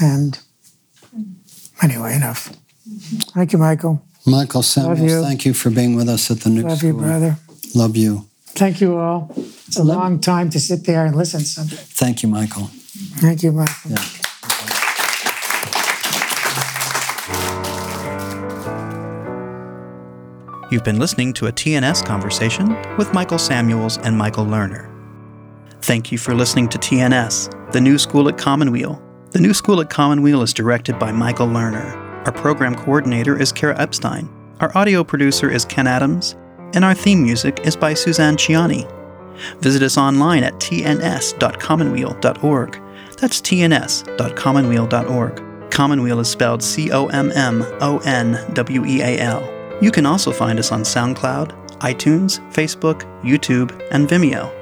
And 0.00 0.38
anyway, 1.82 2.14
enough. 2.14 2.54
Thank 3.34 3.52
you, 3.52 3.58
Michael. 3.58 4.02
Michael 4.26 4.62
Samuels, 4.62 5.24
thank 5.26 5.44
you 5.44 5.52
for 5.52 5.70
being 5.70 5.96
with 5.96 6.08
us 6.08 6.30
at 6.30 6.40
the 6.40 6.50
New 6.50 6.62
Love 6.62 6.78
School. 6.78 6.90
you, 6.90 6.96
brother. 6.96 7.36
Love 7.74 7.96
you. 7.96 8.28
Thank 8.46 8.80
you 8.80 8.96
all. 8.96 9.32
It's 9.36 9.78
a 9.78 9.84
long 9.84 10.20
time 10.20 10.50
to 10.50 10.60
sit 10.60 10.84
there 10.84 11.04
and 11.06 11.16
listen 11.16 11.40
to. 11.40 11.74
Thank 11.74 12.22
you, 12.22 12.28
Michael. 12.28 12.70
Thank 13.16 13.42
you, 13.42 13.52
Michael. 13.52 13.90
Yeah. 13.90 14.04
You've 20.70 20.84
been 20.84 20.98
listening 20.98 21.34
to 21.34 21.48
a 21.48 21.52
TNS 21.52 22.04
conversation 22.06 22.76
with 22.96 23.12
Michael 23.12 23.38
Samuels 23.38 23.98
and 23.98 24.16
Michael 24.16 24.46
Lerner. 24.46 24.91
Thank 25.82 26.10
you 26.12 26.18
for 26.18 26.32
listening 26.32 26.68
to 26.68 26.78
TNS, 26.78 27.72
the 27.72 27.80
new 27.80 27.98
school 27.98 28.28
at 28.28 28.38
Commonweal. 28.38 29.02
The 29.32 29.40
new 29.40 29.52
school 29.52 29.80
at 29.80 29.90
Commonweal 29.90 30.42
is 30.42 30.54
directed 30.54 30.96
by 30.96 31.10
Michael 31.10 31.48
Lerner. 31.48 31.96
Our 32.24 32.30
program 32.30 32.76
coordinator 32.76 33.36
is 33.36 33.50
Kara 33.50 33.76
Epstein. 33.80 34.28
Our 34.60 34.70
audio 34.78 35.02
producer 35.02 35.50
is 35.50 35.64
Ken 35.64 35.88
Adams, 35.88 36.36
and 36.74 36.84
our 36.84 36.94
theme 36.94 37.24
music 37.24 37.58
is 37.64 37.74
by 37.74 37.94
Suzanne 37.94 38.36
Ciani. 38.36 38.88
Visit 39.60 39.82
us 39.82 39.98
online 39.98 40.44
at 40.44 40.54
tns.commonweal.org. 40.54 42.80
That's 43.16 43.40
tns.commonweal.org. 43.40 45.70
Commonweal 45.72 46.20
is 46.20 46.28
spelled 46.28 46.62
C 46.62 46.92
O 46.92 47.08
M 47.08 47.32
M 47.32 47.62
O 47.80 47.98
N 48.04 48.38
W 48.54 48.84
E 48.84 49.00
A 49.00 49.18
L. 49.18 49.42
You 49.82 49.90
can 49.90 50.06
also 50.06 50.30
find 50.30 50.60
us 50.60 50.70
on 50.70 50.82
SoundCloud, 50.82 51.78
iTunes, 51.78 52.38
Facebook, 52.52 53.02
YouTube, 53.22 53.72
and 53.90 54.08
Vimeo. 54.08 54.61